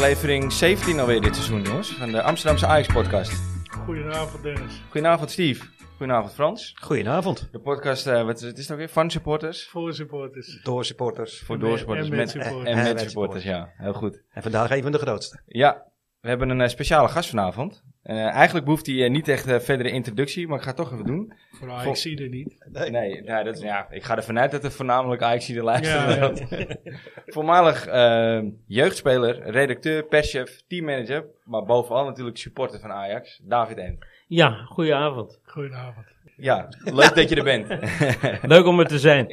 Aflevering 0.00 0.52
17 0.52 1.00
alweer 1.00 1.20
dit 1.20 1.34
seizoen, 1.34 1.62
jongens. 1.62 1.92
Van 1.96 2.10
de 2.10 2.22
Amsterdamse 2.22 2.66
Ajax-podcast. 2.66 3.32
Goedenavond 3.70 4.42
Dennis. 4.42 4.82
Goedenavond, 4.90 5.30
Steve. 5.30 5.64
Goedenavond, 5.96 6.32
Frans. 6.32 6.74
Goedenavond. 6.80 7.48
De 7.52 7.58
podcast, 7.58 8.06
eh, 8.06 8.24
wat 8.24 8.36
is 8.36 8.42
het, 8.42 8.58
is 8.58 8.62
het 8.62 8.72
ook 8.72 8.78
weer? 8.78 8.88
Van 8.88 9.10
supporters? 9.10 9.68
Voor 9.68 9.94
supporters. 9.94 10.60
Door 10.62 10.84
supporters. 10.84 11.38
Voor 11.40 11.56
en 11.56 11.60
met 12.08 12.10
met- 12.10 12.30
supporters. 12.30 12.68
En 12.68 12.82
met 12.82 13.00
supporters, 13.00 13.44
ja. 13.44 13.72
Heel 13.76 13.92
goed. 13.92 14.22
En 14.30 14.42
vandaag 14.42 14.70
een 14.70 14.82
van 14.82 14.92
de 14.92 14.98
grootste. 14.98 15.40
Ja, 15.46 15.86
we 16.20 16.28
hebben 16.28 16.48
een 16.50 16.60
eh, 16.60 16.68
speciale 16.68 17.08
gast 17.08 17.28
vanavond. 17.28 17.82
Eh, 18.02 18.26
eigenlijk 18.26 18.64
behoeft 18.64 18.86
hij 18.86 19.04
eh, 19.04 19.10
niet 19.10 19.28
echt 19.28 19.46
eh, 19.46 19.58
verdere 19.58 19.90
introductie, 19.90 20.46
maar 20.48 20.56
ik 20.56 20.62
ga 20.62 20.68
het 20.68 20.76
toch 20.76 20.92
even 20.92 21.04
doen. 21.04 21.32
Voor 21.52 21.70
Ajax 21.70 22.04
er 22.04 22.28
niet. 22.28 22.66
Nee, 22.90 23.22
nou, 23.22 23.44
dat, 23.44 23.56
is- 23.56 23.62
ja, 23.62 23.86
ik 23.90 24.02
ga 24.02 24.16
ervan 24.16 24.38
uit 24.38 24.50
dat 24.50 24.64
er 24.64 24.72
voornamelijk 24.72 25.22
ajax 25.22 25.46
de 25.46 25.62
luisteren. 25.62 26.36
ja. 26.50 26.76
Voormalig 27.34 27.86
eh, 27.86 28.40
jeugdspeler, 28.66 29.50
redacteur, 29.50 30.04
perschef, 30.04 30.62
teammanager, 30.68 31.24
maar 31.44 31.64
bovenal 31.64 32.04
natuurlijk 32.04 32.36
supporter 32.36 32.80
van 32.80 32.90
Ajax, 32.92 33.40
David 33.44 33.76
N. 33.76 33.98
Ja, 34.26 34.50
goedenavond. 34.50 35.40
Goedenavond. 35.44 36.06
Ja, 36.36 36.68
leuk 36.84 37.14
dat 37.14 37.28
je 37.28 37.36
er 37.36 37.44
bent. 37.44 37.68
Leuk 38.52 38.66
om 38.66 38.80
er 38.80 38.86
te 38.86 38.98
zijn. 38.98 39.28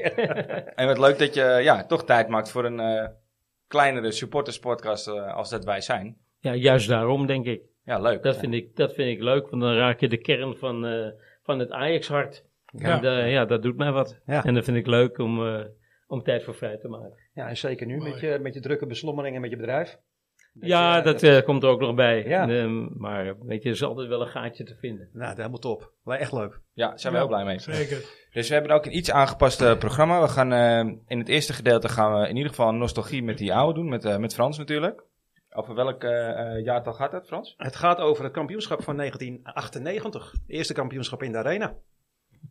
en 0.75 0.87
wat 0.87 0.97
leuk 0.99 1.19
dat 1.19 1.33
je 1.33 1.59
ja, 1.61 1.85
toch 1.85 2.05
tijd 2.05 2.27
maakt 2.27 2.51
voor 2.51 2.65
een 2.65 2.79
eh, 2.79 3.07
kleinere 3.67 4.11
supporterspodcast 4.11 5.07
als 5.07 5.49
dat 5.49 5.65
wij 5.65 5.81
zijn. 5.81 6.17
Ja, 6.39 6.53
juist 6.55 6.87
daarom 6.87 7.25
denk 7.25 7.45
ik. 7.45 7.61
Ja, 7.87 7.99
leuk. 7.99 8.23
Dat 8.23 8.37
vind 8.37 8.53
ik, 8.53 8.75
dat 8.75 8.93
vind 8.93 9.17
ik 9.17 9.23
leuk, 9.23 9.49
want 9.49 9.61
dan 9.61 9.73
raak 9.75 9.99
je 9.99 10.07
de 10.07 10.17
kern 10.17 10.55
van, 10.57 10.85
eh, 10.85 11.07
van 11.43 11.59
het 11.59 11.71
Ajax-hart. 11.71 12.45
Ja. 12.71 13.01
En 13.01 13.17
eh, 13.17 13.31
ja, 13.31 13.45
dat 13.45 13.61
doet 13.63 13.77
mij 13.77 13.91
wat. 13.91 14.19
Ja. 14.25 14.43
En 14.45 14.53
dat 14.53 14.63
vind 14.63 14.77
ik 14.77 14.87
leuk 14.87 15.17
om, 15.17 15.47
eh, 15.47 15.65
om 16.07 16.23
tijd 16.23 16.43
voor 16.43 16.55
vrij 16.55 16.77
te 16.77 16.87
maken. 16.87 17.13
Ja, 17.33 17.47
en 17.47 17.57
zeker 17.57 17.87
nu 17.87 17.97
Mooi. 17.97 18.09
met 18.11 18.19
je, 18.19 18.39
met 18.41 18.53
je 18.53 18.59
drukke 18.59 18.85
beslommering 18.85 19.35
en 19.35 19.41
met 19.41 19.49
je 19.49 19.55
bedrijf. 19.57 19.97
ja, 20.59 20.97
je- 20.97 21.03
dat 21.03 21.23
eh, 21.23 21.41
komt 21.43 21.63
er 21.63 21.69
ook 21.69 21.79
nog 21.79 21.95
bij. 21.95 22.23
Ja. 22.27 22.49
Ehm, 22.49 22.99
maar 22.99 23.37
weet 23.45 23.63
je, 23.63 23.69
er 23.69 23.75
is 23.75 23.83
altijd 23.83 24.07
wel 24.07 24.21
een 24.21 24.27
gaatje 24.27 24.63
te 24.63 24.75
vinden. 24.75 25.09
Nou, 25.13 25.35
helemaal 25.35 25.59
top. 25.59 25.91
Echt 26.05 26.31
leuk. 26.31 26.59
Ja, 26.73 26.97
zijn 26.97 27.13
we 27.13 27.19
heel 27.19 27.27
blij 27.27 27.45
mee. 27.45 27.59
Zeker. 27.59 27.97
Dus 28.31 28.47
we 28.47 28.53
hebben 28.53 28.71
ook 28.71 28.85
een 28.85 28.95
iets 28.97 29.11
aangepast 29.11 29.61
eh, 29.61 29.77
programma. 29.77 30.21
We 30.21 30.27
gaan 30.27 30.53
in 31.07 31.19
het 31.19 31.27
eerste 31.29 31.53
gedeelte 31.53 31.89
gaan 31.89 32.19
we 32.21 32.27
in 32.29 32.35
ieder 32.35 32.49
geval 32.49 32.69
een 32.69 32.77
nostalgie 32.77 33.23
met 33.23 33.37
die 33.37 33.53
oude 33.53 33.79
doen, 33.79 33.89
met, 33.89 34.05
eh, 34.05 34.17
met 34.17 34.33
Frans 34.33 34.57
natuurlijk. 34.57 35.03
Over 35.57 35.75
welk 35.75 36.03
eh, 36.03 36.63
jaartal 36.63 36.93
gaat 36.93 37.11
dat, 37.11 37.27
Frans? 37.27 37.53
Het 37.57 37.75
gaat 37.75 37.99
over 37.99 38.23
het 38.23 38.33
kampioenschap 38.33 38.83
van 38.83 38.97
1998. 38.97 40.31
Het 40.31 40.41
eerste 40.47 40.73
kampioenschap 40.73 41.23
in 41.23 41.31
de 41.31 41.37
arena. 41.37 41.75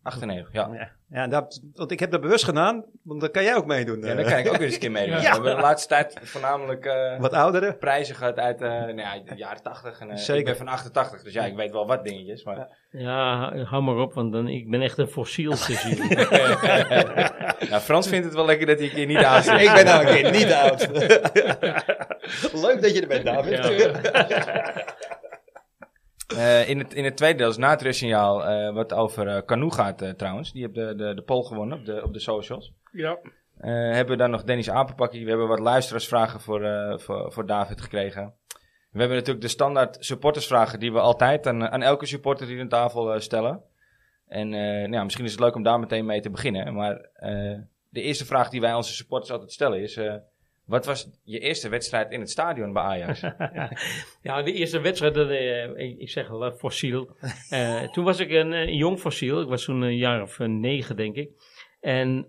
98, 0.06 0.52
ja. 0.52 0.68
Ja, 0.72 0.90
ja 1.08 1.26
dat, 1.26 1.60
want 1.74 1.90
ik 1.90 2.00
heb 2.00 2.10
dat 2.10 2.20
bewust 2.20 2.44
gedaan, 2.44 2.84
want 3.02 3.20
dan 3.20 3.30
kan 3.30 3.42
jij 3.42 3.56
ook 3.56 3.66
meedoen. 3.66 4.00
Ja, 4.00 4.06
eh. 4.06 4.16
daar 4.16 4.24
kan 4.24 4.38
ik 4.38 4.46
ook 4.46 4.56
weer 4.56 4.62
eens 4.62 4.74
een 4.74 4.80
keer 4.80 4.90
mee. 4.90 5.08
Ja. 5.16 5.18
We 5.18 5.26
hebben 5.26 5.56
de 5.56 5.62
laatste 5.62 5.88
tijd 5.88 6.18
voornamelijk 6.22 6.84
eh, 6.84 7.18
Wat 7.18 7.32
ouderen. 7.32 7.78
prijzen 7.78 8.14
gehad 8.14 8.38
uit 8.38 8.60
eh, 8.60 8.68
nou 8.68 8.96
ja, 8.96 9.20
de 9.24 9.34
jaren 9.34 9.62
80. 9.62 10.00
En, 10.00 10.10
eh, 10.10 10.16
Zeker. 10.16 10.38
Ik 10.40 10.44
ben 10.44 10.56
van 10.56 10.68
88, 10.68 11.22
dus 11.22 11.32
ja, 11.32 11.44
ik 11.44 11.56
weet 11.56 11.72
wel 11.72 11.86
wat 11.86 12.04
dingetjes. 12.04 12.44
Maar... 12.44 12.68
Ja, 12.90 13.52
hou 13.64 13.82
maar 13.82 13.96
op, 13.96 14.14
want 14.14 14.32
dan, 14.32 14.48
ik 14.48 14.70
ben 14.70 14.82
echt 14.82 14.98
een 14.98 15.08
fossiel 15.08 15.52
te 15.52 15.72
zien. 15.72 15.98
nou, 17.70 17.82
Frans 17.82 18.08
vindt 18.08 18.24
het 18.24 18.34
wel 18.34 18.46
lekker 18.46 18.66
dat 18.66 18.78
hij 18.78 18.88
een 18.88 18.94
keer 18.94 19.06
niet 19.06 19.24
aan 19.24 19.42
zit. 19.42 19.60
ik 19.60 19.72
ben 19.74 19.84
nou 19.84 20.06
een 20.06 20.14
keer 20.14 20.30
niet 20.30 20.52
oud. 20.52 20.88
leuk 22.66 22.82
dat 22.82 22.94
je 22.94 23.00
er 23.00 23.08
bent, 23.08 23.24
David. 23.24 23.60
Eh, 26.26 26.68
in, 26.68 26.78
het, 26.78 26.94
in 26.94 27.04
het 27.04 27.16
tweede 27.16 27.38
deel 27.38 27.48
is 27.48 27.56
na 27.56 27.70
het 27.70 27.82
rustsignaal 27.82 28.44
eh, 28.44 28.74
wat 28.74 28.92
over 28.92 29.28
eh 29.28 29.42
Canoe 29.44 29.72
gaat 29.72 30.18
trouwens. 30.18 30.52
Die 30.52 30.62
heeft 30.62 30.74
de, 30.74 30.94
de, 30.94 31.14
de 31.14 31.22
poll 31.22 31.42
gewonnen 31.42 31.78
op 31.78 31.84
de, 31.84 32.02
op 32.04 32.12
de 32.12 32.20
socials. 32.20 32.72
Ja. 32.92 33.18
Hebben 33.58 34.16
we 34.16 34.22
dan 34.22 34.30
nog 34.30 34.44
Dennis 34.44 34.70
Apenpakkie. 34.70 35.24
We 35.24 35.28
hebben 35.28 35.48
wat 35.48 35.58
luisteraarsvragen 35.58 36.40
voor, 36.40 36.62
voor, 37.00 37.32
voor 37.32 37.46
David 37.46 37.80
gekregen. 37.80 38.34
We 38.90 38.98
hebben 38.98 39.16
natuurlijk 39.16 39.44
de 39.44 39.50
standaard 39.50 39.96
supportersvragen 40.00 40.80
die 40.80 40.92
we 40.92 41.00
altijd 41.00 41.46
aan, 41.46 41.68
aan 41.68 41.82
elke 41.82 42.06
supporter 42.06 42.46
hier 42.46 42.60
aan 42.60 42.68
tafel 42.68 43.20
stellen. 43.20 43.62
En 44.28 44.48
nou 44.90 45.04
misschien 45.04 45.24
is 45.24 45.30
het 45.30 45.40
leuk 45.40 45.54
om 45.54 45.62
daar 45.62 45.80
meteen 45.80 46.06
mee 46.06 46.20
te 46.20 46.30
beginnen. 46.30 46.74
Maar 46.74 47.08
de 47.88 48.02
eerste 48.02 48.26
vraag 48.26 48.48
die 48.48 48.60
wij 48.60 48.74
onze 48.74 48.94
supporters 48.94 49.30
altijd 49.32 49.52
stellen 49.52 49.82
is... 49.82 50.00
wat 50.66 50.86
was 50.86 51.10
je 51.24 51.38
eerste 51.38 51.68
wedstrijd 51.68 52.10
in 52.10 52.20
het 52.20 52.30
stadion 52.30 52.72
bij 52.72 52.82
Ajax? 52.82 53.20
Ja, 54.22 54.42
de 54.42 54.52
eerste 54.52 54.80
wedstrijd, 54.80 55.14
dat, 55.14 55.28
eh, 55.28 55.64
ik, 55.64 55.98
ik 55.98 56.10
zeg 56.10 56.30
al, 56.30 56.44
eh, 56.44 56.52
fossiel. 56.52 57.08
Eh, 57.50 57.82
toen 57.82 58.04
was 58.04 58.20
ik 58.20 58.30
een, 58.30 58.76
jong 58.76 58.98
fossiel. 58.98 59.40
Ik 59.40 59.48
was 59.48 59.64
toen 59.64 59.82
een 59.82 59.96
jaar 59.96 60.22
of 60.22 60.38
negen, 60.38 60.96
denk 60.96 61.16
ik. 61.16 61.30
En 61.80 62.26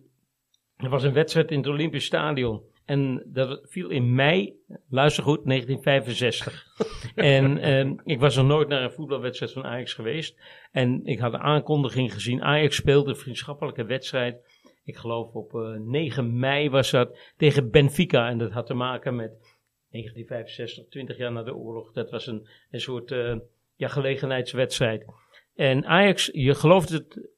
er 0.75 0.89
was 0.89 1.03
een 1.03 1.13
wedstrijd 1.13 1.51
in 1.51 1.57
het 1.57 1.67
Olympisch 1.67 2.05
Stadion. 2.05 2.61
En 2.85 3.23
dat 3.25 3.59
viel 3.63 3.89
in 3.89 4.15
mei, 4.15 4.53
luister 4.89 5.23
goed, 5.23 5.45
1965. 5.45 6.65
en 7.15 7.57
ehm, 7.57 7.93
ik 8.03 8.19
was 8.19 8.35
nog 8.35 8.45
nooit 8.45 8.67
naar 8.67 8.83
een 8.83 8.91
voetbalwedstrijd 8.91 9.51
van 9.51 9.65
Ajax 9.65 9.93
geweest. 9.93 10.39
En 10.71 11.01
ik 11.05 11.19
had 11.19 11.31
de 11.31 11.39
aankondiging 11.39 12.13
gezien. 12.13 12.43
Ajax 12.43 12.75
speelde 12.75 13.09
een 13.09 13.15
vriendschappelijke 13.15 13.85
wedstrijd. 13.85 14.56
Ik 14.87 14.95
geloof 14.95 15.33
op 15.33 15.55
eh, 15.55 15.79
9 15.79 16.39
mei 16.39 16.69
was 16.69 16.91
dat 16.91 17.17
tegen 17.37 17.71
Benfica. 17.71 18.29
En 18.29 18.37
dat 18.37 18.51
had 18.51 18.65
te 18.65 18.73
maken 18.73 19.15
met 19.15 19.29
1965, 19.89 20.87
20 20.89 21.17
jaar 21.17 21.31
na 21.31 21.43
de 21.43 21.55
oorlog. 21.55 21.91
Dat 21.91 22.09
was 22.09 22.27
een, 22.27 22.47
een 22.71 22.79
soort 22.79 23.11
eh, 23.11 23.35
ja, 23.75 23.87
gelegenheidswedstrijd. 23.87 25.05
En 25.55 25.85
Ajax, 25.85 26.29
je 26.33 26.55
gelooft 26.55 26.89
het 26.89 27.29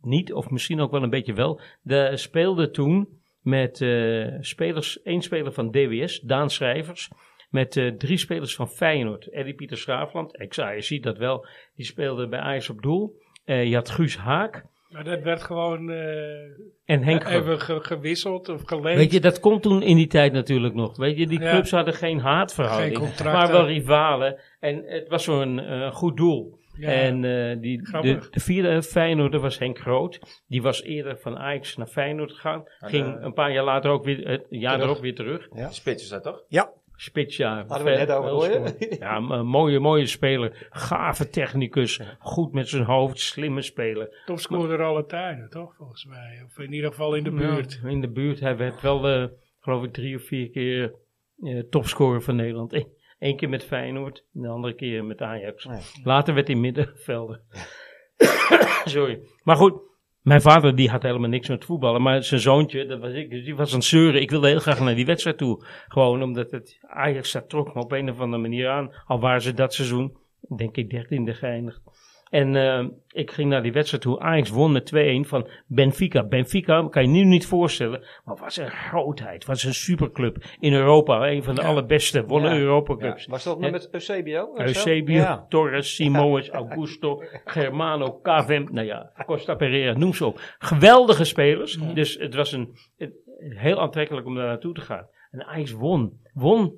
niet, 0.00 0.32
of 0.32 0.50
misschien 0.50 0.80
ook 0.80 0.90
wel 0.90 1.02
een 1.02 1.10
beetje 1.10 1.34
wel, 1.34 1.60
de, 1.82 2.16
speelde 2.16 2.70
toen 2.70 3.20
met 3.40 3.80
eh, 3.80 4.36
spelers, 4.40 5.02
één 5.02 5.22
speler 5.22 5.52
van 5.52 5.70
DWS, 5.70 6.20
Daan 6.20 6.50
Schrijvers, 6.50 7.10
met 7.50 7.70
drie 7.98 8.16
spelers 8.16 8.54
van 8.54 8.68
Feyenoord. 8.68 9.28
Eddie 9.30 9.54
Pieter 9.54 9.78
Schraafland, 9.78 10.36
ex-Ajax, 10.36 10.88
dat 11.00 11.18
wel, 11.18 11.46
die 11.74 11.86
speelde 11.86 12.28
bij 12.28 12.40
Ajax 12.40 12.70
op 12.70 12.82
doel. 12.82 13.20
Je 13.44 13.74
had 13.74 13.90
Guus 13.90 14.16
Haak 14.16 14.64
Maar 14.88 15.04
dat 15.04 15.22
werd 15.22 15.42
gewoon 15.42 15.90
eh, 15.90 16.42
en 16.84 17.02
Henk 17.02 17.24
even 17.24 17.60
ge- 17.60 17.80
gewisseld 17.80 18.48
of 18.48 18.62
geleend. 18.64 18.98
Weet 18.98 19.12
je, 19.12 19.20
dat 19.20 19.40
kon 19.40 19.60
toen 19.60 19.82
in 19.82 19.96
die 19.96 20.06
tijd 20.06 20.32
natuurlijk 20.32 20.74
nog. 20.74 20.96
Weet 20.96 21.18
je, 21.18 21.26
die 21.26 21.40
Ja. 21.40 21.50
clubs 21.50 21.70
hadden 21.70 21.94
geen 21.94 22.18
haatverhouding, 22.20 22.96
Geen 23.14 23.32
maar 23.32 23.52
wel 23.52 23.66
rivalen. 23.66 24.36
En 24.60 24.82
het 24.86 25.08
was 25.08 25.24
zo'n 25.24 25.58
eh, 25.60 25.90
goed 25.94 26.16
doel. 26.16 26.58
ja. 26.78 26.88
En 26.88 27.24
eh, 27.24 27.60
die, 27.60 27.78
de, 27.78 27.84
Grappig. 27.86 28.30
de 28.30 28.40
vierde 28.40 28.82
Feyenoorder 28.82 29.40
was 29.40 29.58
Henk 29.58 29.78
Groot. 29.78 30.42
Die 30.48 30.62
was 30.62 30.82
eerder 30.82 31.18
van 31.18 31.38
Ajax 31.38 31.76
naar 31.76 31.86
Feyenoord 31.86 32.32
gegaan. 32.32 32.64
Ah, 32.80 32.90
Ging 32.90 33.16
een 33.24 33.32
paar 33.32 33.52
jaar 33.52 33.64
later 33.64 33.90
ook 33.90 34.04
weer, 34.04 34.28
het 34.28 34.46
jaar 34.50 34.72
Terug. 34.72 34.88
erop 34.90 35.02
weer 35.02 35.14
terug. 35.14 35.48
Spits 35.70 36.02
is 36.02 36.08
dat 36.08 36.22
toch? 36.22 36.44
Spits, 36.96 37.36
ja. 37.36 37.64
Hadden 37.66 37.84
we 37.86 37.90
het 37.90 38.08
net 38.08 38.16
over. 38.16 38.98
Ja, 38.98 39.16
een 39.16 39.46
mooie, 39.46 39.80
mooie 39.80 40.06
speler. 40.06 40.66
Gave 40.70 41.28
technicus. 41.28 42.00
Goed 42.18 42.52
met 42.52 42.68
zijn 42.68 42.84
hoofd. 42.84 43.20
Slimme 43.20 43.62
speler. 43.62 44.22
Topscorer 44.24 44.82
alle 44.82 45.06
tijden, 45.06 45.50
toch? 45.50 45.74
Volgens 45.76 46.04
mij. 46.04 46.42
Of 46.44 46.58
in 46.58 46.72
ieder 46.72 46.90
geval 46.90 47.14
in 47.14 47.24
de 47.24 47.30
buurt. 47.30 47.80
Ja, 47.82 47.88
in 47.88 48.00
de 48.00 48.10
buurt. 48.10 48.40
Hij 48.40 48.56
werd 48.56 48.80
wel, 48.80 49.08
eh, 49.08 49.26
geloof 49.60 49.84
ik, 49.84 49.92
drie 49.92 50.16
of 50.16 50.22
vier 50.22 50.50
keer 50.50 50.94
eh, 51.42 51.58
topscorer 51.70 52.22
van 52.22 52.36
Nederland. 52.36 52.72
Eén 52.72 52.94
Eén 53.18 53.36
keer 53.36 53.48
met 53.48 53.64
Feyenoord, 53.64 54.24
en 54.34 54.42
de 54.42 54.48
andere 54.48 54.74
keer 54.74 55.04
met 55.04 55.20
Ajax. 55.20 55.64
Nee. 55.64 55.80
Later 56.04 56.34
werd 56.34 56.46
hij 56.46 56.56
middenvelder. 56.56 57.40
Sorry. 58.84 59.20
Maar 59.42 59.56
goed, 59.56 59.80
mijn 60.26 60.40
vader 60.40 60.76
die 60.76 60.90
had 60.90 61.02
helemaal 61.02 61.28
niks 61.28 61.48
met 61.48 61.64
voetballen. 61.64 62.02
Maar 62.02 62.22
zijn 62.22 62.40
zoontje, 62.40 62.86
dat 62.86 63.00
was 63.00 63.12
ik, 63.12 63.30
dus 63.30 63.44
die 63.44 63.56
was 63.56 63.70
aan 63.70 63.78
het 63.78 63.86
zeuren. 63.86 64.20
Ik 64.20 64.30
wilde 64.30 64.48
heel 64.48 64.58
graag 64.58 64.80
naar 64.80 64.94
die 64.94 65.06
wedstrijd 65.06 65.38
toe. 65.38 65.64
Gewoon 65.88 66.22
omdat 66.22 66.50
het 66.50 66.78
Ajax 66.86 67.32
dat 67.32 67.48
trok 67.48 67.74
me 67.74 67.80
op 67.80 67.92
een 67.92 68.10
of 68.10 68.20
andere 68.20 68.42
manier 68.42 68.68
aan. 68.68 68.90
Al 69.06 69.20
waren 69.20 69.42
ze 69.42 69.52
dat 69.52 69.74
seizoen, 69.74 70.16
denk 70.56 70.76
ik, 70.76 70.90
dertiende 70.90 71.34
geëindigd. 71.34 71.80
En 72.30 72.56
eh, 72.56 72.86
ik 73.08 73.30
ging 73.30 73.48
naar 73.50 73.62
die 73.62 73.72
wedstrijd 73.72 74.02
toe. 74.02 74.20
Ajax 74.20 74.50
won 74.50 74.72
met 74.72 74.92
2-1 75.24 75.28
van 75.28 75.48
Benfica. 75.66 76.24
Benfica 76.24 76.88
kan 76.90 77.02
je 77.02 77.08
nu 77.08 77.24
niet 77.24 77.46
voorstellen, 77.46 78.04
maar 78.24 78.36
was 78.36 78.56
een 78.56 78.70
grootheid. 78.70 79.44
Was 79.44 79.64
een 79.64 79.74
superclub 79.74 80.36
in 80.60 80.72
Europa. 80.72 81.30
Een 81.30 81.42
van 81.42 81.54
de 81.54 81.60
Ja. 81.60 81.66
allerbeste. 81.68 82.24
Wonnen 82.26 82.54
Ja. 82.54 82.60
Europa 82.60 82.96
Cups. 82.96 83.26
Was 83.26 83.44
dat 83.44 83.60
nog 83.60 83.70
met 83.70 83.88
Eusebio? 83.92 84.56
Eusebio, 84.56 85.14
Ja. 85.16 85.46
Torres, 85.48 85.94
Simoes, 85.94 86.48
Augusto, 86.50 87.22
Germano, 87.44 88.20
Cavem, 88.22 88.68
nou 88.72 88.86
ja, 88.86 89.12
Costa 89.26 89.54
Pereira, 89.54 89.98
noem 89.98 90.14
ze 90.14 90.26
op. 90.26 90.40
Geweldige 90.58 91.24
spelers. 91.24 91.78
Dus 91.94 92.14
het 92.18 92.34
was 92.34 92.52
een, 92.52 92.76
het- 92.96 93.14
heel 93.38 93.80
aantrekkelijk 93.80 94.26
om 94.26 94.34
daar 94.34 94.46
naartoe 94.46 94.74
te 94.74 94.80
gaan. 94.80 95.06
En 95.30 95.44
Ajax 95.46 95.72
won. 95.72 96.20
Won, 96.34 96.74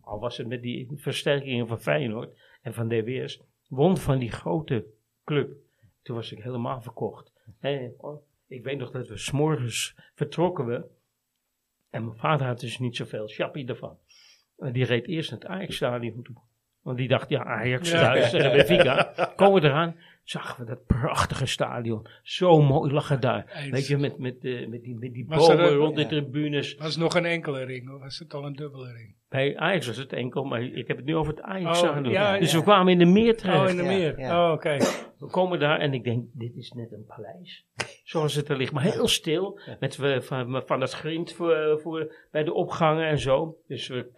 al 0.00 0.18
was 0.20 0.36
het 0.36 0.46
met 0.48 0.62
die 0.62 0.92
versterkingen 0.96 1.66
van 1.66 1.80
Feyenoord 1.80 2.30
en 2.62 2.74
van 2.74 2.88
DWS, 2.88 3.40
won 3.68 3.96
van 3.96 4.18
die 4.18 4.30
grote 4.30 4.84
club. 5.24 5.56
Toen 6.02 6.16
was 6.16 6.32
ik 6.32 6.42
helemaal 6.42 6.80
verkocht. 6.80 7.32
En, 7.60 7.94
oh, 7.98 8.22
ik 8.46 8.64
weet 8.64 8.78
nog 8.78 8.90
dat 8.90 9.08
we 9.08 9.16
s'morgens 9.16 9.94
vertrokken 10.14 10.66
we. 10.66 10.84
En 11.90 12.04
mijn 12.04 12.16
vader 12.18 12.46
had 12.46 12.60
dus 12.60 12.78
niet 12.78 12.96
zoveel 12.96 13.26
chappie 13.28 13.66
ervan. 13.68 13.98
En 14.58 14.72
die 14.72 14.84
reed 14.84 15.06
eerst 15.06 15.30
naar 15.30 15.40
het 15.40 15.48
Ajax-stadion 15.48 16.22
toe. 16.22 16.36
Want 16.82 16.96
die 16.96 17.08
dacht, 17.08 17.28
ja, 17.28 17.44
Ajax 17.44 17.90
Ja. 17.90 18.00
thuis 18.00 18.30
tegen 18.30 18.52
Benfica. 18.52 19.12
Komen 19.36 19.60
we 19.62 19.68
eraan. 19.68 19.96
Zagen 20.30 20.60
we 20.64 20.70
dat 20.70 20.86
prachtige 20.86 21.46
stadion. 21.46 22.06
Zo 22.22 22.62
mooi 22.62 22.92
lag 22.92 23.08
het 23.08 23.22
daar. 23.22 23.52
Eens. 23.54 23.70
Weet 23.70 23.86
je, 23.86 23.96
met, 23.96 24.18
met, 24.18 24.44
eh, 24.44 24.68
met 24.68 24.82
die, 24.82 24.94
met 24.94 25.12
die 25.12 25.26
Was 25.28 25.46
bomen 25.46 25.74
rond 25.74 25.96
de 25.96 26.02
ja. 26.02 26.08
tribunes. 26.08 26.74
Was 26.74 26.88
het 26.94 27.02
nog 27.02 27.14
een 27.14 27.24
enkele 27.24 27.64
ring 27.64 27.90
of 27.90 28.00
was 28.00 28.18
het 28.18 28.34
al 28.34 28.44
een 28.44 28.52
dubbele 28.52 28.92
ring? 28.92 29.14
Bij 29.28 29.56
Ajax 29.56 29.86
was 29.86 29.96
het 29.96 30.12
enkel, 30.12 30.44
maar 30.44 30.62
ik 30.62 30.86
heb 30.88 30.96
het 30.96 31.06
nu 31.06 31.16
over 31.16 31.32
het 31.32 31.42
Ajax 31.42 31.82
Oh, 31.82 31.88
stadion. 31.88 32.12
ja, 32.12 32.38
dus 32.38 32.50
ja. 32.50 32.58
we 32.58 32.62
kwamen 32.64 32.92
in 32.92 32.98
de 32.98 33.04
meer 33.04 33.36
terecht. 33.36 33.62
Oh, 33.62 33.68
in 33.68 33.76
de 33.76 33.82
Ja, 33.82 33.88
meer. 33.88 34.18
ja. 34.20 34.46
Oh, 34.46 34.52
oké. 34.52 34.76
We 35.18 35.26
komen 35.26 35.58
daar 35.58 35.78
en 35.78 35.94
ik 35.94 36.04
denk, 36.04 36.24
dit 36.32 36.56
is 36.56 36.72
net 36.72 36.92
een 36.92 37.04
paleis. 37.06 37.66
Zoals 38.04 38.34
het 38.34 38.48
er 38.48 38.56
ligt, 38.56 38.72
maar 38.72 38.82
heel 38.82 39.08
stil. 39.08 39.60
Met 39.80 39.98
eh, 39.98 40.20
van, 40.20 40.62
van 40.66 40.80
het 40.80 40.92
grind 40.92 41.32
voor, 41.32 41.80
voor, 41.82 42.14
bij 42.30 42.44
de 42.44 42.52
opgangen 42.52 43.06
en 43.06 43.18
zo. 43.18 43.56
Dus 43.66 43.88
we 43.88 44.10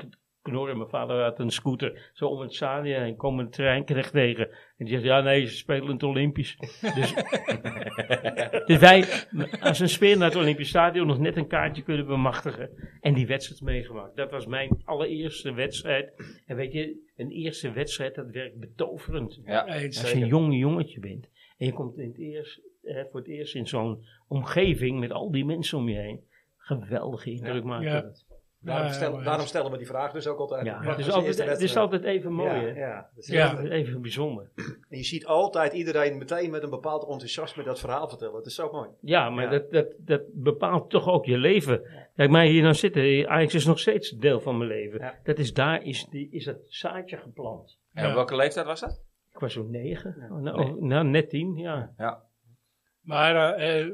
k- 0.43 0.45
knorren, 0.51 0.77
mijn 0.77 0.89
vader 0.89 1.23
had 1.23 1.39
een 1.39 1.51
scooter 1.51 2.11
zo 2.13 2.27
om 2.27 2.41
het 2.41 2.55
stadion 2.55 3.03
heen. 3.03 3.17
Komen 3.17 3.45
een 3.45 3.51
trein 3.51 3.85
terecht 3.85 4.13
tegen. 4.13 4.49
En 4.51 4.85
die 4.87 4.89
zegt, 4.89 5.03
ja 5.05 5.21
nee, 5.21 5.47
ze 5.47 5.57
spelen 5.57 5.85
in 5.85 5.91
het 5.91 6.03
Olympisch. 6.03 6.57
Dus, 6.95 7.15
dus 8.67 8.79
wij, 8.79 9.05
als 9.61 9.81
een 9.81 9.89
speler 9.89 10.19
naar 10.19 10.29
het 10.29 10.39
Olympisch 10.39 10.69
Stadion, 10.69 11.07
nog 11.07 11.19
net 11.19 11.37
een 11.37 11.47
kaartje 11.49 11.83
kunnen 11.83 12.07
bemachtigen. 12.07 12.71
En 13.01 13.15
die 13.15 13.27
wedstrijd 13.27 13.61
meegemaakt. 13.63 14.17
Dat 14.17 14.31
was 14.31 14.47
mijn 14.47 14.81
allereerste 14.85 15.53
wedstrijd. 15.53 16.13
En 16.47 16.57
weet 16.57 16.73
je, 16.73 17.11
een 17.17 17.31
eerste 17.31 17.73
wedstrijd, 17.73 18.15
dat 18.15 18.31
werkt 18.31 18.59
betoverend. 18.59 19.41
Ja. 19.45 19.61
Als 19.61 20.13
je 20.13 20.21
een 20.21 20.27
jong 20.27 20.59
jongetje 20.59 21.01
bent 21.01 21.29
en 21.59 21.67
je 21.67 21.73
komt 21.73 21.99
in 21.99 22.09
het 22.09 22.19
eerst, 22.19 22.61
eh, 22.83 23.05
voor 23.11 23.21
het 23.21 23.29
eerst 23.29 23.55
in 23.55 23.67
zo'n 23.67 24.05
omgeving 24.29 25.01
met 25.01 25.11
al 25.13 25.31
die 25.31 25.45
mensen 25.45 25.79
om 25.79 25.89
je 25.89 25.97
heen. 25.99 26.21
Geweldige 26.57 27.31
indruk 27.31 27.65
maakt 27.65 27.85
Ja. 27.85 28.01
dat. 28.01 28.27
Daarom, 28.63 28.87
Ja, 28.87 28.93
stel- 28.93 29.23
daarom 29.23 29.47
stellen 29.47 29.71
we 29.71 29.77
die 29.77 29.87
vraag 29.87 30.13
dus 30.13 30.27
ook 30.27 30.39
altijd. 30.39 30.65
Ja, 30.67 30.83
het, 30.83 30.99
is 30.99 31.11
altijd, 31.11 31.27
het 31.27 31.39
is 31.39 31.45
wedstrijd? 31.59 31.77
altijd 31.77 32.05
even 32.05 32.33
mooi? 32.33 32.61
Ja, 32.67 32.75
ja. 32.75 33.11
Dat 33.15 33.25
is- 33.25 33.31
Ja. 33.31 33.49
Altijd 33.51 33.71
even 33.71 34.01
bijzonder. 34.03 34.51
En 34.89 34.97
je 34.99 35.03
ziet 35.05 35.27
altijd 35.27 35.73
iedereen 35.73 36.19
meteen 36.19 36.51
met 36.51 36.63
een 36.63 36.71
bepaald 36.71 37.03
enthousiasme 37.03 37.63
dat 37.63 37.81
verhaal 37.81 38.09
vertellen. 38.09 38.35
Het 38.37 38.47
is 38.47 38.55
zo 38.55 38.73
mooi. 38.73 38.89
Ja, 39.01 39.31
maar 39.31 39.45
Ja. 39.45 39.51
Dat, 39.51 39.71
dat, 39.71 39.87
dat 39.99 40.23
bepaalt 40.33 40.91
toch 40.91 41.09
ook 41.09 41.25
je 41.25 41.37
leven. 41.39 41.83
Kijk, 42.17 42.31
mij 42.31 42.49
hier 42.49 42.63
nou 42.63 42.75
zitten, 42.75 43.29
Ajax 43.29 43.55
is 43.55 43.67
nog 43.67 43.79
steeds 43.79 44.11
deel 44.11 44.41
van 44.41 44.57
mijn 44.59 44.71
leven. 44.71 44.99
Ja. 45.01 45.15
Dat 45.23 45.39
is 45.39 45.53
daar, 45.55 45.83
is, 45.83 46.07
die, 46.11 46.29
is 46.31 46.45
dat 46.45 46.57
zaadje 46.67 47.17
geplant. 47.17 47.79
En 47.93 48.07
op 48.09 48.15
welke 48.15 48.37
leeftijd 48.37 48.67
was 48.67 48.81
dat? 48.81 49.03
Ik 49.33 49.39
was 49.39 49.53
zo'n 49.53 49.71
negen, 49.71 50.27
nou, 50.43 50.81
nou, 50.81 51.05
net 51.07 51.29
tien, 51.31 51.57
ja. 51.57 51.93
Maar 53.01 53.55
eh, 53.55 53.81
eh, 53.81 53.93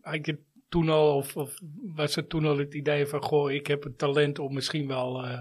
had 0.00 0.26
je 0.26 0.38
toen 0.72 0.88
al, 0.88 1.16
of, 1.16 1.36
of 1.36 1.58
was 1.94 2.14
het 2.14 2.28
toen 2.28 2.46
al 2.46 2.58
het 2.58 2.74
idee 2.74 3.06
van, 3.06 3.22
goh, 3.22 3.50
ik 3.50 3.66
heb 3.66 3.82
het 3.82 3.98
talent 3.98 4.38
om 4.38 4.54
misschien 4.54 4.88
wel 4.88 5.24
eh 5.24 5.38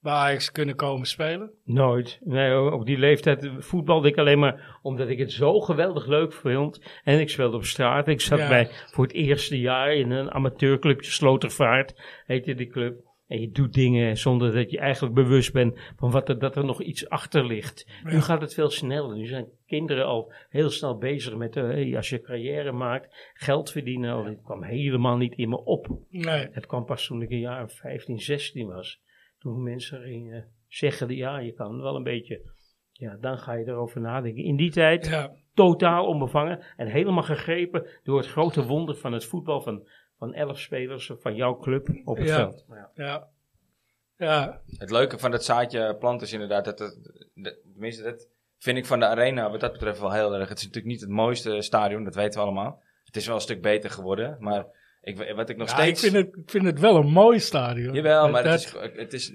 bij 0.00 0.12
Ajax 0.12 0.52
kunnen 0.52 0.76
komen 0.76 1.06
spelen? 1.06 1.50
Nooit. 1.64 2.18
Nee, 2.24 2.72
op 2.72 2.86
die 2.86 2.98
leeftijd 2.98 3.50
voetbalde 3.58 4.08
ik 4.08 4.18
alleen 4.18 4.38
maar 4.38 4.78
omdat 4.82 5.08
ik 5.08 5.18
het 5.18 5.32
zo 5.32 5.60
geweldig 5.60 6.06
leuk 6.06 6.32
vond. 6.32 6.80
En 7.04 7.20
ik 7.20 7.30
speelde 7.30 7.56
op 7.56 7.64
straat. 7.64 8.08
Ik 8.08 8.20
zat 8.20 8.38
Ja. 8.38 8.48
bij 8.48 8.68
voor 8.90 9.04
het 9.04 9.12
eerste 9.12 9.60
jaar 9.60 9.94
in 9.94 10.10
een 10.10 10.30
amateurclubje, 10.30 11.10
Slotervaart 11.10 12.22
heette 12.26 12.54
die 12.54 12.66
club. 12.66 13.00
En 13.32 13.40
je 13.40 13.50
doet 13.50 13.74
dingen 13.74 14.16
zonder 14.16 14.52
dat 14.52 14.70
je 14.70 14.78
eigenlijk 14.78 15.14
bewust 15.14 15.52
bent 15.52 15.78
van 15.96 16.10
wat 16.10 16.28
er, 16.28 16.38
dat 16.38 16.56
er 16.56 16.64
nog 16.64 16.82
iets 16.82 17.08
achter 17.08 17.46
ligt. 17.46 17.86
Nu 18.04 18.20
gaat 18.20 18.40
het 18.40 18.54
veel 18.54 18.70
sneller. 18.70 19.16
Nu 19.16 19.26
zijn 19.26 19.48
kinderen 19.66 20.06
al 20.06 20.32
heel 20.48 20.70
snel 20.70 20.98
bezig 20.98 21.36
met, 21.36 21.56
eh, 21.56 21.62
hey, 21.62 21.96
als 21.96 22.08
je 22.08 22.20
carrière 22.20 22.72
maakt, 22.72 23.32
geld 23.34 23.70
verdienen. 23.70 24.18
Oh, 24.18 24.26
dit 24.26 24.42
kwam 24.42 24.62
helemaal 24.62 25.16
niet 25.16 25.34
in 25.34 25.48
me 25.48 25.64
op. 25.64 25.98
Nee. 26.08 26.48
Het 26.50 26.66
kwam 26.66 26.84
pas 26.84 27.06
toen 27.06 27.22
ik 27.22 27.30
een 27.30 27.38
jaar 27.38 27.64
of 27.64 27.72
15, 27.72 28.18
16 28.18 28.66
was. 28.66 29.00
Toen 29.38 29.62
mensen 29.62 30.02
gingen 30.02 30.48
zeggen, 30.68 31.16
ja, 31.16 31.38
je 31.38 31.52
kan 31.52 31.80
wel 31.80 31.96
een 31.96 32.02
beetje. 32.02 32.40
Ja, 32.92 33.16
dan 33.20 33.38
ga 33.38 33.52
je 33.52 33.66
erover 33.66 34.00
nadenken. 34.00 34.44
In 34.44 34.56
die 34.56 34.70
tijd 34.70 35.06
Ja, 35.06 35.34
totaal 35.54 36.06
onbevangen 36.06 36.64
en 36.76 36.86
helemaal 36.86 37.22
gegrepen 37.22 37.86
door 38.02 38.18
het 38.18 38.28
grote 38.28 38.66
wonder 38.66 38.96
van 38.96 39.12
het 39.12 39.24
voetbal 39.24 39.60
van, 39.60 39.88
van 40.22 40.34
elf 40.34 40.58
spelers 40.60 41.10
van 41.20 41.34
jouw 41.34 41.58
club 41.58 41.88
op 42.04 42.16
het 42.16 42.26
Ja. 42.28 42.36
veld. 42.36 42.64
ja. 42.94 43.28
Ja, 44.16 44.60
Het 44.78 44.90
leuke 44.90 45.18
van 45.18 45.30
dat 45.30 45.44
zaadje 45.44 45.96
plant 45.96 46.22
is 46.22 46.32
inderdaad 46.32 46.64
dat 46.64 46.78
het, 46.78 46.98
dat- 47.34 47.56
tenminste 47.72 48.02
dat 48.02 48.28
vind 48.58 48.78
ik 48.78 48.86
van 48.86 48.98
de 49.00 49.06
arena 49.06 49.50
wat 49.50 49.60
dat 49.60 49.72
betreft 49.72 50.00
wel 50.00 50.12
heel 50.12 50.34
erg. 50.34 50.48
Het 50.48 50.58
is 50.58 50.64
natuurlijk 50.64 50.92
niet 50.92 51.00
het 51.00 51.10
mooiste 51.10 51.62
stadion, 51.62 52.04
dat 52.04 52.14
weten 52.14 52.38
we 52.40 52.44
allemaal. 52.46 52.82
Het 53.04 53.16
is 53.16 53.26
wel 53.26 53.34
een 53.34 53.40
stuk 53.40 53.62
beter 53.62 53.90
geworden, 53.90 54.36
maar 54.40 54.66
ik, 55.00 55.34
wat 55.34 55.48
ik 55.48 55.56
nog 55.56 55.68
Ja, 55.68 55.74
steeds... 55.74 56.04
ik, 56.04 56.10
vind 56.10 56.26
het, 56.26 56.36
ik 56.44 56.50
vind 56.50 56.64
het 56.64 56.80
wel 56.80 56.96
een 56.96 57.10
mooi 57.10 57.38
stadion. 57.40 57.94
Jawel, 57.94 58.28
maar 58.30 58.42
Dat- 58.42 58.52
het, 58.52 58.62
is, 58.62 58.92
het, 58.96 59.12
is, 59.12 59.32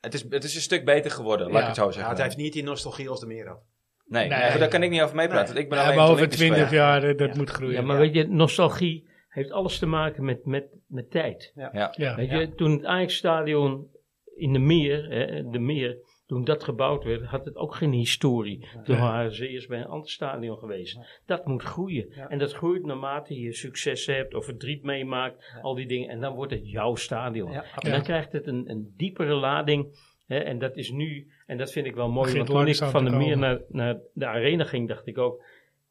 het, 0.00 0.14
is, 0.14 0.24
het 0.28 0.44
is 0.44 0.54
een 0.54 0.60
stuk 0.60 0.84
beter 0.84 1.10
geworden, 1.10 1.46
laat 1.46 1.56
ik 1.56 1.60
Ja. 1.62 1.66
het 1.66 1.76
zo 1.76 1.84
Ja, 1.86 1.90
zeggen. 1.92 2.10
het 2.12 2.22
heeft 2.22 2.36
niet 2.36 2.52
die 2.52 2.62
nostalgie 2.64 3.08
als 3.08 3.20
de 3.20 3.26
meer 3.26 3.46
had. 3.48 3.62
nee, 4.06 4.28
Nee. 4.28 4.58
daar 4.58 4.68
kan 4.68 4.82
ik 4.82 4.90
niet 4.90 5.02
over 5.02 5.16
meepraten. 5.16 5.56
Ik 5.56 5.68
ben 5.68 5.78
Ja, 5.78 5.84
alleen 5.84 5.98
over 5.98 6.14
Olympisch 6.14 6.36
20 6.38 6.66
speler. 6.66 6.82
jaar, 6.82 7.02
eh, 7.02 7.16
dat 7.18 7.28
Ja. 7.28 7.36
moet 7.36 7.50
groeien. 7.50 7.74
Ja, 7.74 7.82
maar 7.82 7.98
weet 7.98 8.14
je, 8.14 8.26
nostalgie 8.28 9.12
heeft 9.34 9.50
alles 9.50 9.78
te 9.78 9.86
maken 9.86 10.24
met, 10.24 10.44
met, 10.44 10.66
met 10.86 11.10
tijd. 11.10 11.52
Ja. 11.54 11.92
Ja, 11.96 12.16
Weet 12.16 12.30
je, 12.30 12.54
toen 12.54 12.70
het 12.70 12.84
Ajax-stadion 12.84 13.88
in 14.36 14.52
de 14.52 14.58
Meer, 14.58 15.08
hè, 15.08 15.50
de 15.50 15.58
Meer, 15.58 15.96
toen 16.26 16.44
dat 16.44 16.64
gebouwd 16.64 17.04
werd, 17.04 17.24
had 17.24 17.44
het 17.44 17.56
ook 17.56 17.74
geen 17.74 17.92
historie. 17.92 18.68
Toen 18.84 18.98
waren 18.98 19.34
ze 19.34 19.48
eerst 19.48 19.68
bij 19.68 19.78
een 19.78 19.86
ander 19.86 20.10
stadion 20.10 20.58
geweest. 20.58 20.98
Dat 21.26 21.46
moet 21.46 21.62
groeien. 21.62 22.06
Ja. 22.10 22.28
En 22.28 22.38
dat 22.38 22.52
groeit 22.52 22.84
naarmate 22.84 23.40
je 23.40 23.52
succes 23.52 24.06
hebt 24.06 24.34
of 24.34 24.44
verdriet 24.44 24.82
meemaakt, 24.82 25.58
al 25.62 25.74
die 25.74 25.86
dingen. 25.86 26.08
En 26.08 26.20
dan 26.20 26.34
wordt 26.34 26.52
het 26.52 26.70
jouw 26.70 26.94
stadion. 26.94 27.52
Ja, 27.52 27.64
En 27.78 27.90
dan 27.90 28.02
krijgt 28.02 28.32
het 28.32 28.46
een, 28.46 28.70
een 28.70 28.94
diepere 28.96 29.34
lading. 29.34 30.12
Hè, 30.26 30.38
en 30.38 30.58
dat 30.58 30.76
is 30.76 30.90
nu, 30.90 31.26
en 31.46 31.58
dat 31.58 31.72
vind 31.72 31.86
ik 31.86 31.94
wel 31.94 32.10
mooi. 32.10 32.36
Want 32.36 32.46
toen 32.46 32.66
ik 32.66 32.76
van 32.76 33.04
de 33.04 33.10
Meer 33.10 33.38
naar, 33.38 33.60
naar 33.68 33.98
de 34.12 34.26
arena 34.26 34.64
ging, 34.64 34.88
dacht 34.88 35.06
ik 35.06 35.18
ook. 35.18 35.42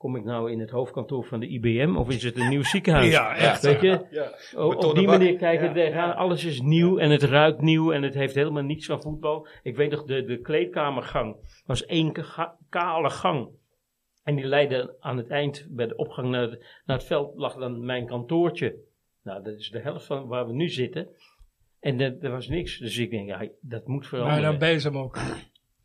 Kom 0.03 0.15
ik 0.15 0.23
nou 0.23 0.51
in 0.51 0.59
het 0.59 0.69
hoofdkantoor 0.69 1.23
van 1.25 1.39
de 1.39 1.47
IBM 1.47 1.95
of 1.95 2.09
is 2.09 2.23
het 2.23 2.37
een 2.39 2.49
nieuw 2.49 2.63
ziekenhuis? 2.63 3.11
Ja, 3.11 3.35
echt. 3.35 3.61
Weet 3.63 3.81
je, 3.81 4.05
Ja. 4.11 4.31
O- 4.55 4.71
op 4.71 4.95
die 4.95 5.07
manier 5.07 5.35
kijken 5.37 5.75
Ja. 5.91 6.11
Alles 6.11 6.45
is 6.45 6.61
nieuw 6.61 6.97
en 6.97 7.09
het 7.11 7.23
ruikt 7.23 7.61
nieuw 7.61 7.91
en 7.91 8.03
het 8.03 8.13
heeft 8.13 8.35
helemaal 8.35 8.63
niets 8.63 8.85
van 8.85 9.01
voetbal. 9.01 9.47
Ik 9.63 9.75
weet 9.75 9.91
nog, 9.91 10.03
de, 10.03 10.23
de 10.25 10.41
kleedkamergang 10.41 11.35
was 11.65 11.85
één 11.85 12.11
ka- 12.11 12.57
kale 12.69 13.09
gang. 13.09 13.47
En 14.23 14.35
die 14.35 14.45
leidde 14.45 14.95
aan 14.99 15.17
het 15.17 15.27
eind, 15.29 15.67
bij 15.69 15.87
de 15.87 15.95
opgang 15.95 16.29
naar 16.29 16.41
het, 16.41 16.81
naar 16.85 16.97
het 16.97 17.05
veld, 17.05 17.35
lag 17.37 17.55
dan 17.55 17.85
mijn 17.85 18.05
kantoortje. 18.07 18.75
Nou, 19.23 19.43
dat 19.43 19.53
is 19.59 19.69
de 19.69 19.79
helft 19.79 20.05
van 20.05 20.27
waar 20.27 20.47
we 20.47 20.53
nu 20.53 20.69
zitten. 20.69 21.07
En 21.79 21.99
er 22.21 22.31
was 22.31 22.47
niks. 22.47 22.77
Dus 22.77 22.97
ik 22.97 23.09
denk, 23.09 23.27
ja, 23.27 23.47
dat 23.61 23.87
moet 23.87 24.07
veranderen. 24.07 24.41
Bijna 24.41 24.57
bezem 24.73 24.97
ook. 24.97 25.17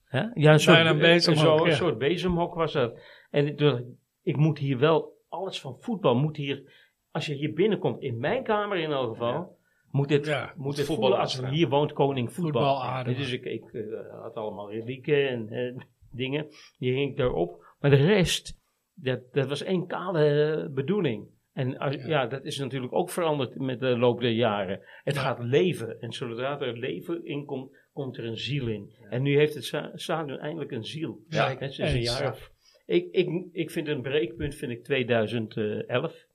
Hè? 0.05 0.23
Ja, 0.35 0.53
een 0.53 0.61
soort, 0.61 0.87
een 0.87 0.99
bezemhok, 0.99 1.43
zo- 1.45 1.65
een 1.65 1.71
ja. 1.71 1.77
soort 1.77 1.99
bezemhok 1.99 2.55
was 2.55 2.73
dat. 2.73 3.01
En 3.31 3.57
dacht, 3.57 3.83
ik 4.29 4.37
moet 4.37 4.59
hier 4.59 4.79
wel, 4.79 5.17
alles 5.29 5.61
van 5.61 5.77
voetbal 5.81 6.15
moet 6.15 6.37
hier, 6.37 6.63
als 7.11 7.27
je 7.27 7.35
hier 7.35 7.53
binnenkomt, 7.53 8.03
in 8.03 8.19
mijn 8.19 8.43
kamer 8.43 8.79
in 8.79 8.91
elk 8.91 9.09
geval, 9.09 9.57
moet 9.91 10.11
het, 10.11 10.27
Ja, 10.27 10.53
moet 10.57 10.77
het 10.77 10.87
voetbal 10.87 11.19
als 11.19 11.49
hier 11.51 11.69
woont 11.69 11.93
koning 11.93 12.33
voetbal. 12.33 12.81
Voetbal. 12.81 13.15
Dus 13.15 13.33
ik, 13.33 13.45
ik 13.45 13.65
eh, 13.73 13.83
had 14.23 14.35
allemaal 14.35 14.71
relieken 14.71 15.29
en 15.29 15.49
eh, 15.49 15.83
dingen, 16.11 16.47
die 16.79 16.93
hing 16.93 17.11
ik 17.11 17.17
daarop. 17.17 17.65
Maar 17.81 17.91
de 17.91 17.97
rest, 17.97 18.59
dat, 18.95 19.21
dat 19.33 19.49
was 19.49 19.63
één 19.63 19.87
kale 19.87 20.71
bedoeling. 20.75 21.27
En 21.53 21.79
als- 21.79 21.95
Ja. 22.05 22.27
dat 22.27 22.45
is 22.45 22.59
natuurlijk 22.59 22.93
ook 22.93 23.11
veranderd 23.11 23.59
met 23.59 23.81
de 23.81 23.99
loop 23.99 24.21
der 24.21 24.31
jaren. 24.31 24.81
Het 25.05 25.19
gaat 25.19 25.39
leven. 25.43 26.01
En 26.01 26.13
zodra 26.13 26.61
er 26.61 26.79
leven 26.79 27.25
in 27.25 27.45
komt, 27.45 27.77
komt 27.93 28.17
er 28.17 28.25
een 28.25 28.37
ziel 28.37 28.69
in. 28.69 28.93
En 29.11 29.23
nu 29.23 29.37
heeft 29.37 29.55
het 29.55 29.65
sta- 29.65 29.91
stadion 29.95 30.39
eindelijk 30.39 30.71
een 30.71 30.85
ziel. 30.85 31.21
Ja, 31.29 31.53
Net 31.59 31.73
sinds 31.73 31.93
een 31.93 32.01
jaar 32.01 32.33
of... 32.33 32.53
Ik, 32.89 33.09
ik, 33.11 33.45
ik 33.53 33.71
vind 33.71 33.89
een 33.89 34.03
breekpunt 34.03 34.55
vind 34.55 34.73
ik 34.73 34.85
2011. 34.85 36.27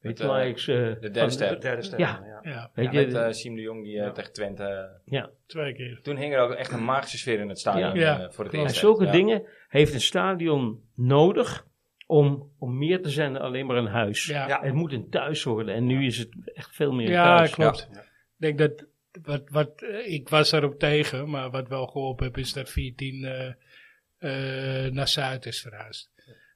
Weet 0.00 0.18
je 0.18 0.96
de 1.00 1.10
derde 1.10 1.30
ster. 1.30 1.48
De 1.54 1.58
derde. 1.58 1.88
Ja. 1.96 2.22
ja. 2.24 2.40
Ja, 2.50 2.70
Weet 2.74 2.92
Ja, 2.92 3.00
je, 3.00 3.06
met 3.06 3.14
eh 3.14 3.30
Siem 3.30 3.54
de 3.54 3.60
Jong 3.60 3.84
die 3.84 3.98
eh, 3.98 4.04
Ja. 4.04 4.12
tegen 4.12 4.32
Twente... 4.32 4.62
eh, 4.64 5.12
ja. 5.12 5.30
twee 5.46 5.74
keer. 5.74 6.00
toen 6.02 6.16
hing 6.16 6.34
er 6.34 6.40
ook 6.40 6.52
echt 6.52 6.72
een 6.72 6.84
magische 6.84 7.18
sfeer 7.18 7.40
in 7.40 7.48
het 7.48 7.58
stadion 7.58 7.94
Ja. 7.94 8.30
voor 8.30 8.44
het. 8.44 8.54
En 8.54 8.60
eerst. 8.60 8.76
zulke 8.76 9.04
Ja. 9.04 9.12
dingen 9.12 9.42
heeft 9.68 9.94
een 9.94 10.00
stadion 10.00 10.82
nodig 10.94 11.66
om, 12.06 12.52
om 12.58 12.78
meer 12.78 13.02
te 13.02 13.10
zijn 13.10 13.32
dan 13.32 13.42
alleen 13.42 13.66
maar 13.66 13.76
een 13.76 13.86
huis. 13.86 14.26
Ja, 14.26 14.48
Ja. 14.48 14.62
Het 14.62 14.74
moet 14.74 14.92
een 14.92 15.10
thuis 15.10 15.42
worden. 15.42 15.74
En 15.74 15.86
nu 15.86 16.06
is 16.06 16.18
het 16.18 16.28
echt 16.54 16.74
veel 16.74 16.92
meer 16.92 17.06
een 17.06 17.12
ja 17.12 17.36
thuis. 17.36 17.50
klopt. 17.54 17.88
Ja. 17.92 18.00
Ik 18.00 18.56
denk 18.56 18.58
dat, 18.58 18.86
wat, 19.22 19.42
wat, 19.50 19.82
ik 20.04 20.28
was 20.28 20.52
erop 20.52 20.78
tegen, 20.78 21.30
maar 21.30 21.50
wat 21.50 21.68
wel 21.68 21.86
geholpen 21.86 22.26
heb, 22.26 22.36
is 22.38 22.52
dat 22.52 22.70
14 22.70 23.24
eh, 23.24 23.46
eh, 23.46 23.52
naar 24.92 25.08
Zuid 25.08 25.46
is 25.46 25.60
verhuisd. 25.60 26.12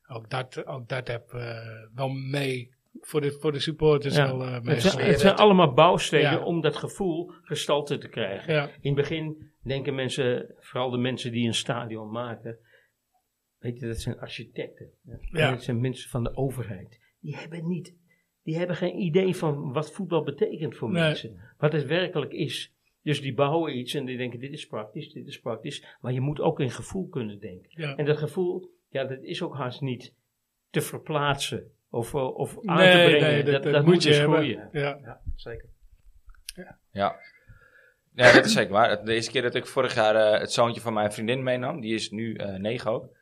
Ook 0.09 0.31
dat, 0.31 0.67
ook 0.67 0.89
dat 0.89 1.09
heb 1.09 1.33
eh, 1.33 1.57
wel 1.95 2.09
mee, 2.09 2.75
voor 3.01 3.21
de, 3.21 3.33
voor 3.41 3.53
de 3.53 3.61
supporters 3.61 4.15
Ja. 4.17 4.27
wel 4.37 4.47
eh 4.47 4.65
Het 4.65 4.83
zijn, 4.83 5.07
het 5.07 5.21
zijn 5.21 5.35
allemaal 5.35 5.73
bouwstenen 5.73 6.31
Ja. 6.31 6.45
om 6.45 6.61
dat 6.61 6.77
gevoel 6.77 7.31
gestalte 7.43 7.99
te 7.99 8.09
krijgen. 8.09 8.55
Ja, 8.55 8.63
In 8.67 8.73
het 8.81 8.95
begin 8.95 9.51
denken 9.63 9.95
mensen, 9.95 10.55
vooral 10.59 10.91
de 10.91 10.99
mensen 10.99 11.33
die 11.33 11.47
een 11.47 11.55
stadion 11.55 12.11
maken, 12.11 12.59
weet 13.59 13.79
je, 13.81 13.87
dat 13.87 14.01
zijn 14.01 14.19
architecten. 14.19 14.91
Dat 15.31 15.63
zijn 15.63 15.81
mensen 15.81 16.11
van 16.11 16.25
de 16.25 16.37
overheid. 16.37 17.01
Die 17.21 17.37
hebben 17.37 17.67
niet, 17.69 17.95
die 18.43 18.57
hebben 18.57 18.77
geen 18.77 18.99
idee 18.99 19.37
van 19.37 19.73
wat 19.73 19.93
voetbal 19.93 20.23
betekent 20.23 20.77
voor 20.77 20.91
Nee. 20.91 21.03
mensen. 21.03 21.41
Wat 21.59 21.73
het 21.73 21.87
werkelijk 21.87 22.33
is. 22.33 22.73
Dus 23.03 23.21
die 23.21 23.35
bouwen 23.35 23.79
iets 23.79 23.95
en 23.95 24.05
die 24.05 24.17
denken, 24.17 24.39
dit 24.41 24.53
is 24.53 24.67
praktisch, 24.67 25.13
dit 25.13 25.27
is 25.27 25.41
praktisch. 25.41 25.85
Maar 26.01 26.13
je 26.13 26.21
moet 26.21 26.41
ook 26.41 26.61
in 26.61 26.71
gevoel 26.71 27.09
kunnen 27.09 27.39
denken. 27.41 27.71
ja. 27.71 27.97
En 27.97 28.05
dat 28.05 28.17
gevoel, 28.19 28.71
ja, 28.89 29.05
dat 29.05 29.23
is 29.23 29.43
ook 29.43 29.57
haast 29.57 29.81
niet 29.81 30.15
te 30.71 30.81
verplaatsen 30.81 31.71
of, 31.91 32.15
eh, 32.15 32.37
of 32.37 32.57
aan 32.65 32.77
Nee, 32.77 32.91
te 32.93 33.17
brengen. 33.19 33.45
nee, 33.45 33.61
dat, 33.61 33.63
dat, 33.63 33.85
moet 33.85 34.03
je 34.03 34.09
dus 34.09 34.19
groeien. 34.19 34.69
Ja. 34.73 34.99
Ja, 35.03 35.21
zeker. 35.35 35.69
Ja. 36.93 37.17
Ja, 38.13 38.33
dat 38.33 38.45
is 38.45 38.53
zeker 38.53 38.73
waar. 38.73 39.05
De 39.05 39.15
eerste 39.15 39.31
keer 39.33 39.43
dat 39.43 39.55
ik 39.55 39.67
vorig 39.67 39.95
jaar 39.95 40.15
eh, 40.15 40.41
het 40.41 40.53
zoontje 40.53 40.81
van 40.81 40.93
mijn 40.93 41.13
vriendin 41.13 41.43
meenam, 41.43 41.81
die 41.81 41.95
is 41.95 42.11
nu 42.11 42.35
eh, 42.35 42.55
negen 42.55 42.91
ook. 42.91 43.17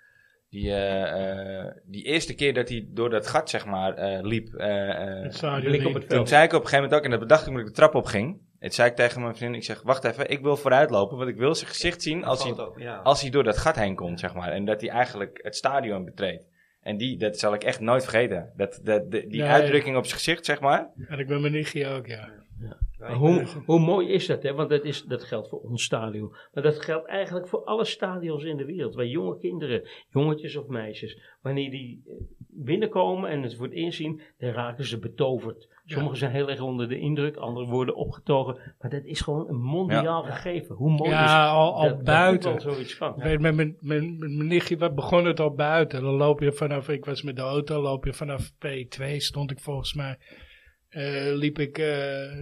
Die, 0.50 0.71
eh, 0.73 1.61
eh, 1.66 1.75
die 1.85 2.04
eerste 2.04 2.35
keer 2.35 2.54
dat 2.54 2.68
hij 2.68 2.87
door 2.88 3.11
dat 3.11 3.26
gat, 3.26 3.50
zeg 3.50 3.66
maar, 3.66 3.95
eh, 3.95 4.23
liep, 4.23 4.49
Het 4.56 5.35
stadion 5.35 5.71
blik 5.73 5.87
op 5.87 5.92
het 5.95 6.02
toen 6.02 6.11
veld. 6.16 6.28
zei 6.28 6.45
ik 6.45 6.52
op 6.52 6.61
een 6.62 6.66
gegeven 6.68 6.83
moment 6.85 6.99
ook, 6.99 7.04
en 7.04 7.11
dat 7.11 7.21
bedacht 7.21 7.40
ik 7.47 7.47
toen 7.52 7.59
ik 7.61 7.66
de 7.66 7.73
trap 7.73 7.95
op 7.95 8.04
ging. 8.04 8.40
Het 8.59 8.75
zei 8.75 8.91
ik 8.91 8.97
tegen 8.97 9.21
mijn 9.23 9.37
vriendin, 9.37 9.59
ik 9.59 9.65
zeg, 9.65 9.83
wacht 9.83 10.05
even, 10.05 10.31
ik 10.31 10.41
wil 10.41 10.57
vooruit 10.57 10.91
lopen, 10.91 11.17
want 11.17 11.29
ik 11.29 11.37
wil 11.37 11.55
zijn 11.55 11.71
gezicht 11.71 12.03
zien 12.03 12.25
als 12.25 12.43
hij, 12.45 12.55
ja. 12.77 12.97
als 12.97 13.21
hij 13.21 13.31
door 13.31 13.45
dat 13.45 13.57
gat 13.59 13.77
heen 13.77 13.95
komt, 13.95 14.21
zeg 14.21 14.35
maar. 14.35 14.53
En 14.53 14.65
dat 14.65 14.81
hij 14.81 14.91
eigenlijk 14.91 15.39
het 15.43 15.57
stadion 15.57 16.05
betreedt. 16.05 16.49
En 16.81 16.97
die, 16.97 17.19
dat 17.19 17.39
zal 17.39 17.55
ik 17.55 17.65
echt 17.65 17.81
nooit 17.81 18.03
vergeten. 18.03 18.53
Dat, 18.57 18.81
dat, 18.83 19.11
de- 19.11 19.27
die 19.27 19.41
Nee. 19.41 19.51
uitdrukking 19.51 19.97
op 19.97 20.05
zijn 20.05 20.17
gezicht, 20.19 20.45
zeg 20.45 20.61
maar. 20.61 20.91
Had 21.09 21.19
ik 21.19 21.27
bij 21.27 21.39
mijn 21.39 21.53
nichtje 21.53 21.87
ook, 21.89 22.07
ja. 22.07 22.45
Maar 22.99 23.13
hoe, 23.13 23.45
hoe 23.67 23.81
mooi 23.81 24.09
is 24.09 24.27
dat, 24.27 24.43
hè? 24.43 24.55
Want 24.55 24.71
dat, 24.71 24.85
is, 24.85 25.03
dat 25.03 25.25
geldt 25.25 25.49
voor 25.49 25.61
ons 25.61 25.85
stadion. 25.85 26.35
Maar 26.53 26.63
dat 26.63 26.81
geldt 26.81 27.07
eigenlijk 27.09 27.49
voor 27.49 27.65
alle 27.65 27.85
stadions 27.85 28.45
in 28.45 28.57
de 28.57 28.65
wereld. 28.65 28.95
Waar 28.95 29.07
jonge 29.07 29.39
kinderen, 29.39 29.89
jongetjes 30.11 30.57
of 30.57 30.67
meisjes, 30.67 31.21
wanneer 31.43 31.71
die 31.71 32.03
eh, 32.07 32.15
binnenkomen 32.49 33.31
en 33.31 33.43
het 33.43 33.57
wordt 33.57 33.75
inzien, 33.75 34.21
dan 34.39 34.51
raken 34.51 34.85
ze 34.85 34.99
betoverd. 34.99 35.69
Sommigen 35.88 36.16
zijn 36.19 36.31
heel 36.33 36.50
erg 36.50 36.61
onder 36.61 36.88
de 36.88 36.99
indruk, 36.99 37.37
anderen 37.37 37.69
worden 37.69 37.95
opgetogen. 37.95 38.75
Maar 38.81 38.90
dat 38.90 39.05
is 39.05 39.21
gewoon 39.21 39.49
een 39.49 39.61
mondiaal 39.62 40.23
gegeven. 40.23 40.75
Hoe 40.75 40.90
mooi 40.90 41.11
is 41.11 41.16
Ja, 41.16 41.49
al, 41.49 41.75
al 41.75 41.83
dat, 41.83 41.97
dat 41.97 42.05
buiten. 42.05 42.61
zoiets 42.61 42.97
kan. 42.97 43.14
Weet, 43.16 43.40
met 43.40 43.55
mijn, 43.55 43.76
mijn, 43.81 44.19
met 44.19 44.31
mijn 44.31 44.47
nichtje 44.49 44.76
wat 44.76 44.95
begon 44.95 45.25
het 45.25 45.40
al 45.40 45.55
buiten. 45.55 46.02
Dan 46.02 46.14
loop 46.14 46.40
je 46.40 46.52
vanaf, 46.52 46.88
ik 46.88 47.05
was 47.05 47.23
met 47.23 47.37
de 47.37 47.43
auto, 47.43 47.81
loop 47.83 48.05
je 48.05 48.12
vanaf 48.12 48.50
P2, 48.52 49.16
stond 49.16 49.50
ik 49.50 49.61
volgens 49.61 49.95
mij. 49.95 50.19
eh, 50.88 51.35
liep 51.35 51.59
ik 51.59 51.78
eh, 51.78 51.87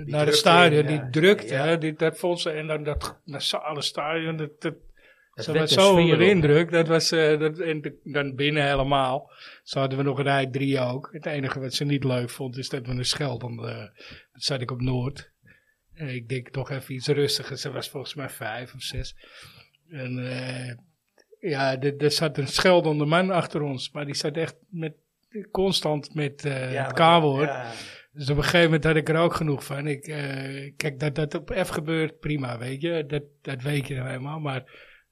naar 0.04 0.26
het 0.26 0.34
stadion, 0.36 0.84
in, 0.86 0.92
ja. 0.92 1.00
die 1.00 1.10
drukte, 1.10 1.54
Ja. 1.54 1.64
hè, 1.66 1.78
die, 1.78 1.92
dat 1.94 2.18
vond 2.18 2.40
ze, 2.40 2.50
en 2.50 2.66
dan 2.66 2.82
dat 2.82 3.20
nasale 3.24 3.82
stadion, 3.82 4.36
dat, 4.36 4.60
dat, 4.60 4.74
Dat 5.34 5.44
ze 5.44 5.52
was 5.52 5.72
zo 5.72 5.96
onder 5.96 6.20
indruk, 6.20 6.70
dat 6.70 6.88
was, 6.88 7.12
eh, 7.12 7.38
dat, 7.38 7.58
en 7.58 7.98
dan 8.02 8.34
binnen 8.34 8.66
helemaal. 8.66 9.30
Zo 9.62 9.78
hadden 9.78 9.98
we 9.98 10.04
nog 10.04 10.18
een 10.18 10.24
rij 10.24 10.46
drie 10.46 10.80
ook. 10.80 11.08
Het 11.12 11.26
enige 11.26 11.60
wat 11.60 11.74
ze 11.74 11.84
niet 11.84 12.04
leuk 12.04 12.30
vond, 12.30 12.56
is 12.56 12.68
dat 12.68 12.86
we 12.86 12.92
een 12.92 13.04
Scheldon, 13.04 13.66
eh 13.66 13.78
dat 14.32 14.42
zat 14.42 14.60
ik 14.60 14.70
op 14.70 14.80
Noord. 14.80 15.32
En 15.94 16.08
ik 16.08 16.28
denk 16.28 16.48
toch 16.48 16.70
even 16.70 16.94
iets 16.94 17.06
rustiger, 17.06 17.56
ze 17.56 17.70
was 17.70 17.88
volgens 17.88 18.14
mij 18.14 18.28
vijf 18.30 18.74
of 18.74 18.82
zes. 18.82 19.16
En 19.88 20.30
eh, 20.30 20.74
ja, 21.50 21.80
er 21.80 22.10
zat 22.10 22.38
een 22.38 22.48
scheldende 22.48 23.04
man 23.04 23.30
achter 23.30 23.62
ons, 23.62 23.90
maar 23.90 24.04
die 24.04 24.14
zat 24.14 24.36
echt 24.36 24.56
met, 24.68 24.94
constant 25.50 26.14
met 26.14 26.44
eh 26.44 26.72
Ja, 26.72 26.86
het 26.86 26.92
K-woord. 26.92 27.48
ja. 27.48 27.72
Dus 28.12 28.30
op 28.30 28.36
een 28.36 28.42
gegeven 28.42 28.64
moment 28.64 28.84
had 28.84 28.96
ik 28.96 29.08
er 29.08 29.16
ook 29.16 29.34
genoeg 29.34 29.64
van. 29.64 29.86
Ik, 29.86 30.06
eh, 30.06 30.72
kijk, 30.76 31.00
dat 31.00 31.14
dat 31.14 31.34
op 31.34 31.54
F 31.64 31.68
gebeurt, 31.68 32.18
prima, 32.18 32.58
weet 32.58 32.80
je. 32.80 33.04
Dat, 33.06 33.22
dat 33.42 33.62
weet 33.62 33.86
je 33.86 33.94
nou 33.94 34.08
helemaal. 34.08 34.40
Maar 34.40 34.64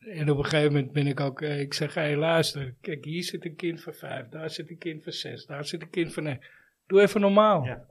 en 0.06 0.30
op 0.30 0.38
een 0.38 0.44
gegeven 0.44 0.72
moment 0.72 0.92
ben 0.92 1.06
ik 1.06 1.20
ook, 1.20 1.40
eh, 1.42 1.60
ik 1.60 1.74
zeg, 1.74 1.94
hé, 1.94 2.16
luister. 2.16 2.74
Kijk, 2.80 3.04
hier 3.04 3.22
zit 3.22 3.44
een 3.44 3.56
kind 3.56 3.82
van 3.82 3.94
vijf, 3.94 4.28
daar 4.28 4.50
zit 4.50 4.70
een 4.70 4.78
kind 4.78 5.02
van 5.02 5.12
zes, 5.12 5.46
daar 5.46 5.64
zit 5.64 5.82
een 5.82 5.90
kind 5.90 6.12
van 6.14 6.22
negen. 6.22 6.40
Doe 6.86 7.00
even 7.00 7.20
normaal. 7.20 7.64
Ja. 7.64 7.84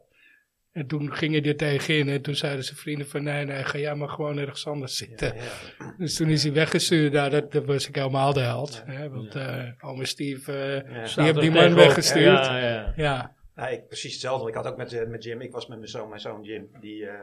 En 0.71 0.87
toen 0.87 1.13
gingen 1.13 1.43
die 1.43 1.51
er 1.51 1.57
tegenin 1.57 2.13
en 2.13 2.21
toen 2.21 2.35
zeiden 2.35 2.63
zijn 2.63 2.77
vrienden 2.77 3.07
van, 3.07 3.23
nee, 3.23 3.45
nee, 3.45 3.63
ga 3.63 3.77
jij 3.77 3.95
maar 3.95 4.09
gewoon 4.09 4.37
ergens 4.37 4.67
anders 4.67 4.97
zitten. 4.97 5.35
Ja, 5.35 5.43
ja. 5.79 5.95
Dus 5.97 6.15
toen 6.15 6.29
is 6.29 6.43
hij 6.43 6.53
weggestuurd. 6.53 7.13
Nou, 7.13 7.29
dat, 7.29 7.51
dat 7.51 7.65
was 7.65 7.87
ik 7.87 7.95
helemaal 7.95 8.33
de 8.33 8.39
held. 8.39 8.83
Hè, 8.85 9.09
want 9.09 9.35
eh 9.35 9.69
ome 9.79 10.05
Steve, 10.05 10.53
eh, 10.53 10.95
Ja. 10.95 11.15
die 11.15 11.23
heeft 11.23 11.39
die 11.39 11.51
man 11.51 11.73
weggestuurd. 11.75 12.45
Ja, 12.45 12.57
ja. 12.57 12.93
ja. 12.95 13.35
Ja, 13.55 13.67
ik, 13.67 13.87
precies 13.87 14.11
hetzelfde. 14.11 14.49
Ik 14.49 14.55
had 14.55 14.67
ook 14.67 14.77
met, 14.77 15.09
met 15.09 15.23
Jim, 15.23 15.41
ik 15.41 15.51
was 15.51 15.67
met 15.67 15.77
mijn 15.77 15.89
zoon, 15.89 16.09
mijn 16.09 16.21
zoon 16.21 16.43
Jim. 16.43 16.69
Die 16.79 17.05
eh, 17.05 17.19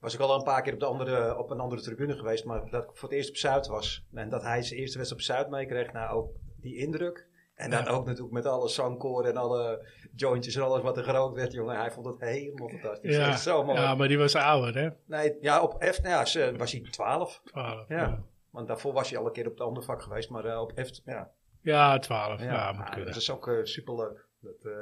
was 0.00 0.14
ik 0.14 0.20
al 0.20 0.34
een 0.34 0.42
paar 0.42 0.62
keer 0.62 0.72
op, 0.72 0.80
de 0.80 0.86
andere, 0.86 1.38
op 1.38 1.50
een 1.50 1.60
andere 1.60 1.82
tribune 1.82 2.16
geweest. 2.16 2.44
Maar 2.44 2.70
dat 2.70 2.82
ik 2.82 2.90
voor 2.92 3.08
het 3.08 3.18
eerst 3.18 3.30
op 3.30 3.36
Zuid 3.36 3.66
was. 3.66 4.04
En 4.14 4.28
dat 4.28 4.42
hij 4.42 4.62
zijn 4.62 4.80
eerste 4.80 4.98
wedstrijd 4.98 5.22
op 5.22 5.28
Zuid 5.28 5.50
meekreeg. 5.50 5.92
Nou, 5.92 6.16
ook 6.16 6.30
die 6.60 6.76
indruk. 6.76 7.28
En 7.54 7.70
dan 7.70 7.84
Ja. 7.84 7.90
ook 7.90 8.06
natuurlijk 8.06 8.32
met 8.32 8.46
alle 8.46 8.68
zangkoren 8.68 9.30
en 9.30 9.36
alle 9.36 9.86
jointjes 10.14 10.54
en 10.54 10.62
alles 10.62 10.82
wat 10.82 10.96
er 10.96 11.04
gerookt 11.04 11.36
werd, 11.36 11.52
jongen. 11.52 11.76
Hij 11.76 11.90
vond 11.90 12.06
het 12.06 12.20
helemaal 12.20 12.68
fantastisch. 12.68 13.16
Ja. 13.16 13.36
Zo 13.36 13.64
mooi. 13.64 13.80
ja, 13.80 13.94
maar 13.94 14.08
die 14.08 14.18
was 14.18 14.34
ouder, 14.34 14.74
hè? 14.82 14.88
Nee, 15.06 15.36
ja, 15.40 15.62
op 15.62 15.84
F 15.84 16.02
nou 16.02 16.26
ja, 16.32 16.52
was 16.56 16.72
hij 16.72 16.80
12. 16.90 17.40
12. 17.44 17.88
Ja. 17.88 17.96
Ja, 17.96 18.22
Want 18.50 18.68
daarvoor 18.68 18.92
was 18.92 19.10
hij 19.10 19.18
al 19.18 19.26
een 19.26 19.32
keer 19.32 19.46
op 19.46 19.52
het 19.52 19.60
andere 19.60 19.86
vak 19.86 20.02
geweest. 20.02 20.30
Maar 20.30 20.44
eh, 20.44 20.60
op 20.60 20.72
F, 20.74 20.90
ja. 21.04 21.30
ja 21.60 21.98
12. 21.98 22.42
Ja, 22.42 22.72
moet 22.72 22.80
ah, 22.80 22.88
kunnen. 22.90 23.06
dat 23.06 23.16
is 23.20 23.30
ook 23.30 23.44
super 23.44 23.68
superleuk. 23.68 24.26
Dat 24.40 24.64
eh, 24.64 24.72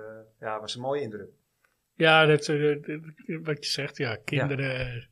ja, 0.41 0.61
was 0.61 0.75
een 0.75 0.81
mooie 0.81 1.01
indruk. 1.03 1.31
Ja, 1.99 2.27
dat, 2.27 2.49
eh, 2.49 2.77
wat 3.43 3.65
je 3.65 3.71
zegt, 3.71 3.97
ja, 3.97 4.17
kinderen. 4.25 5.09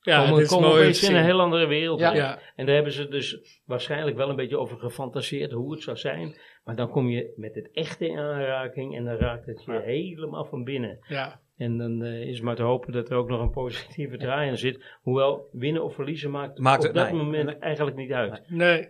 Ja, 0.00 0.18
komen 0.20 0.34
dit 0.34 0.44
is 0.44 0.50
komen 0.52 0.68
mooi 0.68 0.80
opeens 0.80 1.08
in 1.08 1.16
een 1.16 1.24
heel 1.24 1.40
andere 1.40 1.66
wereld. 1.66 2.00
Ja, 2.00 2.14
ja, 2.14 2.38
En 2.56 2.66
daar 2.66 2.74
hebben 2.74 2.92
ze 2.92 3.08
dus 3.08 3.60
waarschijnlijk 3.64 4.16
wel 4.16 4.28
een 4.30 4.36
beetje 4.36 4.58
over 4.58 4.78
gefantaseerd 4.78 5.52
hoe 5.52 5.72
het 5.72 5.82
zou 5.82 5.96
zijn. 5.96 6.36
Maar 6.64 6.76
dan 6.76 6.90
kom 6.90 7.08
je 7.08 7.32
met 7.36 7.54
het 7.54 7.68
echte 7.72 8.06
in 8.08 8.18
aanraking 8.18 8.96
en 8.96 9.04
dan 9.04 9.16
raakt 9.16 9.46
het 9.46 9.64
je 9.64 9.80
helemaal 9.84 10.44
van 10.44 10.64
binnen. 10.64 10.98
ja. 11.08 11.40
En 11.56 11.76
dan 11.78 12.02
eh, 12.02 12.20
is 12.28 12.40
maar 12.40 12.56
te 12.56 12.62
hopen 12.62 12.92
dat 12.92 13.10
er 13.10 13.16
ook 13.16 13.28
nog 13.28 13.40
een 13.40 13.50
positieve 13.50 14.16
draai 14.16 14.50
in 14.50 14.58
zit. 14.58 14.84
Hoewel 15.02 15.48
winnen 15.52 15.84
of 15.84 15.94
verliezen 15.94 16.30
maakt, 16.30 16.58
Maakt 16.58 16.78
op 16.78 16.84
het- 16.86 16.94
dat 16.94 17.10
nee. 17.12 17.22
moment 17.22 17.44
Nee. 17.46 17.58
eigenlijk 17.58 17.96
niet 17.96 18.12
uit. 18.12 18.42
Nee. 18.50 18.88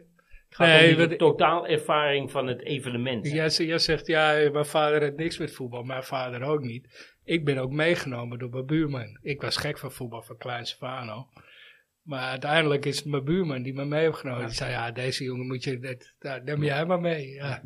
Gaat 0.48 0.66
Nee, 0.66 0.90
om 0.92 0.96
die 0.98 1.06
wat- 1.08 1.18
totaalervaring 1.18 2.30
van 2.30 2.46
het 2.46 2.62
evenement. 2.64 3.30
Jij, 3.30 3.48
jij 3.48 3.78
zegt, 3.78 4.06
ja, 4.06 4.50
mijn 4.52 4.64
vader 4.64 5.02
had 5.02 5.16
niks 5.16 5.38
met 5.38 5.52
voetbal. 5.52 5.82
Mijn 5.82 6.02
vader 6.02 6.42
ook 6.42 6.60
niet. 6.62 7.14
Ik 7.30 7.44
ben 7.44 7.58
ook 7.58 7.70
meegenomen 7.70 8.38
door 8.38 8.50
mijn 8.50 8.66
buurman. 8.66 9.18
Ik 9.22 9.40
was 9.42 9.56
gek 9.56 9.78
van 9.78 9.92
voetbal 9.92 10.22
van 10.22 10.64
aan 10.80 11.08
al. 11.08 11.26
Maar 12.02 12.30
uiteindelijk 12.30 12.84
is 12.86 12.96
het 12.96 13.04
mijn 13.06 13.24
buurman 13.24 13.62
die 13.62 13.74
me 13.74 13.84
mee 13.84 14.00
heeft 14.04 14.18
genomen. 14.18 14.46
Die 14.46 14.54
zei, 14.54 14.70
ja, 14.70 14.90
deze 14.90 15.24
jongen 15.24 15.46
moet 15.46 15.64
je, 15.64 15.78
dat, 15.78 16.12
dat 16.18 16.44
neem 16.44 16.62
jij 16.64 16.84
maar 16.86 17.00
mee. 17.00 17.28
Ja, 17.30 17.62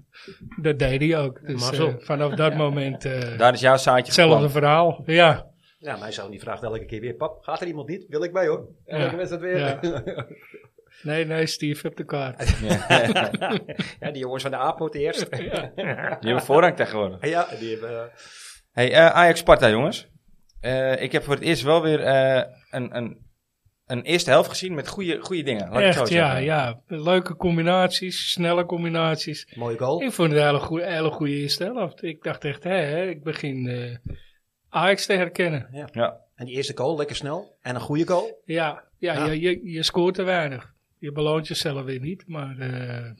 dat 0.61 0.79
deed 0.79 1.01
hij 1.01 1.19
ook. 1.21 1.47
Dus 1.47 1.71
eh, 1.71 1.95
vanaf 1.99 2.35
dat 2.35 2.55
moment, 2.55 3.05
eh, 3.05 3.39
Daar 3.39 3.53
is 3.53 3.61
jouw 3.61 3.77
zaadje 3.77 4.05
hetzelfde 4.05 4.35
geplant. 4.35 4.53
verhaal. 4.53 5.03
Ja, 5.07 5.51
Ja, 5.79 5.97
mijn 5.97 6.13
zoon 6.13 6.31
die 6.31 6.41
vraagt 6.41 6.63
elke 6.63 6.85
keer 6.85 7.01
weer, 7.01 7.15
pap, 7.15 7.43
gaat 7.43 7.61
er 7.61 7.67
iemand 7.67 7.89
niet? 7.89 8.05
Wil 8.09 8.23
ik 8.25 8.33
mee 8.33 8.49
hoor. 8.49 8.69
Elke 8.87 9.05
Ja. 9.11 9.17
wedstrijd 9.17 9.43
weer. 9.43 9.59
Ja. 9.59 9.81
Nee, 11.03 11.25
nee, 11.27 11.47
Steve 11.47 11.81
heeft 11.83 11.97
de 11.97 12.05
kaart. 12.05 12.57
Ja. 14.01 14.11
die 14.11 14.19
jongens 14.19 14.43
van 14.43 14.51
de 14.51 14.57
APO 14.57 14.85
het 14.85 14.95
eerst. 14.95 15.31
Die 15.31 15.49
hebben 16.21 16.43
voorrang 16.43 16.77
tegenwoordig. 16.77 17.29
ja, 17.29 17.47
die 17.59 17.71
hebben... 17.71 17.91
eh, 17.91 18.05
Hey, 18.75 18.93
eh, 18.93 19.07
Ajax-Sparta, 19.07 19.71
jongens. 19.71 20.09
Eh, 20.61 21.03
ik 21.03 21.13
heb 21.13 21.23
voor 21.23 21.35
het 21.35 21.43
eerst 21.43 21.63
wel 21.63 21.83
weer 21.83 22.01
eh, 22.01 22.43
een, 22.71 22.97
een, 22.97 23.19
een 23.87 24.03
eerste 24.03 24.31
helft 24.31 24.49
gezien 24.49 24.75
met 24.75 24.89
goede, 24.89 25.21
goede 25.21 25.43
dingen. 25.43 25.69
Laat 25.71 25.83
Echt, 25.83 26.09
ja, 26.09 26.37
ja. 26.37 26.81
Leuke 26.87 27.37
combinaties, 27.37 28.31
snelle 28.31 28.67
combinaties. 28.67 29.55
mooie 29.57 29.79
goal. 29.79 30.03
Ik 30.03 30.13
vond 30.13 30.31
het 30.31 30.41
een 30.41 30.47
hele 30.47 30.59
goede, 30.59 30.87
hele 30.87 31.11
goede 31.11 31.33
eerste 31.33 31.65
helft. 31.65 32.03
Ik 32.03 32.23
dacht 32.23 32.45
echt, 32.45 32.65
hè, 32.65 32.75
hè, 32.77 33.09
ik 33.09 33.23
begin 33.23 33.67
eh 33.69 34.15
Ajax 34.69 35.07
te 35.07 35.13
herkennen. 35.13 35.89
Ja. 35.93 36.21
En 36.35 36.47
die 36.47 36.55
eerste 36.55 36.77
goal, 36.77 36.97
lekker 36.97 37.17
snel. 37.17 37.57
En 37.61 37.75
een 37.75 37.81
goede 37.81 38.07
goal. 38.07 38.43
Ja, 38.45 38.85
ja, 38.99 39.13
Ja. 39.13 39.27
Je, 39.27 39.41
je, 39.41 39.71
je 39.73 39.83
scoort 39.83 40.15
te 40.15 40.23
weinig. 40.23 40.73
Je 40.99 41.13
beloont 41.13 41.49
jezelf 41.49 41.85
weer 41.85 42.01
niet, 42.01 42.25
maar 42.27 42.59
eh 42.59 43.11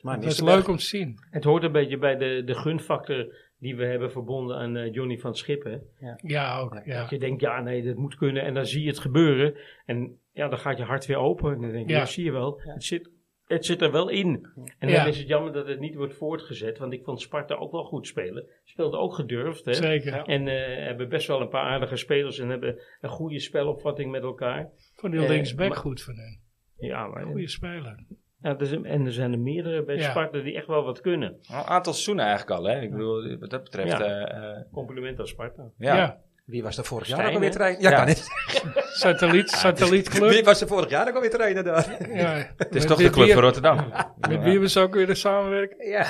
Maar 0.00 0.16
het 0.16 0.24
is 0.24 0.40
leuk 0.40 0.68
om 0.68 0.76
te 0.76 0.84
zien. 0.84 1.18
Het 1.30 1.44
hoort 1.44 1.62
een 1.62 1.72
beetje 1.72 1.98
bij 1.98 2.16
de, 2.16 2.42
de 2.44 2.54
gunfactor 2.54 3.26
die 3.64 3.76
we 3.76 3.84
hebben 3.84 4.10
verbonden 4.12 4.56
aan 4.56 4.76
eh, 4.76 4.92
Johnny 4.92 5.18
van 5.18 5.34
Schippen. 5.36 5.82
Ja, 6.22 6.58
ook. 6.58 6.80
Ja. 6.84 7.00
Dat 7.00 7.10
je 7.10 7.18
denkt, 7.18 7.40
ja 7.40 7.60
nee, 7.60 7.82
dat 7.82 7.96
moet 7.96 8.16
kunnen. 8.16 8.42
En 8.42 8.54
dan 8.54 8.66
zie 8.66 8.82
je 8.82 8.88
het 8.88 8.98
gebeuren. 8.98 9.54
En 9.86 10.18
ja, 10.32 10.48
dan 10.48 10.58
gaat 10.58 10.78
je 10.78 10.84
hart 10.84 11.06
weer 11.06 11.16
open. 11.16 11.52
En 11.54 11.60
dan 11.60 11.70
denk 11.70 11.86
je, 11.86 11.92
Ja. 11.92 11.98
ja, 11.98 12.06
zie 12.06 12.24
je 12.24 12.32
wel. 12.32 12.60
Het, 12.60 12.84
zit, 12.84 13.10
het 13.46 13.64
zit 13.66 13.82
er 13.82 13.92
wel 13.92 14.08
in. 14.08 14.46
En 14.54 14.88
dan 14.88 14.90
Ja. 14.90 15.04
is 15.06 15.18
het 15.18 15.28
jammer 15.28 15.52
dat 15.52 15.66
het 15.68 15.80
niet 15.80 15.94
wordt 15.94 16.14
voortgezet. 16.14 16.78
Want 16.78 16.92
ik 16.92 17.04
vond 17.04 17.20
Sparta 17.20 17.54
ook 17.54 17.72
wel 17.72 17.84
goed 17.84 18.06
spelen. 18.06 18.46
Speelde 18.64 18.96
ook 18.96 19.14
gedurfd. 19.14 19.64
Hè? 19.64 19.74
Zeker. 19.74 20.12
En 20.14 20.48
eh, 20.48 20.84
hebben 20.86 21.08
best 21.08 21.26
wel 21.26 21.40
een 21.40 21.48
paar 21.48 21.64
aardige 21.70 21.96
spelers. 21.96 22.38
En 22.38 22.48
hebben 22.48 22.80
een 23.00 23.08
goede 23.10 23.38
spelopvatting 23.40 24.10
met 24.10 24.22
elkaar. 24.22 24.70
Vond 24.96 25.12
die 25.12 25.22
Eh, 25.22 25.28
linksback 25.28 25.76
goed 25.76 26.02
van 26.02 26.14
hen. 26.16 26.40
Ja, 26.78 27.06
maar, 27.06 27.24
Goeie 27.24 27.48
speler. 27.48 28.04
Ja, 28.44 28.58
er 28.58 28.66
zijn- 28.66 28.84
en 28.84 29.06
er 29.06 29.12
zijn 29.12 29.32
er 29.32 29.38
meerdere 29.38 29.84
bij 29.84 29.96
Ja. 29.96 30.10
Sparta 30.10 30.38
die 30.38 30.54
echt 30.56 30.66
wel 30.66 30.84
wat 30.84 31.00
kunnen. 31.00 31.36
Een 31.50 31.54
aantal 31.56 31.92
seizoenen 31.92 32.24
eigenlijk 32.26 32.58
al, 32.60 32.64
hè. 32.66 32.80
Ik 32.80 32.90
bedoel, 32.90 33.36
wat 33.38 33.50
dat 33.50 33.62
betreft... 33.62 33.90
Ja. 33.98 34.00
eh, 34.00 34.50
eh, 34.50 34.56
Compliment 34.72 35.20
aan 35.20 35.26
Sparta. 35.26 35.62
ja. 35.78 35.96
Ja. 35.96 36.18
Wie 36.44 36.62
was 36.62 36.78
er 36.78 36.84
vorig 36.84 37.08
jaar 37.08 37.26
ook 37.28 37.34
alweer 37.34 37.50
trainer? 37.50 37.82
Ja, 37.82 37.90
Ja. 37.90 37.96
kan 37.96 38.06
niet. 38.06 38.26
Satelliet, 39.02 39.50
satellietclub. 39.50 40.30
Wie 40.30 40.44
was 40.44 40.60
er 40.60 40.66
vorig 40.68 40.90
jaar 40.90 41.08
ook 41.08 41.14
alweer 41.14 41.30
trainer 41.30 41.64
daar? 41.64 41.96
Ja. 42.14 42.46
Het 42.56 42.74
is 42.74 42.84
toch 42.84 42.98
de 42.98 43.10
club 43.10 43.30
van 43.30 43.42
Rotterdam. 43.42 43.76
Met 44.28 44.42
wie 44.42 44.68
ze 44.68 44.80
ook 44.80 44.94
weer 44.94 45.06
de 45.06 45.14
samenwerking? 45.14 45.84
Ja. 45.90 46.06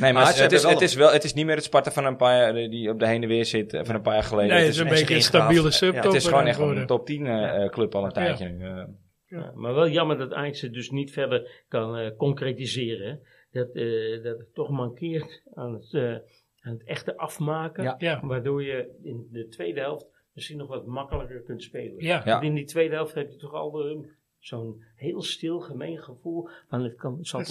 Nee, 0.00 0.12
Maar 0.12 0.26
het, 0.26 0.52
is, 0.52 0.62
wel 0.62 0.70
het, 0.72 0.80
is 0.80 0.94
wel, 0.94 1.12
het 1.12 1.24
is 1.24 1.34
niet 1.34 1.46
meer 1.46 1.54
het 1.54 1.64
Sparta 1.64 1.90
van 1.90 2.04
een 2.04 2.16
paar 2.16 2.36
jaar, 2.36 2.52
die 2.70 2.90
op 2.90 2.98
de 2.98 3.06
heen 3.06 3.22
en 3.22 3.28
weer 3.28 3.44
zit, 3.44 3.72
eh, 3.74 3.80
van 3.84 3.94
een 3.94 4.02
paar 4.02 4.14
jaar 4.14 4.22
geleden. 4.22 4.50
Nee, 4.54 4.64
het 4.64 4.68
is 4.74 4.78
een 4.80 4.88
beetje 4.88 5.14
een 5.14 5.22
stabiele 5.22 5.62
Ja, 5.64 5.70
subtop. 5.70 6.02
het 6.04 6.14
is 6.14 6.26
gewoon 6.26 6.46
echt 6.46 6.58
een 6.58 6.86
top 6.86 7.06
10 7.06 7.26
eh, 7.26 7.62
eh, 7.64 7.70
club 7.70 7.94
al 7.94 8.04
een 8.04 8.12
tijdje 8.12 8.48
nu. 8.48 8.66
Eh. 9.32 9.38
Ja, 9.38 9.52
maar 9.54 9.74
wel 9.74 9.88
jammer 9.88 10.18
dat 10.18 10.32
Ajax 10.32 10.60
het 10.60 10.72
dus 10.72 10.90
niet 10.90 11.12
verder 11.12 11.64
kan 11.68 11.96
eh, 11.96 12.16
concretiseren. 12.16 13.20
dat, 13.52 13.74
eh, 13.74 14.22
dat 14.22 14.38
het 14.38 14.54
toch 14.54 14.70
mankeert 14.70 15.42
aan 15.54 15.72
het, 15.74 15.94
eh, 15.94 16.12
aan 16.60 16.72
het 16.72 16.84
echte 16.84 17.16
afmaken. 17.16 17.84
Ja. 17.84 17.94
Ja, 17.98 18.20
Waardoor 18.26 18.62
je 18.62 18.98
in 19.02 19.28
de 19.30 19.48
tweede 19.48 19.80
helft 19.80 20.06
misschien 20.34 20.58
nog 20.58 20.68
wat 20.68 20.86
makkelijker 20.86 21.42
kunt 21.42 21.62
spelen. 21.62 21.94
ja. 22.04 22.22
Ja. 22.24 22.32
Want 22.32 22.42
in 22.44 22.54
die 22.54 22.64
tweede 22.64 22.94
helft 22.94 23.14
heb 23.14 23.30
je 23.30 23.36
toch 23.36 23.52
al 23.52 23.84
eh, 23.84 23.98
zo'n 24.38 24.84
heel 24.96 25.22
stil, 25.22 25.60
gemeen 25.60 25.98
gevoel. 25.98 26.48
Van 26.68 26.82
het 26.82 26.94
kan, 26.96 27.16
het 27.18 27.26
zal 27.26 27.40
Het 27.40 27.48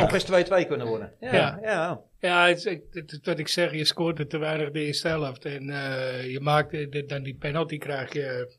toch 0.00 0.12
eens 0.12 0.24
2-2 0.64 0.66
kunnen 0.68 0.86
worden. 0.86 1.12
Ja, 1.20 1.34
Ja. 1.34 1.58
ja. 1.62 2.02
Ja, 2.18 2.46
het, 2.48 3.20
wat 3.22 3.38
ik 3.38 3.48
zeg, 3.48 3.72
je 3.72 3.84
scoort 3.84 4.18
er 4.18 4.26
te 4.28 4.38
weinig 4.38 4.70
de 4.70 4.80
eerste 4.80 5.08
helft. 5.08 5.44
En 5.44 5.70
eh, 5.70 6.30
je 6.32 6.40
maakt 6.40 6.70
de- 6.70 6.88
de- 6.88 7.04
dan 7.04 7.22
die 7.22 7.36
penalty 7.36 7.78
krijg 7.78 8.12
je 8.12 8.56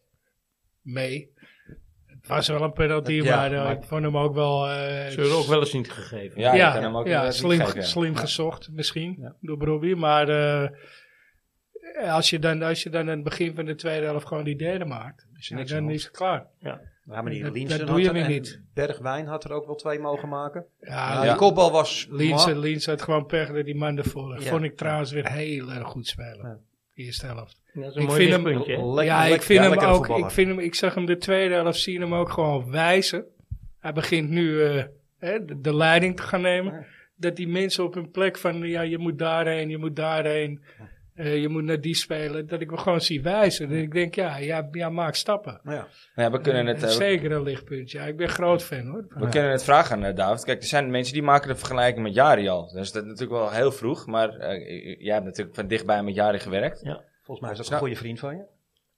mee. 0.81 1.31
Het 2.27 2.35
was 2.35 2.47
wel 2.47 2.61
een 2.61 2.73
penalty, 2.73 3.11
Ja, 3.11 3.35
maar, 3.35 3.51
eh, 3.53 3.63
maar- 3.63 3.71
ik 3.71 3.83
vond 3.83 4.03
hem 4.03 4.17
ook 4.17 4.33
wel... 4.33 4.67
eh, 4.69 4.73
Ze 5.09 5.19
hebben 5.19 5.37
ook 5.37 5.45
wel 5.45 5.59
eens 5.59 5.73
niet 5.73 5.91
gegeven. 5.91 6.41
Ja, 6.41 6.53
ja, 6.53 6.79
hem 6.79 6.97
ook 6.97 7.07
ja, 7.07 7.23
niet 7.23 7.33
slim, 7.33 7.59
ja. 7.59 7.81
slim 7.81 8.15
gezocht 8.15 8.69
misschien 8.71 9.15
Ja. 9.19 9.35
door 9.41 9.57
Brobbey. 9.57 9.95
Maar 9.95 10.29
eh, 10.29 10.69
als, 12.13 12.29
je 12.29 12.39
dan, 12.39 12.61
als 12.61 12.83
je 12.83 12.89
dan 12.89 13.01
aan 13.01 13.07
het 13.07 13.23
begin 13.23 13.55
van 13.55 13.65
de 13.65 13.75
tweede 13.75 14.05
helft 14.05 14.27
gewoon 14.27 14.43
die 14.43 14.55
derde 14.57 14.85
maakt, 14.85 15.25
Is 15.37 15.51
er 15.51 15.57
ja, 15.57 15.63
dan 15.65 15.85
de 15.87 15.93
is 15.93 16.03
het 16.03 16.17
klaar. 16.17 16.47
Ja, 16.59 16.81
maar 17.03 17.25
die 17.25 17.43
Dat- 17.43 17.53
Liensen 17.53 17.77
dat 17.77 17.87
doe 17.87 17.95
had 17.95 18.05
je 18.05 18.07
er- 18.11 18.13
weer 18.27 18.27
niet. 18.39 18.61
Bergwijn 18.73 19.27
had 19.27 19.43
er 19.43 19.51
ook 19.51 19.65
wel 19.65 19.75
twee 19.75 19.99
mogen 19.99 20.29
maken. 20.29 20.65
Ja, 20.79 20.87
Ja, 21.13 21.23
Ja. 21.23 21.29
Die 21.29 21.35
kopbal 21.39 21.71
was... 21.71 22.07
Liens, 22.09 22.45
ma- 22.45 22.53
Liens 22.59 22.85
had 22.85 23.01
gewoon 23.01 23.25
pech 23.25 23.51
dat 23.51 23.65
die 23.65 23.75
man 23.75 23.97
ervoor. 23.97 24.39
Ja. 24.41 24.49
Vond 24.49 24.63
ik 24.63 24.77
trouwens 24.77 25.11
weer 25.11 25.31
heel 25.31 25.71
erg 25.71 25.87
goed 25.87 26.07
spelen. 26.07 26.41
Ja. 26.47 26.57
De 26.93 27.01
eerste 27.03 27.25
helft. 27.25 27.61
Ja, 27.75 27.81
dat 27.81 27.89
is 27.89 27.95
een 27.95 28.01
Ik 28.01 28.11
vind 28.11 28.31
hem-? 28.31 28.47
Lekker- 28.47 29.03
ja, 29.03 29.25
ik 29.25 29.41
vind 29.41 29.63
ja, 29.63 29.69
hem 29.69 29.79
ook. 29.79 30.07
Ik, 30.17 30.29
vind 30.29 30.47
hem, 30.47 30.59
ik 30.59 30.75
zag 30.75 30.93
hem 30.95 31.05
de 31.05 31.17
tweede 31.17 31.53
helft 31.53 31.79
zien 31.79 32.01
hem 32.01 32.13
ook 32.13 32.29
gewoon 32.29 32.71
wijzen. 32.71 33.25
Hij 33.79 33.93
begint 33.93 34.29
nu 34.29 34.61
eh, 34.63 34.83
hè, 35.19 35.45
de, 35.45 35.59
de 35.61 35.75
leiding 35.75 36.15
te 36.15 36.23
gaan 36.23 36.41
nemen. 36.41 36.73
Ja. 36.73 36.85
Dat 37.17 37.35
die 37.35 37.47
mensen 37.47 37.83
op 37.83 37.93
hun 37.93 38.11
plek 38.11 38.37
van 38.37 38.59
ja, 38.59 38.81
je 38.81 38.97
moet 38.97 39.19
daarheen, 39.19 39.69
je 39.69 39.77
moet 39.77 39.95
daarheen. 39.95 40.61
eh, 41.15 41.41
je 41.41 41.49
moet 41.49 41.63
naar 41.63 41.81
die 41.81 41.95
spelen. 41.95 42.47
Dat 42.47 42.61
ik 42.61 42.69
hem 42.69 42.77
gewoon 42.79 43.01
zie 43.01 43.21
wijzen. 43.21 43.69
Dat 43.69 43.77
ik 43.77 43.91
denk, 43.93 44.15
ja, 44.15 44.37
ja, 44.37 44.67
ja 44.71 44.89
maak 44.89 45.15
stappen. 45.15 45.59
Ja. 45.63 45.87
Ja, 46.15 46.31
we 46.31 46.41
kunnen 46.41 46.65
het, 46.65 46.75
Eh, 46.83 46.89
we, 46.89 46.89
Zeker 46.95 47.31
een 47.31 47.43
lichtpunt. 47.43 47.91
Ja, 47.91 48.03
ik 48.03 48.17
ben 48.17 48.29
groot 48.29 48.63
fan 48.63 48.87
hoor. 48.87 49.05
we 49.09 49.29
kunnen 49.29 49.51
het 49.51 49.63
vragen 49.63 50.05
aan 50.05 50.15
David. 50.15 50.43
Kijk, 50.43 50.61
er 50.61 50.67
zijn 50.67 50.91
mensen 50.91 51.13
die 51.13 51.23
maken 51.23 51.47
de 51.47 51.55
vergelijking 51.55 52.03
met 52.03 52.13
Jari 52.13 52.47
al. 52.47 52.71
Dus 52.73 52.91
dat 52.91 53.03
is 53.03 53.09
natuurlijk 53.09 53.39
wel 53.39 53.51
heel 53.51 53.71
vroeg. 53.71 54.05
Maar 54.05 54.29
jij 54.99 55.13
hebt 55.13 55.25
natuurlijk 55.25 55.55
van 55.55 55.67
dichtbij 55.67 56.03
met 56.03 56.15
Jari 56.15 56.39
gewerkt. 56.39 56.81
Volgens 57.25 57.39
mij 57.39 57.51
is 57.51 57.57
dat 57.57 57.67
Ja. 57.67 57.73
een 57.73 57.79
goede 57.79 57.95
vriend 57.95 58.19
van 58.19 58.35
je. 58.35 58.43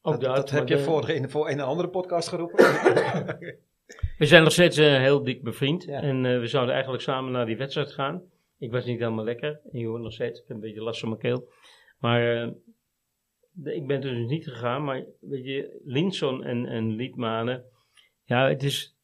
Ook 0.02 0.14
dat 0.14 0.22
dat, 0.22 0.36
dat 0.36 0.52
maar 0.52 0.60
heb 0.60 0.68
je 0.70 0.76
de- 0.76 0.82
voor, 0.82 1.10
in, 1.10 1.30
voor 1.30 1.50
een 1.50 1.60
andere 1.62 1.90
podcast 1.90 2.28
geroepen. 2.28 2.58
We 4.18 4.26
zijn 4.26 4.44
nog 4.44 4.52
steeds 4.52 4.78
eh, 4.78 4.98
heel 4.98 5.24
dik 5.24 5.44
bevriend. 5.44 5.84
Ja. 5.84 6.02
En 6.02 6.26
eh, 6.26 6.40
we 6.40 6.48
zouden 6.48 6.74
eigenlijk 6.74 7.04
samen 7.04 7.32
naar 7.32 7.46
die 7.46 7.58
wedstrijd 7.58 7.92
gaan. 7.92 8.22
Ik 8.58 8.72
was 8.72 8.86
niet 8.86 9.00
helemaal 9.00 9.24
lekker. 9.24 9.60
En 9.72 9.80
je 9.80 9.88
hoort 9.88 10.02
nog 10.02 10.14
steeds. 10.14 10.40
Ik 10.40 10.48
heb 10.48 10.56
een 10.58 10.62
beetje 10.64 10.82
last 10.82 11.00
van 11.00 11.10
mijn 11.10 11.22
keel. 11.22 11.50
Maar 12.00 12.36
eh, 12.44 12.50
de- 13.52 13.76
ik 13.76 13.88
ben 13.88 14.02
dus 14.02 14.28
niet 14.28 14.44
gegaan. 14.48 14.84
Maar 14.84 15.04
weet 15.20 15.46
je, 15.46 15.82
Linson 15.86 16.44
en, 16.44 16.66
en 16.66 16.96
Liedmanen. 16.96 17.64
Ja, 18.24 18.48
het 18.48 18.64
is 18.64 18.96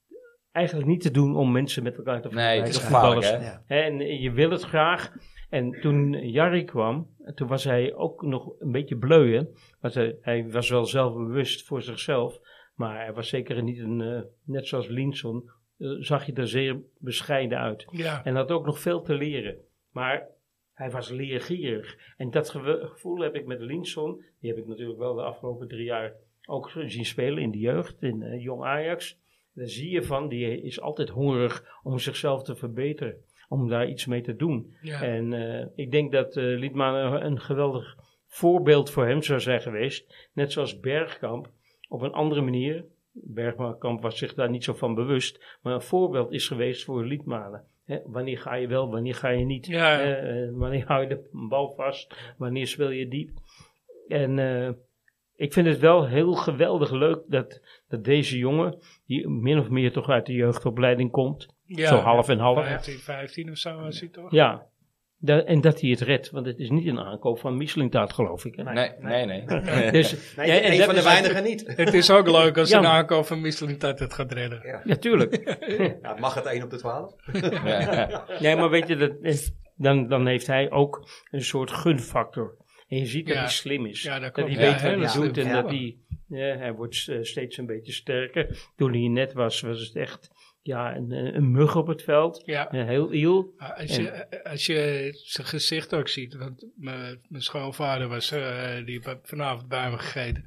eigenlijk 0.52 0.88
niet 0.88 1.02
te 1.02 1.12
doen 1.12 1.36
om 1.36 1.52
mensen 1.52 1.84
met 1.84 1.98
elkaar 1.98 2.22
te 2.22 2.30
Nee, 2.30 2.60
het 2.60 2.68
is 2.70 2.78
vergelijken. 2.80 3.22
gevaarlijk, 3.24 3.44
hè? 3.68 3.76
ja. 3.76 3.86
En 3.88 3.98
je 4.22 4.32
wil 4.32 4.50
het 4.50 4.64
graag. 4.64 5.12
En 5.54 5.72
toen 5.82 6.30
Jarry 6.30 6.64
kwam, 6.64 7.08
toen 7.36 7.48
was 7.48 7.64
hij 7.64 7.94
ook 7.94 8.22
nog 8.22 8.54
een 8.60 8.72
beetje 8.72 8.98
bleu. 8.98 9.36
Hè? 9.36 9.44
Want 9.82 9.94
hij, 9.94 10.18
hij 10.22 10.52
was 10.52 10.70
wel 10.70 10.86
zelfbewust 10.86 11.66
voor 11.66 11.82
zichzelf. 11.82 12.40
Maar 12.76 13.04
hij 13.04 13.14
was 13.14 13.30
zeker 13.30 13.64
niet 13.64 13.80
een, 13.80 14.02
eh, 14.02 14.22
net 14.44 14.68
zoals 14.68 14.88
Linson, 14.88 15.50
eh, 15.78 15.90
zag 16.00 16.26
je 16.26 16.34
er 16.34 16.48
zeer 16.48 16.82
bescheiden 17.00 17.58
uit. 17.58 17.86
Ja, 17.92 18.24
En 18.26 18.36
had 18.36 18.52
ook 18.52 18.66
nog 18.66 18.80
veel 18.80 19.02
te 19.02 19.14
leren. 19.14 19.58
Maar 19.92 20.28
hij 20.74 20.92
was 20.92 21.10
leergierig. 21.10 22.14
En 22.18 22.32
dat 22.32 22.50
gevoel 22.50 23.20
heb 23.20 23.36
ik 23.36 23.46
met 23.46 23.60
Linson. 23.60 24.24
Die 24.40 24.50
heb 24.50 24.60
ik 24.60 24.68
natuurlijk 24.68 25.00
wel 25.00 25.16
de 25.16 25.22
afgelopen 25.22 25.68
drie 25.68 25.86
jaar 25.86 26.14
ook 26.46 26.72
zien 26.86 27.06
spelen 27.06 27.44
in 27.44 27.52
de 27.52 27.60
jeugd, 27.60 28.02
in 28.02 28.22
eh, 28.22 28.44
Jong 28.44 28.64
Ajax. 28.64 29.20
Daar 29.54 29.68
zie 29.68 29.90
je 29.90 30.04
van, 30.04 30.30
die 30.30 30.62
is 30.62 30.82
altijd 30.82 31.10
hongerig 31.10 31.80
om 31.84 32.00
zichzelf 32.00 32.44
te 32.44 32.56
verbeteren. 32.56 33.24
Om 33.54 33.70
daar 33.70 33.88
iets 33.88 34.06
mee 34.06 34.22
te 34.22 34.36
doen. 34.36 34.74
ja. 34.82 35.02
En 35.02 35.34
eh, 35.34 35.68
ik 35.76 35.92
denk 35.92 36.12
dat 36.12 36.38
eh 36.38 36.44
Liedman 36.44 36.96
een, 36.96 37.26
een 37.26 37.40
geweldig 37.40 37.98
voorbeeld 38.28 38.90
voor 38.90 39.06
hem 39.06 39.22
zou 39.22 39.40
zijn 39.40 39.62
geweest. 39.62 40.30
Net 40.34 40.52
zoals 40.52 40.80
Bergkamp, 40.80 41.50
op 41.90 42.02
een 42.02 42.12
andere 42.12 42.42
manier. 42.42 42.86
Bergkamp 43.12 44.02
was 44.02 44.18
zich 44.18 44.34
daar 44.34 44.50
niet 44.50 44.64
zo 44.64 44.74
van 44.74 44.96
bewust. 44.96 45.58
Maar 45.62 45.74
een 45.74 45.82
voorbeeld 45.82 46.32
is 46.32 46.48
geweest 46.48 46.84
voor 46.84 47.06
Liedmanen. 47.06 47.64
Wanneer 48.06 48.38
ga 48.38 48.56
je 48.56 48.68
wel, 48.68 48.90
wanneer 48.90 49.16
ga 49.16 49.30
je 49.30 49.46
niet? 49.46 49.66
Ja, 49.66 50.00
ja. 50.00 50.16
Eh, 50.16 50.50
wanneer 50.52 50.86
hou 50.88 51.02
je 51.02 51.08
de 51.08 51.30
bal 51.50 51.70
vast? 51.70 52.34
Wanneer 52.38 52.68
speel 52.68 52.90
je 52.90 53.08
diep? 53.08 53.30
En 54.08 54.40
ik 55.36 55.54
vind 55.54 55.68
het 55.68 55.80
wel 55.80 56.08
heel 56.08 56.34
geweldig 56.34 56.92
leuk 56.92 57.24
dat, 57.28 57.62
dat 57.88 58.04
deze 58.04 58.38
jongen, 58.38 58.78
die 59.06 59.30
min 59.30 59.60
of 59.60 59.70
meer 59.70 59.92
toch 59.92 60.10
uit 60.10 60.26
de 60.26 60.34
jeugdopleiding 60.34 61.12
komt, 61.12 61.53
ja. 61.66 61.88
zo 61.88 61.96
half 61.96 62.30
en 62.30 62.40
half, 62.40 62.66
15, 62.66 62.98
15 63.00 63.50
of 63.52 63.58
zo 63.58 63.80
was 63.82 64.00
hij 64.00 64.10
toch? 64.10 64.32
ja. 64.32 64.72
Da- 65.18 65.44
en 65.44 65.62
dat 65.62 65.82
hij 65.82 65.90
het 65.90 66.02
redt, 66.02 66.30
want 66.30 66.46
het 66.46 66.60
is 66.60 66.70
niet 66.70 66.88
een 66.88 67.00
aankoop 67.00 67.40
van 67.40 67.58
Mislintat, 67.58 68.14
geloof 68.14 68.46
ik. 68.46 68.56
Hè? 68.56 68.64
Nee, 68.64 68.92
nee, 69.00 69.26
nee. 69.26 69.46
Dus, 69.92 70.36
Nee, 70.36 70.48
ja, 70.48 70.54
en 70.60 70.72
een 70.72 70.78
dat 70.78 70.86
van 70.86 70.96
de 70.96 71.04
weinigen 71.04 71.44
niet. 71.44 71.64
Het 71.78 71.94
is 71.94 72.12
ook 72.12 72.28
leuk 72.30 72.58
als 72.58 72.70
Ja. 72.70 72.78
een 72.78 72.86
aankoop 72.86 73.26
van 73.26 73.42
Michelin 73.42 73.80
dat 73.80 74.00
het 74.00 74.14
gaat 74.14 74.32
redden. 74.32 74.82
Ja, 74.86 74.96
tuurlijk. 74.96 75.58
Ja, 76.02 76.16
mag 76.20 76.34
het 76.34 76.46
1 76.46 76.64
op 76.64 76.70
de 76.70 76.78
12? 76.78 77.14
Ja. 77.64 78.26
nee, 78.40 78.56
maar 78.56 78.70
weet 78.70 78.88
je, 78.88 78.96
dat, 78.96 79.12
is- 79.22 79.52
dan, 79.76 80.08
dan 80.08 80.28
heeft 80.28 80.48
hij 80.48 80.72
ook 80.72 81.08
een 81.32 81.44
soort 81.44 81.72
gunfactor. 81.72 82.56
En 82.88 82.98
je 82.98 83.06
ziet 83.06 83.26
dat 83.26 83.36
Ja. 83.36 83.42
hij 83.42 83.50
slim 83.52 83.86
is. 83.86 84.02
Ja, 84.04 84.20
dat 84.20 84.36
hij 84.36 84.50
Ja, 84.50 84.58
weet 84.58 84.72
wat 84.72 84.82
hij 84.82 85.22
doet 85.22 85.38
en 85.38 85.52
dat 85.52 85.70
hij, 85.70 85.98
ja, 86.28 86.58
hij 86.58 86.74
wordt 86.74 87.08
eh, 87.10 87.18
steeds 87.22 87.58
een 87.58 87.66
beetje 87.66 87.92
sterker. 87.94 88.72
Toen 88.76 88.90
hij 88.90 89.00
hier 89.00 89.10
net 89.10 89.34
was, 89.34 89.62
was 89.62 89.80
het 89.88 89.96
echt 89.96 90.30
ja, 90.66 90.96
een, 90.96 91.12
een 91.12 91.52
mug 91.52 91.76
op 91.76 91.88
het 91.88 92.04
veld. 92.04 92.42
Ja. 92.46 92.72
Eh, 92.72 92.86
heel 92.86 93.14
iel. 93.14 93.54
Als 93.78 93.96
je, 93.96 94.26
als 94.44 94.66
je 94.66 95.10
zijn 95.14 95.48
gezicht 95.48 95.94
ook 95.96 96.08
ziet, 96.08 96.36
want 96.36 96.66
mijn, 96.76 97.20
mijn 97.28 97.44
schoonvader 97.44 98.08
was, 98.08 98.32
eh, 98.32 98.86
die 98.86 99.02
vanavond 99.24 99.68
bij 99.68 99.90
me 99.90 99.98
gegeten. 99.98 100.46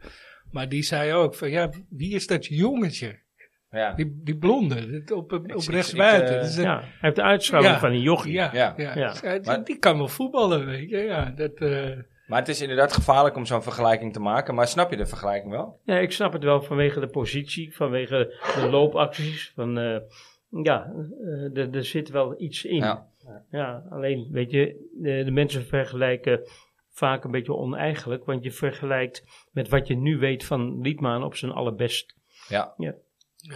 Maar 0.51 0.69
die 0.69 0.83
zei 0.83 1.13
ook 1.13 1.35
van, 1.35 1.51
ja, 1.51 1.71
wie 1.89 2.15
is 2.15 2.27
dat 2.27 2.47
jongetje? 2.47 3.25
Ja. 3.71 3.93
Die, 3.95 4.21
die 4.25 4.37
blonde, 4.39 5.03
op, 5.15 5.33
op, 5.33 5.45
ik- 5.49 5.55
ik, 5.55 5.97
buiten. 5.97 6.35
eh, 6.35 6.41
Dat 6.41 6.49
is 6.51 6.57
een- 6.57 6.63
Ja, 6.63 6.81
hij 6.81 6.89
heeft 7.01 7.17
de 7.17 7.23
uitstraling 7.23 7.71
Ja. 7.73 7.79
van 7.79 7.91
een 7.91 8.01
jochie. 8.01 8.33
ja, 8.33 8.51
Ja. 8.53 8.75
ja. 8.77 8.97
Ja. 8.99 9.13
Die- 9.39 9.41
Maar- 9.41 9.65
die 9.65 9.79
kan 9.79 9.97
wel 9.97 10.09
voetballen, 10.09 10.67
weet 10.67 10.91
je. 10.91 10.97
Ja, 10.99 11.31
dat, 11.31 11.55
eh, 11.55 11.91
Maar 12.27 12.39
het 12.39 12.49
is 12.49 12.61
inderdaad 12.61 12.93
gevaarlijk 12.93 13.37
om 13.37 13.47
zo'n 13.47 13.62
vergelijking 13.62 14.12
te 14.12 14.21
maken. 14.21 14.55
Maar 14.55 14.67
snap 14.69 14.91
je 14.91 14.97
de 14.97 15.07
vergelijking 15.07 15.51
wel? 15.53 15.81
Ja, 15.85 15.99
ik 15.99 16.12
snap 16.12 16.33
het 16.33 16.43
wel 16.45 16.62
vanwege 16.62 17.01
de 17.01 17.07
positie, 17.09 17.75
vanwege 17.77 18.35
de 18.55 18.69
loopacties. 18.71 19.53
Van, 19.55 19.79
eh, 19.79 19.97
ja, 20.62 20.93
eh, 21.55 21.75
er- 21.75 21.85
zit 21.85 22.09
wel 22.11 22.35
iets 22.41 22.65
in. 22.65 22.77
Ja. 22.77 23.07
Ja, 23.51 23.83
alleen, 23.91 24.29
weet 24.31 24.51
je, 24.51 24.91
de, 25.03 25.23
de 25.25 25.31
mensen 25.31 25.65
vergelijken 25.67 26.41
vaak 26.91 27.25
een 27.25 27.31
beetje 27.31 27.55
oneigenlijk. 27.55 28.25
Want 28.25 28.45
je 28.45 28.51
vergelijkt 28.51 29.25
met 29.53 29.69
wat 29.69 29.87
je 29.87 29.97
nu 29.97 30.19
weet 30.19 30.45
van 30.45 30.81
Liedman 30.81 31.25
op 31.25 31.35
zijn 31.37 31.53
allerbest. 31.53 32.15
Ja. 32.49 32.75
ja. 32.77 32.95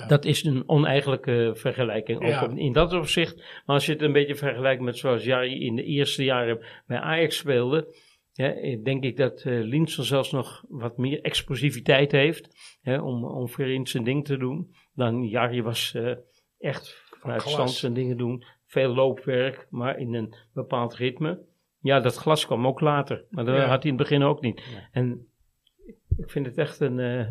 Dat 0.08 0.24
is 0.24 0.44
een 0.44 0.62
oneigenlijke 0.68 1.52
vergelijking, 1.54 2.18
ook 2.22 2.28
Ja. 2.28 2.48
in 2.54 2.72
dat 2.72 2.92
opzicht. 2.92 3.36
Maar 3.36 3.74
als 3.76 3.86
je 3.86 3.92
het 3.92 4.02
een 4.02 4.12
beetje 4.12 4.34
vergelijkt 4.36 4.82
met 4.82 4.96
zoals 4.98 5.24
Jari 5.24 5.64
in 5.66 5.76
de 5.76 5.84
eerste 5.84 6.24
jaren 6.24 6.58
bij 6.86 6.98
Ajax 6.98 7.36
speelde, 7.36 7.94
ja, 8.40 8.52
eh, 8.54 8.82
denk 8.84 9.04
ik 9.04 9.16
dat 9.16 9.40
eh 9.42 9.60
Linson 9.62 10.04
zelfs 10.04 10.30
nog 10.32 10.64
wat 10.68 10.96
meer 10.96 11.20
explosiviteit 11.22 12.12
heeft 12.12 12.48
hè, 12.80 13.00
om, 13.00 13.24
om 13.24 13.48
voorin 13.48 13.86
zijn 13.86 14.04
ding 14.04 14.24
te 14.24 14.36
doen. 14.36 14.74
Dan 14.94 15.22
Jari 15.28 15.62
was 15.62 15.94
eh, 15.94 16.12
echt 16.58 17.02
vanuit 17.20 17.42
stand 17.42 17.70
zijn 17.70 17.92
dingen 17.94 18.16
doen. 18.16 18.44
Veel 18.66 18.94
loopwerk, 18.94 19.66
maar 19.70 19.98
in 19.98 20.14
een 20.14 20.34
bepaald 20.52 20.94
ritme. 20.94 21.40
Ja, 21.80 22.00
dat 22.00 22.16
glas 22.16 22.46
kwam 22.46 22.66
ook 22.66 22.80
later, 22.80 23.24
maar 23.30 23.44
dat 23.44 23.54
Ja. 23.56 23.60
had 23.66 23.82
hij 23.82 23.92
in 23.92 23.98
het 23.98 24.08
begin 24.08 24.22
ook 24.22 24.40
niet. 24.40 24.60
Ja. 24.60 24.88
En 24.92 25.26
ik 26.16 26.30
vind 26.30 26.46
het 26.46 26.58
echt 26.58 26.80
een 26.80 26.98
uh, 26.98 27.26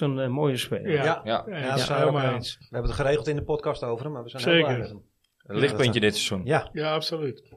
een 0.00 0.32
mooie 0.32 0.56
speler. 0.56 0.90
Ja. 0.92 1.20
Ja. 1.24 1.44
Helemaal 1.46 2.26
ook, 2.26 2.32
eens. 2.34 2.56
We 2.58 2.66
hebben 2.70 2.90
het 2.90 3.00
geregeld 3.00 3.28
in 3.28 3.36
de 3.36 3.42
podcast 3.44 3.84
over 3.84 4.04
hem, 4.04 4.12
maar 4.12 4.22
we 4.22 4.28
zijn 4.28 4.42
Zeker. 4.42 4.58
heel 4.58 4.66
blij 4.66 4.78
met 4.78 4.88
hem. 4.88 5.02
Een 5.42 5.58
lichtpuntje 5.58 6.00
dit 6.00 6.16
seizoen. 6.16 6.46
Ja, 6.46 6.68
Ja, 6.72 6.94
absoluut. 6.94 7.54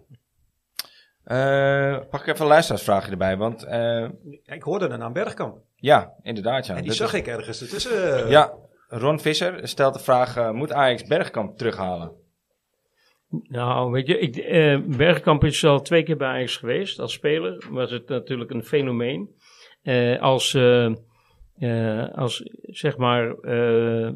Eh, 1.24 1.98
pak 2.10 2.22
ik 2.22 2.28
even 2.28 2.42
een 2.42 2.48
luisteraarsvraagje 2.48 3.12
erbij. 3.12 3.38
Want 3.38 3.64
eh, 3.64 4.10
ik 4.46 4.64
hoorde 4.64 4.88
een 4.88 5.00
naam 5.00 5.14
Bergkamp. 5.14 5.58
ja, 5.76 6.14
inderdaad. 6.22 6.66
Ja. 6.66 6.76
en 6.76 6.84
die 6.84 6.92
zag 6.92 7.14
is- 7.14 7.20
ik 7.20 7.28
ergens 7.28 7.62
ertussen. 7.62 8.30
Ja, 8.30 8.54
Ron 8.88 9.20
Visser 9.20 9.68
stelt 9.68 9.94
de 9.94 10.00
vraag: 10.00 10.38
eh, 10.38 10.52
moet 10.52 10.72
Ajax 10.72 11.04
Bergkamp 11.04 11.58
terughalen? 11.58 12.12
Nou, 13.48 13.92
weet 13.92 14.08
je, 14.08 14.20
ik, 14.20 14.36
eh, 14.38 14.80
Bergkamp 14.98 15.44
is 15.44 15.66
al 15.66 15.82
twee 15.82 16.04
keer 16.04 16.18
bij 16.18 16.28
Ajax 16.28 16.58
geweest. 16.58 17.00
Als 17.00 17.14
speler 17.14 17.66
was 17.70 17.92
het 17.92 18.08
natuurlijk 18.10 18.52
een 18.52 18.64
fenomeen. 18.64 19.36
Eh, 19.82 20.22
als, 20.22 20.54
eh, 20.54 20.86
eh, 21.58 22.14
als, 22.14 22.44
zeg 22.62 22.98
maar, 22.98 23.32
eh, 23.34 24.12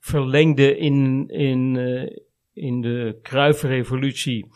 verlengde 0.00 0.76
in, 0.76 1.28
in, 1.28 1.76
eh, 1.76 2.16
in 2.64 2.80
de 2.80 3.18
Kruifrevolutie 3.22 4.46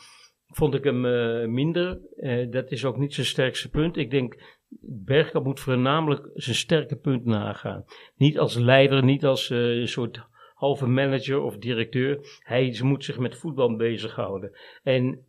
vond 0.53 0.75
ik 0.75 0.85
hem 0.85 1.07
eh, 1.07 1.47
minder. 1.47 2.01
Eh, 2.17 2.51
dat 2.51 2.71
is 2.71 2.85
ook 2.85 2.97
niet 2.97 3.15
zijn 3.15 3.27
sterkste 3.27 3.71
punt. 3.71 3.97
Ik 3.97 4.11
denk, 4.11 4.59
Bergkamp 5.05 5.45
moet 5.45 5.61
voornamelijk 5.61 6.31
zijn 6.35 6.57
sterke 6.57 6.97
punt 6.97 7.25
nagaan. 7.25 7.85
Niet 8.17 8.39
als 8.39 8.57
leider, 8.57 9.05
niet 9.05 9.25
als 9.25 9.51
eh, 9.51 9.59
een 9.59 9.89
soort 9.89 10.21
halve 10.55 10.87
manager 10.87 11.41
of 11.41 11.57
directeur. 11.57 12.19
Hij 12.39 12.79
moet 12.83 13.05
zich 13.05 13.19
met 13.19 13.37
voetbal 13.37 13.77
bezighouden. 13.77 14.59
En 14.83 15.25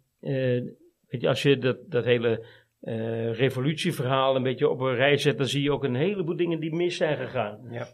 weet 1.07 1.21
je, 1.21 1.27
als 1.27 1.41
je 1.41 1.57
dat, 1.57 1.77
dat 1.87 2.03
hele 2.03 2.45
revolutieverhaal 3.31 4.35
een 4.35 4.43
beetje 4.43 4.69
op 4.69 4.79
een 4.79 4.95
rij 4.95 5.17
zet, 5.17 5.37
dan 5.37 5.47
zie 5.47 5.61
je 5.61 5.71
ook 5.71 5.83
een 5.83 5.95
heleboel 5.95 6.35
dingen 6.35 6.59
die 6.59 6.75
mis 6.75 6.97
zijn 6.97 7.17
gegaan. 7.17 7.67
Ja. 7.71 7.87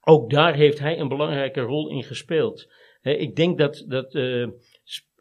Ook 0.00 0.30
daar 0.30 0.54
heeft 0.54 0.78
hij 0.78 0.98
een 0.98 1.08
belangrijke 1.08 1.60
rol 1.60 1.90
in 1.90 2.02
gespeeld. 2.02 2.72
Ik 3.02 3.36
denk 3.36 3.58
dat, 3.58 3.84
dat 3.88 4.18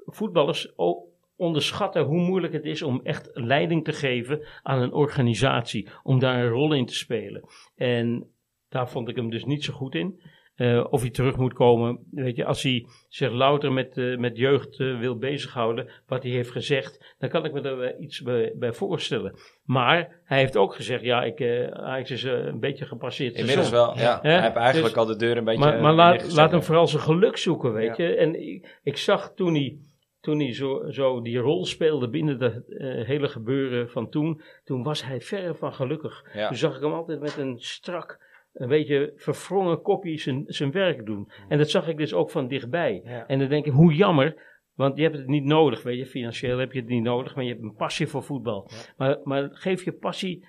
voetballers 0.06 0.78
ook 0.78 1.13
onderschatten 1.36 2.04
hoe 2.04 2.22
moeilijk 2.22 2.54
het 2.54 2.66
is 2.66 2.82
om 2.82 3.02
echt 3.04 3.30
leiding 3.34 3.84
te 3.84 3.94
geven 3.94 4.46
aan 4.62 4.82
een 4.82 4.94
organisatie. 4.94 5.90
Om 6.04 6.20
daar 6.20 6.44
een 6.44 6.50
rol 6.50 6.74
in 6.74 6.86
te 6.86 6.96
spelen. 6.96 7.44
En 7.76 8.28
daar 8.70 8.90
vond 8.90 9.10
ik 9.10 9.16
hem 9.16 9.30
dus 9.30 9.46
niet 9.46 9.64
zo 9.64 9.74
goed 9.74 9.96
in. 9.96 10.22
Eh, 10.54 10.86
of 10.90 11.02
hij 11.02 11.10
terug 11.10 11.38
moet 11.38 11.54
komen. 11.54 12.00
Weet 12.12 12.36
je, 12.36 12.46
als 12.46 12.64
hij 12.64 12.88
zich 13.08 13.32
louter 13.32 13.72
met, 13.72 13.98
eh, 13.98 14.18
met 14.18 14.38
jeugd 14.38 14.80
eh, 14.80 15.00
wil 15.00 15.18
bezighouden, 15.18 15.90
wat 16.08 16.24
hij 16.24 16.32
heeft 16.32 16.52
gezegd, 16.52 17.16
dan 17.18 17.30
kan 17.30 17.46
ik 17.46 17.54
me 17.54 17.62
wel 17.62 17.94
iets 18.00 18.22
bij, 18.22 18.54
bij 18.56 18.74
voorstellen. 18.74 19.40
Maar 19.64 20.22
hij 20.24 20.40
heeft 20.40 20.58
ook 20.58 20.76
gezegd, 20.76 21.04
ja, 21.04 21.24
ik, 21.24 21.42
Ajax 21.72 22.12
is 22.12 22.24
een 22.24 22.60
beetje 22.60 22.86
gepasseerd. 22.86 23.36
Inmiddels 23.36 23.70
wel, 23.70 23.98
ja. 23.98 24.20
Hij 24.22 24.42
heeft 24.42 24.56
eigenlijk 24.56 24.96
Dus- 24.96 25.04
al 25.04 25.10
de 25.10 25.16
deur 25.16 25.38
een 25.38 25.44
beetje... 25.44 25.60
Maar, 25.60 25.82
maar 25.82 25.94
laat, 25.94 26.52
hem 26.52 26.64
vooral 26.64 26.88
zijn 26.88 27.04
geluk 27.04 27.38
zoeken, 27.38 27.74
weet 27.74 27.98
Ja. 27.98 28.06
je. 28.06 28.16
En 28.16 28.48
ik, 28.48 28.80
ik 28.84 28.98
zag 28.98 29.34
toen 29.36 29.54
hij, 29.54 29.78
toen 30.24 30.40
hij 30.40 30.54
zo, 30.54 30.84
zo 30.90 31.22
die 31.22 31.38
rol 31.38 31.66
speelde 31.66 32.10
binnen 32.10 32.40
dat 32.40 32.54
eh, 32.54 33.06
hele 33.06 33.28
gebeuren 33.28 33.90
van 33.90 34.10
toen, 34.10 34.42
toen 34.64 34.84
was 34.84 35.06
hij 35.06 35.22
verre 35.22 35.56
van 35.56 35.74
gelukkig. 35.74 36.26
Ja. 36.34 36.48
Toen 36.48 36.58
zag 36.58 36.76
ik 36.76 36.82
hem 36.82 36.94
altijd 36.94 37.20
met 37.20 37.38
een 37.38 37.60
strak, 37.60 38.20
een 38.54 38.68
beetje 38.68 39.14
verwrongen 39.16 39.82
kopje 39.82 40.18
zijn, 40.18 40.44
zijn 40.48 40.72
werk 40.72 41.06
doen. 41.06 41.32
En 41.48 41.58
dat 41.58 41.70
zag 41.70 41.88
ik 41.88 41.98
dus 41.98 42.14
ook 42.14 42.32
van 42.32 42.48
dichtbij. 42.48 43.02
Ja. 43.06 43.28
En 43.28 43.40
dan 43.40 43.50
denk 43.50 43.66
ik, 43.66 43.72
hoe 43.72 43.94
jammer, 43.94 44.36
want 44.76 44.98
je 44.98 45.04
hebt 45.04 45.18
het 45.18 45.28
niet 45.28 45.44
nodig, 45.44 45.84
weet 45.84 45.98
je. 45.98 46.06
Financieel 46.06 46.58
heb 46.58 46.72
je 46.72 46.80
het 46.80 46.90
niet 46.90 47.04
nodig, 47.04 47.36
maar 47.36 47.44
je 47.44 47.52
hebt 47.52 47.64
een 47.64 47.76
passie 47.76 48.08
voor 48.08 48.24
voetbal. 48.24 48.70
Maar, 48.98 49.20
maar 49.24 49.50
geef 49.52 49.84
je 49.84 49.92
passie, 49.92 50.46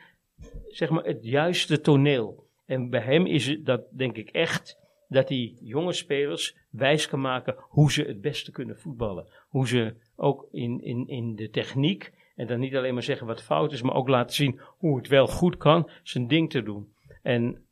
zeg 0.68 0.90
maar, 0.90 1.04
het 1.04 1.24
juiste 1.24 1.80
toneel. 1.80 2.46
En 2.66 2.90
bij 2.90 3.00
hem 3.00 3.26
is 3.26 3.46
het 3.46 3.64
dat, 3.64 3.82
denk 3.90 4.16
ik, 4.16 4.28
echt 4.28 4.82
dat 5.08 5.28
hij 5.28 5.56
jonge 5.60 5.92
spelers 5.92 6.56
wijs 6.70 7.08
kan 7.08 7.20
maken 7.20 7.54
hoe 7.58 7.92
ze 7.92 8.02
het 8.02 8.20
beste 8.20 8.50
kunnen 8.50 8.78
voetballen. 8.78 9.26
Hoe 9.48 9.68
ze 9.68 9.94
ook 10.16 10.48
in, 10.50 10.82
in, 10.82 11.08
in 11.08 11.36
de 11.36 11.50
techniek, 11.50 12.12
en 12.36 12.46
dan 12.46 12.60
niet 12.60 12.76
alleen 12.76 12.94
maar 12.94 13.02
zeggen 13.02 13.26
wat 13.26 13.42
fout 13.42 13.72
is, 13.72 13.82
maar 13.82 13.94
ook 13.94 14.08
laten 14.08 14.34
zien 14.34 14.60
hoe 14.78 14.96
het 14.96 15.08
wel 15.08 15.26
goed 15.26 15.56
kan, 15.56 15.90
zijn 16.02 16.26
ding 16.26 16.50
te 16.50 16.62
doen. 16.62 16.92
En 17.22 17.64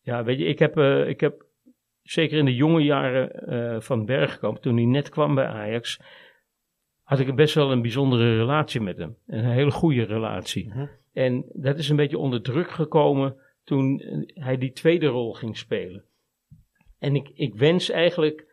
ja, 0.00 0.24
weet 0.24 0.38
je, 0.38 0.44
ik 0.44 0.58
heb, 0.58 0.76
eh, 0.76 1.08
ik 1.08 1.20
heb 1.20 1.44
zeker 2.02 2.38
in 2.38 2.44
de 2.44 2.54
jonge 2.54 2.82
jaren 2.82 3.30
eh, 3.30 3.80
van 3.80 4.04
Bergkamp, 4.04 4.56
toen 4.56 4.76
hij 4.76 4.84
net 4.84 5.08
kwam 5.08 5.34
bij 5.34 5.46
Ajax, 5.46 6.00
had 7.02 7.18
ik 7.18 7.34
best 7.34 7.54
wel 7.54 7.72
een 7.72 7.82
bijzondere 7.82 8.36
relatie 8.36 8.80
met 8.80 8.98
hem. 8.98 9.16
Een 9.26 9.44
hele 9.44 9.70
goede 9.70 10.02
relatie. 10.02 10.68
Mhm. 10.68 10.86
En 11.12 11.44
dat 11.52 11.78
is 11.78 11.88
een 11.88 11.96
beetje 11.96 12.18
onder 12.18 12.42
druk 12.42 12.70
gekomen 12.70 13.36
toen 13.64 14.00
eh, 14.00 14.44
hij 14.44 14.58
die 14.58 14.72
tweede 14.72 15.06
rol 15.06 15.32
ging 15.32 15.56
spelen. 15.56 16.04
En 16.98 17.14
ik, 17.14 17.30
ik 17.34 17.54
wens 17.54 17.90
eigenlijk 17.90 18.46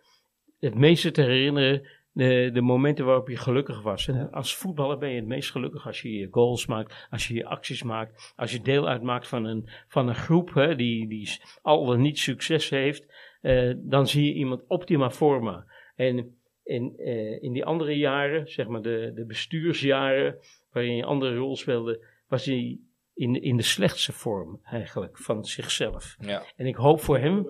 het 0.60 0.76
meeste 0.76 1.12
te 1.12 1.22
herinneren 1.22 1.88
de, 2.16 2.50
de 2.54 2.62
momenten 2.62 3.06
waarop 3.06 3.28
je 3.28 3.38
gelukkig 3.38 3.82
was. 3.82 4.08
En 4.08 4.32
als 4.32 4.56
voetballer 4.56 4.98
ben 4.98 5.10
je 5.10 5.16
het 5.16 5.28
meest 5.28 5.52
gelukkig 5.52 5.88
als 5.88 6.02
je 6.02 6.12
je 6.12 6.28
goals 6.32 6.66
maakt, 6.66 7.08
als 7.10 7.28
je 7.28 7.34
je 7.34 7.46
acties 7.46 7.84
maakt, 7.84 8.34
als 8.36 8.52
je 8.52 8.62
deel 8.62 8.88
uitmaakt 8.88 9.28
van 9.28 9.46
een, 9.46 9.70
van 9.88 10.08
een 10.08 10.16
groep 10.16 10.54
hè, 10.54 10.76
die, 10.76 11.08
die 11.08 11.40
al 11.62 11.86
dan 11.86 12.02
niet 12.02 12.20
succes 12.20 12.70
heeft. 12.70 13.14
eh, 13.42 13.74
dan 13.78 14.08
zie 14.08 14.26
je 14.26 14.34
iemand 14.34 14.64
optima 14.68 15.10
forma. 15.10 15.66
En 15.96 16.38
in, 16.64 16.94
eh, 16.98 17.44
in 17.44 17.54
die 17.54 17.66
andere 17.66 17.98
jaren, 17.98 18.48
zeg 18.48 18.68
maar 18.68 18.82
de, 18.82 19.12
de 19.16 19.26
bestuursjaren, 19.26 20.38
waarin 20.72 20.96
je 20.96 21.02
een 21.02 21.08
andere 21.08 21.36
rol 21.36 21.56
speelde, 21.56 22.06
was 22.28 22.46
hij 22.46 22.80
in, 23.14 23.42
in 23.42 23.58
de 23.58 23.64
slechtste 23.64 24.12
vorm 24.12 24.60
eigenlijk 24.64 25.18
van 25.18 25.46
zichzelf. 25.46 26.16
Ja. 26.20 26.44
En 26.56 26.66
ik 26.66 26.76
hoop 26.76 27.02
voor 27.02 27.18
hem 27.18 27.48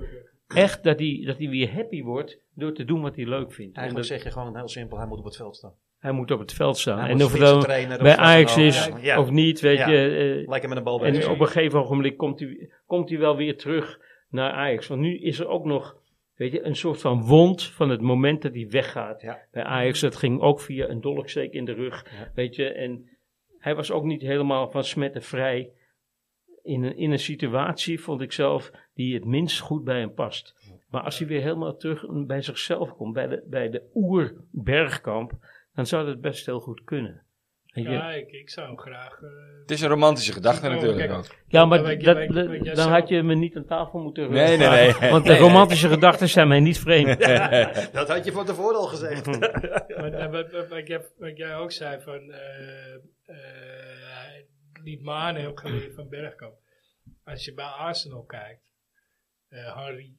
echt 0.47 0.83
dat 0.83 0.99
hij, 0.99 1.23
dat 1.25 1.37
hij 1.37 1.49
weer 1.49 1.73
happy 1.73 2.03
wordt 2.03 2.39
door 2.53 2.73
te 2.73 2.83
doen 2.85 3.01
wat 3.01 3.15
hij 3.15 3.25
leuk 3.25 3.51
vindt. 3.53 3.75
En 3.75 3.81
Eigenlijk 3.81 4.09
dat, 4.09 4.19
zeg 4.19 4.23
je 4.33 4.39
gewoon 4.39 4.55
heel 4.57 4.67
simpel, 4.67 4.97
hij 4.97 5.07
moet 5.07 5.19
op 5.19 5.25
het 5.25 5.35
veld 5.35 5.55
staan. 5.55 5.73
hij 5.97 6.11
moet 6.11 6.31
op 6.31 6.39
het 6.39 6.53
veld 6.53 6.77
staan. 6.77 6.99
Hij 6.99 7.09
en 7.09 7.15
moet 7.17 7.25
of 7.25 7.31
het 7.31 7.41
dan 7.41 7.97
bij 7.97 8.15
Ajax 8.17 8.51
ook. 8.53 8.57
is 8.63 8.85
Ja, 8.85 8.97
ja. 9.01 9.19
of 9.19 9.29
niet, 9.29 9.59
weet 9.59 9.77
Ja. 9.77 9.89
je. 9.89 10.43
Lekker 10.47 10.69
met 10.69 10.77
een 10.77 10.83
bal 10.83 10.99
bij 10.99 11.07
en 11.21 11.29
op 11.29 11.39
een 11.39 11.47
gegeven 11.47 11.79
ogenblik 11.79 12.17
komt 12.17 12.39
hij, 12.39 12.69
komt 12.85 13.09
hij 13.09 13.19
wel 13.19 13.35
weer 13.35 13.57
terug 13.57 13.99
naar 14.29 14.51
Ajax. 14.51 14.87
Want 14.87 15.01
nu 15.01 15.19
is 15.19 15.39
er 15.39 15.47
ook 15.47 15.65
nog 15.65 16.03
weet 16.35 16.51
je, 16.51 16.63
een 16.65 16.75
soort 16.75 17.01
van 17.01 17.21
wond 17.25 17.63
van 17.63 17.89
het 17.89 18.01
moment 18.01 18.41
dat 18.41 18.53
hij 18.53 18.67
weggaat. 18.69 19.21
Ja. 19.21 19.39
Bij 19.51 19.63
Ajax, 19.63 19.99
dat 19.99 20.15
ging 20.15 20.41
ook 20.41 20.59
via 20.61 20.87
een 20.89 21.01
dolksteek 21.01 21.53
in 21.53 21.65
de 21.65 21.73
rug. 21.73 22.05
Ja. 22.11 22.31
Weet 22.35 22.55
je, 22.55 22.69
en 22.69 23.09
hij 23.57 23.75
was 23.75 23.91
ook 23.91 24.03
niet 24.03 24.21
helemaal 24.21 24.71
van 24.71 24.83
smetten 24.83 25.21
vrij. 25.21 25.71
In 26.63 26.83
een, 26.83 26.97
in 26.97 27.11
een 27.11 27.19
situatie, 27.19 27.99
vond 28.01 28.21
ik 28.21 28.31
zelf, 28.31 28.71
die 28.95 29.13
het 29.13 29.25
minst 29.25 29.59
goed 29.59 29.83
bij 29.83 29.99
hem 29.99 30.13
past. 30.13 30.55
Maar 30.89 31.01
als 31.01 31.17
hij 31.19 31.27
weer 31.27 31.41
helemaal 31.41 31.77
terug 31.77 32.05
bij 32.25 32.41
zichzelf 32.41 32.95
komt, 32.95 33.13
bij 33.13 33.27
de, 33.27 33.43
bij 33.49 33.69
de 33.69 33.81
oer-bergkamp, 33.93 35.31
dan 35.73 35.85
zou 35.85 36.05
dat 36.05 36.21
best 36.21 36.45
heel 36.45 36.59
goed 36.59 36.83
kunnen. 36.83 37.23
Ja, 37.65 38.11
ik, 38.11 38.31
ik 38.31 38.49
zou 38.49 38.67
hem 38.67 38.77
graag... 38.79 39.21
eh, 39.21 39.29
Het 39.61 39.71
is 39.71 39.81
een 39.81 39.89
romantische 39.89 40.33
gedachte 40.33 40.67
Oh, 40.67 40.73
natuurlijk 40.73 40.99
kijk. 40.99 41.11
ook. 41.11 41.25
Ja, 41.47 41.65
maar 41.65 41.83
dat, 41.99 42.27
dat- 42.33 42.75
dan 42.75 42.89
had 42.91 43.07
je 43.09 43.23
me 43.23 43.35
niet 43.35 43.55
aan 43.57 43.65
tafel 43.65 43.99
moeten 43.99 44.31
Nee, 44.31 44.57
nee, 44.57 44.67
nee. 44.69 45.11
Want 45.11 45.25
de 45.25 45.37
romantische 45.37 45.87
gedachten 45.89 46.29
zijn 46.29 46.47
mij 46.47 46.59
niet 46.59 46.79
vreemd. 46.79 47.19
Dat 47.93 48.07
had 48.07 48.25
je 48.25 48.31
van 48.31 48.45
tevoren 48.45 48.75
al 48.77 48.87
gezegd. 48.87 49.25
Maar 49.97 50.13
eh, 50.13 50.31
wat, 50.31 50.51
wat, 50.51 50.67
wat, 50.67 50.87
jij, 50.87 51.05
wat 51.17 51.37
jij 51.37 51.55
ook 51.55 51.71
zei 51.71 52.01
van 52.01 52.31
eh 52.31 52.93
eh, 53.25 53.35
liet 54.83 55.01
Mane 55.01 55.39
heb 55.39 55.57
geleerd 55.57 55.93
van 55.95 56.09
Bergkamp. 56.09 56.53
Als 57.23 57.45
je 57.45 57.53
bij 57.53 57.65
Arsenal 57.65 58.23
kijkt, 58.23 58.61
Harry 59.49 60.13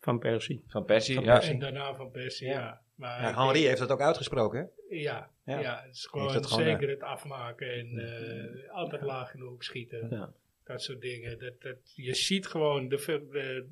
Van 0.00 0.18
Persie. 0.18 0.64
Van 0.66 0.84
Persie, 0.84 1.14
Van 1.14 1.24
ja. 1.24 1.32
Persie. 1.34 1.52
en 1.52 1.58
daarna 1.58 1.94
van 1.94 2.10
Persie, 2.10 2.46
Ja. 2.46 2.52
ja. 2.58 2.80
Maar 2.94 3.22
Ja, 3.22 3.44
Henri 3.44 3.66
heeft 3.66 3.78
dat 3.78 3.90
ook 3.90 4.00
uitgesproken, 4.00 4.58
hè? 4.88 4.96
Ja, 4.96 5.30
Ja. 5.44 5.58
ja. 5.58 5.82
het 5.86 5.94
is 5.94 6.06
gewoon, 6.06 6.32
dat 6.32 6.46
gewoon, 6.46 6.64
zeker 6.64 6.88
het 6.88 7.02
afmaken 7.02 7.72
en 7.72 7.98
eh, 7.98 8.72
altijd 8.74 9.02
laag 9.02 9.34
in 9.34 9.40
de 9.40 9.46
hoek 9.46 9.62
schieten. 9.62 10.06
Ja. 10.10 10.32
Dat 10.64 10.82
soort 10.82 11.00
dingen. 11.00 11.38
Dat, 11.38 11.60
dat, 11.60 11.76
je 11.94 12.14
ziet 12.14 12.46
gewoon 12.46 12.88
de, 12.88 13.66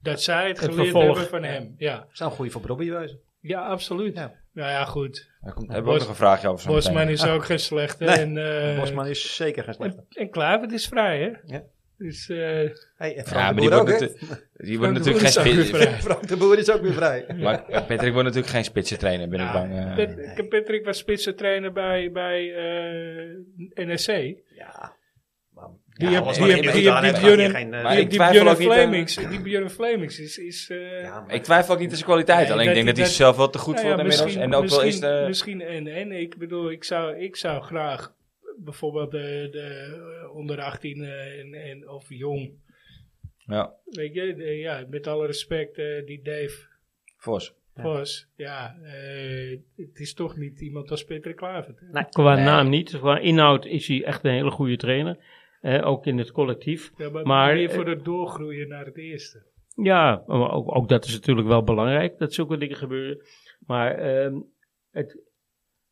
dat 0.00 0.22
zij 0.22 0.48
het, 0.48 0.60
Het 0.60 0.70
geleerd 0.70 0.90
vervolg. 0.90 1.18
hebben 1.18 1.28
van 1.40 1.42
hem. 1.42 1.74
Ja, 1.78 2.06
Zou 2.12 2.30
een 2.30 2.36
goede 2.36 2.50
voor 2.50 2.62
Robbie 2.62 2.92
wezen. 2.92 3.20
ja 3.40 3.66
absoluut. 3.66 4.14
Ja. 4.16 4.34
Nou 4.52 4.70
ja, 4.70 4.84
goed. 4.84 5.30
Daar 5.40 5.52
komt- 5.52 5.68
hebben 5.72 5.86
we 5.86 5.92
ook 5.92 5.98
nog 6.00 6.08
een 6.08 6.14
vraagje 6.14 6.48
over 6.48 6.66
Bosman 6.72 7.08
is 7.08 7.26
ook 7.26 7.44
geen 7.44 7.58
slechte. 7.58 8.04
Nee, 8.04 8.16
en, 8.16 8.36
eh, 8.72 8.78
Bosman 8.78 9.06
is 9.06 9.36
zeker 9.36 9.64
geen 9.64 9.74
slechte. 9.74 9.98
en, 9.98 10.06
en 10.22 10.30
Kluivert 10.30 10.72
is 10.72 10.86
vrij, 10.88 11.20
hè? 11.20 11.54
Ja. 11.54 11.62
Dus, 12.02 12.28
eh, 12.28 12.36
Hey, 12.36 12.70
en 12.98 13.14
Ja, 13.14 13.22
Frank 13.24 13.32
maar 13.44 13.54
de 13.54 13.60
Boer 13.60 13.80
ook, 13.80 13.88
hè? 13.90 14.06
die 14.56 14.78
wordt 14.78 14.92
natuurlijk 14.92 15.18
geen 15.26 15.28
is 15.28 15.38
ook 15.38 15.44
weer 15.44 15.64
spits. 15.64 15.70
vrij. 15.82 15.92
Frank 16.00 16.28
de 16.28 16.36
Boer 16.36 16.58
is 16.58 16.70
ook 16.70 16.80
weer 16.82 16.92
vrij. 16.92 17.24
Maar 17.36 17.64
eh, 17.68 17.86
Patrick 17.86 18.12
wordt 18.12 18.28
natuurlijk 18.28 18.46
geen 18.52 18.64
spitsen 18.64 18.98
trainer, 18.98 19.28
ben 19.28 19.40
ik 19.40 19.46
Ja, 19.46 19.52
bang. 19.52 19.72
eh. 19.72 19.96
Pat- 19.96 20.34
Pat- 20.36 20.48
Patrick 20.48 20.84
was 20.84 20.98
spitsentrainer 20.98 21.72
bij, 21.72 22.10
bij 22.12 22.54
eh, 22.54 23.86
NSC. 23.86 24.08
Ja. 24.56 24.92
Maar, 25.54 25.68
Die 25.94 26.08
ja, 26.10 26.24
heb- 26.24 26.34
die 26.34 26.42
heb- 26.44 26.72
die 26.72 26.90
heb- 26.90 27.14
die 27.14 27.20
Björn- 27.20 28.48
ik 28.48 28.56
Flemings, 28.56 29.14
die 29.28 29.40
Björn 29.40 29.70
Flemings 29.70 30.18
is... 30.18 30.38
is 30.38 30.68
eh, 30.70 31.02
ja, 31.02 31.20
maar- 31.20 31.34
Ik 31.34 31.42
twijfel 31.42 31.74
ook 31.74 31.80
niet 31.80 31.88
aan 31.90 31.94
zijn 31.96 32.08
kwaliteit, 32.08 32.42
Nee, 32.42 32.52
alleen 32.52 32.68
ik 32.68 32.74
denk 32.74 32.86
dat 32.86 32.96
hij 32.96 33.06
zichzelf 33.06 33.36
wel 33.36 33.50
te 33.50 33.58
goed 33.58 33.74
nou 33.74 33.86
voelt 33.86 33.96
ja, 33.98 34.02
inmiddels. 34.02 34.24
misschien- 34.34 34.52
En 34.52 34.54
ook 34.54 34.68
wel 35.00 35.00
de... 35.20 35.24
Misschien 35.28 35.60
en 35.60 35.86
en. 35.86 36.12
Ik 36.12 36.38
bedoel, 36.38 36.70
ik 36.70 36.84
zou, 36.84 37.16
ik 37.18 37.36
zou 37.36 37.62
graag 37.62 38.12
bijvoorbeeld 38.64 39.10
de, 39.10 39.48
de 39.50 39.60
eh, 40.22 40.36
onder 40.36 40.60
18 40.60 41.02
eh, 41.02 41.38
en, 41.38 41.54
en, 41.54 41.88
of 41.88 42.08
jong... 42.08 42.50
Ja, 43.36 43.74
Weet 43.84 44.14
je, 44.14 44.34
de- 44.34 44.44
ja, 44.44 44.86
met 44.90 45.06
alle 45.06 45.26
respect, 45.26 45.78
eh, 45.78 46.06
die 46.06 46.22
Dave 46.22 46.68
Vos. 47.16 47.54
Vos. 47.74 48.28
Ja, 48.36 48.76
eh, 48.82 49.58
het 49.76 50.00
is 50.00 50.14
toch 50.14 50.36
niet 50.36 50.60
iemand 50.60 50.90
als 50.90 51.04
Kluivert. 51.04 51.80
hè? 51.92 52.04
Qua 52.08 52.34
Nee. 52.34 52.44
naam 52.44 52.68
niet. 52.68 52.98
Qua 52.98 53.18
inhoud 53.18 53.64
is 53.66 53.88
hij 53.88 54.04
echt 54.04 54.24
een 54.24 54.30
hele 54.32 54.50
goede 54.50 54.76
trainer. 54.76 55.18
Ook 55.82 56.06
in 56.06 56.18
het 56.18 56.32
collectief. 56.32 56.90
Ja, 56.96 57.10
maar, 57.10 57.26
Maar, 57.26 57.54
meer 57.54 57.70
voor 57.70 57.88
het 57.88 58.04
doorgroeien 58.04 58.68
naar 58.68 58.84
het 58.84 58.96
eerste. 58.96 59.42
Ja, 59.74 60.22
maar 60.26 60.52
ook, 60.52 60.76
ook 60.76 60.88
dat 60.88 61.04
is 61.04 61.12
natuurlijk 61.12 61.46
wel 61.48 61.62
belangrijk, 61.62 62.18
dat 62.18 62.34
zulke 62.34 62.56
dingen 62.58 62.76
gebeuren. 62.76 63.22
Maar 63.66 63.94
ehm, 63.98 64.40
het, 64.90 65.18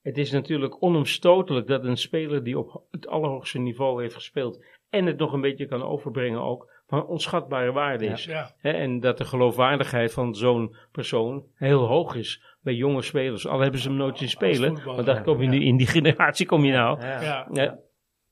het 0.08 0.18
is 0.18 0.30
natuurlijk 0.30 0.82
onomstotelijk 0.82 1.66
dat 1.66 1.84
een 1.84 1.96
speler 1.96 2.44
die 2.44 2.58
op 2.58 2.82
het 2.90 3.06
allerhoogste 3.06 3.58
niveau 3.58 4.02
heeft 4.02 4.14
gespeeld 4.14 4.64
en 4.90 5.06
het 5.06 5.18
nog 5.18 5.32
een 5.32 5.40
beetje 5.40 5.66
kan 5.66 5.82
overbrengen 5.82 6.40
ook, 6.40 6.70
van 6.86 7.06
onschatbare 7.06 7.72
waarde 7.72 8.06
is. 8.06 8.24
Ja, 8.24 8.54
Hè, 8.58 8.70
en 8.70 9.00
dat 9.00 9.18
de 9.18 9.24
geloofwaardigheid 9.24 10.12
van 10.12 10.34
zo'n 10.34 10.76
persoon 10.92 11.44
heel 11.54 11.86
hoog 11.86 12.14
is 12.14 12.42
bij 12.62 12.74
jonge 12.74 13.02
spelers. 13.02 13.46
Al 13.46 13.60
hebben 13.60 13.80
ze 13.80 13.88
hem 13.88 13.96
nooit 13.96 14.18
zien 14.18 14.28
spelen, 14.28 14.84
want 14.84 15.06
daar 15.06 15.22
kom 15.22 15.42
je 15.42 15.48
nu 15.48 15.64
in 15.64 15.76
die 15.76 15.86
generatie 15.96 16.46
kom 16.46 16.64
je 16.64 16.72
nou. 16.72 17.00
Ja. 17.00 17.20
ja. 17.22 17.48
Ja. 17.52 17.78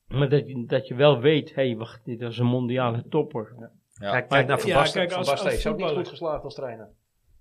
Maar 0.08 0.28
dat 0.28 0.48
je, 0.48 0.64
dat 0.66 0.88
je 0.88 0.94
wel 0.94 1.20
weet, 1.20 1.54
hé, 1.54 1.66
hey, 1.66 1.76
wacht, 1.76 2.04
dit 2.04 2.20
is 2.20 2.38
een 2.38 2.46
mondiale 2.46 3.04
topper. 3.08 3.54
Ja. 3.58 4.10
Kijk, 4.10 4.28
kijk 4.28 4.46
naar 4.46 4.60
Van 4.60 4.70
Ja, 4.70 4.76
Basten. 4.76 5.00
kijk, 5.00 5.12
Van 5.12 5.24
Basten 5.24 5.70
ook 5.72 5.78
niet 5.78 5.90
goed 5.90 6.08
geslaagd 6.08 6.44
als 6.44 6.54
trainer. 6.54 6.88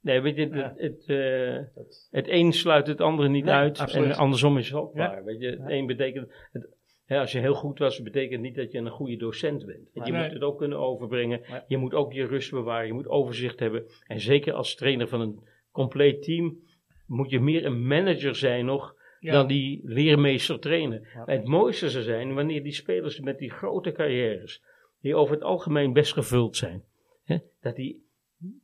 Nee, 0.05 0.21
weet 0.21 0.35
je, 0.35 0.47
Ja. 0.49 0.55
het, 0.55 0.79
het, 0.79 1.03
eh, 1.07 1.83
het 2.11 2.27
een 2.29 2.53
sluit 2.53 2.87
het 2.87 3.01
andere 3.01 3.29
niet 3.29 3.45
Nee, 3.45 3.53
uit. 3.53 3.79
absoluut. 3.79 4.09
En 4.11 4.15
andersom 4.17 4.57
is 4.57 4.67
het 4.69 4.77
ook 4.77 4.95
Ja. 4.95 5.07
waar. 5.09 5.23
Weet 5.23 5.41
je, 5.41 5.47
het 5.49 5.59
een 5.67 5.85
betekent, 5.85 6.31
het, 6.51 6.67
hè, 7.05 7.19
als 7.19 7.31
je 7.31 7.39
heel 7.39 7.53
goed 7.53 7.79
was, 7.79 8.01
betekent 8.01 8.41
niet 8.41 8.55
dat 8.55 8.71
je 8.71 8.77
een 8.77 8.89
goede 8.89 9.15
docent 9.17 9.65
bent. 9.65 9.89
Je 9.93 10.11
Nee. 10.11 10.21
moet 10.23 10.33
het 10.33 10.41
ook 10.41 10.57
kunnen 10.57 10.77
overbrengen. 10.79 11.41
Je 11.67 11.77
moet 11.77 11.93
ook 11.93 12.13
je 12.13 12.25
rust 12.25 12.51
bewaren. 12.51 12.87
Je 12.87 12.93
moet 12.93 13.07
overzicht 13.07 13.59
hebben. 13.59 13.83
En 14.07 14.19
zeker 14.19 14.53
als 14.53 14.75
trainer 14.75 15.07
van 15.07 15.21
een 15.21 15.39
compleet 15.71 16.23
team 16.23 16.57
moet 17.07 17.29
je 17.29 17.39
meer 17.39 17.65
een 17.65 17.87
manager 17.87 18.35
zijn 18.35 18.65
nog 18.65 18.95
Ja. 19.19 19.31
dan 19.31 19.47
die 19.47 19.81
leermeester 19.83 20.59
trainen. 20.59 21.07
Ja. 21.13 21.23
Het 21.25 21.45
mooiste 21.47 21.89
zou 21.89 22.03
zijn 22.03 22.33
wanneer 22.33 22.63
die 22.63 22.71
spelers 22.73 23.19
met 23.19 23.37
die 23.39 23.51
grote 23.51 23.91
carrières, 23.91 24.61
die 25.01 25.15
over 25.15 25.33
het 25.35 25.43
algemeen 25.43 25.93
best 25.93 26.13
gevuld 26.13 26.55
zijn, 26.57 26.83
hè, 27.23 27.37
dat 27.61 27.75
die 27.75 28.03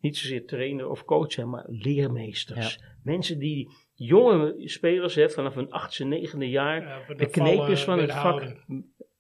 niet 0.02 0.18
zozeer 0.18 0.46
trainer 0.46 0.90
of 0.90 1.06
coach 1.06 1.32
zijn, 1.32 1.50
maar 1.50 1.66
leermeesters. 1.68 2.84
Mensen 3.04 3.40
die 3.40 3.70
jonge 3.94 4.54
spelers 4.58 5.16
hè, 5.16 5.30
vanaf 5.30 5.56
hun 5.56 5.72
achtste, 5.72 6.06
negende 6.06 6.50
jaar 6.50 6.82
Ja, 6.82 6.98
de 7.08 7.30
vallen 7.30 7.32
kneepjes 7.32 7.84
van 7.84 8.00
het 8.00 8.12
vak 8.12 8.56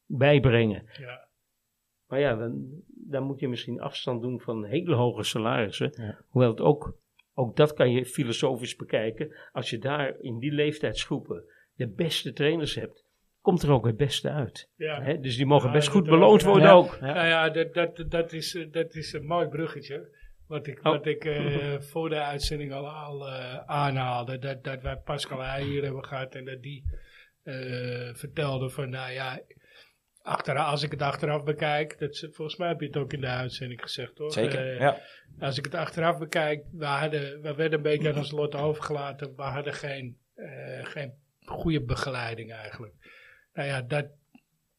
bijbrengen. 0.05 0.83
Ja. 0.99 1.29
Maar 2.07 2.19
ja, 2.19 2.35
dan, 2.35 2.83
dan 2.87 3.23
moet 3.23 3.39
je 3.39 3.47
misschien 3.47 3.79
afstand 3.79 4.21
doen 4.21 4.39
van 4.39 4.65
hele 4.65 4.95
hoge 4.95 5.23
salarissen. 5.23 5.93
Ja. 5.95 6.19
Hoewel 6.27 6.49
het 6.49 6.61
ook, 6.61 6.97
ook 7.33 7.55
dat 7.55 7.73
kan 7.73 7.91
je 7.91 8.05
filosofisch 8.05 8.75
bekijken. 8.75 9.35
Als 9.51 9.69
je 9.69 9.77
daar 9.77 10.19
in 10.19 10.39
die 10.39 10.51
leeftijdsgroepen 10.51 11.43
de 11.75 11.87
beste 11.87 12.33
trainers 12.33 12.75
hebt, 12.75 13.05
komt 13.41 13.61
er 13.61 13.71
ook 13.71 13.85
het 13.85 13.97
beste 13.97 14.29
uit. 14.29 14.69
Ja. 14.75 15.01
Hè? 15.01 15.19
Dus 15.19 15.35
die 15.37 15.45
mogen 15.45 15.67
Ja, 15.67 15.73
best 15.73 15.87
goed 15.87 16.05
beloond 16.05 16.41
ja. 16.41 16.47
worden 16.47 16.67
Ja. 16.67 16.73
ook. 16.73 16.99
Nou 16.99 17.27
ja, 17.27 17.49
dat, 17.49 17.73
dat, 17.73 18.05
dat, 18.11 18.33
is, 18.33 18.55
eh, 18.55 18.71
dat 18.71 18.95
is 18.95 19.13
een 19.13 19.25
mooi 19.25 19.47
bruggetje. 19.47 20.19
Wat 20.51 20.67
ik, 20.67 20.77
Oh. 20.77 20.83
wat 20.83 21.05
ik 21.05 21.25
eh, 21.25 21.79
voor 21.79 22.09
de 22.09 22.21
uitzending 22.21 22.73
al, 22.73 22.89
al 22.89 23.27
eh, 23.27 23.57
aanhaalde. 23.65 24.37
Dat, 24.39 24.63
dat 24.63 24.81
wij 24.81 24.97
Pascal 24.97 25.39
Heij 25.39 25.63
hier 25.63 25.83
hebben 25.83 26.05
gehad. 26.05 26.35
En 26.35 26.45
dat 26.45 26.61
die 26.61 26.83
eh, 27.43 28.13
vertelde 28.13 28.69
van, 28.69 28.89
nou 28.89 29.11
ja, 29.11 29.41
achteraf, 30.21 30.67
als 30.67 30.83
ik 30.83 30.91
het 30.91 31.01
achteraf 31.01 31.43
bekijk. 31.43 31.99
Dat, 31.99 32.27
volgens 32.31 32.57
mij 32.57 32.67
heb 32.67 32.79
je 32.79 32.85
het 32.85 32.97
ook 32.97 33.13
in 33.13 33.21
de 33.21 33.27
uitzending 33.27 33.81
gezegd 33.81 34.17
hoor. 34.17 34.31
Zeker, 34.31 34.79
ja. 34.79 34.99
Als 35.39 35.57
ik 35.57 35.65
het 35.65 35.75
achteraf 35.75 36.17
bekijk, 36.17 36.63
we, 36.71 36.85
hadden, 36.85 37.41
we 37.41 37.55
werden 37.55 37.77
een 37.77 37.83
beetje 37.83 38.09
aan 38.09 38.17
ons 38.17 38.31
lot 38.31 38.55
overgelaten. 38.55 39.35
We 39.35 39.41
hadden 39.41 39.73
geen, 39.73 40.17
geen 40.81 41.13
goede 41.45 41.81
begeleiding 41.83 42.53
eigenlijk. 42.53 42.93
Nou 43.53 43.67
ja, 43.67 43.81
dat 43.81 44.05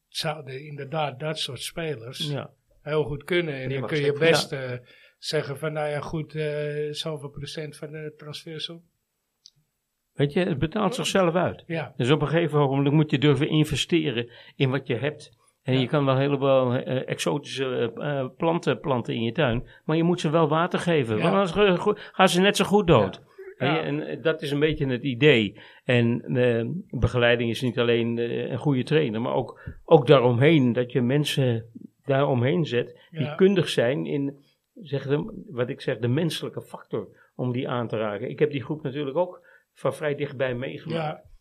zouden 0.07 0.65
inderdaad 0.65 1.19
dat 1.19 1.39
soort 1.39 1.61
spelers 1.61 2.29
Ja. 2.31 2.49
heel 2.81 3.03
goed 3.03 3.23
kunnen. 3.23 3.53
En 3.53 3.69
dan 3.69 3.87
kun 3.87 4.01
je 4.01 4.13
best 4.13 4.51
eh, 4.51 4.71
zeggen 5.25 5.57
van, 5.57 5.73
nou 5.73 5.89
ja 5.89 5.99
goed, 5.99 6.35
eh 6.35 6.91
zoveel 6.91 7.29
procent 7.29 7.77
van 7.77 7.91
de 7.91 8.13
transfersom. 8.17 8.81
Weet 10.13 10.33
je, 10.33 10.39
het 10.39 10.59
betaalt 10.59 10.95
zichzelf 10.95 11.35
uit. 11.35 11.63
Ja, 11.67 11.93
Dus 11.97 12.09
op 12.11 12.21
een 12.21 12.27
gegeven 12.27 12.59
moment 12.59 12.91
moet 12.93 13.11
je 13.11 13.17
durven 13.19 13.47
investeren 13.49 14.29
in 14.55 14.69
wat 14.69 14.87
je 14.87 14.95
hebt. 14.95 15.31
En 15.63 15.73
Ja. 15.73 15.79
je 15.79 15.87
kan 15.87 16.05
wel 16.05 16.17
helemaal 16.17 16.73
eh, 16.73 17.09
exotische 17.09 17.91
eh, 17.95 18.27
planten 18.37 18.79
planten 18.79 19.13
in 19.13 19.23
je 19.23 19.31
tuin. 19.31 19.67
Maar 19.85 19.97
je 19.97 20.03
moet 20.03 20.19
ze 20.19 20.29
wel 20.29 20.47
water 20.47 20.79
geven. 20.79 21.17
Ja. 21.17 21.31
Want 21.31 21.55
anders 21.57 21.99
gaan 22.11 22.29
ze 22.29 22.41
net 22.41 22.55
zo 22.57 22.65
goed 22.65 22.87
dood. 22.87 23.21
Ja. 23.57 23.81
En 23.83 24.21
dat 24.21 24.41
is 24.41 24.51
een 24.51 24.59
beetje 24.59 24.85
het 24.87 25.03
idee. 25.03 25.59
En 25.83 26.21
begeleiding 26.89 27.49
is 27.49 27.61
niet 27.61 27.79
alleen 27.79 28.17
een 28.51 28.57
goede 28.57 28.83
trainer, 28.83 29.21
maar 29.21 29.33
ook, 29.33 29.61
ook 29.85 30.07
daaromheen. 30.07 30.73
Dat 30.73 30.91
je 30.91 31.01
mensen 31.01 31.65
daaromheen 32.05 32.65
zet 32.65 32.99
die 33.11 33.21
Ja. 33.21 33.35
kundig 33.35 33.69
zijn 33.69 34.05
in, 34.05 34.42
zeg 34.81 35.07
de, 35.07 35.43
wat 35.49 35.69
ik 35.69 35.81
zeg, 35.81 35.97
de 35.97 36.07
menselijke 36.07 36.61
factor 36.61 37.07
om 37.35 37.51
die 37.51 37.69
aan 37.69 37.87
te 37.87 37.97
raken. 37.97 38.29
Ik 38.29 38.39
heb 38.39 38.51
die 38.51 38.63
groep 38.63 38.83
natuurlijk 38.83 39.17
ook 39.17 39.45
van 39.73 39.93
vrij 39.93 40.15
dichtbij 40.15 40.55
meegemaakt. 40.55 41.01
ja. 41.03 41.31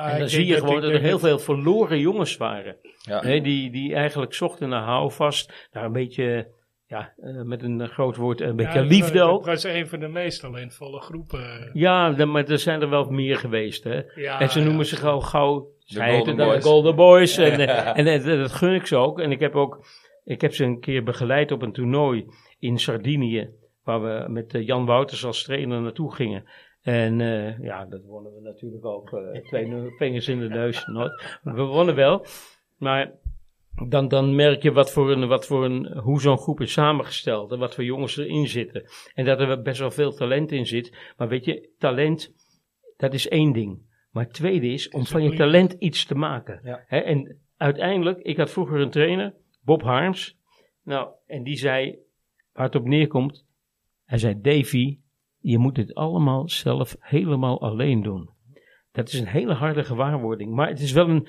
Ah, 0.00 0.12
En 0.12 0.18
dan 0.18 0.28
zie 0.28 0.46
je 0.46 0.54
gewoon 0.58 0.80
dat 0.80 0.90
er 0.90 1.00
heel 1.00 1.18
veel 1.18 1.38
verloren 1.38 1.98
jongens 1.98 2.36
waren. 2.36 2.76
Ja. 3.02 3.20
Hè, 3.20 3.40
die, 3.40 3.70
die 3.70 3.94
eigenlijk 3.94 4.34
zochten 4.34 4.68
naar 4.68 4.82
houvast. 4.82 5.68
Naar 5.72 5.84
een 5.84 5.92
beetje, 5.92 6.48
ja, 6.86 7.12
eh, 7.16 7.42
met 7.42 7.62
een 7.62 7.88
groot 7.88 8.16
woord, 8.16 8.40
een 8.40 8.56
beetje 8.56 8.78
Ja, 8.80 8.86
liefde 8.86 9.22
ook. 9.22 9.44
was 9.46 9.64
een 9.64 9.88
van 9.88 10.00
de 10.00 10.08
meest 10.08 10.40
talentvolle 10.40 11.00
groepen. 11.00 11.70
Ja, 11.72 12.10
dan- 12.12 12.30
maar 12.30 12.44
er 12.48 12.58
zijn 12.58 12.80
er 12.82 12.88
wel 12.90 13.04
meer 13.04 13.36
geweest. 13.36 13.84
Hè. 13.84 14.02
Ja, 14.14 14.40
en 14.40 14.50
ze 14.50 14.58
noemen 14.60 14.78
ja. 14.78 14.84
zich 14.84 15.04
al 15.04 15.20
gauw, 15.20 15.68
zij 15.78 16.22
dan 16.24 16.36
Boys. 16.36 16.54
de 16.62 16.68
Golden 16.68 16.96
Boys. 16.96 17.36
En, 17.36 17.60
en 17.96 18.06
eh, 18.06 18.24
dat 18.24 18.52
gun 18.52 18.74
ik 18.74 18.86
ze 18.86 18.96
ook. 18.96 19.20
En 19.20 19.30
ik 19.30 19.40
heb 19.40 19.54
ook, 19.54 19.86
ik 20.24 20.40
heb 20.40 20.54
ze 20.54 20.64
een 20.64 20.80
keer 20.80 21.02
begeleid 21.02 21.52
op 21.52 21.62
een 21.62 21.72
toernooi 21.72 22.26
in 22.58 22.78
Sardinië. 22.78 23.50
Waar 23.82 24.02
we 24.02 24.32
met 24.32 24.54
eh, 24.54 24.66
Jan 24.66 24.86
Wouters 24.86 25.24
als 25.24 25.42
trainer 25.42 25.80
naartoe 25.80 26.14
gingen. 26.14 26.44
En 26.82 27.20
eh, 27.20 27.58
ja, 27.58 27.84
dat 27.84 28.04
wonnen 28.04 28.34
we 28.34 28.40
natuurlijk 28.40 28.84
ook. 28.84 29.12
eh, 29.12 29.40
twee 29.48 29.92
vingers 29.98 30.28
in 30.28 30.40
de 30.40 30.48
neus. 30.48 30.86
Nooit. 30.86 31.38
We 31.42 31.62
wonnen 31.62 31.94
wel. 31.94 32.26
Maar 32.78 33.12
dan, 33.88 34.08
dan 34.08 34.34
merk 34.34 34.62
je 34.62 34.72
wat 34.72 34.92
voor 34.92 35.12
een, 35.12 35.28
wat 35.28 35.46
voor 35.46 35.64
een, 35.64 35.98
hoe 35.98 36.20
zo'n 36.20 36.38
groep 36.38 36.60
is 36.60 36.72
samengesteld. 36.72 37.52
En 37.52 37.58
wat 37.58 37.74
voor 37.74 37.84
jongens 37.84 38.16
erin 38.16 38.46
zitten. 38.46 38.84
En 39.14 39.24
dat 39.24 39.40
er 39.40 39.62
best 39.62 39.80
wel 39.80 39.90
veel 39.90 40.12
talent 40.12 40.52
in 40.52 40.66
zit. 40.66 41.12
Maar 41.16 41.28
weet 41.28 41.44
je, 41.44 41.70
talent, 41.78 42.34
dat 42.96 43.14
is 43.14 43.28
één 43.28 43.52
ding. 43.52 43.92
Maar 44.10 44.24
het 44.24 44.34
tweede 44.34 44.66
is 44.66 44.88
om 44.88 45.06
van 45.06 45.22
je 45.22 45.36
talent 45.36 45.72
iets 45.72 46.06
te 46.06 46.14
maken. 46.14 46.60
Ja. 46.62 46.84
En 46.86 47.38
uiteindelijk, 47.56 48.18
ik 48.18 48.36
had 48.36 48.50
vroeger 48.50 48.80
een 48.80 48.90
trainer, 48.90 49.34
Bob 49.64 49.82
Harms. 49.82 50.36
Nou, 50.82 51.08
en 51.26 51.42
die 51.42 51.56
zei, 51.56 51.98
waar 52.52 52.64
het 52.64 52.74
op 52.74 52.84
neerkomt, 52.84 53.46
hij 54.04 54.18
zei, 54.18 54.40
Davy, 54.40 54.98
je 55.38 55.58
moet 55.58 55.74
dit 55.74 55.94
allemaal 55.94 56.48
zelf 56.48 56.96
helemaal 57.00 57.60
alleen 57.60 58.02
doen. 58.02 58.30
Dat 58.92 59.12
is 59.12 59.20
een 59.20 59.26
hele 59.26 59.54
harde 59.54 59.84
gewaarwording. 59.84 60.54
Maar 60.54 60.68
het 60.68 60.80
is 60.80 60.92
wel 60.92 61.08
een, 61.08 61.28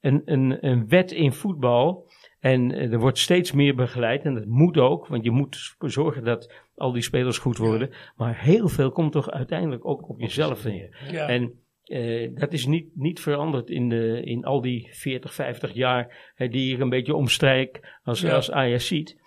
een, 0.00 0.22
een, 0.24 0.66
een 0.66 0.88
wet 0.88 1.12
in 1.12 1.32
voetbal. 1.32 2.10
En 2.40 2.72
eh, 2.72 2.92
er 2.92 2.98
wordt 2.98 3.18
steeds 3.18 3.52
meer 3.52 3.74
begeleid. 3.74 4.24
En 4.24 4.34
dat 4.34 4.46
moet 4.46 4.78
ook, 4.78 5.06
want 5.06 5.24
je 5.24 5.30
moet 5.30 5.76
zorgen 5.78 6.24
dat 6.24 6.52
al 6.74 6.92
die 6.92 7.02
spelers 7.02 7.38
goed 7.38 7.56
worden. 7.56 7.90
Maar 8.16 8.40
heel 8.40 8.68
veel 8.68 8.90
komt 8.90 9.12
toch 9.12 9.30
uiteindelijk 9.30 9.86
ook 9.86 10.08
op 10.08 10.20
jezelf 10.20 10.64
neer. 10.64 11.06
Ja. 11.10 11.28
En 11.28 11.63
eh, 11.84 12.30
dat 12.34 12.52
is 12.52 12.66
niet, 12.66 12.96
niet 12.96 13.20
veranderd 13.20 13.70
in, 13.70 13.88
de, 13.88 14.20
in 14.24 14.44
al 14.44 14.60
die 14.60 14.88
40, 14.90 15.34
50 15.34 15.72
jaar 15.72 16.32
hè, 16.34 16.48
die 16.48 16.74
ik 16.74 16.80
een 16.80 16.88
beetje 16.88 17.14
omstrijk 17.14 17.98
als, 18.02 18.20
Ja. 18.20 18.34
als 18.34 18.50
Ajax 18.50 18.86
ziet. 18.86 19.20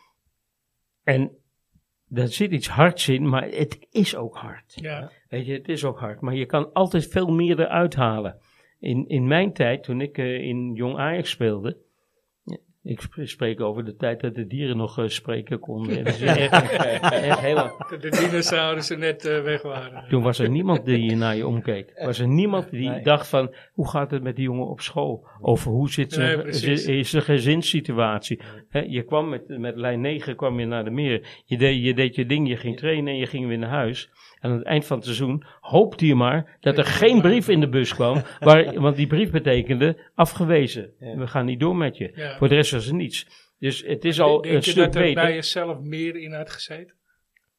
En 1.04 1.32
daar 2.08 2.28
zit 2.28 2.52
iets 2.52 2.67
hards 2.70 3.10
in, 3.10 3.30
maar 3.30 3.43
het 3.50 3.88
is 3.91 4.15
ook 4.15 4.36
hard. 4.38 4.74
ja. 4.76 5.12
Weet 5.30 5.46
je, 5.46 5.54
het 5.54 5.70
is 5.70 5.84
ook 5.84 6.00
hard. 6.00 6.22
Maar 6.22 6.36
je 6.36 6.46
kan 6.46 6.74
altijd 6.74 7.08
veel 7.08 7.28
meer 7.28 7.60
eruit 7.60 7.96
halen. 7.96 8.38
In, 8.80 9.08
in 9.08 9.28
mijn 9.28 9.54
tijd, 9.54 9.84
toen 9.84 10.02
ik 10.02 10.17
eh, 10.17 10.41
in 10.41 10.74
Jong 10.74 10.98
Ajax 10.98 11.30
speelde. 11.30 11.78
Ik 12.88 13.02
sp- 13.02 13.19
spreek 13.23 13.62
over 13.62 13.86
de 13.86 13.95
tijd 13.95 14.21
dat 14.21 14.36
de 14.36 14.47
dieren 14.47 14.78
nog 14.78 15.00
eh, 15.00 15.08
spreken 15.08 15.60
konden. 15.60 16.06
Echt, 16.06 17.54
lang. 17.54 17.88
De, 17.88 18.10
dinosaurussen 18.10 19.00
net 19.00 19.26
eh, 19.26 19.41
weg 19.41 19.62
waren. 19.62 20.04
Toen 20.10 20.23
was 20.23 20.39
er 20.39 20.50
niemand 20.50 20.86
die 20.86 21.15
naar 21.15 21.36
je 21.36 21.47
omkeek. 21.47 21.91
Was 22.04 22.19
er 22.19 22.28
niemand 22.28 22.69
die 22.69 22.89
Nee. 22.89 23.04
dacht 23.04 23.28
van, 23.28 23.54
hoe 23.73 23.89
gaat 23.89 24.12
het 24.12 24.23
met 24.23 24.36
die 24.36 24.45
jongen 24.45 24.67
op 24.67 24.82
school? 24.82 25.28
Of 25.41 25.63
hoe 25.63 25.89
zit 25.89 26.13
ze, 26.13 26.19
Nee, 26.19 26.97
is 26.97 27.10
de 27.10 27.21
gezinssituatie? 27.21 28.39
Hè, 28.69 28.80
je 28.80 29.04
kwam 29.04 29.30
met, 29.30 29.43
met 29.47 29.76
lijn 29.76 30.02
9 30.02 30.36
kwam 30.36 30.60
je 30.60 30.65
naar 30.65 30.84
de 30.84 30.89
meer. 30.91 31.41
Je 31.45 31.58
deed, 31.58 31.84
je 31.84 31.93
deed 31.93 32.15
je 32.15 32.26
ding, 32.26 32.47
je 32.47 32.58
ging 32.58 32.78
trainen 32.78 33.13
en 33.13 33.19
je 33.19 33.28
ging 33.28 33.47
weer 33.47 33.58
naar 33.58 33.69
huis. 33.69 34.10
Aan 34.39 34.52
het 34.52 34.63
eind 34.63 34.86
van 34.86 34.95
het 34.97 35.06
seizoen 35.06 35.43
hoopte 35.60 36.06
je 36.06 36.15
maar 36.15 36.58
dat 36.60 36.78
er 36.78 36.86
geen 36.86 37.21
brief 37.21 37.47
in 37.50 37.60
de 37.60 37.69
bus 37.69 37.93
kwam. 37.93 38.21
Waar, 38.39 38.73
want 38.82 38.95
die 38.95 39.08
brief 39.08 39.32
betekende 39.32 39.97
afgewezen. 40.15 40.91
Ja. 41.00 41.15
We 41.17 41.28
gaan 41.28 41.45
niet 41.45 41.60
door 41.60 41.76
met 41.76 41.97
je. 41.97 42.12
Ja. 42.15 42.38
Voor 42.38 42.47
de 42.50 42.56
rest 42.56 42.71
was 42.71 42.88
er 42.88 42.93
niets. 42.93 43.28
Dus 43.60 43.84
het 43.86 44.06
is 44.06 44.19
al 44.19 44.41
Denk 44.41 44.45
een 44.45 44.52
je 44.62 44.62
stuk 44.62 44.76
dat 44.76 44.95
er 44.95 45.02
beter. 45.02 45.23
bij 45.23 45.34
jezelf 45.34 45.80
meer 45.80 46.15
in 46.15 46.34
had 46.34 46.50
gezeten? 46.50 46.95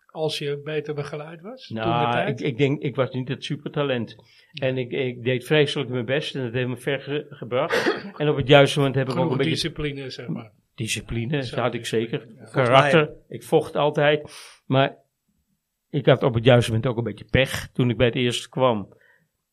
Als 0.06 0.38
je 0.38 0.60
beter 0.64 0.94
begeleid 0.94 1.40
was? 1.40 1.68
Nou, 1.68 2.26
ik, 2.28 2.40
ik 2.40 2.58
denk, 2.58 2.82
ik 2.82 2.96
was 2.96 3.10
niet 3.10 3.28
het 3.28 3.44
supertalent. 3.44 4.16
En 4.52 4.78
ik, 4.78 4.90
ik 4.92 5.22
deed 5.24 5.44
vreselijk 5.44 5.90
mijn 5.90 6.04
best 6.04 6.34
en 6.34 6.42
dat 6.44 6.52
heeft 6.52 6.68
me 6.68 6.76
ver 6.76 7.00
ge- 7.00 7.26
gebracht. 7.30 8.12
en 8.16 8.28
op 8.28 8.36
het 8.36 8.48
juiste 8.48 8.78
moment 8.78 8.96
heb 8.96 9.08
ik 9.08 9.16
ook 9.16 9.30
een 9.30 9.36
beetje 9.36 9.50
discipline, 9.52 10.10
zeg 10.10 10.26
maar. 10.28 10.50
discipline, 10.74 11.36
dat 11.38 11.50
had 11.50 11.74
ik 11.74 11.86
zeker. 11.86 12.26
ja. 12.38 12.44
Karakter, 12.52 13.10
ik 13.28 13.42
vocht 13.42 13.76
altijd. 13.76 14.30
Maar 14.66 14.96
ik 15.90 16.06
had 16.06 16.22
op 16.22 16.34
het 16.34 16.44
juiste 16.44 16.70
moment 16.70 16.90
ook 16.90 16.96
een 16.96 17.04
beetje 17.04 17.28
pech 17.30 17.68
toen 17.72 17.90
ik 17.90 17.96
bij 17.96 18.06
het 18.06 18.14
eerst 18.14 18.48
kwam. 18.48 18.96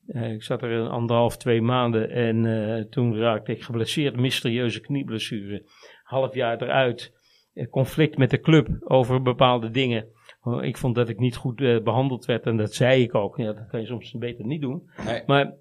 Eh, 0.07 0.31
ik 0.31 0.43
zat 0.43 0.61
er 0.61 0.71
een 0.71 0.87
anderhalf, 0.89 1.37
twee 1.37 1.61
maanden 1.61 2.09
en 2.09 2.45
eh, 2.45 2.83
toen 2.89 3.17
raakte 3.17 3.51
ik 3.51 3.63
geblesseerd, 3.63 4.15
mysterieuze 4.15 4.79
knieblessure. 4.81 5.65
half 6.03 6.33
jaar 6.33 6.61
eruit. 6.61 7.13
Eh, 7.53 7.69
conflict 7.69 8.17
met 8.17 8.29
de 8.29 8.39
club 8.39 8.67
over 8.83 9.21
bepaalde 9.21 9.69
dingen. 9.69 10.07
Oh, 10.41 10.63
Ik 10.63 10.77
vond 10.77 10.95
dat 10.95 11.09
ik 11.09 11.19
niet 11.19 11.35
goed 11.35 11.61
eh, 11.61 11.81
behandeld 11.81 12.25
werd 12.25 12.45
en 12.45 12.57
dat 12.57 12.73
zei 12.73 13.01
ik 13.01 13.15
ook. 13.15 13.37
Ja, 13.37 13.53
dat 13.53 13.67
kan 13.67 13.79
je 13.79 13.85
soms 13.85 14.11
beter 14.11 14.45
niet 14.45 14.61
doen. 14.61 14.89
Nee. 15.05 15.23
Maar 15.25 15.53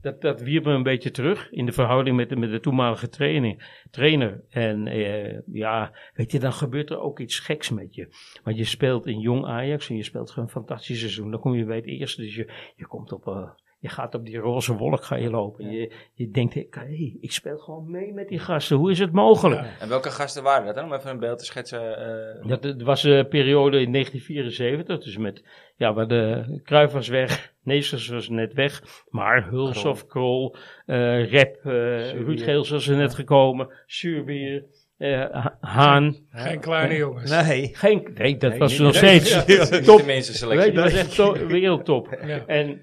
dat, 0.00 0.20
dat 0.20 0.40
wierp 0.40 0.64
me 0.64 0.72
een 0.72 0.82
beetje 0.82 1.10
terug 1.10 1.50
in 1.50 1.66
de 1.66 1.72
verhouding 1.72 2.16
met 2.16 2.28
de, 2.28 2.36
met 2.36 2.50
de 2.50 2.60
toenmalige 2.60 3.08
trainer. 3.08 3.56
trainer. 3.90 4.44
En 4.50 4.86
eh, 4.86 5.38
ja, 5.52 5.92
weet 6.14 6.32
je, 6.32 6.38
dan 6.38 6.52
gebeurt 6.52 6.90
er 6.90 7.00
ook 7.00 7.20
iets 7.20 7.38
geks 7.38 7.70
met 7.70 7.94
je. 7.94 8.08
Want 8.44 8.56
je 8.56 8.64
speelt 8.64 9.06
in 9.06 9.18
jong 9.20 9.44
Ajax 9.44 9.88
en 9.88 9.96
je 9.96 10.02
speelt 10.02 10.30
gewoon 10.30 10.44
een 10.44 10.50
fantastisch 10.54 10.98
seizoen. 10.98 11.30
Dan 11.30 11.40
kom 11.40 11.54
je 11.54 11.64
bij 11.64 11.76
het 11.76 11.86
eerste, 11.86 12.22
dus 12.22 12.34
je, 12.34 12.52
je 12.76 12.86
komt 12.86 13.12
op... 13.12 13.26
eh, 13.26 13.48
je 13.80 13.88
gaat 13.88 14.14
op 14.14 14.24
die 14.26 14.38
roze 14.38 14.76
wolk 14.76 15.04
ga 15.04 15.16
je 15.16 15.30
lopen. 15.30 15.70
Je, 15.70 15.92
je 16.14 16.30
denkt, 16.30 16.54
hé, 16.54 16.66
hey, 16.70 17.16
ik 17.20 17.32
speel 17.32 17.58
gewoon 17.58 17.90
mee 17.90 18.12
met 18.12 18.28
die 18.28 18.38
gasten. 18.38 18.76
Hoe 18.76 18.90
is 18.90 18.98
het 18.98 19.12
mogelijk? 19.12 19.60
Ja. 19.60 19.70
En 19.80 19.88
welke 19.88 20.10
gasten 20.10 20.42
waren 20.42 20.66
dat 20.66 20.74
dan? 20.74 20.84
Om 20.84 20.92
even 20.92 21.10
een 21.10 21.18
beeld 21.18 21.38
te 21.38 21.44
schetsen. 21.44 21.96
eh, 22.42 22.48
Dat, 22.60 22.82
was 22.82 23.02
een 23.02 23.28
periode 23.28 23.80
in 23.80 23.92
1974, 23.92 25.04
dus 25.04 25.16
met, 25.16 25.42
ja, 25.76 25.92
waar 25.94 26.08
de 26.08 26.44
Kruif 26.64 26.92
was 26.92 27.08
weg, 27.08 27.52
Neeskens 27.68 28.08
was 28.08 28.28
net 28.28 28.52
weg, 28.52 28.82
maar 29.08 29.48
Hulshoff, 29.48 30.06
Krol, 30.06 30.56
eh 30.86 31.30
Rep, 31.30 31.56
eh 31.64 32.10
Ruud 32.12 32.40
Geels 32.42 32.70
was 32.70 32.88
er 32.88 32.96
net 32.96 33.14
gekomen, 33.14 33.68
Suurbier, 33.86 34.64
eh, 34.96 35.30
Ha- 35.30 35.56
Haan. 35.60 36.16
Geen 36.30 36.60
kleine 36.60 36.94
jongens. 36.96 37.30
Nee. 37.30 37.74
Geen, 37.76 38.10
nee, 38.14 38.36
dat 38.36 38.50
Nee, 38.50 38.58
was 38.58 38.70
niet- 38.72 38.80
nog 38.80 39.00
nee. 39.02 39.20
steeds 39.20 39.84
top. 39.86 40.02
dat 40.06 40.74
was 40.74 40.92
echt 40.92 41.14
to- 41.14 41.46
wereldtop. 41.46 42.18
Ja. 42.26 42.46
En, 42.46 42.80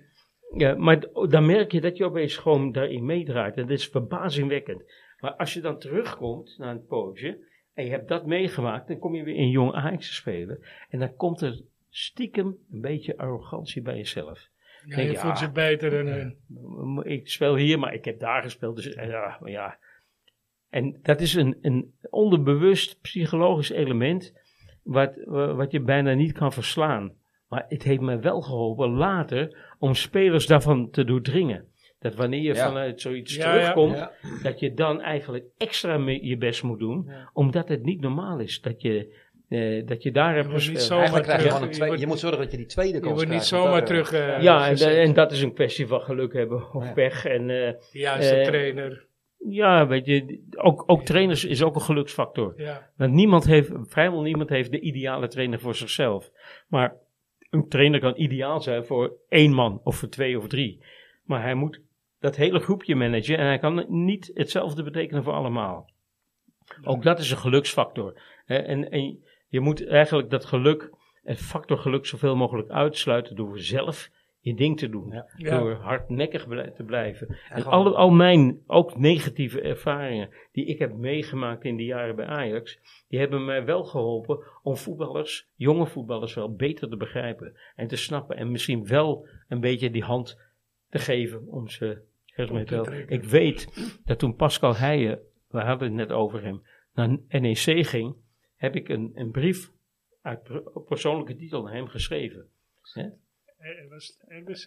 ja, 0.58 0.76
maar 0.76 1.00
d- 1.00 1.32
dan 1.32 1.46
merk 1.46 1.72
je 1.72 1.82
dat 1.82 1.98
je 1.98 2.06
opeens 2.06 2.38
gewoon 2.38 2.72
daarin 2.72 3.06
meedraait. 3.06 3.56
En 3.56 3.62
dat 3.62 3.78
is 3.78 3.88
verbazingwekkend. 3.88 4.84
Maar 5.20 5.34
als 5.34 5.54
je 5.54 5.62
dan 5.62 5.80
terugkomt 5.80 6.56
na 6.58 6.72
een 6.72 6.86
poosje 6.86 7.38
en 7.74 7.86
je 7.86 7.92
hebt 7.92 8.08
dat 8.08 8.26
meegemaakt, 8.26 8.88
dan 8.88 9.00
kom 9.00 9.16
je 9.16 9.24
weer 9.24 9.36
in 9.36 9.50
jong 9.50 9.74
Ajax 9.74 10.08
te 10.08 10.14
spelen. 10.14 10.60
En 10.90 11.00
dan 11.00 11.16
komt 11.16 11.42
er 11.42 11.62
stiekem 11.90 12.58
een 12.72 12.82
beetje 12.82 13.18
arrogantie 13.18 13.82
bij 13.82 13.96
jezelf. 13.96 14.48
Ja, 14.88 14.96
denk 14.96 15.08
je 15.08 15.14
je, 15.14 15.20
voelt 15.20 15.34
ah, 15.34 15.42
je 15.42 15.52
beter 15.52 15.90
dan 15.90 16.06
hun. 16.06 16.38
Ik 17.04 17.30
speel 17.30 17.56
hier, 17.56 17.80
maar 17.80 17.94
ik 17.94 18.06
heb 18.06 18.20
daar 18.20 18.42
gespeeld. 18.42 18.76
Dus 18.76 18.94
eh, 18.94 19.10
ja, 19.10 19.38
maar 19.40 19.52
ja. 19.52 19.78
En 20.70 21.00
dat 21.02 21.22
is 21.22 21.34
een, 21.34 21.58
een 21.62 21.94
onderbewust 22.10 23.02
psychologisch 23.02 23.70
element 23.70 24.34
wat, 24.84 25.16
wat 25.56 25.72
je 25.72 25.80
bijna 25.82 26.14
niet 26.14 26.32
kan 26.32 26.54
verslaan. 26.54 27.14
Maar 27.48 27.66
het 27.68 27.84
heeft 27.84 28.02
me 28.02 28.20
wel 28.20 28.42
geholpen 28.42 28.90
later 28.90 29.74
om 29.80 29.94
spelers 29.94 30.46
daarvan 30.46 30.90
te 30.90 31.06
doordringen. 31.06 31.68
Dat 32.00 32.16
wanneer 32.16 32.42
je 32.42 32.54
Ja. 32.54 32.68
vanuit 32.68 33.02
zoiets 33.02 33.36
Ja, 33.36 33.52
terugkomt, 33.52 33.96
Ja. 33.96 34.12
dat 34.44 34.60
je 34.60 34.74
dan 34.74 35.02
eigenlijk 35.02 35.46
extra 35.58 35.98
je 36.08 36.38
best 36.38 36.64
moet 36.64 36.80
doen. 36.80 37.12
Omdat 37.34 37.68
het 37.68 37.84
niet 37.84 38.02
normaal 38.02 38.40
is 38.40 38.62
dat 38.62 38.82
je, 38.82 39.16
eh, 39.80 39.88
dat 39.88 40.04
je 40.04 40.12
daar 40.12 40.36
hebt 40.36 40.48
wordt 40.50 40.68
niet 40.68 40.78
gespeeld. 40.78 40.88
zo- 40.88 40.96
Eigenlijk 40.96 41.24
krijg 41.26 41.42
je 41.42 41.48
terug- 41.48 41.54
gewoon 41.58 41.62
een 41.62 41.68
je 41.68 41.76
tweede. 41.76 41.86
wordt- 41.88 42.02
Je 42.02 42.08
moet 42.08 42.20
zorgen 42.20 42.40
dat 42.40 42.52
je 42.52 42.58
die 42.58 42.66
tweede 42.66 42.94
Je 42.94 43.00
kans 43.00 43.14
wordt 43.14 43.30
niet 43.30 43.48
krijgt. 43.48 43.52
want 43.52 43.64
zomaar 43.64 43.80
dat, 43.80 43.88
terug. 43.90 44.14
eh, 44.38 44.42
ja, 44.42 44.64
en, 44.66 44.70
gezet. 44.72 44.96
en 44.96 45.14
dat 45.14 45.32
is 45.32 45.42
een 45.42 45.54
kwestie 45.54 45.88
van 45.88 46.02
geluk 46.02 46.34
hebben 46.34 46.74
of 46.74 46.86
Ja. 46.86 46.92
pech. 46.94 47.26
En, 47.26 47.42
eh, 47.42 47.48
De 47.92 48.00
juiste 48.00 48.42
trainer. 48.46 49.06
Ja, 49.50 49.88
weet 49.88 50.06
je, 50.06 50.44
ook, 50.58 50.84
ook 50.86 51.02
trainers 51.04 51.46
is 51.46 51.64
ook 51.64 51.76
een 51.76 51.82
geluksfactor. 51.82 52.54
Ja. 52.58 52.90
Want 52.98 53.14
niemand 53.14 53.46
heeft, 53.46 53.72
vrijwel 53.82 54.22
niemand 54.22 54.50
heeft 54.50 54.72
de 54.72 54.80
ideale 54.80 55.28
trainer 55.28 55.60
voor 55.60 55.76
zichzelf. 55.76 56.32
Maar 56.68 56.96
een 57.50 57.68
trainer 57.70 58.00
kan 58.00 58.14
ideaal 58.16 58.62
zijn 58.62 58.86
voor 58.86 59.14
één 59.30 59.54
man 59.54 59.82
of 59.84 59.96
voor 59.96 60.10
twee 60.10 60.38
of 60.38 60.48
drie. 60.48 60.84
Maar 61.24 61.42
hij 61.42 61.54
moet 61.54 61.82
dat 62.20 62.36
hele 62.36 62.60
groepje 62.60 62.96
managen 62.96 63.38
en 63.38 63.46
hij 63.46 63.58
kan 63.60 63.86
niet 63.88 64.32
hetzelfde 64.34 64.84
betekenen 64.84 65.24
voor 65.24 65.34
allemaal. 65.34 65.90
Ook 66.84 67.04
dat 67.04 67.20
is 67.20 67.32
een 67.32 67.38
geluksfactor. 67.38 68.22
Hè, 68.46 68.56
En, 68.58 68.90
en 68.90 69.24
je 69.56 69.62
moet 69.62 69.88
eigenlijk 69.88 70.30
dat 70.30 70.46
geluk, 70.46 70.90
het 71.24 71.40
factor 71.40 71.78
geluk, 71.78 72.06
zoveel 72.06 72.36
mogelijk 72.36 72.70
uitsluiten 72.70 73.36
door 73.36 73.60
zelf 73.60 74.10
je 74.40 74.56
ding 74.56 74.78
te 74.78 74.90
doen. 74.90 75.12
Ja. 75.12 75.30
Ja. 75.38 75.60
Door 75.60 75.74
hardnekkig 75.74 76.48
blij- 76.48 76.72
te 76.72 76.84
blijven. 76.84 77.38
En 77.50 77.64
alle, 77.64 77.96
al 77.96 78.10
mijn, 78.10 78.60
ook 78.68 78.98
negatieve 78.98 79.62
ervaringen 79.62 80.30
die 80.52 80.66
ik 80.66 80.80
heb 80.80 80.94
meegemaakt 80.94 81.64
in 81.64 81.78
de 81.78 81.84
jaren 81.84 82.16
bij 82.16 82.26
Ajax, 82.26 82.80
die 83.08 83.20
hebben 83.20 83.46
mij 83.46 83.66
wel 83.66 83.84
geholpen 83.84 84.40
om 84.64 84.78
voetballers, 84.78 85.48
jonge 85.56 85.88
voetballers 85.88 86.34
wel 86.34 86.56
beter 86.56 86.90
te 86.90 86.98
begrijpen 86.98 87.58
en 87.76 87.88
te 87.88 87.98
snappen. 87.98 88.38
En 88.38 88.52
misschien 88.52 88.88
wel 88.88 89.28
een 89.48 89.60
beetje 89.60 89.92
die 89.92 90.04
hand 90.04 90.42
te 90.90 91.00
geven 91.00 91.48
om 91.48 91.70
ze 91.70 92.02
ergens 92.26 92.68
te 92.68 92.74
helpen. 92.74 93.10
Ik 93.10 93.24
weet 93.24 93.92
dat 94.06 94.20
toen 94.20 94.36
Pascal 94.36 94.76
Heijen, 94.76 95.20
we 95.48 95.60
hadden 95.60 95.88
het 95.88 95.98
net 95.98 96.12
over 96.12 96.44
hem, 96.44 96.62
naar 96.94 97.18
NEC 97.30 97.88
ging, 97.88 98.24
heb 98.66 98.76
ik 98.76 98.90
een, 98.90 99.12
een 99.14 99.32
brief 99.32 99.72
uit 100.22 100.42
persoonlijke 100.86 101.36
titel 101.36 101.64
naar 101.64 101.74
hem 101.74 101.88
geschreven. 101.88 102.48
Eh, 102.94 103.06
Was 103.90 104.18
NBC? 104.28 104.66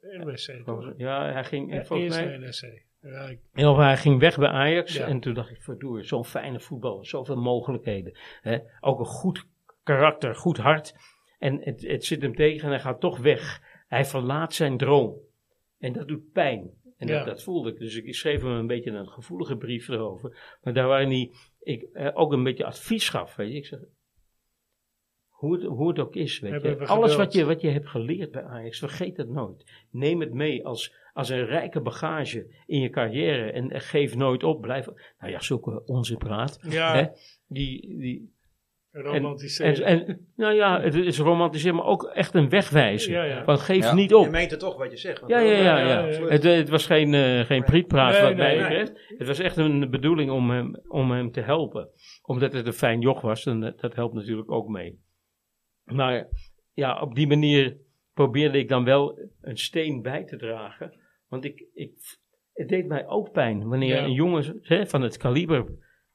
NBC 0.00 0.64
toch? 0.64 0.92
Ja, 0.96 1.32
hij 1.32 1.44
ging, 1.44 1.74
Ja, 1.74 1.84
volgens 1.84 2.16
mij, 2.16 2.36
NBC. 2.38 2.84
Ja, 3.00 3.28
ik- 3.28 3.40
hij 3.76 3.96
ging 3.96 4.20
weg 4.20 4.38
bij 4.38 4.48
Ajax 4.48 4.94
Ja. 4.94 5.06
en 5.06 5.20
toen 5.20 5.34
dacht 5.34 5.50
ik, 5.50 5.62
verdorie, 5.62 6.04
zo'n 6.04 6.24
fijne 6.24 6.60
voetballer, 6.60 7.06
zoveel 7.06 7.36
mogelijkheden. 7.36 8.18
Hè? 8.40 8.58
Ook 8.80 8.98
een 8.98 9.04
goed 9.04 9.46
karakter, 9.82 10.34
goed 10.34 10.56
hart. 10.56 10.94
En 11.38 11.60
het, 11.62 11.82
het 11.86 12.04
zit 12.04 12.22
hem 12.22 12.34
tegen 12.34 12.62
en 12.64 12.70
hij 12.70 12.80
gaat 12.80 13.00
toch 13.00 13.18
weg. 13.18 13.62
Hij 13.88 14.04
verlaat 14.04 14.54
zijn 14.54 14.76
droom. 14.76 15.16
En 15.78 15.92
dat 15.92 16.08
doet 16.08 16.32
pijn. 16.32 16.70
En 16.96 17.06
Ja. 17.08 17.16
dat, 17.16 17.26
dat 17.26 17.42
voelde 17.42 17.70
ik. 17.70 17.78
Dus 17.78 17.96
ik 17.96 18.14
schreef 18.14 18.42
hem 18.42 18.50
een 18.50 18.66
beetje 18.66 18.90
een 18.90 19.08
gevoelige 19.08 19.56
brief 19.56 19.88
erover. 19.88 20.56
Maar 20.62 20.72
daar 20.74 20.86
waarin 20.86 21.08
hij 21.08 21.30
ik, 21.66 21.82
eh, 21.82 22.10
ook 22.14 22.32
een 22.32 22.42
beetje 22.42 22.64
advies 22.64 23.08
gaf. 23.08 23.36
Weet 23.36 23.50
je. 23.50 23.56
Ik 23.56 23.66
zeg, 23.66 23.80
hoe 25.28 25.52
het, 25.52 25.62
hoe 25.62 25.88
het 25.88 25.98
ook 25.98 26.14
is. 26.14 26.38
Weet 26.38 26.62
je. 26.62 26.86
Alles 26.86 27.16
wat 27.16 27.32
je, 27.32 27.44
wat 27.44 27.60
je 27.60 27.68
hebt 27.68 27.88
geleerd 27.88 28.30
bij 28.30 28.42
Ajax, 28.42 28.78
vergeet 28.78 29.16
het 29.16 29.28
nooit. 29.28 29.86
Neem 29.90 30.20
het 30.20 30.32
mee 30.32 30.66
als, 30.66 30.94
als 31.12 31.28
een 31.28 31.44
rijke 31.46 31.80
bagage 31.80 32.54
in 32.66 32.80
je 32.80 32.90
carrière. 32.90 33.52
En 33.52 33.80
geef 33.80 34.16
nooit 34.16 34.42
op. 34.42 34.60
Blijf, 34.60 34.86
nou 35.18 35.32
ja, 35.32 35.40
zulke 35.40 35.84
onzin 35.84 36.18
praat. 36.18 36.58
Ja, 36.62 36.94
Hè? 36.94 37.06
Die, 37.46 37.98
die, 37.98 38.35
romantiseren. 39.02 39.84
en, 39.84 40.26
nou 40.36 40.54
ja, 40.54 40.80
het 40.80 40.94
is 40.94 41.18
romantiseren, 41.18 41.76
maar 41.76 41.84
ook 41.86 42.04
echt 42.04 42.34
een 42.34 42.48
wegwijzer. 42.48 43.12
Ja, 43.12 43.22
ja. 43.24 43.44
Want 43.44 43.60
geef 43.60 43.84
Ja. 43.84 43.94
niet 43.94 44.10
Je 44.10 44.16
op. 44.16 44.30
meent 44.30 44.50
het 44.50 44.60
toch 44.60 44.76
wat 44.76 44.90
je 44.90 44.96
zegt. 44.96 45.18
want 45.20 45.32
Ja, 45.32 45.38
ja, 45.38 45.52
ja. 45.52 45.58
Ja, 45.62 45.78
ja. 45.78 46.06
ja, 46.06 46.06
ja. 46.18 46.26
Het, 46.26 46.42
het 46.42 46.68
was 46.68 46.86
geen, 46.86 47.14
eh 47.14 47.40
geen 47.40 47.64
prietpraat 47.64 48.12
Nee, 48.12 48.20
wat 48.22 48.34
nee, 48.36 48.38
mij 48.38 48.54
nee. 48.54 48.62
betreft. 48.82 49.14
Het 49.18 49.26
was 49.26 49.38
echt 49.38 49.56
een 49.56 49.90
bedoeling 49.90 50.30
om 50.30 50.50
hem, 50.50 50.82
om 50.88 51.10
hem 51.10 51.30
te 51.32 51.40
helpen. 51.40 51.88
Omdat 52.22 52.52
het 52.52 52.66
een 52.66 52.72
fijn 52.72 53.00
joch 53.00 53.20
was 53.20 53.46
en 53.46 53.60
dat, 53.60 53.80
dat 53.80 53.94
helpt 53.94 54.14
natuurlijk 54.14 54.50
ook 54.50 54.68
mee. 54.68 55.00
Maar 55.84 56.28
ja, 56.72 57.00
op 57.00 57.14
die 57.14 57.26
manier 57.26 57.76
probeerde 58.14 58.58
ik 58.58 58.68
dan 58.68 58.84
wel 58.84 59.18
een 59.40 59.56
steen 59.58 60.02
bij 60.02 60.24
te 60.24 60.36
dragen. 60.36 60.98
Want 61.28 61.44
ik, 61.44 61.64
ik, 61.74 61.92
het 62.52 62.68
deed 62.68 62.86
mij 62.86 63.06
ook 63.06 63.32
pijn 63.32 63.68
wanneer 63.68 63.96
Ja. 63.96 64.04
een 64.04 64.12
jongen 64.12 64.58
hè, 64.62 64.86
van 64.86 65.02
het 65.02 65.16
kaliber, 65.16 65.66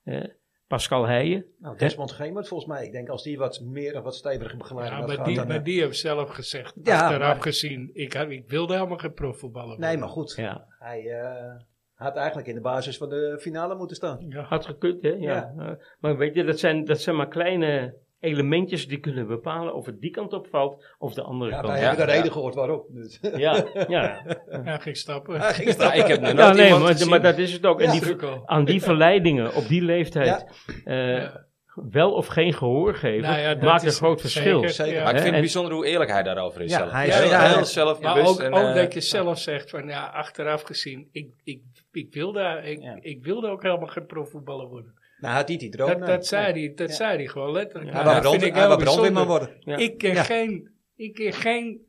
eh, 0.03 0.23
Pascal 0.71 1.05
Heijen, 1.07 1.45
Nou, 1.59 1.77
Desmond 1.77 2.11
Gemert 2.11 2.47
volgens 2.47 2.69
mij. 2.69 2.85
Ik 2.85 2.91
denk 2.91 3.09
als 3.09 3.23
die 3.23 3.37
wat 3.37 3.59
meer 3.63 3.95
en 3.95 4.03
wat 4.03 4.15
steviger 4.15 4.57
begeleiding 4.57 4.95
Ja, 4.95 4.99
had 4.99 5.07
maar 5.07 5.15
gehad, 5.15 5.27
die, 5.27 5.35
dan, 5.37 5.47
maar 5.47 5.63
die 5.63 5.81
heeft 5.81 5.97
zelf 5.97 6.29
gezegd, 6.29 6.73
Ja, 6.83 7.01
achteraf 7.01 7.33
maar- 7.33 7.41
gezien, 7.41 7.89
ik, 7.93 8.13
had- 8.13 8.29
ik 8.29 8.49
wilde 8.49 8.73
helemaal 8.73 8.97
geen 8.97 9.13
profvoetballer 9.13 9.67
worden. 9.67 9.85
Nee, 9.85 9.97
maar 9.97 10.09
goed. 10.09 10.33
ja, 10.35 10.65
Hij 10.79 11.09
eh, 11.19 11.61
had 11.93 12.15
eigenlijk 12.15 12.47
in 12.47 12.55
de 12.55 12.61
basis 12.61 12.97
van 12.97 13.09
de 13.09 13.37
finale 13.41 13.75
moeten 13.75 13.95
staan. 13.95 14.25
Ja. 14.29 14.41
Had 14.41 14.65
gekund, 14.65 15.01
hè? 15.03 15.09
Ja. 15.09 15.53
Eh, 15.57 15.69
maar 15.99 16.17
weet 16.17 16.35
je, 16.35 16.43
dat 16.43 16.59
zijn, 16.59 16.85
dat 16.85 17.01
zijn 17.01 17.15
maar 17.15 17.27
kleine 17.27 17.93
elementjes 18.21 18.87
die 18.87 18.99
kunnen 18.99 19.27
bepalen 19.27 19.73
of 19.73 19.85
het 19.85 20.01
die 20.01 20.11
kant 20.11 20.33
op 20.33 20.47
valt 20.47 20.85
of 20.97 21.13
de 21.13 21.21
andere 21.21 21.51
Ja, 21.51 21.55
kant. 21.55 21.67
wij 21.67 21.81
Ja, 21.81 21.87
hebben 21.87 22.05
de 22.05 22.11
ja. 22.11 22.17
reden 22.17 22.31
gehoord 22.33 22.55
waarop. 22.55 22.85
Dus. 22.89 23.19
Ja, 23.35 23.65
ja. 23.87 24.21
Hij 24.63 24.79
ging 24.79 24.97
stappen. 24.97 25.39
Hij 25.39 25.53
ging 25.53 25.67
Ja, 25.67 25.73
staan. 25.73 25.93
ik 25.93 26.05
heb 26.07 26.21
ja 26.25 26.31
nooit 26.33 26.55
nee, 26.55 26.71
maar, 26.79 27.07
maar 27.09 27.21
dat 27.21 27.37
is 27.37 27.53
het 27.53 27.65
ook. 27.65 27.81
En 27.81 27.93
Ja. 27.93 27.99
die, 27.99 28.15
aan 28.45 28.65
die 28.65 28.81
verleidingen 28.81 29.55
op 29.55 29.67
die 29.67 29.81
leeftijd 29.81 30.45
eh, 30.85 31.29
wel 31.91 32.11
of 32.13 32.27
geen 32.27 32.53
gehoor 32.53 32.95
geven, 32.95 33.21
Nou 33.29 33.39
ja, 33.39 33.55
maakt 33.61 33.83
een 33.83 33.91
groot 33.91 34.21
verschil. 34.21 34.59
zeker, 34.59 34.73
Zeker. 34.73 34.93
ja. 34.93 35.03
Maar 35.03 35.13
ik 35.15 35.19
vind 35.19 35.31
het 35.31 35.39
bijzonder 35.39 35.73
hoe 35.73 35.85
eerlijk 35.85 36.11
hij 36.11 36.23
daarover 36.23 36.61
is 36.61 36.71
Ja, 36.71 36.77
zelf. 36.77 36.91
hij 36.91 37.07
is- 37.07 37.15
heel, 37.19 37.29
ja, 37.29 37.47
heel 37.47 37.57
ja. 37.57 37.63
zelfbewust. 37.63 38.15
Maar 38.15 38.27
ook, 38.27 38.39
en, 38.39 38.53
ook 38.53 38.67
eh, 38.69 38.75
dat 38.75 38.93
je 38.93 39.01
zelf 39.01 39.39
zegt 39.39 39.69
van 39.69 39.87
ja, 39.87 40.05
achteraf 40.05 40.61
gezien, 40.61 41.09
ik, 41.11 41.33
ik, 41.43 41.61
ik, 41.91 42.13
wilde, 42.13 42.61
ik, 42.63 42.81
Ja. 42.81 42.97
ik 43.01 43.23
wilde 43.23 43.47
ook 43.49 43.61
helemaal 43.63 43.87
geen 43.87 44.05
profvoetballer 44.05 44.67
worden. 44.67 44.99
Nou, 45.21 45.33
had 45.35 45.47
hij 45.47 45.57
die 45.57 45.69
droom. 45.69 45.89
Dat, 45.89 45.99
nee. 45.99 46.07
dat, 46.07 46.25
zei, 46.27 46.51
hij, 46.59 46.73
dat 46.75 46.91
zei 46.91 47.15
hij 47.17 47.27
gewoon 47.27 47.51
letterlijk. 47.51 47.91
Hij 47.91 48.03
Nou, 48.03 48.19
brand- 48.21 48.41
ik 48.43 48.53
hij 48.53 48.77
brandweerman 48.77 49.27
worden. 49.27 49.49
Ja. 49.59 49.77
Ik 49.77 49.97
ken 49.97 50.13
Ja. 50.13 50.23
geen, 50.23 50.69
ik 50.95 51.13
ken 51.13 51.33
geen 51.33 51.81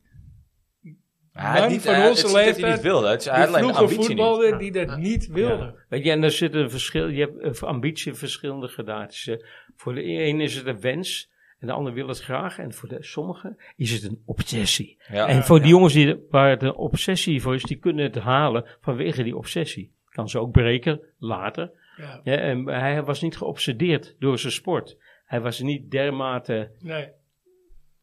hij 1.32 1.60
man 1.60 1.70
niet, 1.70 1.82
van 1.82 1.94
hij- 1.94 2.08
onze 2.08 2.26
het 2.26 2.30
is 2.30 2.32
niet 2.34 2.34
dat 2.34 2.44
hij 2.44 2.44
leeftijd 2.44 2.74
niet 2.74 2.82
wilde. 2.82 3.08
Het 3.08 3.20
is, 3.20 3.26
hij 3.26 3.46
die 3.46 3.54
vroeger 3.56 3.76
ambitie 3.82 4.08
niet. 4.08 4.18
die 4.58 4.72
dat 4.86 4.96
niet 4.96 5.26
wilde. 5.26 5.84
Weet 5.88 6.04
je, 6.04 6.10
en 6.10 6.22
er 6.22 6.30
zit 6.30 6.54
een 6.54 6.70
verschil. 6.70 7.08
Je 7.08 7.20
hebt 7.20 7.60
eh, 7.60 7.68
ambitie 7.68 8.14
verschillende 8.14 8.68
gradaties. 8.68 9.36
Voor 9.76 9.94
de 9.94 10.02
een 10.04 10.40
is 10.40 10.54
het 10.54 10.66
een 10.66 10.80
wens. 10.80 11.30
En 11.58 11.66
de 11.66 11.72
ander 11.74 11.92
wil 11.92 12.08
het 12.08 12.20
graag. 12.20 12.58
En 12.58 12.72
voor 12.72 12.88
de 12.88 12.96
sommigen 13.00 13.56
is 13.76 13.90
het 13.90 14.02
een 14.02 14.22
obsessie. 14.24 14.96
Ja. 15.12 15.26
en 15.26 15.42
voor 15.44 15.58
die 15.60 15.68
jongens 15.68 15.92
die, 15.92 16.16
waar 16.30 16.50
het 16.50 16.62
een 16.62 16.74
obsessie 16.74 17.42
voor 17.42 17.54
is, 17.54 17.62
die 17.62 17.76
kunnen 17.78 18.04
het 18.04 18.14
halen 18.18 18.64
vanwege 18.80 19.22
die 19.22 19.36
obsessie. 19.36 19.92
Kan 20.08 20.28
ze 20.28 20.38
ook 20.38 20.50
breken 20.52 21.00
later. 21.18 21.70
Ja. 22.02 22.20
Ja, 22.22 22.36
en 22.36 22.66
hij 22.68 23.02
was 23.02 23.22
niet 23.22 23.36
geobsedeerd 23.36 24.16
door 24.18 24.38
zijn 24.38 24.52
sport. 24.52 24.96
Hij 25.24 25.40
was 25.40 25.60
niet 25.60 25.90
dermate 25.90 26.70
Nee. 26.78 27.08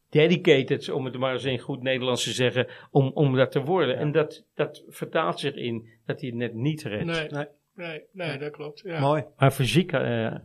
dedicated, 0.10 0.89
om 0.89 1.06
het 1.06 1.18
maar 1.18 1.34
eens 1.34 1.43
in 1.43 1.60
goed 1.60 1.82
Nederlands 1.82 2.24
te 2.24 2.32
zeggen, 2.32 2.68
om, 2.91 3.12
om 3.14 3.36
dat 3.36 3.52
te 3.52 3.62
worden. 3.62 3.97
En 3.97 4.12
dat, 4.12 4.45
dat 4.56 4.84
vertaalt 4.88 5.39
zich 5.39 5.56
in 5.56 5.89
dat 6.06 6.20
hij 6.20 6.30
het 6.30 6.38
net 6.38 6.54
niet 6.54 6.82
redt. 6.84 7.06
Nee. 7.06 7.28
Nee. 7.30 7.47
Nee. 7.76 8.04
Nee, 8.12 8.38
dat 8.38 8.52
klopt. 8.52 8.82
Ja. 8.86 9.00
Mooi. 9.00 9.24
Maar 9.38 9.52
fysiek 9.52 9.91
eh, 9.91 10.36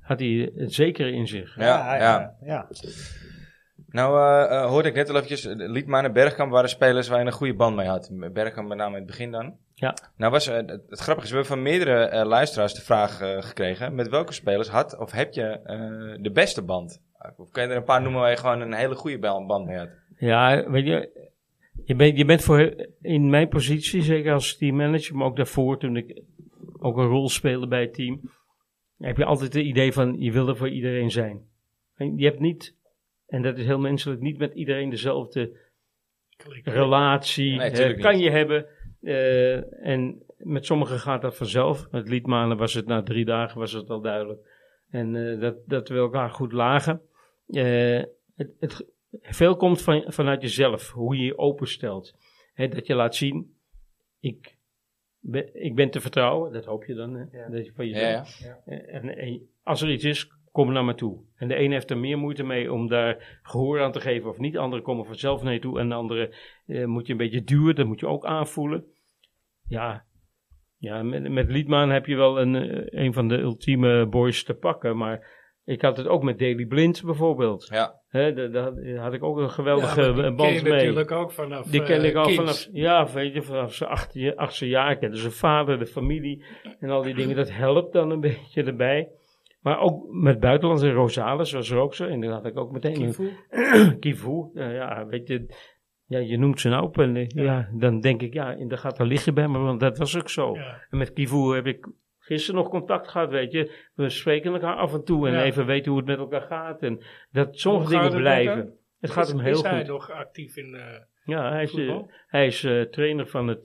had 0.00 0.18
hij 0.18 0.52
het 0.54 0.72
zeker 0.72 1.08
in 1.08 1.26
zich. 1.26 1.56
Ja, 1.56 1.96
ja. 1.96 2.36
ja. 2.44 2.68
Nou, 3.90 4.18
eh, 4.48 4.66
hoorde 4.66 4.88
ik 4.88 4.94
net 4.94 5.08
al 5.08 5.14
eventjes, 5.14 5.44
eh, 5.44 5.54
Liedman 5.56 6.04
en 6.04 6.12
Bergkamp 6.12 6.52
waren 6.52 6.68
spelers 6.68 7.08
waar 7.08 7.20
je 7.20 7.26
een 7.26 7.32
goede 7.32 7.54
band 7.54 7.76
mee 7.76 7.86
had. 7.86 8.10
Bergkamp 8.32 8.68
met 8.68 8.76
name 8.76 8.90
in 8.90 8.96
het 8.96 9.06
begin 9.06 9.30
dan. 9.30 9.56
Ja. 9.74 9.96
Nou 10.16 10.32
was, 10.32 10.46
het, 10.46 10.70
het 10.88 10.98
grappige 10.98 11.26
is, 11.26 11.32
we 11.32 11.38
hebben 11.38 11.56
van 11.56 11.62
meerdere 11.62 12.24
luisteraars 12.24 12.74
de 12.74 12.82
vraag 12.82 13.16
gekregen. 13.44 13.94
Met 13.94 14.08
welke 14.08 14.32
spelers 14.32 14.68
had 14.68 14.98
of 14.98 15.10
heb 15.10 15.32
je 15.32 15.60
de 16.20 16.30
beste 16.30 16.62
band? 16.62 17.02
Of 17.36 17.50
kan 17.50 17.62
je 17.62 17.68
er 17.68 17.76
een 17.76 17.84
paar 17.84 18.02
noemen 18.02 18.20
waar 18.20 18.30
je 18.30 18.36
gewoon 18.36 18.60
een 18.60 18.72
hele 18.72 18.94
goede 18.94 19.18
band 19.18 19.66
mee 19.66 19.76
had? 19.76 19.88
Ja, 20.16 20.70
weet 20.70 20.86
je, 20.86 21.28
je 21.84 21.94
bent, 21.94 22.16
je 22.16 22.24
bent 22.24 22.42
voor, 22.42 22.86
in 23.00 23.30
mijn 23.30 23.48
positie, 23.48 24.02
zeker 24.02 24.32
als 24.32 24.56
teammanager, 24.56 25.16
maar 25.16 25.26
ook 25.26 25.36
daarvoor 25.36 25.78
toen 25.78 25.96
ik 25.96 26.22
ook 26.78 26.96
een 26.96 27.06
rol 27.06 27.28
speelde 27.28 27.68
bij 27.68 27.80
het 27.80 27.94
team, 27.94 28.20
heb 28.98 29.16
je 29.16 29.24
altijd 29.24 29.54
het 29.54 29.62
idee 29.62 29.92
van 29.92 30.16
je 30.18 30.32
wil 30.32 30.48
er 30.48 30.56
voor 30.56 30.68
iedereen 30.68 31.10
zijn. 31.10 31.40
Je 31.96 32.24
hebt 32.24 32.40
niet, 32.40 32.76
en 33.28 33.42
dat 33.42 33.58
is 33.58 33.64
heel 33.64 33.78
menselijk, 33.78 34.20
niet 34.20 34.38
met 34.38 34.54
iedereen 34.54 34.90
dezelfde 34.90 35.56
relatie 36.64 37.56
Nee, 37.56 37.96
kan 37.96 38.14
niet. 38.14 38.22
je 38.22 38.30
hebben. 38.30 38.66
eh, 39.02 39.86
en 39.86 40.22
met 40.36 40.66
sommigen 40.66 40.98
gaat 40.98 41.22
dat 41.22 41.36
vanzelf. 41.36 41.90
Met 41.90 42.08
Liedmanen 42.08 42.56
was 42.56 42.74
het 42.74 42.86
na 42.86 43.02
drie 43.02 43.24
dagen 43.24 43.58
was 43.58 43.72
het 43.72 43.90
al 43.90 44.00
duidelijk. 44.00 44.48
En 44.90 45.16
eh, 45.16 45.40
dat, 45.40 45.56
dat 45.66 45.88
we 45.88 45.96
elkaar 45.96 46.30
goed 46.30 46.52
lagen. 46.52 47.00
Eh, 47.46 48.02
het, 48.36 48.50
het, 48.60 48.86
veel 49.22 49.56
komt 49.56 49.82
van, 49.82 50.04
vanuit 50.06 50.42
jezelf, 50.42 50.90
hoe 50.90 51.16
je 51.16 51.24
je 51.24 51.38
openstelt. 51.38 52.14
Hè, 52.54 52.68
dat 52.68 52.86
je 52.86 52.94
laat 52.94 53.14
zien, 53.14 53.56
ik 54.20 54.56
ben, 55.20 55.64
ik 55.64 55.74
ben 55.74 55.90
te 55.90 56.00
vertrouwen, 56.00 56.52
dat 56.52 56.64
hoop 56.64 56.84
je 56.84 56.94
dan, 56.94 57.14
hè, 57.14 57.50
dat 57.50 57.66
je 57.66 57.72
van 57.72 57.88
jezelf. 57.88 58.38
Ja, 58.38 58.60
ja. 58.66 58.76
En, 58.76 59.16
en 59.16 59.48
als 59.62 59.82
er 59.82 59.90
iets 59.90 60.04
is, 60.04 60.30
kom 60.58 60.72
naar 60.72 60.84
me 60.84 60.94
toe. 60.94 61.18
En 61.36 61.48
de 61.48 61.54
ene 61.54 61.74
heeft 61.74 61.90
er 61.90 61.98
meer 61.98 62.18
moeite 62.18 62.42
mee 62.42 62.72
om 62.72 62.88
daar 62.88 63.40
gehoor 63.42 63.82
aan 63.82 63.92
te 63.92 64.00
geven 64.00 64.30
of 64.30 64.38
niet. 64.38 64.52
De 64.52 64.58
andere 64.58 64.82
komen 64.82 65.06
vanzelf 65.06 65.42
naar 65.42 65.52
je 65.52 65.58
toe. 65.58 65.78
En 65.78 65.88
de 65.88 65.94
andere 65.94 66.34
eh, 66.66 66.84
moet 66.84 67.06
je 67.06 67.12
een 67.12 67.18
beetje 67.18 67.44
duwen. 67.44 67.74
Dat 67.74 67.86
moet 67.86 68.00
je 68.00 68.06
ook 68.06 68.24
aanvoelen. 68.24 68.84
Ja, 69.68 70.04
ja 70.78 71.02
met, 71.02 71.28
met 71.30 71.50
Liedman 71.50 71.90
heb 71.90 72.06
je 72.06 72.16
wel 72.16 72.40
een, 72.40 72.54
eh, 72.54 73.04
een 73.04 73.12
van 73.12 73.28
de 73.28 73.38
ultieme 73.38 74.06
boys 74.06 74.44
te 74.44 74.54
pakken. 74.54 74.96
Maar 74.96 75.26
ik 75.64 75.82
had 75.82 75.96
het 75.96 76.06
ook 76.06 76.22
met 76.22 76.38
Daily 76.38 76.66
Blind 76.66 77.02
bijvoorbeeld. 77.04 77.68
Ja. 77.70 78.00
Hè, 78.08 78.32
daar 78.32 78.50
daar 78.50 78.96
had 78.96 79.12
ik 79.12 79.22
ook 79.22 79.36
een 79.36 79.42
Ja, 79.42 79.48
geweldige 79.48 80.00
maar 80.00 80.14
die 80.14 80.14
ken 80.14 80.24
je 80.30 80.34
band 80.36 80.62
mee. 80.62 80.72
natuurlijk 80.72 81.10
ook 81.10 81.32
vanaf 81.32 81.66
Die 81.66 81.82
ken 81.82 82.00
eh, 82.02 82.08
ik 82.08 82.14
al 82.14 82.30
vanaf, 82.30 82.68
ja, 82.72 83.12
weet 83.12 83.34
je, 83.34 83.42
vanaf 83.42 83.74
zijn 83.74 83.90
achtste, 83.90 84.36
achtste 84.36 84.68
jaar. 84.68 84.90
Ik 84.90 84.98
kende 84.98 85.16
zijn 85.16 85.32
vader, 85.32 85.78
de 85.78 85.86
familie 85.86 86.44
en 86.80 86.90
al 86.90 87.02
die 87.02 87.14
dingen. 87.20 87.36
Dat 87.36 87.50
helpt 87.50 87.92
dan 87.92 88.10
een 88.10 88.20
beetje 88.20 88.64
erbij. 88.64 89.08
Maar 89.60 89.78
ook 89.80 90.12
met 90.12 90.40
buitenlands 90.40 90.82
en 90.82 90.92
Rosales 90.92 91.52
was 91.52 91.70
er 91.70 91.78
ook 91.78 91.94
zo. 91.94 92.06
En 92.06 92.20
dan 92.20 92.30
had 92.32 92.46
ik 92.46 92.56
ook 92.56 92.72
meteen 92.72 92.92
Kivu. 92.94 93.30
Kivu. 94.00 94.50
Ja, 94.54 94.70
ja, 94.70 95.06
weet 95.06 95.28
je, 95.28 95.54
ja, 96.06 96.18
je 96.18 96.38
noemt 96.38 96.60
ze 96.60 96.68
nou 96.68 96.82
op. 96.84 96.98
En 96.98 97.16
eh, 97.16 97.26
ja. 97.28 97.68
dan 97.72 98.00
denk 98.00 98.22
ik, 98.22 98.32
ja, 98.32 98.56
en 98.56 98.68
dan 98.68 98.78
gaat 98.78 98.98
er 98.98 99.06
liggen 99.06 99.34
bij 99.34 99.48
me, 99.48 99.58
want 99.58 99.80
dat 99.80 99.98
was 99.98 100.18
ook 100.18 100.28
zo. 100.28 100.54
Ja. 100.54 100.82
En 100.90 100.98
met 100.98 101.12
Kivu 101.12 101.54
heb 101.54 101.66
ik 101.66 101.88
gisteren 102.18 102.60
nog 102.60 102.70
contact 102.70 103.08
gehad, 103.08 103.30
weet 103.30 103.52
je. 103.52 103.88
We 103.94 104.08
spreken 104.08 104.52
elkaar 104.52 104.76
af 104.76 104.94
en 104.94 105.04
toe 105.04 105.26
en 105.28 105.32
Ja. 105.34 105.42
even 105.42 105.66
weten 105.66 105.90
hoe 105.90 106.00
het 106.00 106.08
met 106.08 106.18
elkaar 106.18 106.40
gaat. 106.42 106.82
En 106.82 107.02
dat 107.30 107.58
sommige 107.58 107.88
dingen 107.90 108.16
blijven. 108.16 108.74
Het 109.00 109.10
gaat 109.10 109.24
Is- 109.26 109.32
hem 109.32 109.40
heel 109.40 109.52
is 109.52 109.62
hij 109.62 109.78
goed. 109.78 109.88
nog 109.88 110.10
actief 110.10 110.56
in 110.56 110.74
eh 110.74 111.00
Ja, 111.24 111.50
hij 111.52 111.62
is, 111.62 111.74
eh, 111.74 111.98
hij 112.26 112.46
is 112.46 112.60
trainer 112.90 113.26
van 113.26 113.48
het, 113.48 113.64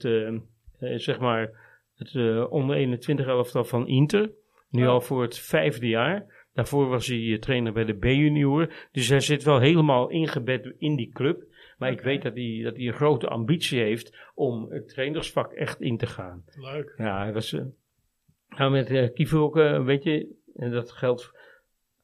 zeg 0.78 1.18
maar, 1.18 1.50
het 1.96 2.16
onder 2.48 2.76
21 2.76 3.26
elftal 3.26 3.64
van 3.64 3.86
Inter. 3.88 4.30
Nu 4.74 4.82
Ja. 4.82 4.88
al 4.88 5.00
voor 5.00 5.22
het 5.22 5.38
vijfde 5.38 5.88
jaar. 5.88 6.46
Daarvoor 6.52 6.88
was 6.88 7.06
hij 7.06 7.32
eh, 7.32 7.38
trainer 7.38 7.72
bij 7.72 7.84
de 7.84 7.92
B-junior. 7.96 8.72
Dus 8.92 9.08
hij 9.08 9.20
zit 9.20 9.42
wel 9.42 9.58
helemaal 9.60 10.08
ingebed 10.10 10.74
in 10.78 10.96
die 10.96 11.10
club. 11.12 11.44
Maar 11.78 11.90
ik 11.92 12.00
weet 12.00 12.22
dat 12.22 12.34
hij, 12.34 12.60
dat 12.62 12.76
hij 12.76 12.86
een 12.86 12.92
grote 12.92 13.28
ambitie 13.28 13.80
heeft 13.80 14.16
om 14.34 14.70
het 14.70 14.88
trainersvak 14.88 15.52
echt 15.52 15.80
in 15.80 15.96
te 15.96 16.06
gaan. 16.06 16.44
Leuk. 16.56 16.94
Ja, 16.96 17.18
hij 17.22 17.32
was... 17.32 17.52
eh, 17.52 17.64
nou, 18.48 18.70
met 18.70 18.90
eh 18.90 19.12
Kivu 19.12 19.36
ook, 19.36 19.56
eh, 19.58 19.84
weet 19.84 20.02
je, 20.02 20.34
en 20.54 20.70
dat 20.70 20.92
geldt... 20.92 21.32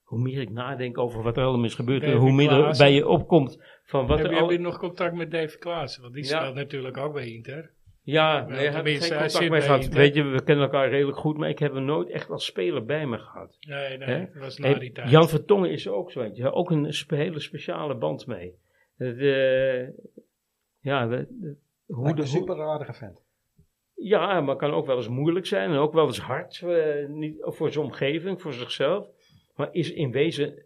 Hoe 0.03 0.21
meer 0.21 0.41
ik 0.41 0.51
nadenk 0.51 0.99
over 0.99 1.23
wat 1.23 1.37
er 1.37 1.45
allemaal 1.45 1.65
is 1.67 1.75
gebeurd, 1.75 2.01
David 2.03 2.19
hoe 2.19 2.33
meer 2.33 2.51
er 2.53 2.77
bij 2.79 2.93
je 2.95 3.07
opkomt 3.09 3.63
van 3.85 4.07
wat 4.07 4.19
heb, 4.19 4.27
er 4.27 4.33
je, 4.33 4.41
al... 4.41 4.49
heb 4.49 4.57
je 4.59 4.63
nog 4.65 4.79
contact 4.79 5.15
met 5.15 5.31
Dave 5.31 5.59
Klaassen? 5.59 6.03
Want 6.03 6.15
die 6.15 6.25
Ja. 6.25 6.39
speelt 6.41 6.55
natuurlijk 6.55 6.97
ook 6.97 7.13
bij 7.13 7.27
Inter. 7.33 7.73
Ja, 8.11 8.47
nee, 8.47 8.71
tenminste, 8.71 9.15
geen 9.15 9.19
contact 9.21 9.49
mee 9.51 9.61
gehad. 9.61 9.87
Weet 9.89 10.15
je, 10.15 10.23
we 10.23 10.43
kennen 10.43 10.65
elkaar 10.65 10.89
redelijk 10.89 11.19
goed, 11.19 11.37
maar 11.37 11.49
ik 11.49 11.59
heb 11.59 11.73
hem 11.75 11.85
nooit 11.85 12.09
echt 12.11 12.31
als 12.31 12.45
speler 12.45 12.85
bij 12.85 13.07
me 13.07 13.19
gehad. 13.19 13.57
Nee, 13.61 13.99
nee, 13.99 14.29
dat 14.33 14.43
was 14.43 14.59
na 14.59 14.75
die 14.75 14.93
tijd. 14.93 15.11
Jan 15.11 15.29
Vertongen 15.29 15.71
is 15.71 15.87
er 15.87 15.93
ook 15.93 16.13
zo 16.13 16.21
eentje. 16.21 16.53
Ook 16.53 16.71
een 16.71 16.93
spe- 16.93 17.17
hele 17.17 17.41
speciale 17.41 17.95
band 17.97 18.27
mee. 18.27 18.55
Eh, 18.97 19.89
ja, 20.81 21.07
de, 21.07 21.27
de- 21.41 21.57
hoe 21.87 22.03
Lijkt 22.05 22.17
de, 22.19 22.23
een 22.25 22.29
super 22.29 22.61
aardige 22.63 22.93
vent. 22.93 23.19
ja, 23.95 24.41
maar 24.41 24.57
kan 24.57 24.73
ook 24.73 24.87
wel 24.87 24.97
eens 24.97 25.09
moeilijk 25.09 25.47
zijn 25.47 25.71
en 25.71 25.77
ook 25.77 25.93
wel 25.93 26.07
eens 26.07 26.19
hard 26.21 26.63
eh, 26.63 27.07
niet, 27.09 27.37
voor 27.41 27.73
zijn 27.73 27.85
omgeving, 27.85 28.41
voor 28.41 28.53
zichzelf. 28.53 29.09
Maar 29.55 29.69
is 29.73 29.93
in 29.93 30.11
wezen 30.13 30.63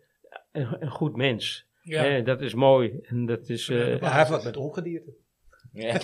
een, 0.53 0.77
een 0.83 0.91
goed 0.91 1.17
mens. 1.17 1.67
ja. 1.83 2.03
Hè, 2.03 2.23
dat 2.23 2.41
is 2.41 2.55
mooi. 2.55 2.99
En 3.03 3.27
dat 3.27 3.49
is, 3.49 3.69
eh, 3.69 3.79
Ja, 3.79 3.85
Ja, 3.85 3.99
hij 4.09 4.19
heeft 4.19 4.29
wat 4.31 4.45
met 4.45 4.57
ongedierte. 4.57 5.11
Ja. 5.83 5.99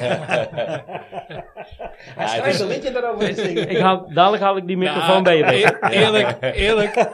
Hij 2.15 2.25
het 2.25 2.31
schrijft 2.31 2.61
een 2.61 2.69
liedje 2.69 2.93
daarover 2.93 3.35
te 3.35 3.43
zingen. 3.43 3.69
ik 3.69 3.79
haal, 3.79 4.13
dadelijk 4.13 4.43
haal 4.43 4.57
ik 4.57 4.67
die 4.67 4.77
microfoon 4.77 5.23
Nou, 5.23 5.23
bij 5.23 5.37
je 5.39 5.45
weg. 5.45 5.93
Eerlijk, 5.93 6.39
eerlijk. 6.41 6.95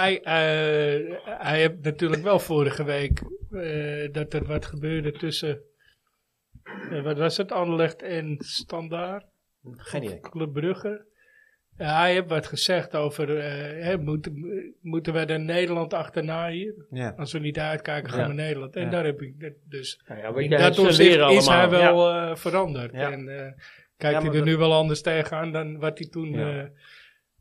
hij, 0.00 0.20
eh, 0.22 1.16
hij 1.24 1.58
heeft 1.58 1.82
natuurlijk 1.82 2.22
wel 2.22 2.38
vorige 2.38 2.84
week 2.84 3.22
eh, 3.50 4.12
dat 4.12 4.32
er 4.32 4.44
wat 4.44 4.66
gebeurde 4.66 5.12
tussen, 5.12 5.62
eh, 6.90 7.02
wat 7.02 7.18
was 7.18 7.36
het, 7.36 7.52
Anderlecht 7.52 8.02
en 8.02 8.36
Standaard, 8.38 9.24
Geen 9.76 10.02
idee. 10.02 10.20
Club 10.20 10.52
Brugge. 10.52 11.06
Ja, 11.78 11.98
hij 12.00 12.12
heeft 12.12 12.28
wat 12.28 12.46
gezegd 12.46 12.96
over, 12.96 13.38
eh, 13.38 13.84
hè, 13.84 13.98
moeten, 13.98 14.34
moeten 14.80 15.12
we 15.12 15.18
er 15.18 15.40
Nederland 15.40 15.94
achterna 15.94 16.48
hier? 16.48 16.74
Ja. 16.90 17.14
Als 17.16 17.32
we 17.32 17.38
niet 17.38 17.58
uitkijken, 17.58 18.10
gaan 18.10 18.20
Ja. 18.20 18.26
we 18.28 18.32
Nederland. 18.34 18.76
En 18.76 18.84
Ja. 18.84 18.90
daar 18.90 19.04
heb 19.04 19.22
ik 19.22 19.52
dus... 19.68 20.00
Nou 20.08 20.42
In 20.42 20.50
dat 20.50 20.78
opzicht 20.78 21.30
is 21.30 21.46
hij 21.46 21.68
wel 21.68 22.10
eh, 22.14 22.34
veranderd. 22.36 22.92
Ja. 22.92 23.10
En 23.12 23.28
eh, 23.28 23.52
kijkt 23.96 24.16
Ja, 24.16 24.20
hij 24.20 24.26
er 24.30 24.36
dat- 24.36 24.44
nu 24.44 24.56
wel 24.56 24.72
anders 24.74 25.02
tegenaan 25.02 25.52
dan 25.52 25.78
wat 25.78 25.98
hij 25.98 26.08
toen 26.08 26.34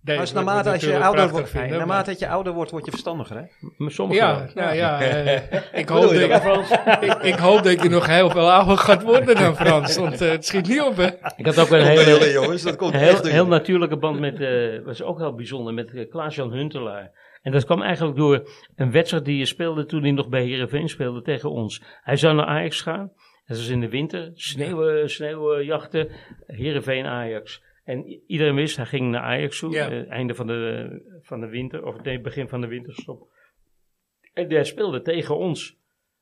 Ja. 0.04 0.20
Als 0.20 0.34
naarmate 0.34 0.72
als 0.72 0.82
je 0.82 1.00
ouder 1.00 1.30
wordt, 1.30 1.50
vinden, 1.50 1.70
maar- 1.70 1.78
naarmate 1.78 2.10
dat 2.10 2.20
je 2.20 2.28
ouder 2.28 2.54
wordt, 2.54 2.72
word 2.72 2.86
je 2.86 2.92
verstandiger, 2.92 3.38
hè? 3.38 3.44
Maar 3.78 3.92
sommige 3.92 4.20
Ja, 4.20 4.38
wel. 4.38 4.48
nou 4.54 4.76
ja, 4.76 5.02
eh, 5.02 5.34
ik, 5.82 5.90
hoop 5.90 6.02
dat, 6.02 6.12
ik, 7.02 7.14
ik 7.14 7.36
hoop 7.36 7.64
dat 7.64 7.82
je 7.82 7.90
nog 7.90 8.06
heel 8.08 8.30
veel 8.30 8.52
ouder 8.52 8.78
gaat 8.78 9.04
worden 9.04 9.36
dan 9.36 9.56
Frans, 9.56 9.98
want 9.98 10.22
eh, 10.22 10.30
het 10.30 10.46
schiet 10.46 10.68
niet 10.68 10.82
op, 10.82 10.96
hè. 10.96 11.08
Ik 11.38 11.46
had 11.46 11.60
ook 11.60 11.70
een 11.70 11.82
Hele 11.82 12.02
hele, 12.02 12.32
jongens, 12.32 12.62
dat 12.64 12.76
komt 12.76 12.94
heel, 12.94 13.24
heel 13.26 13.48
natuurlijke 13.48 13.98
band 13.98 14.20
met, 14.20 14.40
eh 14.42 14.86
was 14.86 15.02
ook 15.02 15.18
heel 15.18 15.36
bijzonder, 15.36 15.74
met 15.74 16.08
Klaas-Jan 16.10 16.52
Huntelaar. 16.52 17.12
En 17.42 17.52
dat 17.52 17.66
kwam 17.66 17.82
eigenlijk 17.82 18.18
door 18.18 18.50
een 18.76 18.92
wedstrijd 18.92 19.26
die 19.26 19.38
je 19.38 19.46
speelde 19.46 19.86
toen 19.86 20.02
hij 20.02 20.12
nog 20.12 20.30
bij 20.30 20.44
Heerenveen 20.44 20.90
speelde 20.90 21.22
tegen 21.22 21.52
ons. 21.52 21.84
Hij 22.04 22.16
zou 22.16 22.36
naar 22.36 22.46
Ajax 22.46 22.82
gaan. 22.82 23.12
Dat 23.46 23.58
was 23.58 23.68
in 23.68 23.80
de 23.80 23.90
winter, 23.90 24.32
sneeuw, 24.34 25.08
sneeuwjachten, 25.08 26.10
Heerenveen-Ajax. 26.48 27.62
En 27.88 28.06
iedereen 28.28 28.56
wist, 28.56 28.76
hij 28.78 28.86
ging 28.86 29.10
naar 29.12 29.22
Ajax 29.22 29.60
toe, 29.60 29.72
Ja. 29.72 29.90
eh, 29.90 30.10
einde 30.12 30.36
van 30.36 30.48
de, 30.48 31.20
van 31.22 31.40
de 31.40 31.48
winter, 31.48 31.86
of 31.86 32.02
nee, 32.04 32.22
begin 32.22 32.48
van 32.50 32.62
de 32.62 32.68
winterstop. 32.68 33.30
En 34.34 34.50
hij 34.50 34.64
speelde 34.64 35.02
tegen 35.02 35.38
ons. 35.38 35.78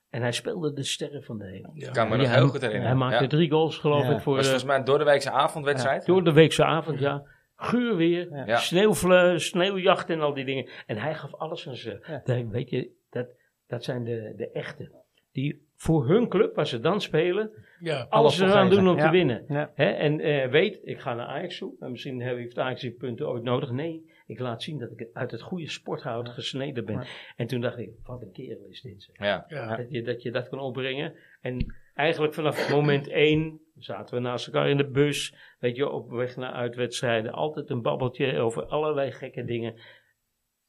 En 0.09 0.22
hij 0.22 0.32
speelde 0.32 0.74
de 0.74 0.84
sterren 0.84 1.24
van 1.24 1.38
de 1.38 1.45
hemel. 1.45 1.72
Ja. 1.74 1.91
kan 1.91 2.09
me 2.09 2.18
nog 2.18 2.28
hij- 2.28 2.36
heel 2.36 2.47
goed 2.47 2.61
herinneren. 2.61 2.89
Hij 2.89 2.99
maakte 2.99 3.24
ja. 3.24 3.30
drie 3.30 3.49
goals, 3.51 3.78
geloof 3.78 4.03
Ja. 4.03 4.13
ik, 4.16 4.20
voor, 4.22 4.34
was 4.36 4.41
eh, 4.43 4.49
volgens 4.49 4.63
mij 4.70 4.78
een 4.78 4.86
doordeweekse 4.86 5.32
avondwedstrijd. 5.32 6.05
door 6.05 6.24
de 6.24 6.34
weekse 6.34 6.63
avond, 6.66 6.99
ja. 6.99 7.24
Guur 7.55 7.95
weer, 7.95 8.45
Ja. 8.45 8.57
sneeuwvle- 8.57 9.39
sneeuwjacht 9.39 10.09
en 10.09 10.22
al 10.22 10.34
die 10.34 10.45
dingen. 10.45 10.70
En 10.86 10.97
hij 10.97 11.16
gaf 11.16 11.34
alles 11.34 11.68
aan 11.68 11.76
ze. 11.76 12.05
Ja. 12.07 12.22
Dat- 12.24 12.47
weet 12.47 12.70
je, 12.70 12.91
dat, 13.09 13.28
dat 13.68 13.84
zijn 13.84 14.03
de, 14.03 14.34
de 14.38 14.51
echte. 14.51 15.03
Die 15.32 15.64
voor 15.76 16.07
hun 16.07 16.30
club, 16.30 16.55
waar 16.55 16.67
ze 16.67 16.80
dan 16.80 17.01
spelen, 17.01 17.51
Ja, 17.80 18.05
alles 18.09 18.39
eraan 18.39 18.69
doen 18.69 18.88
om 18.88 18.97
Ja. 18.97 19.05
te 19.05 19.11
winnen. 19.11 19.45
Ja. 19.47 19.71
Hè? 19.76 19.89
En 19.89 20.19
eh, 20.19 20.49
weet, 20.49 20.80
ik 20.84 20.99
ga 20.99 21.13
naar 21.13 21.26
Ajax 21.28 21.57
toe. 21.57 21.76
En 21.80 21.91
misschien 21.91 22.21
heeft 22.21 22.57
Ajax 22.57 22.82
die 22.82 22.91
punten 22.91 23.28
ooit 23.30 23.43
nodig. 23.43 23.71
Nee, 23.71 24.11
ik 24.26 24.39
laat 24.39 24.63
zien 24.63 24.80
dat 24.80 24.91
ik 24.91 25.07
uit 25.13 25.32
het 25.32 25.41
goede 25.41 25.69
sporthout 25.69 26.30
gesneden 26.30 26.86
ben. 26.86 26.95
Ja. 26.95 27.03
En 27.36 27.47
toen 27.47 27.61
dacht 27.61 27.78
ik, 27.78 27.89
wat 28.03 28.21
een 28.21 28.32
kerel 28.32 28.65
is 28.69 28.82
dit. 28.82 29.09
Ja. 29.13 29.45
ja. 29.47 29.76
Dat, 29.76 29.91
je, 29.91 30.01
dat 30.01 30.21
je 30.21 30.32
dat 30.32 30.49
kan 30.49 30.59
opbrengen. 30.59 31.13
En 31.41 31.76
eigenlijk 31.93 32.34
vanaf 32.34 32.69
moment 32.69 33.07
één 33.07 33.59
zaten 33.78 34.15
we 34.15 34.21
naast 34.21 34.45
elkaar 34.47 34.69
in 34.69 34.78
de 34.78 34.89
bus. 34.89 35.36
Weet 35.59 35.76
je, 35.76 35.89
op 35.89 36.09
weg 36.09 36.36
naar 36.36 36.51
uitwedstrijden. 36.53 37.32
Altijd 37.32 37.69
een 37.69 37.82
babbeltje 37.82 38.39
over 38.39 38.65
allerlei 38.65 39.11
gekke 39.11 39.43
dingen. 39.45 39.73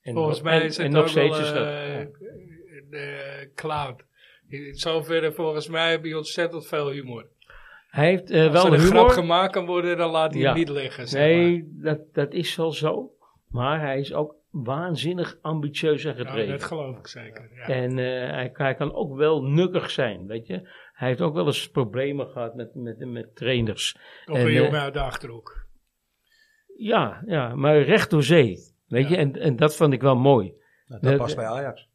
En, 0.01 0.15
Volgens 0.15 0.39
en- 0.39 0.45
mij 0.45 0.65
is 0.65 0.79
en 0.79 0.85
het 0.85 0.93
nog 0.93 1.03
ook 1.03 1.09
steeds 1.09 1.37
wel 1.39 1.47
is 1.47 1.53
dat. 1.53 1.67
eh, 1.67 2.07
de 2.91 3.51
cloud. 3.55 4.05
In 4.49 4.75
zoverre, 4.75 5.33
volgens 5.33 5.69
mij 5.69 5.91
heb 5.91 6.05
je 6.05 6.17
ontzettend 6.17 6.67
veel 6.67 6.91
humor. 6.91 7.27
Hij 7.89 8.07
heeft 8.09 8.31
eh, 8.31 8.43
Als 8.43 8.53
wel 8.53 8.67
er 8.67 8.73
een 8.73 8.79
grap 8.79 8.93
humor. 8.99 9.11
gemaakt 9.11 9.53
kan 9.53 9.67
worden, 9.67 9.97
dan 9.97 10.11
laat 10.11 10.33
hij 10.33 10.41
Ja. 10.43 10.49
hem 10.49 10.59
niet 10.59 10.69
liggen. 10.69 11.09
Zeg 11.09 11.21
maar. 11.21 11.31
Nee, 11.45 11.69
dat, 11.73 11.99
dat 12.13 12.33
is 12.33 12.57
wel 12.57 12.73
zo. 12.73 13.11
Maar 13.49 13.81
hij 13.81 13.99
is 14.01 14.13
ook 14.15 14.35
waanzinnig 14.51 15.39
ambitieus 15.41 16.05
en 16.05 16.15
gedreven. 16.15 16.49
dat 16.49 16.65
geloof 16.65 16.99
ik 16.99 17.07
zeker. 17.07 17.51
Ja. 17.55 17.67
En 17.75 17.99
eh, 17.99 18.31
hij, 18.31 18.51
hij 18.53 18.75
kan 18.75 18.95
ook 18.95 19.17
wel 19.17 19.43
nukkig 19.43 19.91
zijn, 19.91 20.27
weet 20.27 20.47
je. 20.47 20.69
Hij 20.93 21.09
heeft 21.09 21.21
ook 21.21 21.35
wel 21.35 21.47
eens 21.47 21.71
problemen 21.71 22.27
gehad 22.29 22.55
met, 22.55 22.75
met, 22.75 22.99
met 22.99 23.37
trainers. 23.37 23.97
Of 24.27 24.35
en, 24.37 24.41
een 24.41 24.47
eh, 24.49 24.55
jongen 24.55 24.81
uit 24.81 24.93
de 24.95 25.01
Achterhoek. 25.01 25.65
Ja, 26.77 27.23
ja, 27.27 27.55
maar 27.55 27.81
recht 27.83 28.11
door 28.11 28.23
zee. 28.23 28.59
Weet 28.87 29.09
je, 29.09 29.17
en, 29.17 29.37
en 29.41 29.57
dat 29.57 29.77
vond 29.77 29.93
ik 29.93 30.01
wel 30.03 30.17
mooi. 30.17 30.53
Nou, 30.87 31.01
dat 31.01 31.11
de- 31.13 31.17
past 31.19 31.37
bij 31.37 31.47
Ajax. 31.47 31.89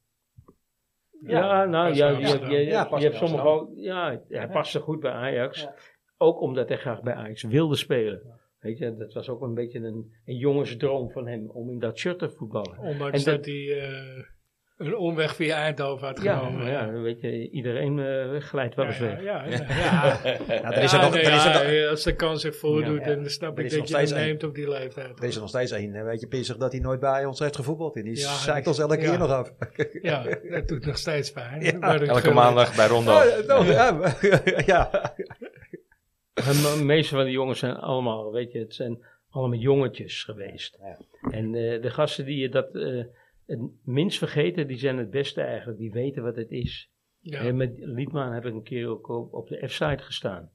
Ja, 1.26 1.66
nou, 1.66 1.94
ja, 1.94 2.10
je, 2.10 2.18
je, 2.18 2.50
je, 2.50 2.66
Ja, 2.66 2.86
past 2.86 3.04
je 3.04 3.10
hebt 3.10 3.20
sommige 3.20 3.48
ook, 3.48 3.70
ja, 3.76 4.22
hij 4.28 4.48
paste 4.48 4.80
goed 4.80 5.00
bij 5.00 5.12
Ajax. 5.12 5.62
Ja. 5.62 5.76
Ook 6.18 6.42
omdat 6.42 6.68
hij 6.68 6.78
graag 6.78 7.02
bij 7.02 7.14
Ajax 7.14 7.44
wilde 7.44 7.76
spelen. 7.76 8.40
Weet 8.60 8.78
je, 8.78 8.96
dat 8.96 9.14
was 9.14 9.30
ook 9.30 9.42
een 9.42 9.54
beetje 9.54 9.80
een, 9.80 10.12
een 10.26 10.36
jongensdroom 10.36 11.12
van 11.12 11.28
hem 11.28 11.50
om 11.50 11.70
in 11.70 11.80
dat 11.80 11.98
shirt 11.98 12.20
te 12.20 12.30
voetballen. 12.30 12.78
Ondanks 12.78 13.26
en 13.26 13.36
dat, 13.36 13.46
hij 13.46 13.80
eh, 13.80 14.24
een 14.86 14.96
omweg 14.98 15.36
via 15.36 15.56
Eindhoven 15.56 16.08
had 16.08 16.22
Ja, 16.22 16.38
genomen. 16.38 16.60
maar 16.64 16.72
ja, 16.72 16.92
weet 16.92 17.22
je, 17.22 17.50
iedereen 17.50 18.00
eh, 18.00 18.42
glijdt 18.42 18.76
wel 18.76 18.86
eens 18.86 18.98
ja, 18.98 19.04
weg. 19.06 19.24
ja, 19.24 19.44
ja, 19.46 19.66
ja. 19.70 20.20
Ja, 20.56 20.72
er 20.72 20.84
is 20.84 20.94
er 20.94 21.00
Ja, 21.00 21.06
nog, 21.06 21.14
nee, 21.14 21.24
er 21.24 21.34
is 21.34 21.46
er 21.46 21.74
ja, 21.74 21.82
nog, 21.82 21.90
als 21.90 22.04
de 22.04 22.16
kans 22.16 22.42
zich 22.42 22.56
voordoet, 22.56 23.00
Ja. 23.06 23.16
dan 23.16 23.30
snap 23.30 23.58
Er 23.58 23.64
ik 23.66 23.72
dat 23.72 23.88
je 23.90 23.96
hem 23.98 24.26
neemt 24.26 24.44
op 24.44 24.56
die 24.56 24.70
leeftijd. 24.70 25.20
er 25.20 25.24
is 25.26 25.36
er 25.36 25.42
nog 25.42 25.50
steeds 25.50 25.72
één. 25.72 26.06
Weet 26.06 26.20
je, 26.20 26.28
pissig 26.28 26.58
dat 26.58 26.72
hij 26.72 26.82
nooit 26.82 27.00
bij 27.00 27.26
ons 27.26 27.40
heeft 27.40 27.56
gevoetbald. 27.56 27.96
En 27.96 28.04
die 28.04 28.18
Ja, 28.18 28.34
zeikt 28.34 28.68
ons 28.68 28.80
elke 28.80 29.00
ja. 29.02 29.10
keer 29.10 29.18
nog 29.20 29.30
af. 29.32 29.54
Ja, 30.02 30.24
dat 30.50 30.68
doet 30.68 30.86
nog 30.86 30.98
steeds 30.98 31.32
pijn. 31.32 31.62
Ja, 31.62 32.00
Elke 32.00 32.32
maandag 32.34 32.76
bij 32.76 32.88
Rondo. 32.88 33.12
Oh, 33.18 33.24
ja, 33.26 33.42
nou, 33.48 33.66
ja, 33.72 34.14
ja. 34.74 35.14
De 36.34 36.82
meeste 36.84 37.16
van 37.16 37.24
die 37.24 37.34
jongens 37.34 37.60
zijn 37.60 37.76
allemaal, 37.76 38.32
weet 38.32 38.52
je, 38.52 38.60
het 38.60 38.74
zijn 38.76 39.04
allemaal 39.30 39.60
jongetjes 39.60 40.24
geweest. 40.24 40.78
Ja. 40.82 40.98
En 41.32 41.56
eh, 41.56 41.82
de 41.82 41.90
gasten 41.90 42.26
die 42.26 42.38
je 42.38 42.50
dat 42.50 42.76
eh, 42.76 43.04
het 43.60 43.70
minst 43.84 44.18
vergeten, 44.18 44.68
die 44.68 44.78
zijn 44.78 44.98
het 44.98 45.10
beste 45.10 45.42
eigenlijk. 45.42 45.78
Die 45.80 45.92
weten 45.92 46.24
wat 46.24 46.36
het 46.36 46.52
is. 46.52 46.92
Ja. 47.20 47.40
En 47.40 47.56
met 47.58 47.72
Liedman 47.76 48.32
heb 48.34 48.46
ik 48.46 48.54
een 48.54 48.64
keer 48.64 48.88
ook 48.88 49.10
op, 49.10 49.34
op 49.34 49.48
de 49.48 49.68
F-site 49.68 50.04
gestaan. 50.04 50.50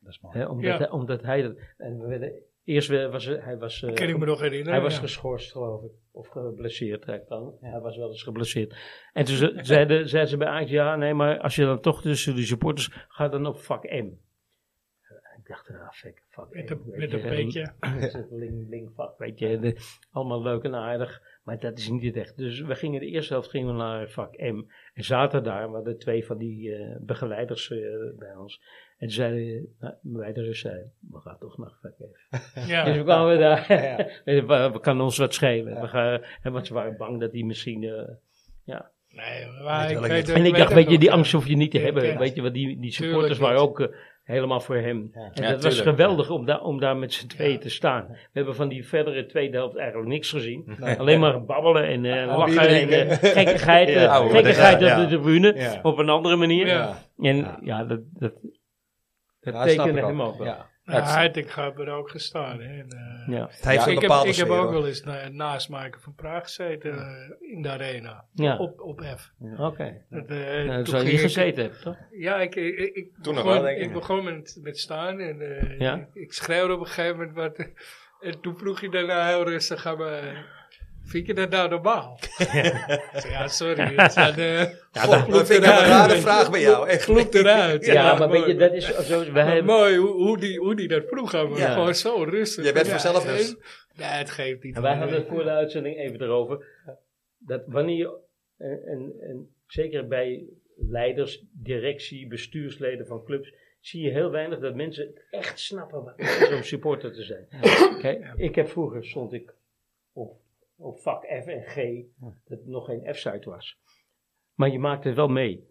Dat 0.00 0.12
is 0.12 0.20
mooi. 0.20 0.38
Hè, 0.38 0.46
omdat, 0.46 0.64
Ja. 0.64 0.76
hij, 0.78 0.90
omdat 0.90 1.22
hij 1.22 1.42
dat... 1.42 1.56
En 1.76 1.98
we 2.00 2.06
werden, 2.06 2.32
eerst 2.64 2.88
was 3.10 3.24
hij 3.26 3.58
was... 3.58 3.82
eh, 3.82 3.94
Kan 3.94 4.08
ik 4.08 4.18
me 4.18 4.26
nog 4.26 4.40
herinneren. 4.40 4.72
hij 4.72 4.82
was 4.82 4.94
ja. 4.94 5.00
geschorst, 5.00 5.52
geloof 5.52 5.82
ik. 5.82 5.90
Of 6.12 6.28
geblesseerd, 6.28 7.04
hè, 7.06 7.18
dan. 7.28 7.54
Hij 7.60 7.80
was 7.80 7.96
wel 7.96 8.08
eens 8.08 8.22
geblesseerd. 8.22 8.76
En 9.12 9.24
toen 9.24 9.36
ze- 9.36 9.58
zeiden, 9.62 10.08
ze 10.28 10.36
bij 10.36 10.48
Ajax, 10.48 10.70
ja, 10.70 10.96
nee, 10.96 11.14
maar 11.14 11.38
als 11.40 11.54
je 11.56 11.64
dan 11.64 11.80
toch 11.80 12.02
tussen 12.02 12.34
die 12.34 12.44
supporters, 12.46 12.90
ga 13.08 13.28
dan 13.28 13.46
op 13.46 13.58
vak 13.58 13.82
M. 13.82 14.10
Ik 15.38 15.54
dacht, 15.54 15.70
ah, 15.70 15.90
fuck, 15.90 16.22
vak 16.28 16.54
Met 16.54 16.70
M, 16.70 16.78
met 16.90 17.10
je, 17.10 17.22
een 17.22 17.28
beetje. 17.28 17.72
ling, 18.30 18.68
ling 18.68 18.90
vak, 18.94 19.18
weet 19.18 19.38
je. 19.38 19.58
De- 19.58 19.76
allemaal 20.10 20.42
leuk 20.42 20.62
en 20.62 20.74
aardig, 20.74 21.22
maar 21.48 21.58
dat 21.58 21.78
is 21.78 21.88
niet 21.88 22.02
het 22.04 22.16
echt. 22.16 22.36
Dus 22.36 22.60
we 22.60 22.74
gingen 22.74 23.00
de 23.00 23.06
eerste 23.06 23.32
helft 23.32 23.50
gingen 23.50 23.66
we 23.72 23.72
naar 23.82 24.08
vak 24.08 24.36
M. 24.38 24.62
En 24.94 25.04
zaten 25.04 25.42
daar, 25.42 25.68
we 25.68 25.74
hadden 25.74 25.98
twee 25.98 26.24
van 26.26 26.38
die 26.38 26.74
eh, 26.74 26.96
begeleiders 27.00 27.70
eh, 27.70 27.78
bij 28.18 28.36
ons. 28.36 28.62
En 28.98 29.10
zeiden 29.10 29.74
nou, 29.80 29.94
wij 30.02 30.32
de 30.32 30.42
Rus 30.42 30.60
zeiden, 30.60 30.92
we 31.10 31.20
gaan 31.20 31.38
toch 31.38 31.58
naar 31.58 31.72
vak 31.82 31.92
F. 31.92 32.36
Ja. 32.68 32.84
Dus 32.84 32.96
we 32.96 33.02
kwamen 33.02 33.38
daar. 33.38 33.66
we, 34.24 34.70
we 34.72 34.80
kan 34.80 35.00
ons 35.00 35.16
wat 35.18 35.34
schelen. 35.34 35.80
We 35.80 35.88
gaan, 35.88 36.20
want 36.42 36.66
ze 36.66 36.74
waren 36.74 36.96
bang 36.96 37.20
dat 37.20 37.32
die 37.32 37.44
misschien. 37.44 37.82
eh, 37.84 38.14
Nee, 39.10 39.46
maar 39.64 39.88
Weet 39.88 39.96
ik 39.96 40.06
weet 40.06 40.28
ik 40.28 40.34
en 40.34 40.44
ik 40.44 40.56
dacht, 40.56 40.72
weet 40.72 40.90
je, 40.90 40.98
die 40.98 41.08
ja. 41.08 41.14
angst 41.14 41.32
hoef 41.32 41.46
je 41.46 41.56
niet 41.56 41.70
te 41.70 41.78
Ja, 41.78 41.84
hebben. 41.84 42.04
ja. 42.06 42.18
Weet 42.18 42.34
je, 42.34 42.42
want 42.42 42.54
die, 42.54 42.66
die 42.66 42.76
Tuurlijk 42.76 42.94
supporters 42.94 43.38
waren 43.38 43.60
niet. 43.60 43.68
ook 43.68 43.94
helemaal 44.28 44.60
voor 44.60 44.76
hem. 44.76 45.10
Ja. 45.14 45.30
En 45.34 45.42
Ja, 45.42 45.50
dat 45.50 45.62
was 45.62 45.80
geweldig 45.80 46.30
om, 46.30 46.46
daar 46.46 46.60
om 46.60 46.80
daar 46.80 46.96
met 46.96 47.12
z'n 47.12 47.26
tweeën 47.26 47.58
te 47.58 47.70
staan. 47.70 48.06
We 48.08 48.16
hebben 48.32 48.54
van 48.54 48.68
die 48.68 48.86
verdere 48.86 49.26
tweede 49.26 49.56
helft 49.56 49.76
eigenlijk 49.76 50.08
niks 50.08 50.30
gezien. 50.30 50.76
Alleen 50.98 51.20
maar 51.20 51.44
babbelen 51.44 51.84
en 51.84 52.04
eh, 52.04 52.28
Oh, 52.28 52.38
lachen 52.38 52.68
en 52.68 52.88
eh, 52.88 53.16
gekkigheid, 53.34 53.88
eh, 53.88 54.30
gekkigheid 54.30 54.80
ja, 54.80 55.02
op 55.02 55.08
de 55.08 55.16
tribune. 55.16 55.54
Ja. 55.56 55.80
Op 55.82 55.98
een 55.98 56.08
andere 56.08 56.36
manier. 56.36 56.66
Ja. 56.66 56.98
En 57.18 57.36
Ja. 57.36 57.58
ja, 57.62 57.84
dat, 57.84 58.00
dat, 58.12 58.32
dat 59.40 59.62
tekende 59.62 60.00
hem 60.00 60.22
ook. 60.22 60.28
ook 60.28 60.38
wel. 60.38 60.56
Ja. 60.88 61.14
Heiting 61.14 61.52
gaat 61.52 61.78
er 61.78 61.88
ook 61.90 62.10
gestaan. 62.10 62.60
Hè. 62.60 62.78
En, 62.80 62.88
eh, 62.90 63.34
Ja. 63.34 63.40
Het 63.50 63.64
heeft 63.64 63.64
Ja, 63.84 63.86
een 63.86 63.96
ik, 63.96 64.00
heb, 64.00 64.24
ik 64.24 64.36
heb 64.36 64.48
ook 64.48 64.70
wel 64.70 64.86
eens 64.86 65.02
na, 65.04 65.28
naast 65.28 65.68
Maaike 65.68 66.00
van 66.00 66.14
Praag 66.14 66.42
gezeten 66.42 66.92
eh, 66.98 67.52
in 67.54 67.62
de 67.62 67.68
arena. 67.68 68.24
Ja. 68.34 68.56
Op, 68.56 68.80
op 68.80 69.00
F. 69.16 69.32
Oké. 69.58 70.02
Dat, 70.10 70.26
eh, 70.26 70.64
Nou, 70.64 70.84
toen 70.84 71.04
je 71.04 71.12
ik- 71.12 71.18
gezeten 71.20 71.62
hebben, 71.62 71.80
toch? 71.80 71.96
Ja, 72.10 72.36
ik, 72.40 72.54
ik, 72.54 72.78
ik, 72.78 73.08
Toen 73.22 73.34
nog 73.34 73.44
begon, 73.44 73.52
wel, 73.52 73.62
denk 73.62 73.78
ik. 73.78 73.84
ik 73.86 73.92
begon 73.92 74.24
met, 74.24 74.58
met 74.62 74.78
staan 74.78 75.18
en 75.20 75.38
Ja? 75.78 75.94
ik, 75.94 76.06
ik 76.22 76.32
schreeuwde 76.32 76.74
op 76.74 76.80
een 76.80 76.86
gegeven 76.86 77.16
moment 77.16 77.36
wat. 77.36 77.68
En 78.20 78.40
toen 78.40 78.58
vroeg 78.58 78.80
je 78.80 78.88
daarna 78.90 79.26
heel 79.28 79.44
rustig 79.44 79.86
aan 79.86 79.98
me, 79.98 80.32
vind 81.08 81.26
je 81.26 81.34
dat 81.34 81.50
nou 81.50 81.68
normaal? 81.68 82.18
Ja, 83.30 83.48
sorry. 83.48 83.94
Het 83.96 84.12
zijn, 84.12 84.34
eh, 84.34 84.62
God, 84.92 85.30
dat 85.32 85.46
vind 85.46 85.64
ik 85.64 85.70
een 85.70 85.86
rare 85.86 86.16
vraag 86.16 86.50
bij 86.50 86.60
jou. 86.60 86.88
Echt. 86.88 87.04
Klopt 87.04 87.34
eruit. 87.34 87.86
Ja, 87.86 88.18
maar 88.18 88.30
weet 88.30 88.40
mooi. 88.40 88.52
je, 88.52 88.58
dat 88.58 88.72
is 88.72 89.06
zo. 89.06 89.32
Wij 89.32 89.62
mooi 89.62 89.96
hoe, 89.96 90.10
hoe, 90.10 90.38
die, 90.38 90.58
hoe 90.58 90.76
die 90.76 90.88
dat 90.88 91.04
vroeg 91.06 91.34
aan. 91.34 91.54
Ja. 91.54 91.72
Gewoon 91.72 91.94
zo 91.94 92.22
rustig. 92.22 92.64
Jij 92.64 92.72
bent 92.72 92.86
Ja, 92.86 92.92
vanzelf 92.92 93.24
dus. 93.24 93.56
Nee, 93.96 94.08
het 94.08 94.30
geeft 94.30 94.62
niet. 94.62 94.76
en 94.76 94.82
wij 94.82 94.96
hadden 94.96 95.16
het 95.16 95.26
voor 95.28 95.44
de 95.44 95.50
uitzending 95.50 95.96
even 95.96 96.22
erover. 96.22 96.66
Dat 97.38 97.62
wanneer 97.66 97.96
je, 97.96 98.18
en, 98.56 98.82
en, 98.86 99.12
en 99.20 99.54
zeker 99.66 100.06
bij 100.06 100.44
leiders, 100.76 101.44
directie, 101.52 102.26
bestuursleden 102.26 103.06
van 103.06 103.24
clubs, 103.24 103.52
zie 103.80 104.02
je 104.02 104.10
heel 104.10 104.30
weinig 104.30 104.58
dat 104.58 104.74
mensen 104.74 105.06
het 105.06 105.26
echt 105.30 105.60
snappen 105.60 106.04
wat 106.04 106.12
het 106.16 106.48
is 106.48 106.56
om 106.56 106.62
supporter 106.62 107.12
te 107.12 107.22
zijn. 107.22 107.46
Kijk, 108.00 108.32
ik 108.36 108.54
heb 108.54 108.68
vroeger 108.68 109.04
stond 109.04 109.32
ik 109.32 109.54
op, 110.12 110.40
op 110.78 111.00
vak 111.00 111.24
F 111.24 111.46
en 111.46 111.62
G, 111.62 111.74
dat 112.20 112.58
het 112.58 112.66
nog 112.66 112.84
geen 112.84 113.14
F-site 113.14 113.50
was. 113.50 113.78
Maar 114.54 114.68
je 114.68 114.78
maakt 114.78 115.04
het 115.04 115.14
wel 115.14 115.28
mee. 115.28 115.66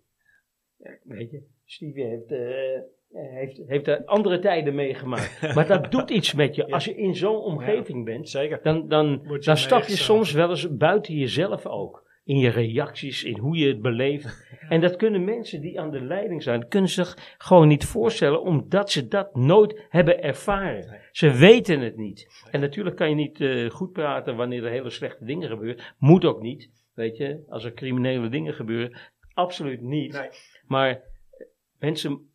Ja, 0.77 0.97
weet 1.03 1.31
je, 1.31 1.43
Stevie 1.65 2.05
heeft, 2.05 2.31
eh, 2.31 2.81
heeft, 3.11 3.61
heeft 3.65 3.87
er 3.87 4.05
andere 4.05 4.39
tijden 4.39 4.75
meegemaakt. 4.75 5.41
maar 5.55 5.67
dat 5.67 5.91
doet 5.91 6.09
iets 6.09 6.33
met 6.33 6.55
je. 6.55 6.71
Als 6.71 6.85
je 6.85 6.95
in 6.95 7.15
zo'n 7.15 7.41
omgeving 7.41 8.05
bent, 8.05 8.29
Zeker. 8.29 8.59
dan, 8.63 8.87
dan, 8.87 9.23
dan 9.23 9.57
stap 9.57 9.81
je 9.81 9.87
meegezogen. 9.87 9.97
soms 9.97 10.31
wel 10.31 10.49
eens 10.49 10.77
buiten 10.77 11.13
jezelf 11.13 11.65
ook. 11.65 12.06
In 12.27 12.37
je 12.37 12.49
reacties, 12.49 13.23
in 13.23 13.37
hoe 13.37 13.57
je 13.57 13.67
het 13.67 13.81
beleeft. 13.81 14.47
En 14.69 14.81
dat 14.81 14.95
kunnen 14.95 15.23
mensen 15.23 15.61
die 15.61 15.79
aan 15.79 15.91
de 15.91 16.01
leiding 16.01 16.43
zijn, 16.43 16.67
kunnen 16.67 16.89
zich 16.89 17.35
gewoon 17.37 17.67
niet 17.67 17.85
voorstellen, 17.85 18.41
omdat 18.41 18.91
ze 18.91 19.07
dat 19.07 19.35
nooit 19.35 19.85
hebben 19.89 20.23
ervaren. 20.23 21.01
Ze 21.11 21.31
weten 21.31 21.79
het 21.79 21.97
niet. 21.97 22.43
En 22.51 22.59
natuurlijk 22.59 22.95
kan 22.95 23.09
je 23.09 23.15
niet 23.15 23.41
eh, 23.41 23.69
goed 23.69 23.91
praten 23.91 24.35
wanneer 24.35 24.63
er 24.63 24.71
hele 24.71 24.89
slechte 24.89 25.25
dingen 25.25 25.49
gebeuren. 25.49 25.83
Moet 25.97 26.25
ook 26.25 26.41
niet, 26.41 26.69
weet 26.93 27.17
je, 27.17 27.43
als 27.49 27.63
er 27.63 27.73
criminele 27.73 28.29
dingen 28.29 28.53
gebeuren. 28.53 28.97
Absoluut 29.33 29.81
niet. 29.81 30.13
Nee. 30.13 30.29
Maar 30.67 30.89
eh, 30.89 30.99
mensen 31.79 32.29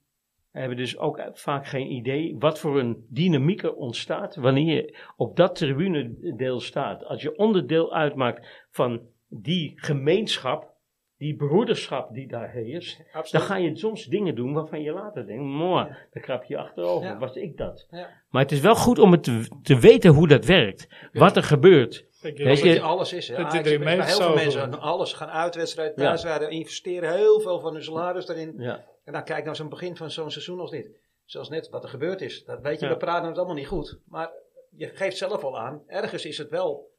hebben 0.53 0.76
dus 0.76 0.99
ook 0.99 1.30
vaak 1.32 1.66
geen 1.66 1.93
idee 1.93 2.36
wat 2.38 2.59
voor 2.59 2.78
een 2.78 3.07
dynamiek 3.09 3.62
er 3.62 3.74
ontstaat 3.74 4.36
wanneer 4.36 4.74
je 4.74 4.99
op 5.16 5.36
dat 5.36 5.55
tribunedeel 5.55 6.61
staat. 6.61 7.05
Als 7.05 7.22
je 7.22 7.36
onderdeel 7.36 7.95
uitmaakt 7.95 8.66
van 8.70 9.01
die 9.34 9.72
gemeenschap, 9.76 10.70
die 11.16 11.36
broederschap 11.36 12.14
die 12.14 12.28
daar 12.28 12.50
heerst, 12.50 13.02
dan 13.30 13.40
ga 13.40 13.56
je 13.56 13.76
soms 13.76 14.04
dingen 14.06 14.34
doen 14.34 14.52
waarvan 14.52 14.82
je 14.82 14.92
later 14.92 15.26
denkt, 15.26 15.42
mooi, 15.42 15.86
dan 16.12 16.22
krap 16.22 16.44
je 16.44 16.58
achterover, 16.58 17.08
Ja. 17.08 17.18
was 17.18 17.34
ik 17.36 17.56
dat. 17.56 17.86
Ja. 17.90 18.08
Maar 18.30 18.42
het 18.42 18.52
is 18.52 18.60
wel 18.60 18.74
goed 18.74 18.98
om 18.98 19.12
het 19.12 19.22
te, 19.24 19.48
te 19.62 19.78
weten 19.78 20.10
hoe 20.10 20.28
dat 20.28 20.44
werkt, 20.44 20.88
wat 21.12 21.36
er 21.36 21.42
gebeurt. 21.42 22.06
Ik, 22.22 22.36
Weet 22.38 22.58
je- 22.60 22.68
je, 22.68 22.80
alles 22.80 23.12
is. 23.12 23.28
Hè. 23.28 23.36
Dat 23.36 23.44
Ajax, 23.46 23.68
je 23.68 23.74
erin 23.74 23.84
bij 23.84 24.06
heel 24.06 24.16
veel 24.16 24.34
mensen, 24.34 24.80
alles 24.80 25.12
gaan 25.12 25.28
uitwedstrijden, 25.28 25.94
Ja. 25.96 26.02
thuisrijden, 26.08 26.50
investeren 26.50 27.12
heel 27.14 27.40
veel 27.40 27.60
van 27.60 27.72
hun 27.72 27.82
salaris 27.84 28.28
erin. 28.28 28.54
Ja. 28.58 28.84
En 29.04 29.12
dan 29.12 29.24
kijk 29.24 29.44
naar 29.44 29.56
zo'n 29.56 29.68
begin 29.68 29.96
van 29.96 30.10
zo'n 30.10 30.30
seizoen 30.30 30.60
als 30.60 30.70
dit. 30.70 30.90
Zoals 31.24 31.48
net 31.48 31.68
wat 31.68 31.82
er 31.82 31.88
gebeurd 31.88 32.20
is. 32.20 32.44
Dat 32.44 32.60
weet 32.60 32.80
je, 32.80 32.86
Ja. 32.86 32.92
we 32.92 32.98
praten 32.98 33.28
het 33.28 33.36
allemaal 33.36 33.54
niet 33.56 33.66
goed. 33.66 33.98
Maar 34.06 34.30
je 34.76 34.86
geeft 34.86 35.16
zelf 35.16 35.44
al 35.44 35.58
aan, 35.58 35.82
ergens 35.86 36.24
is 36.26 36.38
het 36.38 36.50
wel. 36.50 36.90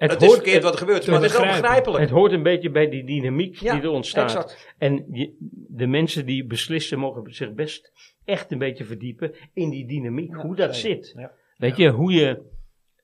Het, 0.00 0.10
Het, 0.10 0.20
is 0.20 0.26
hoort, 0.26 0.38
verkeerd 0.40 0.54
het, 0.56 0.64
wat 0.64 0.72
er 0.72 0.78
gebeurt, 0.78 1.06
maar 1.06 1.14
het 1.20 1.24
is 1.30 1.36
wel 1.36 1.46
begrijpelijk. 1.46 2.00
het 2.02 2.10
hoort 2.10 2.32
een 2.32 2.42
beetje 2.42 2.70
bij 2.70 2.88
die 2.88 3.04
dynamiek 3.04 3.56
Ja, 3.60 3.72
die 3.74 3.82
er 3.82 3.90
ontstaat. 3.90 4.24
Exact. 4.24 4.74
En 4.78 5.04
je- 5.10 5.36
de 5.68 5.86
mensen 5.86 6.26
die 6.26 6.44
beslissen 6.46 6.98
mogen 6.98 7.34
zich 7.34 7.52
best 7.52 7.92
echt 8.24 8.52
een 8.52 8.58
beetje 8.58 8.84
verdiepen 8.84 9.34
in 9.54 9.70
die 9.70 9.86
dynamiek, 9.86 10.30
Ja, 10.30 10.40
hoe 10.42 10.56
dat 10.56 10.76
zeker. 10.76 11.04
zit. 11.04 11.14
Ja. 11.16 11.32
Weet 11.56 11.76
je, 11.76 11.88
hoe 11.90 12.12
je 12.12 12.42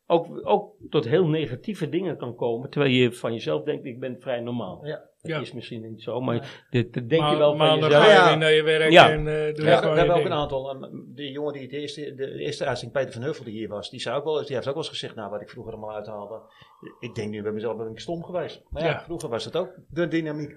ook, 0.06 0.40
ook 0.48 0.74
tot 0.90 1.04
heel 1.08 1.26
negatieve 1.28 1.88
dingen 1.88 2.16
kan 2.16 2.34
komen. 2.34 2.70
Terwijl 2.70 2.92
je 2.92 3.12
van 3.12 3.32
jezelf 3.32 3.62
denkt, 3.64 3.84
ik 3.84 4.00
ben 4.00 4.16
vrij 4.20 4.40
normaal. 4.40 4.86
Ja. 4.86 5.08
Dat 5.26 5.36
Ja. 5.36 5.42
is 5.42 5.52
misschien 5.52 5.82
niet 5.82 6.02
zo, 6.02 6.20
maar 6.20 6.64
dat 6.70 6.92
denk 6.92 7.10
je 7.10 7.36
wel 7.36 7.56
maar 7.56 7.68
van 7.68 7.80
dan 7.80 7.88
jezelf. 7.90 8.04
ga 8.04 8.10
je 8.10 8.16
Ja. 8.18 8.28
weer 8.28 8.38
naar 8.38 8.52
je 8.52 8.62
werk 8.62 8.90
Ja. 8.90 9.10
en 9.10 9.18
eh 9.18 9.24
doe 9.24 9.32
We 9.34 9.38
je 9.40 9.42
hebben, 9.44 9.76
gewoon 9.78 9.80
we 9.80 9.90
je 9.90 9.96
hebben 9.98 10.16
ook 10.16 10.22
ding. 10.22 10.34
een 10.34 10.40
aantal. 10.40 10.70
um, 10.92 11.12
Die 11.14 11.30
jongen 11.30 11.52
die 11.52 11.62
het 11.62 11.72
eerste, 11.72 12.14
de 12.14 12.38
eerste 12.38 12.64
uitzending, 12.64 12.98
Peter 12.98 13.12
van 13.20 13.22
Huffel, 13.28 13.44
die 13.44 13.54
hier 13.54 13.68
was, 13.68 13.90
die, 13.90 14.00
zei 14.00 14.16
ook 14.16 14.24
wel, 14.24 14.34
die 14.44 14.54
heeft 14.54 14.66
ook 14.68 14.74
wel 14.74 14.82
eens 14.82 14.88
gezegd: 14.88 15.14
Nou, 15.14 15.30
wat 15.30 15.40
ik 15.40 15.50
vroeger 15.50 15.72
allemaal 15.72 15.94
uithaalde. 15.94 16.40
Ik 17.00 17.14
denk 17.14 17.30
nu 17.30 17.42
bij 17.42 17.52
mezelf 17.52 17.76
ben 17.76 17.90
ik 17.90 18.00
stom 18.00 18.24
geweest. 18.24 18.62
Maar 18.70 18.82
ja, 18.82 18.88
Ja. 18.88 19.00
vroeger 19.00 19.28
was 19.28 19.44
het 19.44 19.56
ook 19.56 19.74
de 19.90 20.08
dynamiek. 20.08 20.56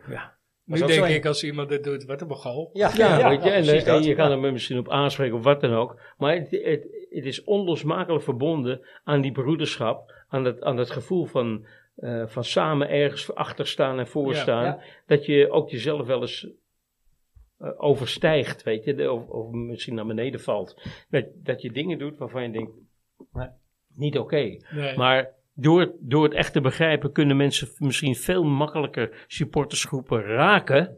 Nu 0.66 0.80
Was 0.80 0.82
ook 0.82 0.88
denk 0.88 1.08
ik, 1.16 1.26
als 1.26 1.44
iemand 1.44 1.70
dit 1.70 1.84
doet, 1.84 2.06
wat 2.06 2.22
een 2.22 2.28
begal. 2.28 2.70
Ja, 2.74 2.92
Ja, 2.96 3.30
weet 3.30 3.44
je, 3.44 3.50
en, 3.50 3.66
dat. 3.86 4.04
je 4.06 4.16
kan 4.16 4.26
Ja. 4.26 4.32
er 4.32 4.40
me 4.40 4.52
misschien 4.52 4.78
op 4.80 4.90
aanspreken 4.90 5.38
of 5.38 5.44
wat 5.44 5.62
dan 5.62 5.74
ook. 5.74 6.00
Maar 6.18 6.34
het, 6.36 6.52
het, 6.52 6.88
het 7.10 7.26
is 7.26 7.44
onlosmakelijk 7.44 8.24
verbonden 8.24 8.88
aan 9.04 9.22
die 9.22 9.32
broederschap, 9.32 10.14
aan 10.28 10.46
het, 10.46 10.62
aan 10.62 10.78
het 10.78 10.92
gevoel 10.92 11.26
van, 11.26 11.66
eh, 12.00 12.28
van 12.28 12.44
samen 12.44 12.90
ergens 12.90 13.36
achter 13.36 13.68
staan 13.68 14.00
en 14.00 14.08
voor 14.08 14.36
staan. 14.36 14.64
Ja. 14.64 14.80
Dat 15.06 15.26
je 15.26 15.52
ook 15.52 15.70
jezelf 15.70 16.08
wel 16.08 16.22
eens 16.22 16.48
eh, 17.58 17.72
overstijgt, 17.78 18.64
weet 18.64 18.84
je, 18.84 19.12
of, 19.12 19.28
of 19.28 19.52
misschien 19.52 19.96
naar 19.96 20.06
beneden 20.06 20.40
valt. 20.40 20.82
Dat, 21.10 21.26
dat 21.36 21.62
je 21.62 21.72
dingen 21.72 21.98
doet 21.98 22.18
waarvan 22.18 22.44
je 22.44 22.52
denkt, 22.52 22.72
Nee. 23.34 23.48
niet 23.96 24.18
oké. 24.18 24.58
Nee. 24.70 24.98
Maar 24.98 25.30
door, 25.54 25.92
door 26.00 26.24
het 26.24 26.34
echt 26.34 26.54
te 26.54 26.62
begrijpen 26.62 27.12
kunnen 27.12 27.38
mensen 27.38 27.68
misschien 27.78 28.16
veel 28.16 28.44
makkelijker 28.44 29.24
supportersgroepen 29.28 30.22
raken. 30.22 30.98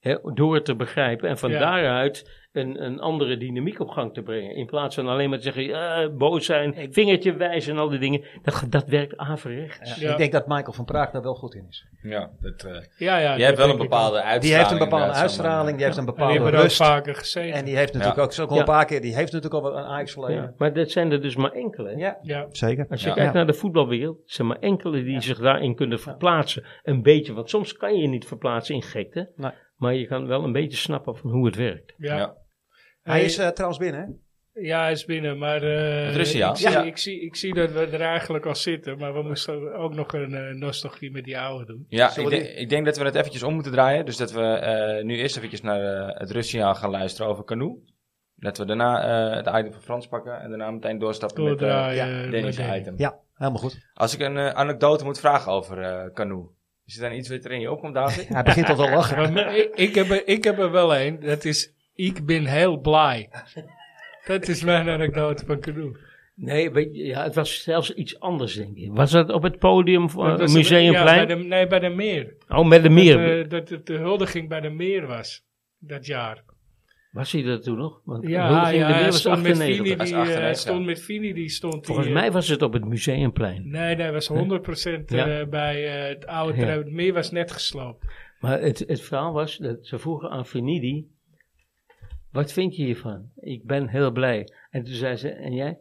Hè, 0.00 0.16
door 0.34 0.54
het 0.54 0.64
te 0.64 0.74
begrijpen 0.76 1.28
en 1.28 1.38
van 1.38 1.50
Ja. 1.50 1.58
daaruit 1.58 2.43
een, 2.54 2.84
een 2.84 3.00
andere 3.00 3.36
dynamiek 3.36 3.80
op 3.80 3.88
gang 3.88 4.14
te 4.14 4.22
brengen. 4.22 4.54
In 4.56 4.66
plaats 4.66 4.94
van 4.94 5.08
alleen 5.08 5.28
maar 5.28 5.38
te 5.38 5.44
zeggen, 5.44 5.62
ja, 5.64 6.08
boos 6.10 6.46
zijn, 6.46 6.88
vingertje 6.90 7.36
wijzen 7.36 7.72
en 7.72 7.78
al 7.78 7.88
die 7.88 7.98
dingen. 7.98 8.22
Dat, 8.42 8.64
dat 8.68 8.86
werkt 8.88 9.16
averechts. 9.16 9.94
Ja, 9.94 10.06
Ja. 10.06 10.10
Ik 10.12 10.18
denk 10.18 10.32
dat 10.32 10.46
Michael 10.46 10.72
van 10.72 10.84
Praag 10.84 11.10
daar 11.10 11.22
wel 11.22 11.34
goed 11.34 11.54
in 11.54 11.66
is. 11.68 11.86
Ja, 12.02 12.30
dat, 12.40 12.62
eh, 12.64 12.72
ja, 12.96 13.16
ja, 13.18 13.18
jij 13.18 13.36
dat 13.36 13.46
hebt 13.46 13.58
wel 13.58 13.70
een 13.70 13.76
bepaalde 13.76 14.22
uitstraling. 14.22 14.42
Die 14.42 14.54
heeft 14.56 14.70
een 14.70 14.78
bepaalde 14.78 15.12
uitstraling, 15.12 15.76
die 15.76 15.84
heeft 15.86 15.96
een. 15.96 16.06
En 16.06 16.14
die 16.14 16.24
bepaalde 16.26 16.56
ook 16.56 16.62
rust. 16.62 16.76
vaker 16.76 17.14
gezeten. 17.14 17.52
En 17.58 17.64
die 17.64 17.76
heeft 17.76 17.92
natuurlijk 17.92 18.18
Ja. 18.18 18.22
ook, 18.22 18.40
ook 18.40 18.48
al 18.48 18.54
Ja. 18.54 18.60
een 18.60 18.66
paar 18.66 18.84
keer, 18.84 19.00
die 19.00 19.14
heeft 19.14 19.32
natuurlijk 19.32 19.64
al 19.64 19.70
wel 19.70 19.78
een 19.80 19.84
Ajax 19.86 20.12
verleden. 20.12 20.42
Ja, 20.42 20.52
maar 20.58 20.72
dat 20.74 20.90
zijn 20.90 21.12
er 21.12 21.20
dus 21.22 21.36
maar 21.36 21.52
enkele. 21.52 21.96
Ja, 21.96 22.18
ja. 22.22 22.46
zeker. 22.50 22.86
Als 22.90 23.02
je 23.02 23.08
Ja. 23.08 23.14
kijkt 23.14 23.32
naar 23.34 23.46
de 23.46 23.54
voetbalwereld, 23.54 24.18
zijn 24.24 24.48
maar 24.48 24.58
enkele 24.58 25.02
die 25.02 25.20
zich 25.20 25.38
daarin 25.38 25.74
kunnen 25.74 26.00
verplaatsen. 26.00 26.64
Een 26.82 27.02
beetje, 27.02 27.32
want 27.32 27.50
soms 27.50 27.72
kan 27.76 27.94
je 27.94 28.02
je 28.02 28.08
niet 28.08 28.26
verplaatsen 28.26 28.74
in 28.74 28.82
gekte. 28.82 29.30
Nee. 29.36 29.50
Maar 29.76 29.94
je 29.94 30.06
kan 30.06 30.26
wel 30.26 30.44
een 30.44 30.52
beetje 30.52 30.76
snappen 30.76 31.16
van 31.16 31.30
hoe 31.30 31.46
het 31.46 31.56
werkt. 31.56 31.94
Ja. 31.96 32.34
Hij 33.04 33.16
Hey, 33.16 33.24
is 33.24 33.38
eh, 33.38 33.48
trouwens 33.48 33.80
binnen, 33.80 34.00
hè? 34.00 34.06
Ja, 34.60 34.80
hij 34.82 34.92
is 34.92 35.04
binnen, 35.04 35.38
maar 35.38 35.62
eh, 35.62 36.06
Het 36.06 36.16
Russiaal. 36.16 36.50
ik, 36.52 36.56
zie, 36.58 36.70
Ja. 36.70 36.82
ik, 36.82 36.96
zie, 36.96 37.20
ik 37.20 37.36
zie 37.36 37.54
dat 37.54 37.72
we 37.72 37.86
er 37.86 38.00
eigenlijk 38.00 38.46
al 38.46 38.54
zitten, 38.54 38.98
maar 38.98 39.14
we 39.14 39.22
moesten 39.22 39.74
ook 39.74 39.94
nog 39.94 40.12
een 40.12 40.34
eh, 40.34 40.54
nostalgie 40.54 41.10
met 41.10 41.24
die 41.24 41.38
oude 41.38 41.64
doen. 41.64 41.86
Ja, 41.88 42.16
ik, 42.16 42.30
ik 42.56 42.68
denk 42.68 42.84
dat 42.84 42.96
we 42.96 43.04
het 43.04 43.14
eventjes 43.14 43.42
om 43.42 43.54
moeten 43.54 43.72
draaien. 43.72 44.04
Dus 44.04 44.16
dat 44.16 44.32
we 44.32 44.42
eh, 44.42 45.04
nu 45.04 45.16
eerst 45.16 45.36
eventjes 45.36 45.60
naar 45.60 46.08
het 46.18 46.30
Russiaal 46.30 46.74
gaan 46.74 46.90
luisteren 46.90 47.30
over 47.30 47.44
Canoe. 47.44 47.78
Dat 48.36 48.58
we 48.58 48.64
daarna 48.64 49.02
eh, 49.30 49.36
het 49.36 49.46
item 49.46 49.72
van 49.72 49.82
Frans 49.82 50.06
pakken 50.06 50.40
en 50.40 50.48
daarna 50.48 50.70
meteen 50.70 50.98
doorstappen 50.98 51.44
met 51.44 51.62
uh, 51.62 52.00
eh, 52.24 52.30
met 52.30 52.56
Danny. 52.56 52.78
item. 52.78 52.94
Ja, 52.96 53.18
helemaal 53.34 53.60
goed. 53.60 53.78
Als 53.94 54.14
ik 54.14 54.20
een 54.20 54.38
anekdote 54.38 55.04
moet 55.04 55.20
vragen 55.20 55.52
over 55.52 55.82
eh 55.82 56.12
Canoe. 56.12 56.48
Is 56.84 56.96
er 56.96 57.08
dan 57.08 57.18
iets 57.18 57.28
wat 57.28 57.44
er 57.44 57.50
in 57.52 57.60
je 57.60 57.70
opkomt, 57.70 57.94
David? 57.94 58.28
Hij 58.34 58.42
begint 58.42 58.68
al 58.68 58.76
te 58.76 58.90
lachen. 58.90 59.36
Ik, 59.74 59.94
heb 59.94 60.10
er, 60.10 60.28
ik 60.28 60.44
heb 60.44 60.58
er 60.58 60.70
wel 60.70 60.96
een, 60.96 61.20
dat 61.20 61.44
is, 61.44 61.72
ik 61.94 62.26
ben 62.26 62.44
heel 62.44 62.76
blij. 62.80 63.30
Dat 64.26 64.48
is 64.48 64.64
mijn 64.64 64.88
anekdote 64.88 65.46
van 65.46 65.60
Canoe. 65.60 65.96
Nee, 66.36 66.70
weet 66.70 66.96
je, 66.96 67.04
ja, 67.04 67.22
het 67.22 67.34
was 67.34 67.62
zelfs 67.62 67.94
iets 67.94 68.20
anders, 68.20 68.54
denk 68.54 68.76
ik. 68.76 68.90
Was 68.92 69.10
dat 69.10 69.30
op 69.30 69.42
het 69.42 69.58
podium 69.58 70.10
van 70.10 70.30
het 70.40 70.52
Museumplein? 70.52 71.18
Ja, 71.20 71.26
bij 71.26 71.36
de, 71.36 71.44
nee, 71.44 71.66
bij 71.66 71.78
de 71.78 71.88
meer. 71.88 72.34
oh, 72.48 72.66
met 72.68 72.82
de 72.82 72.88
meer. 72.88 73.16
Dat, 73.16 73.44
eh, 73.44 73.48
dat 73.50 73.68
het 73.68 73.86
de 73.86 73.96
huldiging 73.96 74.48
bij 74.48 74.60
de 74.60 74.70
meer 74.70 75.06
was, 75.06 75.44
dat 75.78 76.06
jaar. 76.06 76.44
was 77.12 77.32
hij 77.32 77.42
dat 77.42 77.62
toen 77.62 77.76
nog? 77.78 78.00
Want 78.04 78.28
Ja, 78.28 78.70
de 78.70 78.76
Meer 78.76 78.86
hij 78.86 79.04
was 79.04 79.18
stond 79.18 79.42
met 79.42 79.52
98. 79.52 79.66
Fini, 79.76 79.82
die, 79.82 80.04
eh, 80.14 80.20
98, 80.20 80.56
stond 80.58 80.84
met 80.86 81.02
Fini, 81.02 81.32
die 81.32 81.48
stond 81.48 81.86
Volgens 81.86 82.06
die, 82.06 82.16
eh, 82.16 82.22
mij 82.22 82.32
was 82.32 82.48
het 82.48 82.62
op 82.62 82.72
het 82.72 82.84
Museumplein. 82.84 83.70
Nee, 83.70 83.96
nee, 83.96 84.10
was 84.10 84.26
100% 84.28 85.10
Ja. 85.10 85.40
eh, 85.40 85.46
bij 85.48 85.86
eh, 86.02 86.08
het 86.08 86.26
oude 86.26 86.58
Ja. 86.60 86.66
Het 86.66 86.90
meer 86.90 87.12
was 87.12 87.30
net 87.30 87.52
gesloopt. 87.52 88.04
Maar 88.40 88.60
het, 88.60 88.78
het 88.86 89.00
verhaal 89.00 89.32
was 89.32 89.56
dat 89.56 89.86
ze 89.86 89.98
vroegen 89.98 90.30
aan 90.30 90.46
Venidi: 90.46 91.06
Wat 92.34 92.52
vind 92.52 92.76
je 92.76 92.82
hiervan? 92.84 93.30
Ik 93.40 93.64
ben 93.66 93.88
heel 93.88 94.10
blij. 94.10 94.48
En 94.70 94.84
toen 94.84 94.94
zei 94.94 95.16
ze: 95.16 95.28
En 95.28 95.52
jij? 95.54 95.78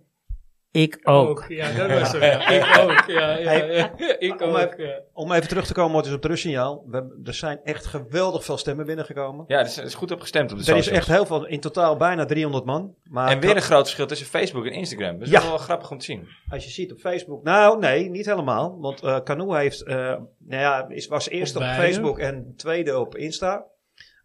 Ik 0.71 0.99
ook. 1.03 1.45
Ja, 1.47 1.71
dat 1.71 1.99
was. 1.99 2.11
Ja. 2.11 2.49
Ik 2.59 2.77
ook. 2.79 3.03
Ja, 3.07 3.37
ja, 3.37 3.51
ja. 3.51 3.93
Ik 4.19 4.41
om 4.41 4.49
ook. 4.49 4.57
even- 4.57 4.85
Ja. 4.87 4.99
Om 5.13 5.31
even 5.31 5.47
terug 5.47 5.65
te 5.65 5.73
komen 5.73 6.03
dus 6.03 6.11
op 6.13 6.21
het 6.21 6.31
rustsignaal. 6.31 6.83
We 6.87 6.95
hebben- 6.95 7.21
Er 7.23 7.33
zijn 7.33 7.59
echt 7.63 7.85
geweldig 7.85 8.43
veel 8.43 8.57
stemmen 8.57 8.85
binnengekomen. 8.85 9.45
Ja, 9.47 9.59
er 9.59 9.65
is, 9.65 9.77
er 9.77 9.83
is 9.83 9.93
goed 9.93 10.11
op 10.11 10.19
gestemd 10.21 10.51
op 10.51 10.57
de 10.63 10.71
Er 10.71 10.77
is 10.77 10.87
echt 10.87 11.07
heel 11.07 11.25
veel, 11.25 11.45
in 11.47 11.59
totaal 11.59 11.97
bijna 11.97 12.25
300 12.25 12.65
man. 12.65 12.95
Maar 13.03 13.31
En 13.31 13.39
weer 13.39 13.55
een 13.55 13.61
groot 13.61 13.81
verschil 13.83 14.05
tussen 14.07 14.27
Facebook 14.27 14.65
en 14.65 14.71
Instagram. 14.71 15.13
Dat 15.19 15.27
is 15.27 15.33
Ja. 15.33 15.41
wel, 15.41 15.57
grappig 15.57 15.91
om 15.91 15.97
te 15.97 16.05
zien. 16.05 16.27
als 16.49 16.63
je 16.63 16.69
ziet 16.69 16.91
op 16.91 16.99
Facebook. 16.99 17.43
Nou, 17.43 17.79
nee, 17.79 18.09
niet 18.09 18.25
helemaal. 18.25 18.77
Want 18.79 19.01
eh 19.03 19.19
Canoe 19.23 19.57
heeft, 19.57 19.81
eh, 19.83 19.95
nou 19.95 20.61
ja, 20.61 20.87
is, 20.89 21.07
was 21.07 21.29
eerst 21.29 21.55
Op? 21.55 21.61
Facebook 21.63 22.19
en 22.19 22.53
tweede 22.57 22.99
op 22.99 23.15
Insta. 23.15 23.65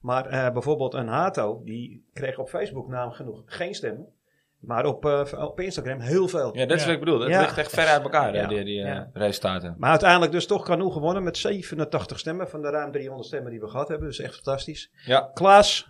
Maar 0.00 0.26
eh, 0.26 0.52
bijvoorbeeld 0.52 0.94
een 0.94 1.08
Hato, 1.08 1.62
die 1.64 2.08
kreeg 2.12 2.38
op 2.38 2.48
Facebook 2.48 2.88
naam 2.88 3.10
genoeg 3.10 3.42
geen 3.46 3.74
stemmen. 3.74 4.06
Maar 4.58 4.86
op, 4.86 5.04
eh, 5.06 5.44
op 5.44 5.60
Instagram 5.60 6.00
heel 6.00 6.28
veel. 6.28 6.56
Ja, 6.56 6.66
dat 6.66 6.76
is 6.76 6.82
Ja. 6.82 6.86
wat 6.88 6.98
ik 6.98 7.04
bedoel. 7.04 7.20
Het 7.20 7.28
Ja. 7.30 7.40
ligt 7.40 7.58
echt 7.58 7.72
ver 7.72 7.86
uit 7.86 8.02
elkaar, 8.02 8.34
Ja. 8.34 8.46
die, 8.46 8.64
die 8.64 8.80
eh, 8.82 8.86
Ja. 8.88 9.10
resultaten. 9.12 9.74
Maar 9.78 9.90
uiteindelijk 9.90 10.32
dus 10.32 10.46
toch 10.46 10.64
Canoe 10.64 10.92
gewonnen 10.92 11.22
met 11.22 11.36
87 11.36 12.18
stemmen 12.18 12.48
van 12.48 12.62
de 12.62 12.70
ruim 12.70 12.92
300 12.92 13.26
stemmen 13.28 13.50
die 13.50 13.60
we 13.60 13.68
gehad 13.68 13.88
hebben. 13.88 14.06
Dus 14.08 14.18
echt 14.20 14.34
fantastisch. 14.34 14.90
Ja, 15.04 15.30
Klaas, 15.34 15.88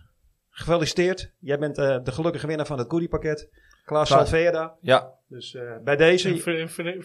gefeliciteerd. 0.51 1.33
Jij 1.39 1.59
bent 1.59 1.79
eh, 1.79 1.99
de 2.03 2.13
gelukkige 2.13 2.47
winnaar 2.47 2.67
van 2.67 2.79
het 2.79 2.91
goodiepakket. 2.91 3.49
Klaas 3.85 4.09
Klaas. 4.09 4.29
Salvera. 4.29 4.75
ja. 4.81 5.17
Dus 5.29 5.55
eh, 5.55 5.63
bij 5.85 5.97
deze, 5.97 6.27
En 6.27 6.33
hoeveel 6.33 6.55
heeft 6.55 6.73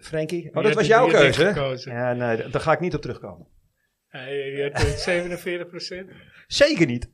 Frankie. 0.00 0.42
Die 0.42 0.54
Oh, 0.56 0.62
dat 0.62 0.74
was 0.74 0.86
jouw 0.86 1.06
keuze. 1.06 1.90
Ja, 1.90 2.12
nee, 2.12 2.48
daar 2.48 2.60
ga 2.60 2.72
ik 2.72 2.80
niet 2.80 2.94
op 2.94 3.00
terugkomen. 3.00 3.46
Hij 4.10 4.50
je 4.50 4.62
had 4.62 4.82
eh, 4.82 4.90
47 4.90 5.68
procent. 5.68 6.10
Zeker 6.46 6.86
niet. 6.86 7.10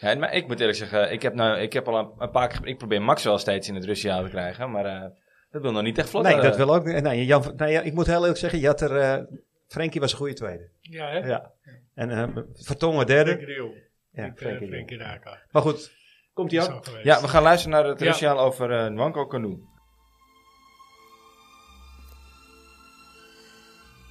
ja 0.00 0.14
maar 0.14 0.34
ik 0.34 0.46
moet 0.46 0.60
eerlijk 0.60 0.78
zeggen, 0.78 1.12
ik 1.12 1.22
heb, 1.22 1.34
nou, 1.34 1.58
ik 1.58 1.72
heb 1.72 1.88
al 1.88 1.98
een, 1.98 2.10
een 2.18 2.30
paar 2.30 2.48
keer... 2.48 2.66
Ik 2.66 2.78
probeer 2.78 3.02
Max 3.02 3.24
wel 3.24 3.38
steeds 3.38 3.68
in 3.68 3.74
het 3.74 3.84
Russiaal 3.84 4.22
te 4.22 4.28
krijgen, 4.30 4.70
maar 4.70 4.84
eh, 4.84 5.10
dat 5.50 5.62
wil 5.62 5.72
nog 5.72 5.82
niet 5.82 5.98
echt 5.98 6.10
vlot. 6.10 6.22
Nee, 6.22 6.40
dat 6.40 6.56
wil 6.56 6.74
ook. 6.74 6.84
Nee, 6.84 7.24
Jan, 7.24 7.52
nee, 7.56 7.72
ja, 7.72 7.80
ik 7.80 7.92
moet 7.92 8.06
heel 8.06 8.20
eerlijk 8.20 8.38
zeggen, 8.38 8.58
je 8.58 8.66
had 8.66 8.80
er, 8.80 8.96
eh 8.96 9.22
Frankie 9.68 10.00
was 10.00 10.12
een 10.12 10.18
goede 10.18 10.32
tweede. 10.34 10.68
Ja, 10.80 11.08
hè? 11.08 11.18
Ja. 11.18 11.50
En 11.94 12.10
eh 12.10 12.28
Vertongen 12.54 13.06
derde. 13.06 13.30
Frenkie. 13.30 13.82
Ja, 14.12 14.32
Frenkie. 14.36 14.68
Frenkie 14.68 14.98
Raka. 14.98 15.42
Maar 15.50 15.62
goed, 15.62 15.92
komt 16.32 16.50
hij 16.50 16.62
ook? 16.72 16.86
Ja, 17.02 17.20
we 17.20 17.28
gaan 17.28 17.42
luisteren 17.42 17.76
naar 17.76 17.88
het 17.88 18.00
Ja. 18.00 18.06
Russiaal 18.06 18.38
over 18.40 18.70
eh 18.70 18.86
Nwanko 18.90 19.26
Canoe. 19.26 19.58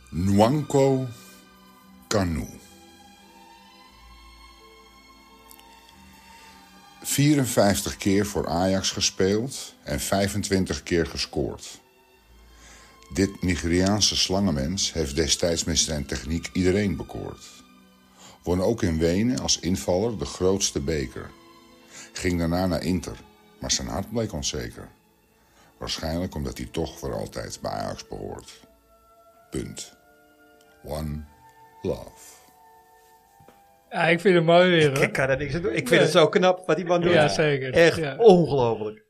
Nwanko 0.09 1.05
Kanu. 2.13 2.47
54 7.01 7.97
keer 7.97 8.25
voor 8.25 8.47
Ajax 8.47 8.91
gespeeld 8.91 9.75
en 9.83 9.99
25 9.99 10.83
keer 10.83 11.05
gescoord. 11.05 11.81
Dit 13.13 13.41
Nigeriaanse 13.41 14.15
slangenmens 14.15 14.93
heeft 14.93 15.15
destijds 15.15 15.63
met 15.63 15.77
zijn 15.77 16.05
techniek 16.05 16.49
iedereen 16.51 16.95
bekoord. 16.95 17.45
Won 18.43 18.61
ook 18.61 18.81
in 18.81 18.97
Wenen 18.97 19.39
als 19.39 19.59
invaller 19.59 20.17
de 20.17 20.25
grootste 20.25 20.79
beker. 20.79 21.31
Ging 22.13 22.39
daarna 22.39 22.67
naar 22.67 22.83
Inter, 22.83 23.17
maar 23.59 23.71
zijn 23.71 23.87
hart 23.87 24.11
bleek 24.11 24.33
onzeker. 24.33 24.89
Waarschijnlijk 25.77 26.35
omdat 26.35 26.57
hij 26.57 26.67
toch 26.71 26.99
voor 26.99 27.13
altijd 27.13 27.59
bij 27.61 27.71
Ajax 27.71 28.07
behoort. 28.07 28.59
Punt. 29.49 29.93
One 30.83 31.32
love. 31.83 32.11
Ja, 33.89 34.07
ik 34.07 34.19
vind 34.19 34.35
het 34.35 34.43
mooi 34.43 34.69
weer, 34.69 34.87
hoor. 34.93 35.03
Ik 35.03 35.11
kan 35.13 35.29
er 35.29 35.37
niks 35.37 35.55
aan 35.55 35.61
doen. 35.61 35.71
Ik 35.71 35.77
vind 35.77 35.89
Nee. 35.89 35.99
het 35.99 36.09
zo 36.11 36.27
knap 36.29 36.63
wat 36.65 36.75
die 36.75 36.85
man 36.85 37.01
doet. 37.01 37.11
Ja, 37.11 37.27
zeker. 37.27 37.73
Echt 37.73 37.97
Ja. 37.97 38.15
ongelooflijk. 38.17 39.03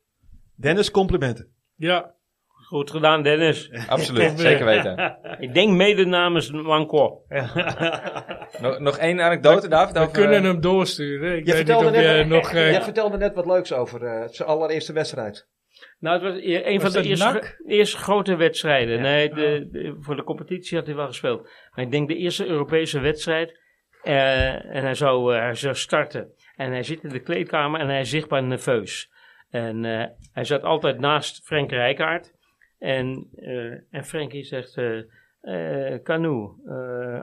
Dennis, 0.55 0.91
complimenten. 0.91 1.47
Ja, 1.75 2.13
Goed 2.67 2.91
gedaan, 2.91 3.23
Dennis. 3.23 3.71
Absoluut, 3.87 4.39
zeker 4.39 4.65
weten. 4.65 5.17
Ik 5.39 5.53
denk 5.53 5.71
mede 5.71 6.05
namens 6.05 6.49
Wanko. 6.49 7.21
Nog, 8.61 8.79
nog 8.79 8.97
één 8.97 9.21
anekdote, 9.21 9.67
David? 9.67 9.93
we 9.93 9.99
over, 9.99 10.11
kunnen 10.11 10.37
eh, 10.37 10.43
hem 10.43 10.61
doorsturen. 10.61 11.37
Ik 11.37 11.45
Je 11.45 11.53
vertelde, 11.55 11.89
net, 11.91 12.27
nog... 12.27 12.51
eh, 12.51 12.71
jij 12.71 12.81
vertelde 12.81 13.17
net 13.17 13.33
wat 13.35 13.45
leuks 13.45 13.73
over 13.73 14.03
eh, 14.05 14.27
zijn 14.29 14.49
allereerste 14.49 14.93
wedstrijd. 14.93 15.47
Nou, 15.99 16.13
het 16.15 16.23
was 16.23 16.41
een 16.43 16.81
Was 16.81 16.93
van 16.93 17.01
de 17.01 17.07
eerste, 17.07 17.63
eerste 17.65 17.97
grote 17.97 18.35
wedstrijden. 18.35 18.95
Ja. 18.95 19.01
Nee, 19.01 19.29
de, 19.33 19.67
de- 19.71 19.95
voor 19.99 20.15
de 20.15 20.23
competitie 20.23 20.77
had 20.77 20.85
hij 20.85 20.95
wel 20.95 21.07
gespeeld. 21.07 21.49
Maar 21.75 21.85
ik 21.85 21.91
denk 21.91 22.07
de 22.07 22.15
eerste 22.15 22.45
Europese 22.47 22.99
wedstrijd. 22.99 23.61
eh, 24.03 24.75
en 24.75 24.83
hij 24.83 24.93
zou, 24.93 25.33
eh, 25.35 25.39
hij 25.41 25.53
zou 25.55 25.75
starten. 25.75 26.31
En 26.55 26.71
hij 26.71 26.83
zit 26.83 27.03
in 27.03 27.09
de 27.09 27.19
kleedkamer 27.19 27.79
en 27.79 27.87
hij 27.87 27.99
is 27.99 28.09
zichtbaar 28.09 28.43
nerveus. 28.43 29.11
En 29.49 29.85
eh, 29.85 30.07
hij 30.33 30.43
zat 30.43 30.63
altijd 30.63 30.99
naast 30.99 31.45
Frank 31.45 31.71
Rijkaard. 31.71 32.33
En, 32.79 33.29
en 33.91 34.05
Frankie 34.05 34.43
zegt, 34.43 34.73
Canoe, 36.03 36.55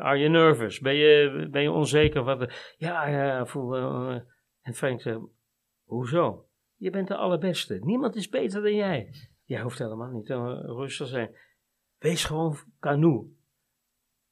are 0.00 0.18
you 0.18 0.28
nervous? 0.28 0.78
Ben 0.80 0.94
je, 0.94 1.48
ben 1.50 1.62
je 1.62 1.70
onzeker? 1.70 2.22
Wat, 2.22 2.74
ja, 2.76 3.06
ja, 3.08 3.46
voel, 3.46 3.76
en 4.62 4.74
Frank 4.74 5.00
zegt, 5.00 5.18
hoezo? 5.84 6.44
Je 6.80 6.90
bent 6.90 7.08
de 7.08 7.16
allerbeste. 7.16 7.78
Niemand 7.82 8.16
is 8.16 8.28
beter 8.28 8.62
dan 8.62 8.74
jij. 8.74 9.14
Jij 9.44 9.60
hoeft 9.60 9.78
helemaal 9.78 10.10
niet 10.10 10.30
eh, 10.30 10.60
rustig 10.64 11.06
te 11.06 11.12
zijn. 11.12 11.36
Wees 11.98 12.24
gewoon 12.24 12.56
Canoe. 12.78 13.26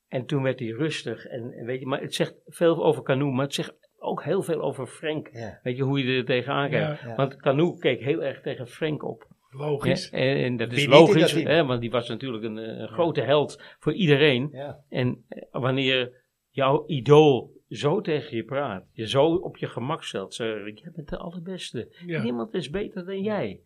En 0.08 0.26
toen 0.26 0.42
werd 0.42 0.58
hij 0.58 0.68
rustig. 0.68 1.26
En, 1.26 1.52
en 1.52 1.64
weet 1.66 1.80
je, 1.80 1.86
maar 1.86 2.00
het 2.00 2.14
zegt 2.14 2.34
veel 2.46 2.84
over 2.84 3.02
Canoe, 3.02 3.32
maar 3.32 3.44
het 3.44 3.54
zegt 3.54 3.74
ook 3.98 4.22
heel 4.22 4.42
veel 4.42 4.60
over 4.60 4.86
Frank. 4.86 5.28
Ja. 5.32 5.60
Weet 5.62 5.76
je, 5.76 5.82
hoe 5.82 6.04
je 6.04 6.16
er 6.18 6.24
tegenaan 6.24 6.70
kijkt. 6.70 7.00
Ja, 7.00 7.08
Ja. 7.08 7.14
Want 7.14 7.36
Canoe 7.36 7.78
keek 7.78 8.00
heel 8.00 8.22
erg 8.22 8.40
tegen 8.40 8.66
Frank 8.68 9.02
op. 9.02 9.26
logisch. 9.50 10.08
Ja, 10.10 10.18
en, 10.18 10.36
en 10.36 10.56
dat 10.56 10.72
is 10.72 10.78
Wie 10.78 10.88
logisch, 10.88 11.32
dat 11.32 11.42
hè, 11.42 11.64
want 11.64 11.80
die 11.80 11.90
was 11.90 12.08
natuurlijk 12.08 12.44
een, 12.44 12.58
eh, 12.58 12.78
een 12.78 12.88
grote 12.88 13.20
held 13.20 13.62
voor 13.78 13.92
iedereen. 13.92 14.48
Ja. 14.52 14.84
En 14.88 15.24
eh, 15.28 15.42
wanneer 15.50 16.12
jouw 16.50 16.84
idool 16.86 17.57
zo 17.68 18.00
tegen 18.00 18.36
je 18.36 18.44
praat, 18.44 18.84
je 18.92 19.08
zo 19.08 19.34
op 19.34 19.56
je 19.56 19.66
gemak 19.66 20.02
stelt, 20.04 20.38
ik, 20.66 20.78
jij 20.78 20.90
bent 20.94 21.08
de 21.08 21.16
allerbeste. 21.16 21.92
Ja. 22.06 22.22
Niemand 22.22 22.54
is 22.54 22.70
beter 22.70 23.04
dan 23.04 23.22
jij. 23.22 23.60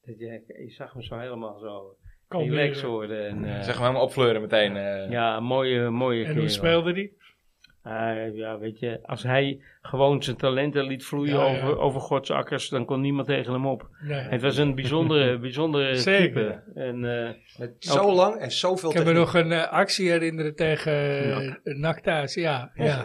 Dat 0.00 0.18
je, 0.18 0.44
je 0.46 0.70
zag 0.70 0.94
me 0.94 1.02
zo 1.04 1.18
helemaal 1.18 1.58
zo 1.58 1.96
relaxed 2.28 2.82
worden. 2.84 3.26
En, 3.28 3.44
eh, 3.44 3.62
Zeg 3.62 3.74
maar 3.74 3.82
helemaal 3.82 4.02
opfleuren 4.02 4.40
meteen. 4.40 4.76
eh. 4.76 5.10
ja, 5.10 5.36
een 5.36 5.44
mooie, 5.44 5.90
mooie 5.90 6.24
En 6.24 6.36
hoe 6.36 6.48
speelde 6.48 6.92
die? 6.92 7.16
Ah, 7.88 8.34
ja, 8.36 8.58
weet 8.58 8.78
je, 8.78 8.98
als 9.02 9.22
hij 9.22 9.60
gewoon 9.80 10.22
zijn 10.22 10.36
talenten 10.36 10.84
liet 10.84 11.04
vloeien 11.04 11.34
Ja, 11.38 11.44
ja. 11.46 11.56
over, 11.62 11.78
over 11.78 12.00
Gods 12.00 12.30
akkers, 12.30 12.68
dan 12.68 12.84
kon 12.84 13.00
niemand 13.00 13.26
tegen 13.26 13.52
hem 13.52 13.66
op. 13.66 13.88
Nee. 14.02 14.20
Het 14.20 14.42
was 14.42 14.56
een 14.56 14.74
bijzondere, 14.74 15.38
bijzondere 15.48 15.94
Zeker. 15.94 16.62
type. 16.64 16.80
En, 16.80 17.04
eh, 17.26 17.30
Met 17.58 17.74
zo 17.78 18.12
lang 18.12 18.36
en 18.36 18.50
zoveel 18.50 18.90
Ik 18.90 18.96
kan 18.96 19.04
me 19.04 19.12
nog 19.12 19.34
een 19.34 19.52
eh, 19.52 19.72
actie 19.72 20.10
herinneren 20.10 20.54
tegen 20.54 21.60
thuis. 22.02 22.34
Ja, 22.34 22.70
ja. 22.74 23.02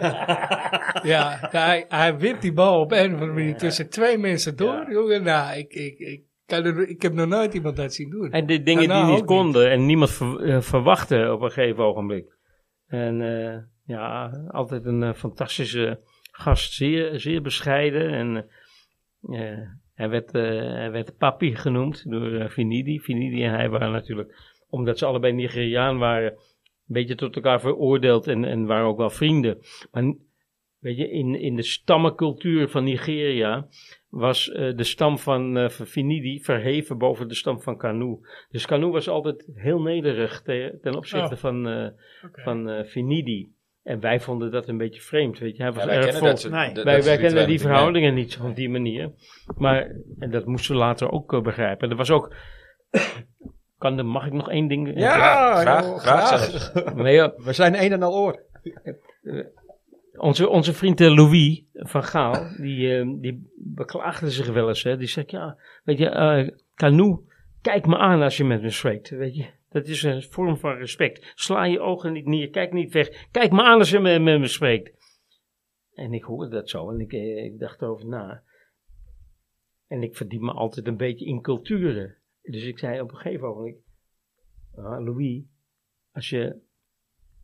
ja 1.03 1.37
hij, 1.51 1.85
hij 1.89 2.17
wint 2.17 2.41
die 2.41 2.53
bal 2.53 2.79
op 2.79 2.91
een 2.91 3.05
of 3.05 3.13
andere 3.13 3.31
manier 3.33 3.57
tussen 3.57 3.89
twee 3.89 4.17
mensen 4.17 4.55
door. 4.55 4.73
Ja. 4.73 4.91
Jongen, 4.91 5.23
nou, 5.23 5.57
ik, 5.57 5.73
ik, 5.73 5.97
ik, 5.99 6.21
kan 6.45 6.65
er, 6.65 6.89
ik 6.89 7.01
heb 7.01 7.13
nog 7.13 7.27
nooit 7.27 7.53
iemand 7.53 7.75
dat 7.75 7.93
zien 7.93 8.09
doen. 8.09 8.31
en 8.31 8.45
de 8.45 8.63
dingen 8.63 8.87
Daarna 8.87 9.05
die 9.05 9.15
niet 9.15 9.25
konden 9.25 9.71
en 9.71 9.85
niemand 9.85 10.11
ver- 10.11 10.43
eh, 10.43 10.61
verwachtte 10.61 11.31
op 11.33 11.41
een 11.41 11.51
gegeven 11.51 11.83
ogenblik. 11.83 12.25
En 12.87 13.21
eh, 13.21 13.57
ja, 13.85 14.29
altijd 14.51 14.85
een 14.85 15.03
eh, 15.03 15.13
fantastische 15.13 15.99
gast, 16.31 16.73
zeer, 16.73 17.19
zeer 17.19 17.41
bescheiden. 17.41 18.09
En 18.11 18.45
eh, 19.21 19.67
hij, 19.93 20.09
werd, 20.09 20.33
eh, 20.33 20.43
hij 20.73 20.91
werd 20.91 21.17
papi 21.17 21.55
genoemd 21.55 22.09
door 22.09 22.33
eh, 22.33 22.49
Finidi. 22.49 22.99
Finidi 22.99 23.43
en 23.43 23.53
hij 23.53 23.69
waren 23.69 23.91
natuurlijk, 23.91 24.35
omdat 24.69 24.97
ze 24.97 25.05
allebei 25.05 25.33
Nigeriaan 25.33 25.97
waren, 25.97 26.31
een 26.31 26.93
beetje 26.99 27.15
tot 27.15 27.35
elkaar 27.35 27.59
veroordeeld 27.61 28.27
en, 28.27 28.45
en 28.45 28.65
waren 28.65 28.85
ook 28.85 28.97
wel 28.97 29.09
vrienden. 29.09 29.57
Maar 29.91 30.13
weet 30.79 30.97
je, 30.97 31.09
in, 31.09 31.35
in 31.39 31.55
de 31.55 31.63
stammencultuur 31.63 32.69
van 32.69 32.83
Nigeria 32.83 33.67
was 34.09 34.51
eh, 34.51 34.75
de 34.75 34.83
stam 34.83 35.17
van 35.17 35.57
eh, 35.57 35.69
van 35.69 35.85
Finidi 35.85 36.39
verheven 36.43 36.97
boven 36.97 37.27
de 37.27 37.35
stam 37.35 37.61
van 37.61 37.77
Kanu. 37.77 38.17
Dus 38.49 38.65
Kanu 38.65 38.85
was 38.87 39.07
altijd 39.09 39.49
heel 39.55 39.81
nederig 39.81 40.41
te- 40.41 40.77
ten 40.81 40.95
opzichte 40.95 41.33
Oh. 41.33 41.39
van, 41.39 41.67
eh, 41.67 41.89
Oké. 42.25 42.41
van 42.41 42.69
eh, 42.69 42.85
Finidi. 42.85 43.51
En 43.83 43.99
wij 43.99 44.19
vonden 44.19 44.51
dat 44.51 44.67
een 44.67 44.77
beetje 44.77 45.01
vreemd, 45.01 45.39
weet 45.39 45.57
je. 45.57 45.63
Hij 45.63 45.71
was 45.71 45.81
Ja, 45.81 45.87
wij 45.87 45.95
erg 45.95 46.03
kennen 46.05 46.21
vol. 46.21 46.29
dat 46.31 46.39
soort- 46.39 46.53
Nee. 46.53 46.73
dat- 46.73 47.05
wij 47.05 47.17
kennen 47.17 47.47
die 47.47 47.59
verhoudingen 47.59 48.13
niet 48.13 48.31
zo 48.31 48.43
op 48.47 48.55
die 48.55 48.69
manier. 48.69 49.11
Maar, 49.57 49.91
en 50.19 50.31
dat 50.31 50.45
moesten 50.45 50.73
we 50.73 50.79
later 50.81 51.11
ook 51.11 51.33
eh, 51.33 51.41
begrijpen. 51.41 51.89
Er 51.89 51.95
was 51.95 52.11
ook... 52.11 52.35
kan, 53.77 54.05
mag 54.05 54.25
ik 54.25 54.33
nog 54.33 54.49
één 54.49 54.67
ding... 54.67 54.99
Ja, 54.99 55.55
graag, 55.61 55.85
joh, 55.85 55.97
graag 55.97 56.27
zelfs. 56.27 56.71
Nee, 56.95 57.13
ja, 57.13 57.33
We 57.37 57.53
zijn 57.53 57.83
een 57.83 57.91
en 57.91 58.03
al 58.03 58.13
oor. 58.13 58.41
Onze, 60.13 60.49
onze 60.49 60.73
vriend 60.73 61.01
eh, 61.01 61.15
Louis 61.15 61.63
van 61.73 62.03
Gaal, 62.03 62.47
die, 62.57 62.97
eh, 62.97 63.07
die 63.21 63.51
beklaagde 63.55 64.29
zich 64.31 64.47
wel 64.47 64.67
eens. 64.67 64.83
Hè. 64.83 64.97
Die 64.97 65.07
zegt, 65.07 65.31
ja, 65.31 65.57
weet 65.83 65.97
je, 65.97 66.09
eh 66.09 66.47
Canoe, 66.75 67.19
kijk 67.61 67.85
me 67.85 67.97
aan 67.97 68.21
als 68.21 68.37
je 68.37 68.43
met 68.43 68.61
me 68.61 68.69
spreekt. 68.69 69.09
Weet 69.09 69.35
je, 69.35 69.45
dat 69.73 69.87
is 69.87 70.03
een 70.03 70.23
vorm 70.23 70.57
van 70.57 70.75
respect. 70.75 71.31
Sla 71.35 71.65
je 71.65 71.79
ogen 71.79 72.13
niet 72.13 72.25
neer, 72.25 72.49
kijk 72.49 72.73
niet 72.73 72.93
weg. 72.93 73.27
Kijk 73.31 73.51
me 73.51 73.63
aan 73.63 73.79
als 73.79 73.89
je 73.89 73.99
met, 73.99 74.21
met 74.21 74.39
me 74.39 74.47
spreekt. 74.47 75.01
En 75.93 76.13
ik 76.13 76.23
hoorde 76.23 76.49
dat 76.49 76.69
zo 76.69 76.89
en 76.91 76.99
ik, 76.99 77.13
eh, 77.13 77.43
ik 77.43 77.59
dacht 77.59 77.81
erover 77.81 78.07
na. 78.07 78.43
En 79.87 80.03
ik 80.03 80.15
verdien 80.15 80.45
me 80.45 80.51
altijd 80.51 80.87
een 80.87 80.97
beetje 80.97 81.25
in 81.25 81.41
culturen. 81.41 82.17
Dus 82.41 82.63
ik 82.63 82.79
zei 82.79 83.01
op 83.01 83.09
een 83.11 83.17
gegeven 83.17 83.47
moment, 83.47 83.75
ah, 84.75 85.05
Louis, 85.05 85.43
als 86.11 86.29
je 86.29 86.59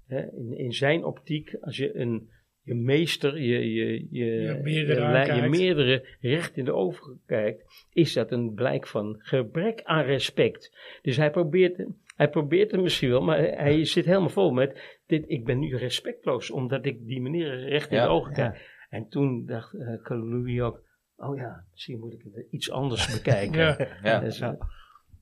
hè, 0.08 0.32
in, 0.32 0.58
in 0.58 0.74
zijn 0.74 1.04
optiek, 1.04 1.56
als 1.62 1.78
je 1.78 1.96
een 1.96 2.30
je 2.62 2.76
meester, 2.76 3.42
je, 3.42 3.74
je, 3.74 4.08
je, 4.10 4.26
Je 4.26 4.60
meerdere 4.64 5.02
je, 5.02 5.34
li- 5.34 5.42
je 5.42 5.50
meerdere 5.50 6.18
recht 6.20 6.58
in 6.58 6.66
de 6.66 6.74
ogen 6.74 7.22
kijkt, 7.26 7.86
is 7.92 8.14
dat 8.14 8.32
een 8.32 8.54
blijk 8.54 8.88
van 8.88 9.16
gebrek 9.20 9.84
aan 9.84 10.04
respect. 10.04 10.78
Dus 11.02 11.18
hij 11.18 11.32
probeert, 11.32 11.86
hij 12.20 12.30
probeert 12.30 12.72
het 12.72 12.82
misschien 12.82 13.10
wel, 13.10 13.22
maar 13.22 13.38
hij 13.40 13.86
zit 13.86 14.06
helemaal 14.06 14.30
vol 14.30 14.52
met, 14.52 15.00
dit, 15.08 15.24
ik 15.28 15.46
ben 15.46 15.60
nu 15.60 15.78
respectloos, 15.78 16.52
omdat 16.52 16.86
ik 16.86 17.06
die 17.06 17.22
meneer 17.22 17.70
recht 17.70 17.92
in 17.92 17.98
Ja, 17.98 18.04
de 18.04 18.10
ogen 18.10 18.30
ja. 18.36 18.50
kijk. 18.50 18.78
En 18.90 19.08
toen 19.10 19.46
dacht 19.46 19.74
uh, 19.74 19.96
Louis 20.08 20.62
ook, 20.62 20.82
oh 21.18 21.36
ja, 21.38 21.64
misschien 21.72 22.00
moet 22.00 22.14
ik 22.14 22.22
het 22.34 22.46
iets 22.52 22.72
anders 22.72 23.14
bekijken. 23.14 23.60
Ja. 23.68 23.78
Een 23.80 23.88
Ja. 24.04 24.20
bijzonder, 24.20 24.68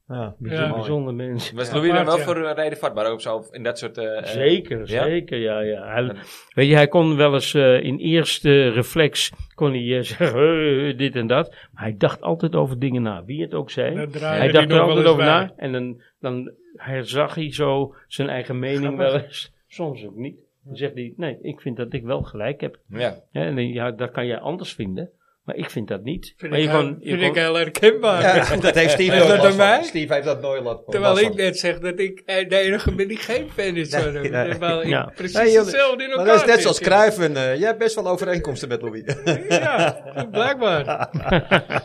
Ja. 0.07 0.35
bijzonder 0.73 1.13
mens. 1.13 1.51
Was 1.51 1.71
Louis 1.71 1.91
dan 1.93 2.05
wel 2.05 2.17
ja. 2.17 2.23
voor 2.23 2.37
een 2.37 2.55
reden 2.55 2.77
vatbaar 2.77 3.11
ook 3.11 3.21
zo 3.21 3.43
in 3.51 3.63
dat 3.63 3.77
soort... 3.77 3.97
eh, 3.97 4.17
eh, 4.17 4.23
Zeker, 4.25 4.79
ja? 4.79 5.03
zeker, 5.03 5.37
ja, 5.37 5.59
ja. 5.59 5.87
Hij, 5.93 6.15
weet 6.53 6.67
je, 6.67 6.75
hij 6.75 6.87
kon 6.87 7.15
wel 7.15 7.33
eens 7.33 7.53
eh, 7.53 7.83
in 7.83 7.97
eerste 7.97 8.69
reflex, 8.69 9.31
kon 9.55 9.71
hij 9.71 9.97
eh, 9.97 10.03
zeggen, 10.15 10.87
"Eh, 10.87 10.97
dit 10.97 11.15
en 11.15 11.27
dat. 11.27 11.49
Maar 11.71 11.83
hij 11.83 11.95
dacht 11.97 12.21
altijd 12.21 12.55
over 12.55 12.79
dingen 12.79 13.01
na, 13.01 13.25
wie 13.25 13.41
het 13.41 13.53
ook 13.53 13.69
zei. 13.69 13.95
Hij 14.19 14.51
dacht 14.51 14.71
er 14.71 14.79
altijd 14.79 15.05
over 15.05 15.23
na. 15.23 15.53
En 15.57 15.71
dan, 15.71 16.01
dan 16.19 16.51
herzag 16.77 17.35
hij 17.35 17.53
zo 17.53 17.95
zijn 18.07 18.29
eigen 18.29 18.59
mening 18.59 18.97
wel 18.97 19.19
eens. 19.19 19.51
Soms 19.67 20.05
ook 20.05 20.15
niet. 20.15 20.35
Dan 20.63 20.75
zegt 20.75 20.93
hij, 20.93 21.13
nee, 21.17 21.37
ik 21.41 21.61
vind 21.61 21.77
dat 21.77 21.93
ik 21.93 22.03
wel 22.03 22.21
gelijk 22.23 22.61
heb. 22.61 22.77
Ja. 22.89 22.99
Ja, 23.31 23.41
en 23.41 23.55
dan, 23.55 23.67
ja, 23.67 23.91
dat 23.91 24.11
kan 24.11 24.25
jij 24.25 24.39
anders 24.39 24.73
vinden. 24.73 25.09
Maar 25.43 25.55
ik 25.55 25.69
vind 25.69 25.87
dat 25.87 26.03
niet. 26.03 26.33
Vind, 26.37 26.51
maar 26.51 26.59
ik, 26.59 26.65
je 26.65 26.71
heel- 26.71 26.79
kon, 26.81 26.97
je 26.99 27.09
vind 27.09 27.19
kon- 27.21 27.29
ik 27.29 27.35
heel 27.35 27.55
herkenbaar. 27.55 28.21
Ja, 28.21 28.55
dat 28.61 28.75
heeft 28.75 28.91
Steve 28.91 29.15
nooit 29.17 29.27
dat 29.27 29.45
aan 29.45 29.55
mij? 29.55 29.83
Steve 29.83 30.13
heeft 30.13 30.25
dat 30.25 30.41
nooit 30.41 30.63
last 30.63 30.83
van. 30.83 30.91
Terwijl 30.93 31.19
ik 31.19 31.33
net 31.35 31.59
zeg 31.59 31.79
dat 31.79 31.99
ik 31.99 32.21
eh, 32.25 32.49
de 32.49 32.57
enige 32.57 32.95
ben 32.95 33.07
die 33.07 33.17
geen 33.17 33.49
fan 33.49 33.75
is 33.75 33.89
van 33.89 34.01
hem. 34.15 34.31
nee. 34.31 34.49
Terwijl 34.49 34.81
ik 34.81 34.87
Ja. 34.87 35.11
precies 35.15 35.37
Nee, 35.37 35.51
joh, 35.51 35.61
hetzelfde 35.61 36.03
in 36.03 36.09
elkaar 36.09 36.25
Maar 36.25 36.35
dat 36.35 36.47
is 36.47 36.51
net 36.53 36.61
zoals 36.61 36.77
joh. 36.79 36.87
Cruijff 36.87 37.19
en 37.19 37.35
eh, 37.35 37.55
jij 37.57 37.67
hebt 37.67 37.79
best 37.79 37.95
wel 37.95 38.07
overeenkomsten 38.07 38.67
met 38.69 38.81
Louis. 38.81 39.03
Ja, 39.49 40.01
blijkbaar. 40.31 41.09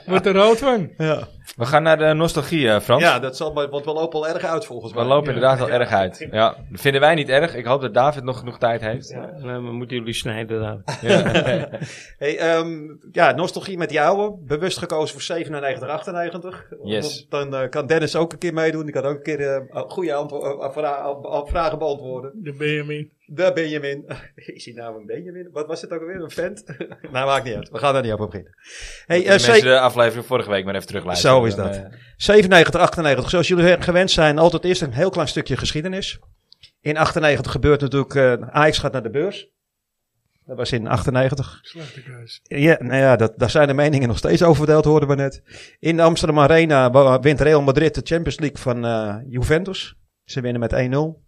Wordt 0.06 0.26
er 0.26 0.32
rood 0.34 0.58
van. 0.58 0.90
ja. 0.98 1.28
We 1.56 1.66
gaan 1.66 1.82
naar 1.82 1.98
de 1.98 2.12
nostalgie, 2.14 2.68
eh, 2.68 2.80
Frans. 2.80 3.02
ja, 3.02 3.18
dat 3.18 3.36
zal, 3.36 3.54
want 3.54 3.84
we 3.84 3.92
lopen 3.92 4.18
al 4.18 4.28
erg 4.28 4.44
uit 4.44 4.64
volgens 4.64 4.92
We 4.92 4.98
mij. 4.98 5.08
lopen 5.08 5.26
inderdaad 5.34 5.58
wel 5.58 5.70
erg 5.70 5.90
uit. 5.90 6.26
Ja, 6.30 6.56
dat 6.70 6.80
vinden 6.80 7.00
wij 7.00 7.14
niet 7.14 7.28
erg. 7.28 7.54
Ik 7.54 7.64
hoop 7.64 7.80
dat 7.80 7.94
David 7.94 8.24
nog 8.24 8.38
genoeg 8.38 8.58
tijd 8.58 8.80
heeft. 8.80 9.08
Ja, 9.08 9.26
dan 9.42 9.62
moeten 9.74 9.96
jullie 9.96 10.12
snijden 10.14 10.60
daar. 10.60 10.78
Hey, 12.18 12.38
ehm, 12.38 12.80
ja, 13.12 13.32
nostalgie 13.32 13.78
met 13.78 13.90
jou. 13.92 14.36
Bewust 14.46 14.78
gekozen 14.78 15.12
voor 15.12 15.22
97, 15.22 15.88
98. 15.88 16.66
Yes. 16.82 17.26
Want 17.30 17.50
Dan 17.50 17.60
eh, 17.62 17.68
kan 17.68 17.86
Dennis 17.86 18.16
ook 18.16 18.32
een 18.32 18.38
keer 18.38 18.54
meedoen. 18.54 18.82
Die 18.84 18.92
kan 18.94 19.04
ook 19.04 19.16
een 19.16 19.22
keer 19.22 19.40
eh, 19.70 19.82
goede 19.88 20.14
antwo- 20.14 20.70
vra- 20.72 21.04
eh, 21.22 21.40
vragen 21.44 21.78
beantwoorden. 21.78 22.30
De 22.34 22.52
Benjamin. 22.58 23.10
De 23.26 23.50
Benjamin. 23.54 24.04
Is 24.34 24.64
hij 24.64 24.74
nou 24.74 25.00
een 25.00 25.06
Benjamin? 25.06 25.48
Wat 25.52 25.66
was 25.66 25.80
het 25.80 25.90
ook 25.92 26.00
alweer? 26.00 26.22
Een 26.22 26.30
vent? 26.30 26.64
nou, 27.12 27.26
maakt 27.26 27.44
niet 27.44 27.54
uit. 27.54 27.68
We 27.70 27.78
gaan 27.78 27.92
daar 27.92 28.02
niet 28.02 28.12
op 28.12 28.18
beginnen. 28.18 28.54
Hey, 29.06 29.18
De 29.18 29.24
eh, 29.24 29.30
mensen 29.30 29.60
de 29.62 29.80
aflevering 29.80 30.26
vorige 30.26 30.50
week 30.50 30.64
maar 30.64 30.74
even 30.74 30.86
terugluisteren. 30.86 31.36
Zo 31.36 31.44
is 31.44 31.54
dat. 31.54 31.76
eh, 31.76 31.82
97, 32.16 32.80
98. 32.80 33.30
Zoals 33.30 33.48
jullie 33.48 33.82
gewend 33.82 34.10
zijn, 34.10 34.38
altijd 34.38 34.64
eerst 34.64 34.82
een 34.82 34.92
heel 34.92 35.10
klein 35.10 35.28
stukje 35.28 35.56
geschiedenis. 35.56 36.18
In 36.80 36.96
98 36.96 37.52
gebeurt 37.52 37.80
natuurlijk, 37.80 38.14
eh 38.14 38.32
Ajax 38.48 38.78
gaat 38.78 38.92
naar 38.92 39.02
de 39.02 39.10
beurs. 39.10 39.50
Dat 40.44 40.56
was 40.56 40.72
in 40.72 40.86
98. 40.86 41.58
Slechte 41.62 42.02
keus. 42.02 42.40
Ja, 42.42 42.76
nou 42.80 42.96
ja, 42.96 43.16
dat, 43.16 43.32
daar 43.36 43.50
zijn 43.50 43.66
de 43.68 43.74
meningen 43.74 44.08
nog 44.08 44.18
steeds 44.18 44.42
over 44.42 44.56
verdeeld, 44.56 44.84
hoorden 44.84 45.08
we 45.08 45.14
net. 45.14 45.42
In 45.78 45.96
de 45.96 46.02
Amsterdam 46.02 46.38
Arena 46.38 47.20
wint 47.20 47.40
Real 47.40 47.62
Madrid 47.62 47.94
de 47.94 48.00
Champions 48.04 48.38
League 48.38 48.58
van 48.58 48.84
eh, 48.84 49.16
Juventus. 49.28 49.94
Ze 50.24 50.40
winnen 50.40 50.60
met 50.60 50.72
1-0. 50.72 51.21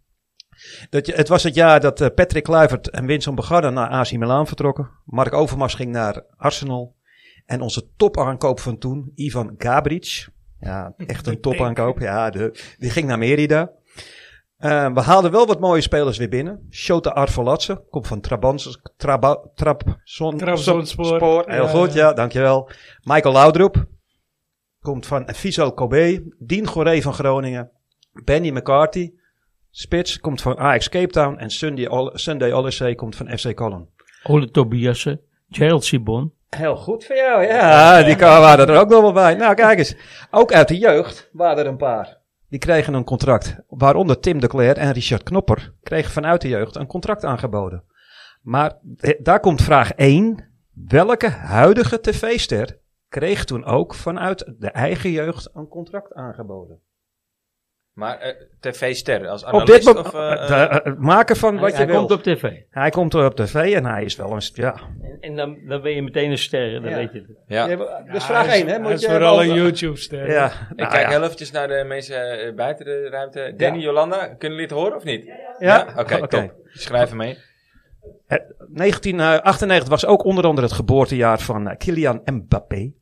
Dat, 0.91 1.07
je- 1.07 1.13
het 1.15 1.29
was 1.29 1.43
het 1.43 1.55
jaar 1.55 1.81
dat 1.81 2.01
eh, 2.01 2.09
Patrick 2.15 2.43
Kluivert 2.45 2.91
en 2.91 3.07
Vincent 3.07 3.35
Bogarde 3.37 3.71
naar 3.71 3.89
AC 3.89 4.13
Milan 4.13 4.47
vertrokken. 4.47 4.91
Mark 5.05 5.33
Overmars 5.33 5.75
ging 5.75 5.91
naar 5.93 6.23
Arsenal. 6.37 6.95
En 7.47 7.61
onze 7.61 7.89
topaankoop 7.97 8.61
van 8.61 8.79
toen, 8.79 9.13
Ivan 9.15 9.55
Gabric. 9.59 10.29
Ja, 10.61 10.95
echt 10.97 11.27
een 11.27 11.41
topaankoop. 11.51 11.99
Ja, 11.99 12.31
de, 12.31 12.75
die 12.79 12.91
ging 12.91 13.07
naar 13.07 13.19
Merida. 13.19 13.71
Eh, 14.57 14.93
we 14.93 15.01
haalden 15.01 15.31
wel 15.31 15.47
wat 15.47 15.61
mooie 15.61 15.81
spelers 15.81 16.19
weer 16.19 16.29
binnen. 16.29 16.67
Shota 16.71 17.11
Arvelatse, 17.11 17.85
komt 17.91 18.07
van 18.07 18.21
Trabans, 18.21 18.79
Traba, 18.97 19.41
Trabzon, 19.55 20.37
Trabzonspor. 20.37 21.05
Spoor, 21.05 21.45
heel 21.47 21.63
Ja, 21.63 21.69
goed, 21.69 21.93
ja. 21.93 22.07
ja, 22.09 22.13
dankjewel. 22.13 22.71
Michael 23.03 23.35
Laudrup, 23.35 23.85
komt 24.81 25.07
van 25.07 25.29
Viso 25.33 25.73
Kobe. 25.73 26.35
Dien 26.39 26.67
Goré 26.67 27.03
van 27.03 27.15
Groningen. 27.15 27.71
Benny 28.25 28.51
McCarthy. 28.51 29.13
Spits 29.77 30.21
komt 30.21 30.43
van 30.43 30.59
Ajax 30.59 30.89
Cape 30.89 31.13
Town. 31.13 31.37
En 31.37 31.51
Sunday, 31.51 32.11
Sunday 32.13 32.95
komt 32.95 33.17
van 33.17 33.39
FC 33.39 33.55
Colon. 33.55 33.89
Ole 34.23 34.51
Tobiasen, 34.51 35.21
Gerald 35.49 35.85
Sibon. 35.85 36.33
Heel 36.49 36.77
goed 36.77 37.05
voor 37.05 37.17
jou, 37.17 37.43
ja. 37.43 38.03
Die 38.03 38.17
waren 38.17 38.69
er 38.69 38.81
ook 38.81 38.89
nog 38.89 39.01
wel 39.01 39.13
bij. 39.13 39.35
Nou, 39.35 39.55
kijk 39.55 39.79
eens. 39.79 39.97
Ook 40.31 40.53
uit 40.53 40.69
de 40.69 40.79
jeugd 40.79 41.31
waren 41.33 41.59
er 41.59 41.67
een 41.67 41.77
paar. 41.77 42.19
Die 42.49 42.59
kregen 42.59 42.95
een 42.95 43.05
contract. 43.05 43.57
Waaronder 43.69 44.21
Tim 44.21 44.41
de 44.41 44.47
Cler 44.47 44.77
en 44.77 44.93
Richard 44.93 45.23
Knopper 45.23 45.75
kregen 45.83 46.13
vanuit 46.13 46.41
de 46.41 46.49
jeugd 46.49 46.77
een 46.77 46.87
contract 46.87 47.25
aangeboden. 47.25 47.85
Maar 48.43 48.79
eh, 48.97 49.19
daar 49.23 49.41
komt 49.41 49.63
vraag 49.63 49.93
1. 49.93 50.49
Welke 50.89 51.29
huidige 51.29 52.01
tv-ster 52.01 52.79
kreeg 53.09 53.45
toen 53.45 53.65
ook 53.65 53.95
vanuit 53.95 54.55
de 54.59 54.71
eigen 54.71 55.11
jeugd 55.11 55.49
een 55.53 55.69
contract 55.69 56.13
aangeboden? 56.13 56.81
Maar 57.95 58.19
eh, 58.19 58.35
tv-ster 58.61 59.29
als 59.29 59.45
Op 59.45 59.67
dit 59.67 59.85
moment, 59.85 60.07
of... 60.07 60.15
eh, 60.15 60.47
de, 60.47 60.55
eh, 60.55 60.87
eh, 60.87 60.97
maken 60.99 61.37
van 61.37 61.53
Hij, 61.53 61.61
wat 61.63 61.71
je 61.71 61.77
hij 61.77 61.87
wil. 61.87 61.97
komt 61.99 62.11
op 62.11 62.23
tv. 62.23 62.53
Hij 62.71 62.91
komt 62.91 63.15
op 63.15 63.35
tv 63.37 63.55
en 63.75 63.85
hij 63.85 64.05
is 64.05 64.17
wel 64.17 64.33
een, 64.33 64.43
ja. 64.55 64.75
En, 65.03 65.17
en 65.21 65.37
dan, 65.37 65.59
dan 65.69 65.83
ben 65.83 65.93
je 65.95 66.03
meteen 66.03 66.31
een 66.31 66.39
ster, 66.39 66.81
dan 66.81 66.91
Ja. 66.91 66.97
weet 66.97 67.13
je 67.13 67.19
het. 67.19 67.37
ja. 67.47 67.67
Dus 68.13 68.25
vraag 68.25 68.47
1, 68.47 68.67
hè? 68.67 68.73
Hij 68.73 68.81
Moet 68.81 68.91
is 68.93 69.01
je 69.01 69.07
vooral 69.09 69.43
een 69.43 69.55
YouTube-ster. 69.55 70.31
Ja, 70.31 70.47
Ik 70.47 70.77
nou 70.77 70.91
kijk 70.91 71.03
ja. 71.05 71.09
heel 71.11 71.23
eventjes 71.23 71.51
naar 71.51 71.69
de 71.69 71.85
mensen 71.87 72.53
buiten 72.57 72.85
de 72.85 73.09
ruimte. 73.11 73.55
Danny, 73.57 73.79
Jolanda, 73.79 74.27
kunnen 74.27 74.59
jullie 74.59 74.63
het 74.63 74.71
horen 74.71 74.97
of 74.97 75.05
niet? 75.05 75.31
Ja? 75.59 75.87
Oké, 75.97 76.15
Oké. 76.17 76.27
top. 76.29 76.55
Schrijven 76.73 77.17
mee. 77.17 77.39
Eh, 78.27 78.39
1998 78.69 79.89
was 79.89 80.07
ook 80.07 80.25
onder 80.25 80.45
andere 80.45 80.67
het 80.67 80.77
geboortejaar 80.77 81.39
van 81.41 81.77
Kylian 81.77 82.21
Mbappé. 82.25 82.93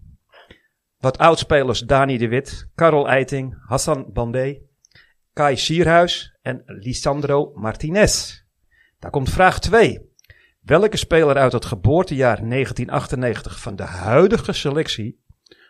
Wat 0.99 1.19
oudspelers 1.19 1.81
Dani 1.81 2.19
de 2.19 2.29
Wit, 2.29 2.69
Karel 2.75 3.09
Eiting, 3.09 3.55
Hassan 3.67 4.07
Bandé, 4.13 4.59
Kai 5.33 5.57
Sierhuis 5.57 6.37
en 6.43 6.63
Lisandro 6.67 7.53
Martinez. 7.55 8.43
Daar 8.99 9.11
komt 9.11 9.31
vraag 9.31 9.61
2. 9.61 10.11
Welke 10.61 10.97
speler 10.97 11.37
uit 11.37 11.53
het 11.53 11.65
geboortejaar 11.65 12.37
1998 12.37 13.61
van 13.61 13.77
de 13.77 13.83
huidige 13.83 14.53
selectie 14.53 15.23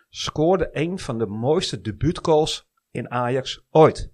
scoorde 0.09 0.69
een 0.71 0.99
van 0.99 1.17
de 1.17 1.25
mooiste 1.25 1.81
debuutgoals 1.81 2.69
in 2.91 3.11
Ajax 3.11 3.65
ooit? 3.69 4.11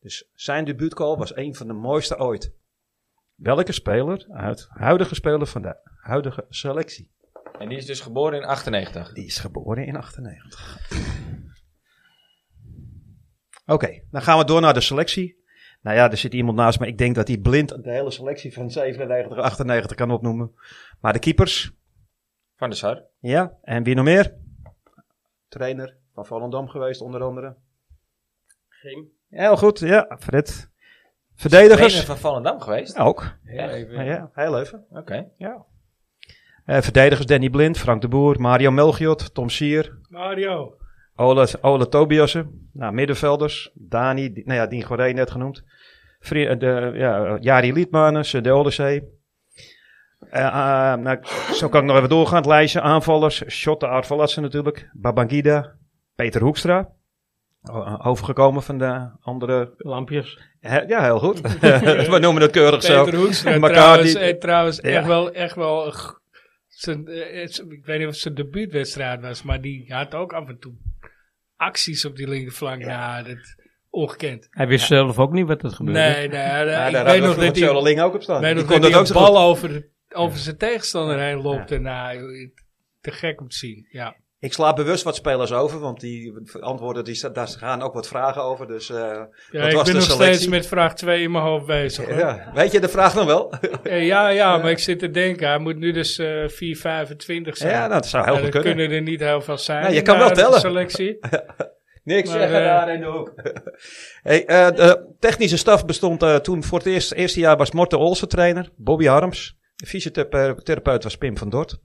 Dus 0.00 0.30
zijn 0.34 0.64
debuutgoal 0.64 1.18
was 1.18 1.36
een 1.36 1.54
van 1.54 1.66
de 1.66 1.72
mooiste 1.72 2.18
ooit. 2.18 2.54
Welke 3.34 3.72
speler 3.72 4.26
uit 4.28 4.66
huidige 4.68 5.14
speler 5.14 5.46
van 5.46 5.62
de 5.62 5.76
huidige 6.00 6.44
selectie? 6.48 7.14
En 7.58 7.68
die 7.68 7.78
is 7.78 7.86
dus 7.86 8.00
geboren 8.00 8.38
in 8.38 8.44
98. 8.44 9.12
Die 9.12 9.26
is 9.26 9.38
geboren 9.38 9.86
in 9.86 9.96
98. 9.96 10.78
Oké, 13.66 14.00
dan 14.10 14.22
gaan 14.22 14.38
we 14.38 14.44
door 14.44 14.60
naar 14.60 14.74
de 14.74 14.80
selectie. 14.80 15.44
Nou 15.82 15.96
ja, 15.96 16.10
er 16.10 16.16
zit 16.16 16.34
iemand 16.34 16.56
naast 16.56 16.80
me. 16.80 16.86
Ik 16.86 16.98
denk 16.98 17.14
dat 17.14 17.28
hij 17.28 17.38
blind 17.38 17.68
de 17.84 17.90
hele 17.90 18.10
selectie 18.10 18.52
van 18.52 18.70
97, 18.70 19.38
98 19.38 19.96
kan 19.96 20.10
opnoemen. 20.10 20.54
Maar 21.00 21.12
de 21.12 21.18
keepers, 21.18 21.72
Van 22.56 22.70
de 22.70 22.76
Sar. 22.76 23.02
ja. 23.20 23.52
En 23.62 23.82
wie 23.82 23.94
nog 23.94 24.04
meer? 24.04 24.34
Trainer 25.48 25.96
van 26.14 26.26
Volendam 26.26 26.68
geweest, 26.68 27.00
onder 27.00 27.22
andere. 27.22 27.56
Geen. 28.68 29.08
Heel 29.28 29.56
goed, 29.56 29.78
ja. 29.78 30.16
Fred. 30.20 30.46
Trainer 30.46 30.70
Verdedigers. 31.76 32.04
van 32.04 32.18
Volendam 32.18 32.60
geweest. 32.60 32.98
Ook. 32.98 33.36
Ja, 33.44 33.70
even- 33.70 34.04
Ja, 34.04 34.30
heel 34.32 34.60
even. 34.60 34.84
Oké. 34.90 35.28
Ja. 35.36 35.64
Eh, 36.64 36.80
verdedigers 36.82 37.26
Danny 37.26 37.50
Blind, 37.50 37.78
Frank 37.78 38.00
de 38.00 38.08
Boer, 38.08 38.40
Mario 38.40 38.70
Melchiot, 38.70 39.34
Tom 39.34 39.48
Sier, 39.48 39.98
Mario. 40.08 40.76
Ole, 41.16 41.48
Ole 41.60 41.88
Tobiasen. 41.88 42.68
Nou, 42.72 42.92
middenvelders. 42.92 43.70
Dani, 43.74 44.32
die- 44.32 44.44
nou 44.46 44.58
ja, 44.58 44.66
Dien 44.66 44.82
Goré 44.82 45.12
net 45.12 45.30
genoemd. 45.30 45.62
Vri- 46.20 46.46
eh, 46.46 46.58
de, 46.58 46.92
ja, 46.94 47.36
Jari 47.40 47.72
Liedmanen, 47.72 48.24
Sunday 48.24 48.52
Odyssey. 48.52 49.04
Eh, 50.30 50.46
eh, 50.46 50.98
nou, 50.98 51.18
zo 51.52 51.68
kan 51.68 51.80
ik 51.80 51.86
nog 51.86 51.96
even 51.96 52.08
doorgaan. 52.08 52.36
Het 52.36 52.46
lijstje 52.46 52.80
aanvallers. 52.80 53.42
Shotte 53.48 53.86
Arvalassen 53.86 54.42
natuurlijk. 54.42 54.90
Babangida. 54.92 55.74
Peter 56.14 56.42
Hoekstra. 56.42 56.88
Eh, 57.62 58.06
Overgekomen 58.06 58.62
van 58.62 58.78
de 58.78 59.08
andere... 59.20 59.74
Lampjes. 59.76 60.38
He- 60.60 60.80
ja, 60.86 61.02
heel 61.02 61.18
goed. 61.18 61.40
We 62.10 62.18
noemen 62.20 62.42
het 62.42 62.50
keurig 62.50 62.82
zo. 62.82 63.04
Peter 63.04 63.18
Hoekstra 63.20 63.58
trouwens, 63.58 64.14
eh, 64.14 64.34
trouwens 64.38 64.78
Ja. 64.82 64.88
echt 64.90 65.06
wel, 65.06 65.32
echt 65.32 65.54
wel 65.54 65.92
zijn, 66.68 67.06
eh, 67.06 67.42
ik 67.68 67.84
weet 67.84 67.98
niet 67.98 68.06
of 68.06 68.12
het 68.12 68.16
zijn 68.22 68.34
debuutwedstrijd 68.34 69.20
was, 69.20 69.42
maar 69.42 69.60
die 69.60 69.84
had 69.94 70.14
ook 70.14 70.32
af 70.32 70.48
en 70.48 70.58
toe 70.58 70.72
acties 71.56 72.04
op 72.04 72.16
die 72.16 72.28
linkerflank. 72.28 72.82
Ja, 72.82 73.22
dat 73.22 73.36
ongekend. 73.90 74.46
Hij 74.50 74.66
wist 74.66 74.86
zelf 74.86 75.18
ook 75.18 75.32
niet 75.32 75.46
wat 75.46 75.62
er 75.62 75.70
gebeurde. 75.70 76.00
Nee, 76.00 76.28
nee, 76.28 76.38
Ja, 76.38 76.86
ik 76.86 76.92
daar 76.92 77.04
weet 77.04 77.20
nog 77.20 77.36
dat 77.36 77.56
hij, 77.56 78.02
ook 78.02 78.14
op 78.14 78.22
staan. 78.22 78.40
weet 78.40 78.54
nog 78.54 78.66
dat 78.66 78.82
hij 78.82 78.94
ook 78.96 79.06
een 79.06 79.12
bal 79.14 79.38
over, 79.38 79.68
de, 79.68 79.88
over 80.08 80.38
zijn 80.38 80.56
tegenstander 80.56 81.20
heen 81.20 81.42
loopt. 81.42 81.70
En 81.70 81.82
nou, 81.82 82.52
te 83.00 83.10
gek 83.10 83.40
om 83.40 83.48
te 83.48 83.56
zien. 83.56 83.86
Ja. 83.90 84.16
Ik 84.38 84.52
sla 84.52 84.72
bewust 84.72 85.02
wat 85.02 85.14
spelers 85.16 85.52
over, 85.52 85.78
want 85.80 86.00
die 86.00 86.34
antwoorden, 86.60 87.04
die, 87.04 87.30
daar 87.32 87.48
gaan 87.48 87.82
ook 87.82 87.94
wat 87.94 88.08
vragen 88.08 88.42
over. 88.42 88.66
Dus, 88.66 88.90
eh, 88.90 88.96
Ja, 89.50 89.66
ik 89.66 89.74
was 89.74 89.84
ben 89.84 89.94
nog 89.94 90.02
selectie? 90.02 90.34
steeds 90.34 90.46
met 90.48 90.66
vraag 90.66 90.94
2 90.94 91.22
in 91.22 91.30
mijn 91.30 91.44
hoofd 91.44 91.66
bezig. 91.66 92.06
hoor. 92.08 92.18
ja. 92.18 92.50
Weet 92.54 92.72
je 92.72 92.80
de 92.80 92.88
vraag 92.88 93.12
dan 93.14 93.26
wel? 93.26 93.52
Eh, 93.82 94.06
ja, 94.06 94.28
ja, 94.42 94.56
maar 94.58 94.70
ik 94.70 94.78
zit 94.78 94.98
te 94.98 95.10
denken, 95.10 95.48
hij 95.48 95.58
moet 95.58 95.76
nu 95.76 95.92
dus 95.92 96.18
eh 96.18 96.48
4,25 96.48 97.56
zijn. 97.56 97.72
ja, 97.72 97.78
nou, 97.78 97.90
dat 97.92 98.06
zou 98.06 98.24
heel 98.24 98.32
Ja, 98.34 98.38
goed 98.38 98.54
er 98.54 98.60
kunnen. 98.60 98.76
kunnen 98.76 98.96
er 98.96 99.02
niet 99.02 99.20
heel 99.20 99.40
veel 99.40 99.58
zijn. 99.58 99.82
Ja, 99.82 99.88
je 99.88 100.02
kan 100.02 100.18
de 100.18 100.24
wel 100.24 100.32
tellen. 100.32 100.60
selectie. 100.60 101.18
Niks 102.04 102.28
Maar, 102.28 102.38
zeggen 102.38 102.58
eh, 102.58 102.64
daar 102.64 102.94
in 102.94 103.00
de 103.00 103.06
hoek. 103.06 103.32
hey, 104.22 104.46
eh, 104.46 104.66
de 104.76 105.14
technische 105.18 105.56
staf 105.56 105.84
bestond 105.86 106.22
eh, 106.22 106.34
toen 106.36 106.64
voor 106.64 106.78
het 106.78 106.86
eerst, 106.86 107.12
eerste 107.12 107.40
jaar 107.40 107.56
was 107.56 107.70
Morten 107.72 107.98
Olsen 107.98 108.28
trainer. 108.28 108.68
Bobby 108.76 109.04
Harms. 109.06 109.56
De 109.76 109.86
fysiotherapeut 109.86 111.02
was 111.02 111.16
Pim 111.16 111.38
van 111.38 111.48
Dort. 111.50 111.78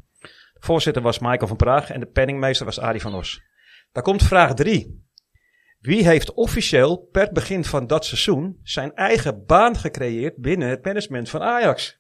Voorzitter 0.64 1.02
was 1.02 1.20
Michael 1.20 1.48
van 1.48 1.56
Praag. 1.56 1.90
En 1.90 2.00
de 2.00 2.06
penningmeester 2.06 2.66
was 2.66 2.80
Arie 2.80 3.02
van 3.02 3.16
Os. 3.16 3.42
Daar 3.92 4.04
komt 4.04 4.24
vraag 4.24 4.54
3. 4.54 5.10
Wie 5.80 6.08
heeft 6.08 6.34
officieel 6.34 6.98
per 7.12 7.32
begin 7.32 7.66
van 7.66 7.88
dat 7.88 8.06
seizoen 8.06 8.60
zijn 8.64 8.94
eigen 8.94 9.46
baan 9.46 9.78
gecreëerd 9.78 10.38
binnen 10.38 10.70
het 10.70 10.86
management 10.86 11.30
van 11.30 11.42
Ajax? 11.42 12.00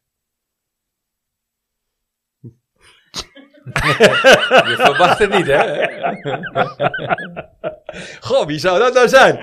Je 4.69 4.75
verwacht 4.77 5.19
het 5.19 5.33
niet, 5.33 5.47
hè? 5.47 5.63
Goh, 8.27 8.45
wie 8.45 8.59
zou 8.59 8.79
dat 8.79 8.93
nou 8.93 9.07
zijn? 9.07 9.37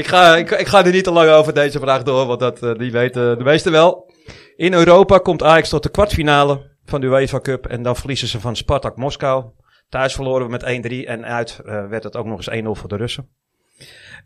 ik, 0.00 0.06
ga, 0.06 0.36
ik, 0.36 0.50
ik 0.50 0.66
ga 0.66 0.84
er 0.84 0.92
niet 0.92 1.04
te 1.04 1.10
lang 1.10 1.30
over 1.30 1.54
deze 1.54 1.78
vraag 1.78 2.02
door, 2.02 2.26
want 2.26 2.40
dat, 2.40 2.62
eh, 2.62 2.74
die 2.74 2.92
weten 2.92 3.38
de 3.38 3.44
meesten 3.44 3.72
wel. 3.72 4.12
In 4.56 4.72
Europa 4.72 5.18
komt 5.18 5.42
Ajax 5.42 5.68
tot 5.68 5.82
de 5.82 5.90
kwartfinale 5.90 6.69
van 6.90 7.00
de 7.00 7.06
UEFA 7.06 7.40
Cup 7.40 7.66
en 7.66 7.82
dan 7.82 7.96
verliezen 7.96 8.28
ze 8.28 8.40
van 8.40 8.56
Spartak 8.56 8.96
Moskou. 8.96 9.50
Thuis 9.88 10.14
verloren 10.14 10.46
we 10.46 10.50
met 10.52 10.62
1-3 11.02 11.06
en 11.08 11.24
uit 11.24 11.60
eh, 11.64 11.88
werd 11.88 12.02
het 12.02 12.16
ook 12.16 12.26
nog 12.26 12.46
eens 12.46 12.64
1-0 12.64 12.80
voor 12.80 12.88
de 12.88 12.96
Russen. 12.96 13.28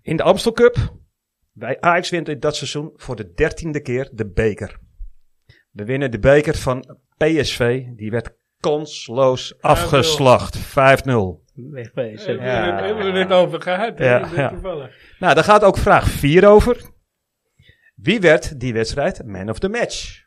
In 0.02 0.16
de 0.16 0.22
Amstel 0.22 0.52
Cup, 0.52 0.76
bij 1.52 1.80
Ajax 1.80 2.10
wint 2.10 2.28
in 2.28 2.40
dat 2.40 2.56
seizoen 2.56 2.92
voor 2.96 3.16
de 3.16 3.32
dertiende 3.32 3.80
keer 3.80 4.08
de 4.12 4.30
beker. 4.30 4.78
We 5.70 5.84
winnen 5.84 6.10
de 6.10 6.18
beker 6.18 6.54
van 6.56 6.98
PSV, 7.16 7.82
die 7.96 8.10
werd 8.10 8.36
kansloos 8.60 9.54
afgeslacht. 9.60 10.58
5-0. 10.58 10.62
Wegwezen. 11.54 12.40
Hebben 12.40 12.64
we 12.66 12.72
het- 12.72 12.84
hebben 12.84 13.12
we 13.12 13.18
het 13.18 13.32
over 13.32 13.62
gehad? 13.62 13.98
Ja, 13.98 14.28
ja. 14.34 14.50
Nou, 15.18 15.34
daar 15.34 15.44
gaat 15.44 15.64
ook 15.64 15.76
vraag 15.76 16.08
4 16.08 16.48
over. 16.48 16.92
Wie 17.94 18.20
werd 18.20 18.60
die 18.60 18.72
wedstrijd 18.72 19.26
man 19.26 19.48
of 19.48 19.58
the 19.58 19.68
match? 19.68 20.23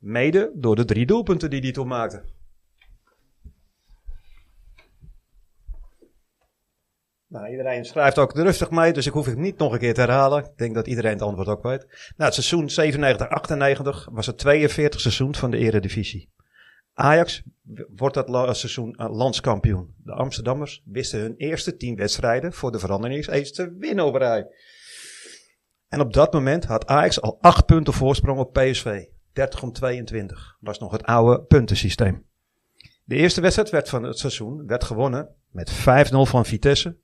Mede 0.00 0.52
door 0.54 0.76
de 0.76 0.84
drie 0.84 1.06
doelpunten 1.06 1.50
die 1.50 1.60
hij 1.60 1.72
toen 1.72 1.88
maakte. 1.88 2.24
Nou, 7.26 7.50
iedereen 7.50 7.84
schrijft 7.84 8.18
ook 8.18 8.32
rustig 8.32 8.70
mee, 8.70 8.92
dus 8.92 9.06
ik 9.06 9.12
hoef 9.12 9.26
het 9.26 9.36
niet 9.36 9.58
nog 9.58 9.72
een 9.72 9.78
keer 9.78 9.94
te 9.94 10.00
herhalen. 10.00 10.44
Ik 10.44 10.56
denk 10.56 10.74
dat 10.74 10.86
iedereen 10.86 11.12
het 11.12 11.22
antwoord 11.22 11.48
ook 11.48 11.62
weet. 11.62 11.86
Nou, 12.16 12.32
het 12.32 12.44
seizoen 12.44 12.94
97-98 14.08 14.12
was 14.12 14.26
het 14.26 14.38
42 14.38 15.00
seizoen 15.00 15.34
van 15.34 15.50
de 15.50 15.56
Eredivisie. 15.56 16.30
Ajax 16.92 17.42
wordt 17.96 18.14
dat 18.14 18.56
seizoen 18.56 18.94
eh, 18.94 19.10
landskampioen. 19.10 19.94
De 19.96 20.12
Amsterdammers 20.12 20.82
wisten 20.84 21.20
hun 21.20 21.34
eerste 21.36 21.76
10 21.76 21.96
wedstrijden 21.96 22.52
voor 22.52 22.72
de 22.72 22.78
verandering 22.78 23.26
eens 23.26 23.52
te 23.52 23.74
winnen 23.78 24.04
op 24.04 24.14
rij. 24.14 24.46
En 25.88 26.00
op 26.00 26.12
dat 26.12 26.32
moment 26.32 26.64
had 26.64 26.86
Ajax 26.86 27.20
al 27.20 27.38
8 27.40 27.66
punten 27.66 27.92
voorsprong 27.92 28.38
op 28.38 28.52
PSV. 28.52 29.04
30 29.32 29.62
om 29.62 29.72
22 29.72 30.56
was 30.60 30.78
nog 30.78 30.92
het 30.92 31.02
oude 31.02 31.42
puntensysteem. 31.42 32.24
De 33.04 33.16
eerste 33.16 33.40
wedstrijd 33.40 33.70
werd 33.70 33.88
van 33.88 34.02
het 34.02 34.18
seizoen 34.18 34.66
werd 34.66 34.84
gewonnen 34.84 35.28
met 35.50 35.72
5-0 35.72 35.74
van 36.12 36.44
Vitesse. 36.46 36.96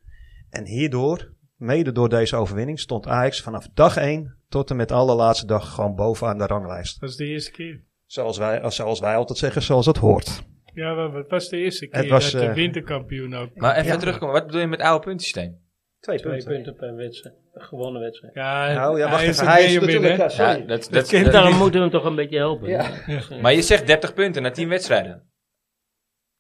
En 0.51 0.65
hierdoor, 0.65 1.33
mede 1.57 1.93
door 1.93 2.09
deze 2.09 2.37
overwinning, 2.37 2.81
stond 2.81 3.07
Ajax 3.07 3.43
vanaf 3.43 3.69
dag 3.75 3.97
1 3.97 4.37
tot 4.49 4.71
en 4.71 4.77
met 4.77 4.89
de 4.89 4.95
allerlaatste 4.95 5.47
dag 5.47 5.75
gewoon 5.75 5.95
bovenaan 5.95 6.39
de 6.39 6.47
ranglijst. 6.47 7.01
Dat 7.01 7.11
is 7.11 7.17
de 7.17 7.25
eerste 7.27 7.51
keer. 7.51 7.81
Zoals 8.07 8.39
wij, 8.39 8.71
zoals 8.71 9.01
wij 9.01 9.17
altijd 9.17 9.39
zeggen, 9.39 9.63
zoals 9.63 9.87
het 9.87 9.97
hoort. 9.97 10.43
Ja, 10.75 10.95
maar 10.95 11.13
het 11.13 11.31
was 11.31 11.49
de 11.49 11.57
eerste 11.57 11.85
Het 11.91 12.01
keer 12.01 12.11
was, 12.11 12.31
dat 12.31 12.41
de 12.41 12.47
eh, 12.49 12.55
winterkampioen 12.55 13.35
ook. 13.35 13.55
Maar 13.55 13.77
even 13.77 13.93
Ja. 13.93 13.97
terugkomen, 13.99 14.35
wat 14.35 14.47
bedoel 14.47 14.61
je 14.61 14.67
met 14.67 14.81
oude 14.81 15.05
puntensysteem? 15.05 15.59
Twee 16.01 16.19
Twee 16.19 16.33
punten. 16.33 16.53
punten 16.53 16.75
per 16.77 16.95
wedstrijd. 16.97 17.35
Een 17.53 17.63
gewone 17.63 17.99
wedstrijd. 17.99 18.35
Ja, 18.35 18.73
Nou, 18.73 18.99
ja, 18.99 19.09
wacht 19.11 19.21
hij 19.21 19.29
is 19.29 19.37
even. 19.39 19.47
een 19.47 19.53
Hij 19.53 19.65
is 19.65 19.79
natuurlijk... 19.81 20.17
ja, 20.17 20.29
sorry. 20.29 20.51
Ja, 20.61 20.67
dat, 20.67 20.89
dat, 20.91 21.11
dat- 21.11 21.33
Daarom 21.33 21.57
moeten 21.63 21.75
we 21.75 21.79
hem 21.81 21.91
toch 21.91 22.05
een 22.05 22.15
beetje 22.15 22.37
helpen. 22.39 22.69
Ja. 22.69 22.91
maar 23.41 23.53
je 23.53 23.63
zegt 23.63 23.87
30 23.87 24.15
punten 24.15 24.43
na 24.43 24.51
10 24.51 24.69
wedstrijden. 24.69 25.31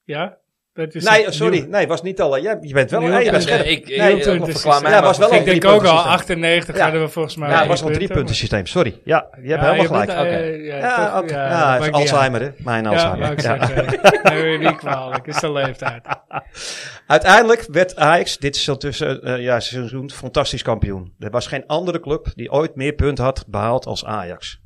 Ja, 0.04 0.38
dat 0.76 0.94
is 0.94 1.04
Nee, 1.04 1.26
een 1.26 1.32
sorry. 1.32 1.66
Nee, 1.68 1.80
het 1.80 1.88
was 1.88 2.02
niet 2.02 2.20
al. 2.20 2.36
Ja, 2.36 2.58
je 2.60 2.72
bent 2.72 2.90
wel 2.90 3.00
Nieuw 3.00 3.10
hey, 3.10 3.18
je 3.18 3.24
Ja, 3.24 3.30
bent 3.30 3.48
ik, 3.50 3.88
ik, 3.88 3.96
Nee, 3.96 4.16
ik, 4.16 4.24
ik 4.26 4.46
is- 4.46 4.52
verklaar 4.60 4.82
mij 4.82 4.90
ja, 4.90 5.02
was 5.02 5.18
wel 5.18 5.32
Ik 5.32 5.38
een 5.38 5.44
denk 5.44 5.64
ook 5.64 5.70
al, 5.72 5.78
puntensysteem. 5.78 6.12
98 6.12 6.76
Ja. 6.76 6.82
hadden 6.82 7.00
we 7.00 7.08
volgens 7.08 7.36
mij. 7.36 7.48
Ja, 7.50 7.58
het 7.58 7.68
was 7.68 7.82
nog 7.82 7.90
drie 7.92 8.08
punten, 8.08 8.34
systeem. 8.34 8.66
Sorry. 8.66 9.00
Ja, 9.04 9.26
je 9.42 9.48
hebt 9.50 9.62
Ja, 9.62 9.72
helemaal 9.72 9.74
je 9.82 9.86
gelijk. 9.86 10.06
bent, 10.06 10.18
Oké. 10.20 10.28
eh, 10.28 10.66
ja, 10.66 10.76
Ja, 10.76 11.20
toch, 11.20 11.30
ja, 11.30 11.48
Ja, 11.48 11.78
is 11.78 11.90
Alzheimer, 11.90 12.40
hè? 12.40 12.50
Mijn. 12.58 12.84
Ja, 12.84 12.90
Alzheimer. 12.90 13.30
Ja. 13.30 13.40
zeggen. 13.40 14.00
Nee, 14.32 14.58
niet 14.58 14.76
kwalijk. 14.76 15.26
is 15.26 15.40
de 15.40 15.52
leeftijd. 15.52 16.06
Uiteindelijk 17.06 17.66
werd 17.70 17.96
Ajax 17.96 18.38
dit 18.38 18.54
seizoen 18.56 18.78
tussen, 18.78 19.22
eh, 19.22 19.42
ja, 19.42 19.60
seizoen 19.60 20.10
fantastisch 20.10 20.62
kampioen. 20.62 21.14
Er 21.18 21.30
was 21.30 21.46
geen 21.46 21.66
andere 21.66 22.00
club 22.00 22.26
die 22.34 22.50
ooit 22.52 22.74
meer 22.74 22.92
punten 22.92 23.24
had 23.24 23.44
behaald 23.48 23.86
als 23.86 24.04
Ajax. 24.04 24.60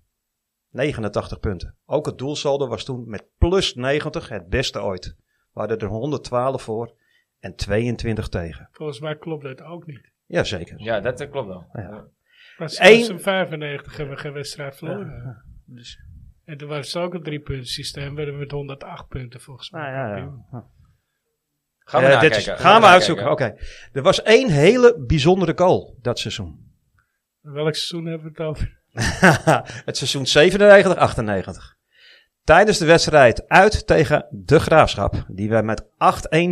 89 0.70 1.40
punten. 1.40 1.76
Ook 1.86 2.06
het 2.06 2.18
doelsaldo 2.18 2.68
was 2.68 2.84
toen 2.84 3.08
met 3.08 3.24
plus 3.38 3.74
90 3.74 4.28
het 4.28 4.48
beste 4.48 4.82
ooit. 4.82 5.14
We 5.60 5.66
hadden 5.68 5.88
er 5.88 5.94
112 5.94 6.62
voor 6.62 6.94
en 7.40 7.54
22 7.54 8.28
tegen. 8.28 8.68
Volgens 8.72 9.00
mij 9.00 9.16
klopt 9.16 9.42
dat 9.42 9.62
ook 9.62 9.86
niet. 9.86 10.10
Jazeker. 10.26 10.80
Ja, 10.82 11.00
dat 11.00 11.28
klopt 11.30 11.48
wel. 11.48 11.66
Ja. 11.72 11.90
Maar 12.58 12.72
Eén- 12.78 13.04
sinds 13.04 13.22
95 13.22 13.96
hebben 13.96 14.14
we 14.14 14.20
geen 14.20 14.32
wedstrijd 14.32 14.76
verloren. 14.76 15.42
Dus, 15.64 15.98
En 16.44 16.56
toen 16.56 16.68
was 16.68 16.92
het 16.92 17.02
ook 17.02 17.14
een 17.14 17.22
drie 17.22 17.40
punten 17.40 17.66
systeem. 17.66 18.14
werden 18.14 18.34
we 18.34 18.40
met 18.40 18.50
108 18.50 19.08
punten 19.08 19.40
volgens 19.40 19.70
mij. 19.70 19.90
nou, 19.92 20.16
ja. 20.16 20.64
Gaan 21.78 22.02
we 22.02 22.08
nakijken. 22.08 22.28
dit 22.28 22.36
is- 22.38 22.44
Gaan 22.46 22.56
gaan 22.56 22.80
we 22.80 22.86
nakijken. 22.86 22.88
uitzoeken. 22.90 23.30
Oké. 23.30 23.54
Er 23.92 24.02
was 24.02 24.22
één 24.22 24.50
hele 24.50 25.04
bijzondere 25.06 25.52
goal 25.56 25.98
dat 26.02 26.18
seizoen. 26.18 26.72
Welk 27.40 27.74
seizoen 27.74 28.06
hebben 28.06 28.32
we 28.32 28.42
het 28.42 28.46
over? 28.48 28.78
het 29.84 29.96
seizoen 29.96 30.26
97, 30.26 30.96
98. 30.96 31.76
Tijdens 32.44 32.78
de 32.78 32.84
wedstrijd 32.84 33.48
uit 33.48 33.86
tegen 33.86 34.26
de 34.30 34.60
Graafschap, 34.60 35.24
die 35.28 35.48
wij 35.48 35.62
met 35.62 35.84
8-1 35.84 35.88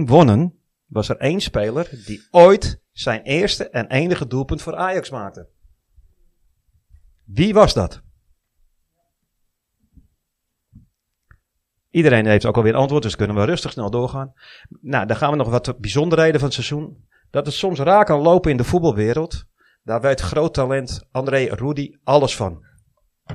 wonnen, 0.05 0.59
was 0.87 1.09
er 1.09 1.17
één 1.17 1.41
speler 1.41 1.89
die 2.07 2.27
ooit 2.31 2.83
zijn 2.93 3.23
eerste 3.23 3.69
en 3.69 3.87
enige 3.87 4.27
doelpunt 4.27 4.63
voor 4.63 4.77
Ajax 4.77 5.11
maakte. 5.11 5.49
Wie 7.25 7.55
was 7.55 7.75
dat? 7.75 8.03
Iedereen 11.91 12.27
heeft 12.27 12.47
ook 12.47 12.57
alweer 12.57 12.75
antwoord, 12.75 13.03
dus 13.03 13.17
kunnen 13.17 13.37
we 13.37 13.45
rustig 13.45 13.73
snel 13.73 13.91
doorgaan. 13.91 14.33
Nou, 14.81 15.07
dan 15.07 15.17
gaan 15.17 15.31
we 15.31 15.37
nog 15.37 15.49
wat 15.49 15.81
bijzonderheden 15.81 16.41
van 16.41 16.49
het 16.49 16.55
seizoen. 16.55 17.07
Dat 17.31 17.47
het 17.47 17.55
soms 17.55 17.79
raar 17.79 18.05
kan 18.05 18.21
lopen 18.21 18.51
in 18.51 18.57
de 18.57 18.65
voetbalwereld. 18.65 19.45
Daar 19.83 20.01
weet 20.01 20.21
groot 20.21 20.55
talent 20.55 21.07
André 21.11 21.55
Rudy 21.55 21.99
alles 22.05 22.37
van. 22.37 22.67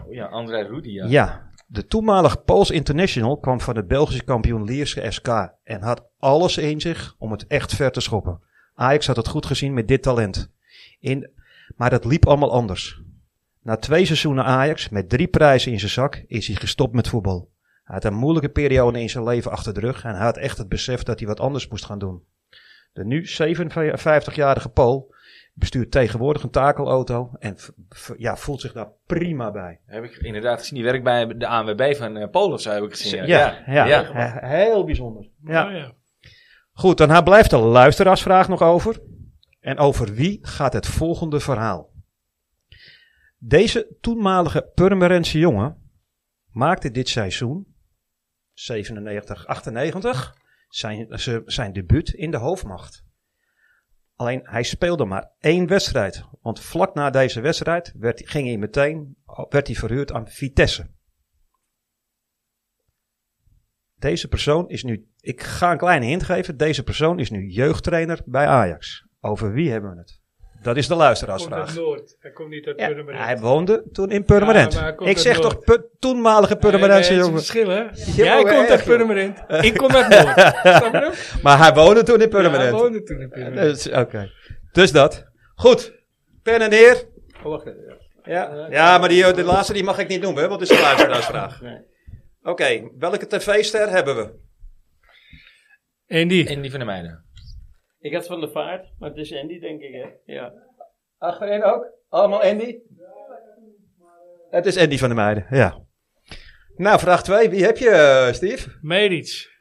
Oh 0.05 0.13
ja, 0.13 0.25
André 0.25 0.61
Rudy, 0.61 0.89
ja. 0.89 1.05
Ja, 1.05 1.51
de 1.73 1.87
toenmalige 1.87 2.37
Pools 2.37 2.71
International 2.71 3.37
kwam 3.37 3.61
van 3.61 3.75
het 3.75 3.87
Belgische 3.87 4.23
kampioen 4.23 4.63
Lierse 4.63 5.05
SK 5.09 5.27
en 5.63 5.81
had 5.81 6.05
alles 6.19 6.57
in 6.57 6.81
zich 6.81 7.15
om 7.17 7.31
het 7.31 7.47
echt 7.47 7.75
ver 7.75 7.91
te 7.91 8.01
schoppen. 8.01 8.41
Ajax 8.75 9.07
had 9.07 9.15
het 9.15 9.27
goed 9.27 9.45
gezien 9.45 9.73
met 9.73 9.87
dit 9.87 10.01
talent. 10.01 10.51
In, 10.99 11.29
maar 11.75 11.91
het 11.91 12.05
liep 12.05 12.27
allemaal 12.27 12.51
anders. 12.51 13.01
Na 13.61 13.77
twee 13.77 14.05
seizoenen 14.05 14.43
Ajax 14.43 14.89
met 14.89 15.09
drie 15.09 15.27
prijzen 15.27 15.71
in 15.71 15.79
zijn 15.79 15.91
zak 15.91 16.23
is 16.27 16.47
hij 16.47 16.55
gestopt 16.55 16.93
met 16.93 17.07
voetbal. 17.07 17.51
Hij 17.83 17.95
had 17.95 18.03
een 18.05 18.13
moeilijke 18.13 18.49
periode 18.49 19.01
in 19.01 19.09
zijn 19.09 19.23
leven 19.23 19.51
achter 19.51 19.73
de 19.73 19.79
rug 19.79 20.03
en 20.03 20.15
hij 20.15 20.25
had 20.25 20.37
echt 20.37 20.57
het 20.57 20.69
besef 20.69 21.03
dat 21.03 21.19
hij 21.19 21.27
wat 21.27 21.39
anders 21.39 21.67
moest 21.67 21.85
gaan 21.85 21.99
doen. 21.99 22.23
De 22.93 23.05
nu 23.05 23.27
57-jarige 23.27 24.69
Pool 24.69 25.12
bestuurt 25.53 25.91
tegenwoordig 25.91 26.43
een 26.43 26.49
takelauto 26.49 27.31
en 27.39 27.57
ja, 28.17 28.35
voelt 28.35 28.61
zich 28.61 28.73
daar 28.73 28.91
prima 29.05 29.51
bij. 29.51 29.79
Heb 29.85 30.03
ik 30.03 30.15
inderdaad 30.17 30.59
gezien. 30.59 30.75
Die 30.75 30.83
werkt 30.83 31.03
bij 31.03 31.27
de 31.37 31.47
ANWB 31.47 31.95
van 31.95 32.17
eh 32.17 32.29
Polen 32.29 32.53
of 32.53 32.61
zo, 32.61 32.71
heb 32.71 32.83
ik 32.83 32.91
gezien. 32.91 33.25
Ja, 33.25 33.63
ja, 33.65 33.85
ja. 33.85 34.03
he- 34.13 34.55
heel 34.55 34.83
bijzonder. 34.85 35.29
Ja. 35.43 35.65
Oh, 35.67 35.71
ja. 35.71 35.93
Goed, 36.71 36.97
dan 36.97 37.23
blijft 37.23 37.49
de 37.49 37.57
luisteraarsvraag 37.57 38.47
nog 38.47 38.61
over. 38.61 39.01
En 39.59 39.77
over 39.77 40.13
wie 40.13 40.39
gaat 40.41 40.73
het 40.73 40.87
volgende 40.87 41.39
verhaal? 41.39 41.91
Deze 43.37 43.97
toenmalige 44.01 44.71
Purmerense 44.73 45.39
jongen 45.39 45.77
maakte 46.49 46.91
dit 46.91 47.09
seizoen, 47.09 47.75
97-98, 48.53 50.33
zijn, 50.69 51.07
zijn 51.45 51.73
debuut 51.73 52.09
in 52.09 52.31
de 52.31 52.37
hoofdmacht. 52.37 53.03
Alleen 54.15 54.41
hij 54.43 54.63
speelde 54.63 55.05
maar 55.05 55.31
één 55.39 55.67
wedstrijd. 55.67 56.25
Want 56.41 56.59
vlak 56.59 56.93
na 56.93 57.09
deze 57.09 57.41
wedstrijd 57.41 57.93
werd, 57.97 58.29
ging 58.29 58.47
hij 58.47 58.57
meteen 58.57 59.17
werd 59.49 59.67
hij 59.67 59.75
verhuurd 59.75 60.11
aan 60.11 60.27
Vitesse. 60.27 60.91
Deze 63.95 64.27
persoon 64.27 64.69
is 64.69 64.83
nu, 64.83 65.07
ik 65.19 65.41
ga 65.41 65.71
een 65.71 65.77
kleine 65.77 66.05
hint 66.05 66.23
geven. 66.23 66.57
Deze 66.57 66.83
persoon 66.83 67.19
is 67.19 67.29
nu 67.29 67.47
jeugdtrainer 67.47 68.21
bij 68.25 68.47
Ajax. 68.47 69.07
Over 69.19 69.53
wie 69.53 69.71
hebben 69.71 69.91
we 69.91 69.97
het? 69.97 70.22
Dat 70.63 70.77
is 70.77 70.87
de 70.87 70.93
Komt 70.93 71.05
uit 71.05 71.17
luisteraarsvraag. 71.27 71.75
Noord. 71.75 72.15
Hij 72.19 72.31
komt 72.31 72.49
niet 72.49 72.65
uit 72.67 72.79
Ja, 72.79 72.87
Purmerend. 72.87 73.23
hij 73.25 73.37
woonde 73.37 73.83
toen 73.91 74.11
in 74.11 74.23
Purmerend. 74.25 74.73
Ja, 74.73 74.95
hij 74.97 75.09
ik 75.09 75.17
zeg 75.17 75.39
toch 75.39 75.59
pu- 75.59 75.81
toenmalige 75.99 76.55
Purmerendse 76.55 77.11
Nee, 77.13 77.19
nee, 77.21 77.27
jongen. 77.27 77.41
het 77.41 77.49
is 77.49 77.55
een 77.55 77.65
verschil, 77.65 78.05
hè? 78.15 78.23
Ja, 78.23 78.33
Jij 78.33 78.43
komt 78.43 78.69
echt, 78.69 78.69
uit. 78.69 78.83
Purmerend. 78.83 79.39
Ik 79.65 79.73
kom 79.77 79.91
uit 79.95 80.09
Noord. 80.09 81.41
Maar 81.43 81.57
hij 81.57 81.73
woonde 81.73 82.03
toen 82.03 82.21
in 82.21 82.21
Ja, 82.21 82.27
hij 82.29 82.41
Purmerend. 82.41 82.79
woonde 82.79 83.03
toen 83.03 83.21
in 83.21 83.29
Purmerend. 83.29 83.83
Dus, 83.83 83.91
Oké. 83.91 84.29
Dus 84.71 84.91
dat. 84.91 85.25
Goed. 85.55 85.93
Pen 86.43 86.61
en 86.61 86.69
neer. 86.69 87.03
Ja, 88.23 88.67
ja 88.69 88.97
maar 88.97 89.09
die, 89.09 89.33
de 89.33 89.43
laatste 89.43 89.73
die 89.73 89.83
mag 89.83 89.97
ik 89.99 90.07
niet 90.07 90.21
noemen, 90.21 90.43
hè, 90.43 90.49
want 90.49 90.61
het 90.61 90.69
is 90.69 90.77
een 90.77 90.83
luisteraarsvraag. 90.83 91.61
Nee. 91.61 91.77
Oké, 92.43 92.89
welke 92.97 93.27
tv-ster 93.27 93.89
hebben 93.89 94.15
we? 94.15 94.31
En 96.49 96.61
die 96.61 96.71
van 96.71 96.79
de 96.79 96.85
meiden. 96.85 97.25
Ik 98.03 98.13
had 98.13 98.25
van 98.25 98.39
de 98.39 98.49
vaart, 98.51 98.93
maar 98.99 99.09
het 99.09 99.17
is 99.17 99.33
Andy, 99.33 99.59
denk 99.59 99.81
ik, 99.81 99.93
hè? 99.93 100.33
Ja. 100.33 100.53
Achterin 101.17 101.63
ook? 101.63 101.87
Allemaal 102.09 102.41
Andy? 102.41 102.79
Het 104.49 104.65
is 104.65 104.77
Andy 104.77 104.97
van 104.97 105.07
der 105.07 105.17
Meijden, 105.17 105.45
ja. 105.49 105.81
Nou, 106.75 106.99
vraag 106.99 107.23
2. 107.23 107.49
Wie 107.49 107.63
heb 107.63 107.77
je, 107.77 107.89
eh, 107.89 108.33
Steve? 108.33 108.77
Medic. 108.81 109.51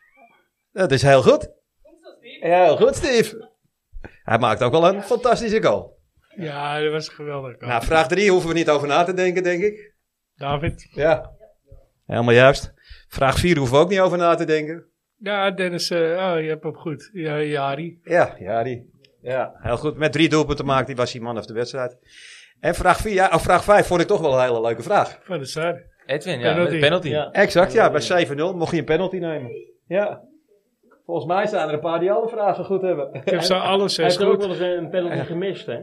Dat 0.72 0.90
is 0.90 1.02
heel 1.02 1.22
goed. 1.22 1.50
Ja, 2.40 2.64
heel 2.64 2.76
goed, 2.76 2.96
Steve. 2.96 3.50
Hij 4.22 4.38
maakt 4.38 4.62
ook 4.62 4.72
wel 4.72 4.88
een 4.88 5.02
fantastische 5.02 5.62
goal. 5.62 5.98
Ja, 6.36 6.80
dat 6.80 6.92
was 6.92 7.08
geweldig. 7.08 7.60
Nou, 7.60 7.84
vraag 7.84 8.08
3 8.08 8.30
hoeven 8.30 8.48
we 8.48 8.54
niet 8.54 8.70
over 8.70 8.88
na 8.88 9.04
te 9.04 9.14
denken, 9.14 9.42
denk 9.42 9.62
ik. 9.62 9.94
David. 10.34 10.88
Ja. 10.90 11.30
Helemaal 12.06 12.34
juist. 12.34 12.72
Vraag 13.08 13.38
4 13.38 13.56
hoeven 13.56 13.76
we 13.76 13.82
ook 13.82 13.90
niet 13.90 14.00
over 14.00 14.18
na 14.18 14.34
te 14.34 14.44
denken. 14.44 14.91
Ja, 15.22 15.50
Dennis. 15.50 15.90
eh, 15.90 15.98
oh, 16.00 16.40
je 16.40 16.48
hebt 16.48 16.62
hem 16.62 16.74
goed. 16.76 17.10
Ja, 17.12 17.40
Jari. 17.40 17.98
Ja, 18.04 18.34
ja, 18.38 18.62
die. 18.62 18.90
Ja, 19.20 19.52
heel 19.56 19.76
goed. 19.76 19.96
Met 19.96 20.12
drie 20.12 20.28
doelpunten 20.28 20.64
maakt 20.66 20.86
hij, 20.86 20.96
was 20.96 21.12
hij 21.12 21.20
man 21.22 21.38
of 21.38 21.46
de 21.46 21.54
wedstrijd. 21.54 21.96
En 22.60 22.74
vraag 22.74 22.96
4, 22.96 23.12
ja, 23.12 23.30
of 23.32 23.42
vraag 23.42 23.64
5 23.64 23.86
vond 23.86 24.00
ik 24.00 24.06
toch 24.06 24.20
wel 24.20 24.34
een 24.34 24.44
hele 24.44 24.60
leuke 24.60 24.82
vraag. 24.82 25.18
Van 25.22 25.38
de 25.38 25.44
Sar. 25.44 25.82
Edwin, 26.06 26.38
ja, 26.38 26.52
Penalty. 26.52 26.70
met 26.72 26.80
penalty. 26.80 27.08
Ja. 27.08 27.30
Exact, 27.30 27.72
ja. 27.72 27.90
Bij 27.90 28.26
7-0 28.26 28.34
mocht 28.36 28.72
je 28.72 28.78
een 28.78 28.84
penalty 28.84 29.16
nemen. 29.16 29.50
Ja. 29.86 30.20
Volgens 31.06 31.26
mij 31.26 31.46
zijn 31.46 31.68
er 31.68 31.74
een 31.74 31.80
paar 31.80 32.00
die 32.00 32.12
alle 32.12 32.28
vragen 32.28 32.64
goed 32.64 32.82
hebben. 32.82 33.14
Ik 33.14 33.24
heb 33.30 33.40
zo 33.42 33.54
alles 33.74 33.96
Hij 33.96 34.10
zes 34.10 34.18
heeft 34.18 34.30
ook 34.32 34.40
wel 34.40 34.48
eens 34.50 34.58
een 34.60 34.90
penalty 34.90 35.24
gemist, 35.24 35.66
hè? 35.66 35.78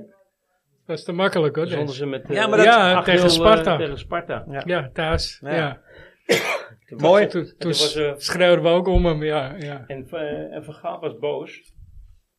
Dat 0.86 0.98
is 0.98 1.04
te 1.04 1.12
makkelijk 1.12 1.56
hoor. 1.56 1.68
Zonder 1.68 1.96
ze 1.96 2.06
met, 2.06 2.30
eh, 2.30 2.36
Ja, 2.36 2.48
maar 2.48 2.58
dat- 2.58 2.66
Ja, 2.66 3.02
8-0, 3.02 3.04
tegen 3.06 3.24
eh, 3.24 3.30
Sparta. 3.30 3.78
tegen 3.78 3.98
Sparta. 3.98 4.44
Ja, 4.66 4.90
thuis. 4.94 5.40
Ja. 5.44 5.80
Mooi. 6.98 7.28
Toen, 7.28 7.44
toen 7.44 7.54
Toen 7.58 7.70
was, 7.70 7.96
eh, 7.96 8.14
schreeuwden 8.18 8.64
we 8.64 8.70
ook 8.70 8.88
om 8.88 9.06
hem. 9.06 9.24
Ja, 9.24 9.56
ja. 9.58 9.84
En, 9.88 10.08
eh, 10.12 10.56
en 10.56 10.64
Van 10.64 10.74
Gaal 10.74 11.00
was 11.00 11.18
boos 11.18 11.74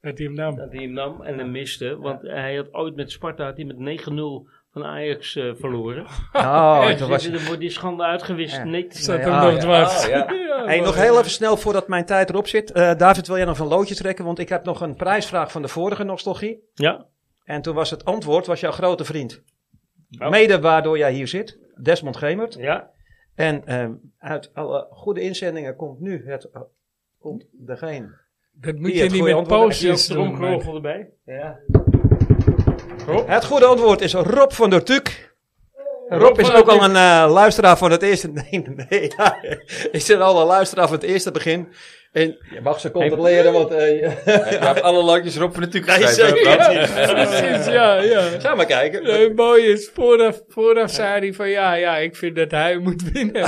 Dat 0.01 0.19
hij 0.19 0.27
hem 0.27 0.35
nam. 0.35 0.57
dat 0.57 0.73
hij 0.73 0.83
hem 0.83 0.93
nam 0.93 1.23
en 1.23 1.39
hem 1.39 1.51
miste. 1.51 1.97
Want 1.99 2.23
hij 2.23 2.57
had 2.57 2.75
ooit 2.75 2.97
met 2.97 3.11
Sparta 3.11 3.45
had 3.45 3.57
hij 3.57 3.65
met 3.65 3.79
9-0 3.79 4.49
van 4.73 4.85
Ajax 4.85 5.37
eh, 5.37 5.51
verloren. 5.55 6.07
Oh, 6.33 6.87
Dus 6.87 6.99
toen 6.99 7.09
was 7.09 7.31
dan 7.31 7.45
wordt 7.45 7.61
die 7.61 7.71
schande 7.71 8.03
uitgewist. 8.03 8.57
Ja. 8.57 8.65
Nee, 8.65 8.87
hem 9.05 9.33
ah, 9.33 9.43
nog 9.43 9.53
ja. 9.53 9.59
dwars. 9.59 10.05
Oh, 10.05 10.11
ja. 10.11 10.33
Ja, 10.51 10.67
Hey, 10.67 10.81
nog 10.81 10.95
heel 10.97 11.19
even 11.19 11.31
snel 11.31 11.57
voordat 11.57 11.89
mijn 11.89 12.05
tijd 12.05 12.31
erop 12.31 12.47
zit. 12.47 12.73
Eh, 12.73 12.95
David, 12.97 13.27
wil 13.27 13.37
jij 13.37 13.45
nog 13.45 13.59
een 13.59 13.67
loodje 13.67 13.95
trekken? 13.95 14.25
Want 14.25 14.39
ik 14.39 14.49
heb 14.49 14.65
nog 14.65 14.81
een 14.81 14.95
prijsvraag 14.95 15.53
van 15.53 15.63
de 15.63 15.69
vorige 15.69 16.05
nostalgie. 16.05 16.61
Ja, 16.75 17.07
En 17.45 17.63
toen 17.63 17.75
was 17.75 17.91
het 17.91 18.05
antwoord, 18.05 18.47
was 18.47 18.61
jouw 18.61 18.71
grote 18.71 19.05
vriend. 19.05 19.43
Oh. 20.19 20.31
Mede 20.31 20.61
waardoor 20.61 20.99
jij 20.99 21.13
hier 21.13 21.29
zit, 21.29 21.59
Desmond 21.83 22.17
Gemert. 22.17 22.55
ja. 22.55 22.91
En 23.41 23.67
ehm, 23.67 23.93
uit 24.19 24.51
alle 24.55 24.87
goede 24.91 25.21
inzendingen 25.21 25.77
komt 25.77 26.01
nu 26.01 26.23
het, 26.27 26.51
eh, 26.53 26.61
komt 27.19 27.45
degene. 27.53 28.19
Dat 28.53 28.75
moet 28.75 28.95
je 28.95 29.11
niet 29.11 29.23
met 29.23 29.47
postjes 29.47 30.07
doen. 30.07 30.43
erbij? 30.43 31.11
Ja. 31.25 31.59
Het 33.27 33.45
goede 33.45 33.67
antwoord 33.67 34.01
is 34.01 34.13
Rob 34.13 34.51
van 34.51 34.71
der 34.71 34.85
Tuk. 34.85 35.35
Rob 36.09 36.39
is 36.39 36.53
ook 36.53 36.69
al 36.69 36.85
een 36.85 36.97
eh, 36.97 37.33
luisteraar 37.33 37.79
van 37.79 37.91
het 37.91 38.03
eerste. 38.03 38.31
Nee, 38.51 38.65
nee. 38.89 39.13
ja, 39.17 39.43
is 39.91 40.09
er 40.09 40.21
al 40.21 40.41
een 40.41 40.47
luisteraar 40.47 40.87
van 40.89 40.97
het 40.97 41.07
eerste 41.07 41.31
begin. 41.31 41.69
En 42.13 42.37
je 42.55 42.61
mag 42.63 42.81
ze 42.81 42.91
controleren, 42.91 43.53
want. 43.53 43.71
eh, 43.71 43.79
Hij 43.79 44.57
heeft 44.61 44.83
alle 44.83 45.03
landjes 45.03 45.37
Rob 45.37 45.53
van 45.53 45.61
natuurlijk 45.61 45.99
Nee, 45.99 46.07
geschreven. 46.07 46.37
zeker. 46.37 46.63
Frans. 46.63 46.95
Ja, 46.95 47.13
precies, 47.25 47.67
ja, 47.73 47.95
ja. 48.01 48.23
Ga 48.39 48.55
maar 48.55 48.67
kijken. 48.67 49.03
Nee, 49.03 49.25
het 49.25 49.37
mooie 49.37 49.63
is, 49.73 49.91
vooraf, 49.95 50.41
vooraf 50.49 50.91
zei 50.91 51.21
hij 51.21 51.33
van 51.33 51.49
ja, 51.49 51.75
ja, 51.75 51.97
ik 51.97 52.17
vind 52.17 52.37
dat 52.37 52.51
hij 52.51 52.77
moet 52.79 53.03
winnen. 53.13 53.45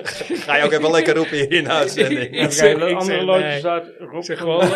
Ga 0.46 0.56
je 0.56 0.64
ook 0.64 0.72
even 0.72 0.90
lekker 0.90 1.14
roepen 1.14 1.36
hier 1.36 1.52
in 1.52 1.64
de 1.64 1.70
uitzending. 1.70 2.40
Ik 2.40 2.52
zeg- 2.52 2.72
ik 2.72 2.80
andere 2.82 3.04
zeg 3.04 3.22
loodje 3.22 3.44
nee. 3.44 3.58
staat 3.58 3.84
Rob 3.98 4.22
zeg 4.22 4.38
gewoon, 4.38 4.62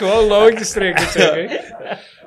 gewoon 0.00 0.26
loodjes 0.26 0.70
trekken, 0.70 1.06
zeg 1.08 1.34
ik. 1.36 1.60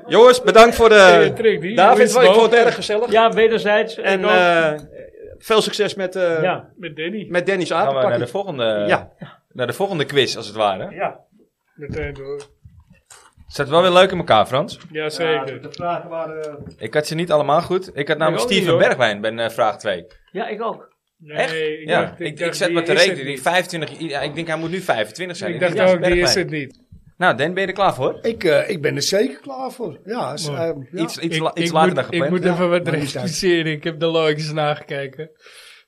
Jongens, 0.07 0.41
bedankt 0.41 0.75
voor 0.75 0.89
de. 0.89 1.31
David, 1.75 2.09
ik 2.15 2.21
vond 2.33 2.51
het 2.51 2.65
erg 2.65 2.75
gezellig. 2.75 3.11
Ja, 3.11 3.31
wederzijds. 3.33 3.97
En 3.97 4.23
eh, 4.23 4.71
veel 5.43 5.61
succes 5.61 5.95
met, 5.95 6.15
eh 6.15 6.41
ja. 6.41 6.69
Met 6.75 6.95
Danny. 6.95 7.25
met 7.29 7.45
Dennis 7.45 7.69
Gaan 7.69 7.87
we 7.87 7.93
naar 8.07 8.19
de, 8.19 8.27
volgende, 8.27 8.83
Ja. 8.87 9.11
naar 9.51 9.67
de 9.67 9.73
volgende 9.73 10.05
quiz, 10.05 10.35
als 10.35 10.47
het 10.47 10.55
ware. 10.55 10.95
ja. 10.95 11.19
Meteen 11.75 12.13
door. 12.13 12.41
Zat 13.47 13.69
wel 13.69 13.81
weer 13.81 13.91
leuk 13.91 14.11
in 14.11 14.17
elkaar, 14.17 14.45
Frans. 14.45 14.79
Jazeker. 14.91 15.61
de 15.61 15.71
vragen 15.71 16.09
waren... 16.09 16.63
Ik 16.77 16.93
had 16.93 17.07
ze 17.07 17.15
niet 17.15 17.31
allemaal 17.31 17.61
goed. 17.61 17.91
Ik 17.97 18.07
had 18.07 18.17
namelijk 18.17 18.43
Steven. 18.51 18.77
Bergwijn 18.77 19.21
bij 19.21 19.35
eh, 19.35 19.49
vraag 19.49 19.77
2. 19.77 20.05
Ja, 20.31 20.47
ik 20.47 20.61
ook. 20.61 20.91
Nee, 21.17 21.37
Echt? 21.37 21.53
ik 21.53 21.89
ja, 21.89 22.01
dacht- 22.01 22.19
ik, 22.19 22.27
ik, 22.27 22.39
dacht, 22.39 22.57
zet 22.57 22.71
me 22.71 22.81
te 22.81 22.93
rekenen. 22.93 23.15
Die 23.15 23.25
niet. 23.25 23.41
25, 23.41 23.99
ja, 23.99 24.21
ik 24.21 24.35
denk 24.35 24.47
hij 24.47 24.57
moet 24.57 24.69
nu 24.69 24.79
25 24.81 25.37
zijn. 25.37 25.53
Ik 25.53 25.59
dacht 25.59 25.75
denk, 25.75 25.87
ja, 25.87 25.93
ook, 25.95 26.03
die 26.03 26.21
is 26.21 26.35
het 26.35 26.49
niet. 26.49 26.79
Nou, 27.17 27.37
Dan, 27.37 27.53
ben 27.53 27.61
je 27.61 27.67
er 27.67 27.73
klaar 27.73 27.93
voor? 27.93 28.19
Ik, 28.21 28.43
eh, 28.43 28.69
ik 28.69 28.81
ben 28.81 28.95
er 28.95 29.01
zeker 29.01 29.39
klaar 29.39 29.71
voor. 29.71 29.99
Ja, 30.05 30.37
s- 30.37 30.47
Mooi. 30.49 30.59
eh, 30.61 30.75
ja. 30.91 31.01
Iets, 31.03 31.17
iets, 31.17 31.35
Ik- 31.35 31.41
la- 31.41 31.55
iets 31.55 31.67
ik 31.67 31.71
later 31.71 31.87
moet, 31.87 31.95
dan 31.95 32.03
Ik 32.05 32.09
gepland. 32.11 32.31
moet 32.31 32.43
Ja, 32.43 32.53
even 32.53 32.69
wat 32.69 32.87
rectificeren. 32.87 33.71
Ik 33.71 33.83
heb 33.83 33.99
de 33.99 34.05
loodjes 34.05 34.51
nagekeken. 34.51 35.29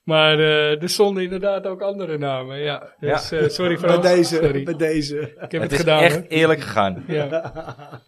Maar 0.03 0.39
eh, 0.39 0.82
er 0.82 0.89
stonden 0.89 1.23
inderdaad 1.23 1.65
ook 1.65 1.82
andere 1.82 2.17
namen. 2.17 2.57
Ja. 2.59 2.95
Dus 2.99 3.32
eh, 3.32 3.47
sorry 3.49 3.80
bij 3.80 3.89
Frans. 3.89 4.07
deze. 4.07 4.36
Sorry. 4.36 4.63
Bij 4.63 4.76
deze. 4.76 5.19
Ik 5.19 5.51
heb 5.51 5.51
het 5.51 5.61
het, 5.61 5.71
is 5.71 5.78
gedaan. 5.78 6.01
echt 6.01 6.30
eerlijk 6.30 6.59
gegaan. 6.61 7.03
Ja. 7.07 7.43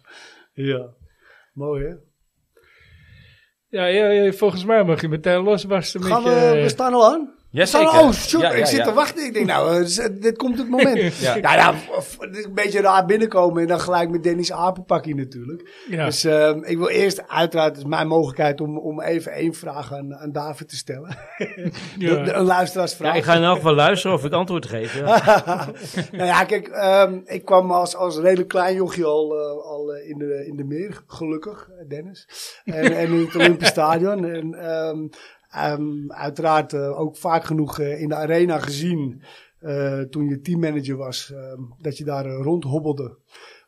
Ja. 0.52 0.88
Mooi 1.52 1.84
hè? 1.84 1.94
Ja, 3.68 3.86
ja, 3.86 4.08
ja, 4.10 4.32
volgens 4.32 4.64
mij 4.64 4.84
mag 4.84 5.00
je 5.00 5.08
meteen 5.08 5.40
losbarsten 5.42 6.00
met 6.00 6.10
Gaan 6.12 6.22
we, 6.22 6.30
je... 6.30 6.62
we 6.62 6.68
staan 6.68 6.92
al 6.94 7.06
aan? 7.12 7.34
We- 7.50 7.66
zeker. 7.66 7.88
oh, 8.00 8.12
shoot, 8.12 8.40
Ja, 8.40 8.50
ik 8.50 8.58
ja, 8.58 8.64
zit 8.64 8.78
ja. 8.78 8.84
te 8.84 8.92
wachten. 8.92 9.24
Ik 9.24 9.32
denk, 9.32 9.46
nou, 9.46 9.76
eh, 9.80 9.84
z- 9.86 10.08
dit 10.20 10.36
komt 10.36 10.58
het 10.58 10.68
moment. 10.68 10.96
Ja. 11.18 11.74
het 12.18 12.36
is 12.36 12.44
een 12.44 12.54
beetje 12.54 12.80
raar 12.80 13.04
binnenkomen 13.06 13.62
en 13.62 13.68
dan 13.68 13.80
gelijk 13.80 14.10
met 14.10 14.22
Dennis 14.22 14.52
apenpakkie 14.52 15.14
natuurlijk. 15.14 15.84
Ja. 15.88 16.04
Dus 16.04 16.24
ehm, 16.24 16.62
ik 16.62 16.78
wil 16.78 16.88
eerst, 16.88 17.28
uiteraard, 17.28 17.68
het 17.68 17.78
is 17.78 17.84
mijn 17.84 18.06
mogelijkheid 18.08 18.60
om, 18.60 18.78
om 18.78 19.00
even 19.02 19.32
één 19.32 19.54
vraag 19.54 19.92
aan, 19.92 20.14
aan 20.16 20.32
David 20.32 20.68
te 20.68 20.76
stellen. 20.76 21.16
Ja. 21.98 22.14
De- 22.14 22.22
de- 22.22 22.32
een 22.32 22.44
luisteraarsvraag. 22.44 23.12
Ja, 23.12 23.18
ik 23.18 23.24
ga 23.24 23.34
in 23.34 23.42
elk 23.42 23.56
geval 23.56 23.74
luisteren 23.74 24.16
of 24.16 24.24
ik 24.24 24.32
antwoord 24.32 24.66
geef. 24.66 24.96
Ja. 24.98 25.06
nou 26.12 26.24
ja, 26.26 26.44
kijk, 26.44 26.68
ehm, 26.68 27.18
ik 27.24 27.44
kwam 27.44 27.70
als, 27.72 27.96
als 27.96 28.18
redelijk 28.18 28.48
klein 28.48 28.74
jochie 28.74 29.04
al, 29.04 29.34
eh, 29.34 29.66
al 29.70 29.92
eh, 29.94 30.08
in, 30.08 30.18
de, 30.18 30.44
in 30.46 30.56
de 30.56 30.64
meer, 30.64 31.02
gelukkig, 31.06 31.68
eh, 31.80 31.88
Dennis. 31.88 32.26
En, 32.64 32.92
en 32.96 33.12
in 33.12 33.24
het 33.24 33.34
Olympisch 33.36 33.68
Stadion. 33.68 34.24
En 34.24 34.54
ehm, 34.54 35.06
ehm, 35.50 36.10
uiteraard 36.10 36.72
eh, 36.72 37.00
ook 37.00 37.16
vaak 37.16 37.44
genoeg 37.44 37.78
eh, 37.78 38.00
in 38.00 38.08
de 38.08 38.14
arena 38.14 38.58
gezien, 38.58 39.22
eh, 39.58 40.00
toen 40.00 40.28
je 40.28 40.40
teammanager 40.40 40.96
was, 40.96 41.32
ehm, 41.32 41.62
dat 41.78 41.98
je 41.98 42.04
daar 42.04 42.26
rondhobbelde. 42.26 43.16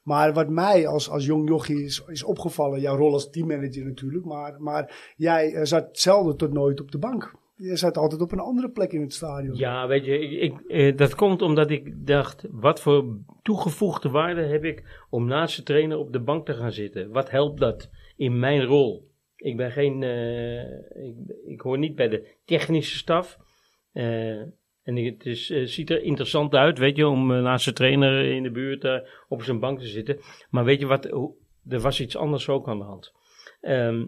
Maar 0.03 0.33
wat 0.33 0.49
mij 0.49 0.87
als, 0.87 1.11
als 1.11 1.27
jong 1.27 1.49
jochie 1.49 1.85
is, 1.85 2.03
is 2.07 2.25
opgevallen, 2.25 2.81
jouw 2.81 2.97
rol 2.97 3.13
als 3.13 3.31
teammanager 3.31 3.85
natuurlijk, 3.85 4.25
maar, 4.25 4.57
maar 4.59 5.13
jij 5.17 5.67
zat 5.67 5.89
zelden 5.93 6.37
tot 6.37 6.53
nooit 6.53 6.81
op 6.81 6.91
de 6.91 6.99
bank. 6.99 7.35
Je 7.57 7.77
zat 7.77 7.97
altijd 7.97 8.21
op 8.21 8.33
een 8.33 8.39
andere 8.39 8.71
plek 8.71 8.93
in 8.93 9.01
het 9.01 9.13
stadion. 9.13 9.57
Ja, 9.57 9.87
weet 9.87 10.05
je, 10.05 10.19
ik, 10.19 10.99
dat 10.99 11.15
komt 11.15 11.43
omdat 11.43 11.71
ik 11.71 12.07
dacht, 12.07 12.47
wat 12.51 12.81
voor 12.81 13.05
toegevoegde 13.43 14.11
waarde 14.11 14.43
heb 14.43 14.65
ik 14.65 15.05
om 15.11 15.27
naast 15.27 15.57
de 15.57 15.63
trainer 15.63 15.99
op 15.99 16.13
de 16.13 16.21
bank 16.21 16.47
te 16.47 16.55
gaan 16.55 16.73
zitten? 16.73 17.11
Wat 17.11 17.31
helpt 17.31 17.61
dat 17.61 17.91
in 18.17 18.39
mijn 18.39 18.65
rol? 18.65 19.10
Ik 19.41 19.57
ben 19.57 19.73
geen, 19.73 20.03
eh, 20.03 20.63
ik, 21.07 21.15
ik 21.47 21.61
hoor 21.61 21.79
niet 21.79 21.95
bij 21.95 22.09
de 22.09 22.37
technische 22.45 22.97
staf. 22.97 23.39
Eh, 23.93 24.41
en 24.83 24.97
het 24.97 25.27
is, 25.27 25.51
eh, 25.51 25.67
ziet 25.67 25.91
er 25.91 26.03
interessant 26.03 26.55
uit, 26.55 26.79
weet 26.79 26.97
je, 26.97 27.09
om 27.09 27.27
naast 27.27 27.65
de 27.65 27.73
trainer 27.73 28.25
in 28.25 28.43
de 28.43 28.51
buurt 28.51 29.03
op 29.29 29.43
zijn 29.43 29.61
bank 29.61 29.79
te 29.79 29.87
zitten. 29.87 30.21
Maar 30.51 30.65
weet 30.65 30.81
je 30.81 30.87
wat, 30.87 31.05
er 31.69 31.81
was 31.81 32.01
iets 32.01 32.17
anders 32.17 32.49
ook 32.49 32.69
aan 32.69 32.79
de 32.79 32.85
hand. 32.85 33.13
Ehm, 33.61 34.07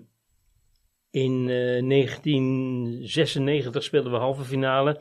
in 1.11 1.49
eh, 1.49 1.83
1996 1.83 3.83
speelden 3.83 4.13
we 4.13 4.19
halve 4.19 4.43
finale. 4.43 5.01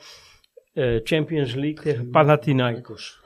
Champions 1.03 1.53
League 1.53 1.83
tegen 1.83 2.09
Panathinaikos. 2.09 3.21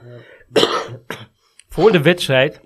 Voor 1.74 1.91
de 1.91 2.01
wedstrijd 2.01 2.62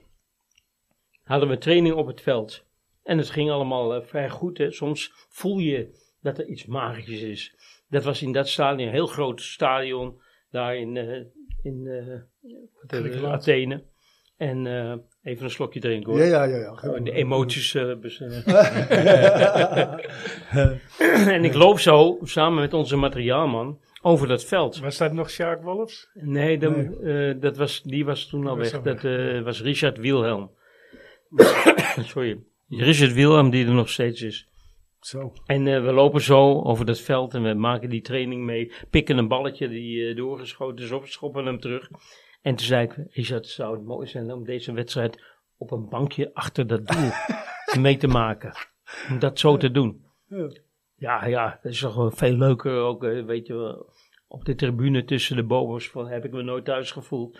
hadden 1.23 1.49
we 1.49 1.57
training 1.57 1.95
op 1.95 2.07
het 2.07 2.21
veld. 2.21 2.67
En 3.09 3.17
het 3.17 3.29
ging 3.29 3.51
allemaal 3.51 3.95
eh, 3.95 4.01
vrij 4.01 4.29
goed. 4.29 4.57
Hè. 4.57 4.71
Soms 4.71 5.11
voel 5.29 5.57
je 5.57 5.97
dat 6.21 6.37
er 6.37 6.47
iets 6.47 6.65
magisch 6.65 7.21
is. 7.21 7.55
Dat 7.89 8.03
was 8.03 8.21
in 8.21 8.31
dat 8.31 8.47
stadion, 8.47 8.87
een 8.87 8.93
heel 8.93 9.07
groot 9.07 9.41
stadion. 9.41 10.21
Daar 10.51 10.75
in, 10.75 10.97
eh, 10.97 11.21
in 11.63 11.87
eh. 12.87 13.23
Athene. 13.23 13.83
En 14.37 14.67
eh, 14.67 14.95
even 15.31 15.43
een 15.43 15.51
slokje 15.51 15.79
drinken 15.79 16.11
hoor. 16.11 16.21
Ja, 16.21 16.25
ja, 16.25 16.43
ja. 16.43 16.57
ja. 16.57 16.75
Gewoon 16.75 17.03
De 17.03 17.11
emoties. 17.11 17.73
en 21.35 21.43
ik 21.43 21.53
loop 21.53 21.79
zo 21.79 22.17
samen 22.23 22.59
met 22.59 22.73
onze 22.73 22.95
materiaalman 22.95 23.79
over 24.01 24.27
dat 24.27 24.45
veld. 24.45 24.79
Was 24.79 24.97
dat 24.97 25.13
nog 25.13 25.29
Sjaak 25.29 25.61
Wolfs? 25.61 26.09
Nee, 26.13 26.57
dan, 26.57 27.03
eh, 27.03 27.33
dat 27.39 27.57
was, 27.57 27.83
die 27.83 28.05
was 28.05 28.27
toen 28.27 28.47
al 28.47 28.57
weg. 28.57 28.73
al 28.73 28.81
Dat 28.81 29.03
eh, 29.03 29.41
was 29.41 29.61
Richard 29.61 29.97
Wilhelm. 29.97 30.51
Sorry. 31.99 32.39
Richard 32.69 33.13
Wilhelm 33.13 33.49
die 33.49 33.65
er 33.65 33.73
nog 33.73 33.89
steeds 33.89 34.21
is. 34.21 34.47
Zo. 34.99 35.33
En 35.45 35.67
eh, 35.67 35.83
we 35.83 35.91
lopen 35.91 36.21
zo 36.21 36.61
over 36.61 36.85
dat 36.85 36.99
veld 36.99 37.33
en 37.33 37.43
we 37.43 37.53
maken 37.53 37.89
die 37.89 38.01
training 38.01 38.43
mee. 38.43 38.71
Pikken 38.89 39.17
een 39.17 39.27
balletje 39.27 39.69
die 39.69 40.09
eh, 40.09 40.15
doorgeschoten 40.15 40.85
is 40.85 40.91
op, 40.91 41.07
schoppen 41.07 41.45
hem 41.45 41.59
terug. 41.59 41.89
En 42.41 42.55
toen 42.55 42.65
zei 42.65 42.85
ik, 42.85 42.95
Richard, 43.09 43.47
zou 43.47 43.75
het 43.75 43.85
mooi 43.85 44.07
zijn 44.07 44.31
om 44.31 44.43
deze 44.43 44.73
wedstrijd 44.73 45.23
op 45.57 45.71
een 45.71 45.89
bankje 45.89 46.33
achter 46.33 46.67
dat 46.67 46.87
doel 46.87 47.09
mee 47.83 47.97
te 47.97 48.07
maken. 48.07 48.53
Om 49.09 49.19
dat 49.19 49.39
zo 49.39 49.57
te 49.57 49.71
doen. 49.71 50.05
Ja. 50.27 50.49
Ja, 50.95 51.25
ja, 51.25 51.59
dat 51.63 51.71
is 51.71 51.79
toch 51.79 51.95
wel 51.95 52.11
veel 52.11 52.33
leuker 52.33 52.73
ook, 52.75 53.03
eh, 53.03 53.25
weet 53.25 53.47
je 53.47 53.53
wel. 53.53 53.93
Op 54.27 54.45
de 54.45 54.55
tribune 54.55 55.05
tussen 55.05 55.35
de 55.35 55.43
bobers 55.43 55.89
van, 55.89 56.07
heb 56.07 56.25
ik 56.25 56.31
me 56.31 56.41
nooit 56.41 56.65
thuis 56.65 56.91
gevoeld. 56.91 57.39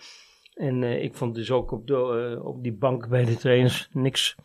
En 0.54 0.82
ik 0.82 1.14
vond 1.14 1.34
dus 1.34 1.50
ook 1.50 1.70
op, 1.70 1.86
de, 1.86 2.40
op 2.42 2.62
die 2.62 2.72
bank 2.72 3.08
bij 3.08 3.24
de 3.24 3.36
trainers 3.36 3.88
niks. 3.92 4.36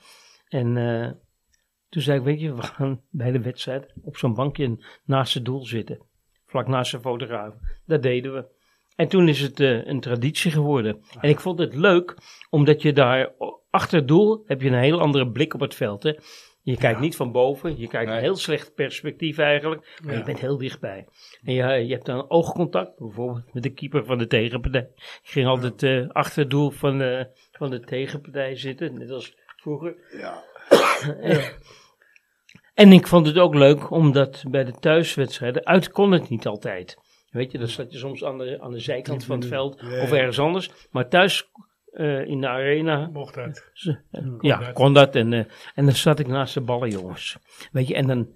En 0.56 0.78
eh, 0.78 1.12
toen 1.90 2.02
zei 2.02 2.18
ik, 2.18 2.24
weet 2.26 2.40
je, 2.40 2.56
we 2.56 2.62
gaan 2.62 3.02
bij 3.10 3.32
de 3.32 3.42
wedstrijd 3.42 3.94
op 4.04 4.18
zo'n 4.18 4.34
bankje 4.34 4.86
naast 5.06 5.34
het 5.34 5.46
doel 5.46 5.66
zitten. 5.66 6.00
Vlak 6.46 6.68
naast 6.68 6.92
de 6.92 7.00
fotograaf. 7.00 7.54
Dat 7.86 8.02
deden 8.04 8.34
we. 8.34 8.46
En 8.96 9.08
toen 9.08 9.28
is 9.28 9.42
het 9.42 9.60
eh, 9.60 9.86
een 9.86 10.00
traditie 10.00 10.52
geworden. 10.52 11.02
En 11.20 11.30
ik 11.30 11.40
vond 11.40 11.60
het 11.60 11.76
leuk, 11.76 12.18
omdat 12.50 12.82
je 12.82 12.94
daar 12.94 13.32
achter 13.70 13.98
het 13.98 14.08
doel 14.08 14.44
heb 14.46 14.62
je 14.62 14.68
een 14.70 14.74
heel 14.80 15.00
andere 15.00 15.32
blik 15.32 15.54
op 15.54 15.60
het 15.60 15.76
veld. 15.76 16.04
Hè. 16.04 16.14
Je 16.62 16.78
kijkt 16.78 17.00
niet 17.00 17.16
van 17.16 17.32
boven, 17.32 17.78
je 17.80 17.88
kijkt 17.88 18.08
Nee. 18.08 18.18
een 18.18 18.24
heel 18.24 18.36
slecht 18.36 18.74
perspectief 18.74 19.38
eigenlijk. 19.38 20.00
Maar 20.04 20.18
je 20.18 20.24
bent 20.24 20.40
heel 20.40 20.58
dichtbij. 20.58 21.08
En 21.44 21.54
je, 21.54 21.64
je 21.64 21.94
hebt 21.94 22.06
dan 22.06 22.30
oogcontact, 22.30 23.00
bijvoorbeeld 23.00 23.54
met 23.54 23.64
de 23.64 23.74
keeper 23.74 24.06
van 24.06 24.18
de 24.18 24.28
tegenpartij. 24.28 24.90
Ik 24.96 25.30
ging 25.30 25.48
altijd 25.48 25.84
eh, 25.84 26.10
achter 26.10 26.42
het 26.42 26.50
doel 26.50 26.70
van, 26.70 27.26
van 27.52 27.70
de 27.70 27.80
tegenpartij 27.80 28.56
zitten, 28.56 28.98
net 28.98 29.10
als 29.12 29.36
vroeger. 29.66 29.96
Ja. 30.22 30.44
En 32.74 32.92
ik 32.92 33.08
vond 33.08 33.28
het 33.28 33.38
ook 33.38 33.54
leuk, 33.54 33.90
omdat 33.92 34.44
bij 34.50 34.64
de 34.64 34.72
thuiswedstrijden, 34.72 35.66
uit 35.66 35.90
kon 35.92 36.12
het 36.12 36.30
niet 36.30 36.48
altijd. 36.48 36.98
Weet 37.30 37.52
je, 37.52 37.58
dan 37.58 37.68
zat 37.68 37.92
je 37.92 37.98
soms 37.98 38.24
aan 38.24 38.38
de, 38.38 38.62
aan 38.62 38.72
de 38.72 38.80
zijkant 38.80 39.24
van 39.26 39.40
het 39.40 39.48
veld 39.48 39.80
Ja, 39.82 40.02
of 40.02 40.12
ergens 40.12 40.40
anders. 40.40 40.72
Maar 40.92 41.08
thuis 41.10 41.50
eh, 41.92 42.26
in 42.28 42.42
de 42.42 42.48
arena 42.48 43.10
Mocht 43.14 43.34
dat. 43.36 43.70
ze- 43.74 44.00
Kon 44.12 44.38
ja, 44.42 44.58
dat. 44.60 44.74
kon 44.74 44.94
dat. 44.94 45.16
En, 45.16 45.34
eh, 45.34 45.40
en 45.76 45.86
dan 45.86 45.92
zat 45.96 46.20
ik 46.20 46.28
naast 46.28 46.54
de 46.54 46.62
ballen, 46.62 46.90
jongens. 46.90 47.38
Weet 47.72 47.88
je, 47.88 47.96
en 47.96 48.08
dan, 48.08 48.36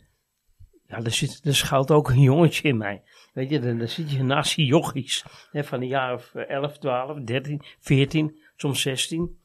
ja, 0.88 0.98
er, 0.98 1.12
zit, 1.12 1.42
er 1.44 1.56
schuilt 1.56 1.92
ook 1.92 2.10
een 2.10 2.22
jongetje 2.22 2.68
in 2.68 2.78
mij. 2.78 3.04
Weet 3.34 3.50
je, 3.50 3.60
dan, 3.60 3.78
dan 3.78 3.88
zit 3.88 4.12
je 4.12 4.24
naast 4.24 4.56
die 4.56 4.66
jochies. 4.66 5.26
Hè, 5.52 5.64
van 5.64 5.82
een 5.82 5.88
jaar 5.88 6.14
of 6.14 6.36
eh, 6.36 6.50
11, 6.50 6.78
12, 6.78 7.20
13, 7.20 7.62
14, 7.80 8.40
soms 8.56 8.82
16. 8.82 9.39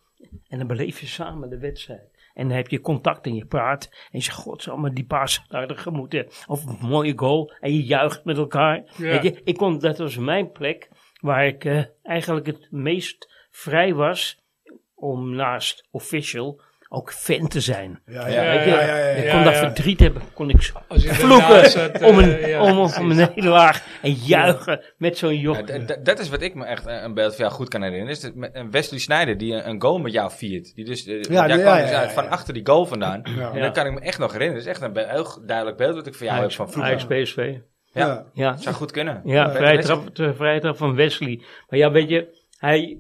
En 0.49 0.59
dan 0.59 0.67
beleef 0.67 1.01
je 1.01 1.07
samen 1.07 1.51
de 1.51 1.59
wedstrijd. 1.59 2.13
En 2.35 2.49
dan 2.49 2.57
heb 2.57 2.69
je 2.69 2.81
contact 2.81 3.27
en 3.27 3.35
je 3.35 3.47
praat. 3.47 3.89
En 3.93 4.19
je 4.19 4.21
zegt, 4.21 4.37
godsamme, 4.37 4.93
die 4.93 5.05
paas 5.05 5.45
naar 5.49 5.67
de 5.67 5.77
gemoeten. 5.77 6.27
Of 6.47 6.67
een 6.67 6.89
mooie 6.89 7.19
goal. 7.19 7.53
En 7.61 7.73
je 7.73 7.85
juicht 7.85 8.25
met 8.25 8.37
elkaar. 8.37 8.77
Ja. 8.77 8.95
Weet 8.97 9.23
je, 9.23 9.41
ik 9.45 9.57
kon, 9.57 9.79
dat 9.79 9.99
was 9.99 10.17
mijn 10.17 10.53
plek 10.53 10.89
waar 11.21 11.47
ik 11.47 11.65
eh, 11.65 11.85
eigenlijk 12.03 12.47
het 12.47 12.67
meest 12.71 13.47
vrij 13.51 13.95
was 13.95 14.43
om 14.95 15.35
naast 15.35 15.89
official 15.91 16.61
ook 16.95 17.13
fan 17.13 17.49
te 17.49 17.61
zijn. 17.61 18.01
Ja, 18.07 18.29
Ja, 18.29 18.43
ja, 18.43 18.53
ja, 18.53 18.63
ja, 18.63 18.97
ja, 18.97 19.09
ik 19.09 19.25
ja. 19.25 19.31
kon 19.31 19.39
Ja, 19.39 19.45
dat 19.45 19.53
ja. 19.55 19.59
verdriet 19.59 20.01
hebben, 20.01 20.23
kon 20.35 20.51
ik 20.51 20.63
vloeken 20.63 21.71
zat, 21.71 21.91
eh, 21.91 22.07
om, 22.09 22.19
een, 22.19 22.49
ja, 22.49 22.63
om, 22.63 22.79
om 22.79 23.11
een 23.11 23.17
nederlaag 23.17 23.87
en 24.03 24.13
juichen 24.13 24.85
met 24.97 25.19
zo'n 25.19 25.39
Ja, 25.41 25.63
d- 25.63 25.99
dat 26.05 26.19
is 26.19 26.29
wat 26.29 26.43
ik 26.43 26.55
me 26.55 26.65
echt 26.65 26.87
eh, 26.87 27.03
een 27.03 27.15
beeld 27.15 27.35
van 27.35 27.45
jou 27.45 27.57
goed 27.57 27.69
kan 27.69 27.83
herinneren. 27.83 28.13
Is 28.15 28.21
dat 28.21 28.35
met 28.35 28.51
een 28.55 28.71
Wesley 28.71 28.99
Sneijder 29.01 29.39
die 29.39 29.55
een, 29.55 29.69
een 29.69 29.83
goal 29.83 29.99
met 29.99 30.13
jou 30.13 30.31
viert. 30.31 30.75
Die 30.75 30.85
dus, 30.85 31.07
eh, 31.07 31.13
nee, 31.13 31.21
kwam 31.21 31.35
ja, 31.35 31.47
dus 31.47 31.57
ja, 31.63 31.73
uit 31.75 31.91
ja, 31.91 32.11
van 32.11 32.25
ja. 32.25 32.31
achter 32.31 32.55
die 32.55 32.67
goal 32.67 32.87
vandaan. 32.87 33.23
Ja. 33.37 33.53
En 33.53 33.61
dat 33.61 33.73
kan 33.73 33.87
ik 33.87 33.93
me 33.93 34.01
echt 34.01 34.19
nog 34.19 34.33
herinneren. 34.33 34.65
Dat 34.65 34.73
is 34.75 34.81
echt 34.83 34.97
een 34.97 35.09
heel 35.09 35.47
duidelijk 35.47 35.77
beeld 35.77 35.95
wat 35.95 36.07
ik 36.07 36.15
van 36.15 36.27
jou 36.27 36.41
heb 36.41 36.53
van 36.53 36.71
vroeger. 36.71 36.93
Ajax 36.93 37.05
PSV. 37.31 37.37
Ja, 37.37 38.07
Ja. 38.07 38.25
Ja, 38.33 38.57
zou 38.57 38.75
goed 38.75 38.91
kunnen. 38.91 39.21
ja 39.25 39.51
vrije 39.53 39.77
Wesley. 39.77 39.97
trap, 39.97 40.15
de 40.15 40.35
vrije 40.35 40.61
trap 40.61 40.77
van 40.77 40.95
Wesley. 40.95 41.41
Maar 41.69 41.79
ja, 41.79 41.91
weet 41.91 42.09
je, 42.09 42.47
hij 42.59 42.99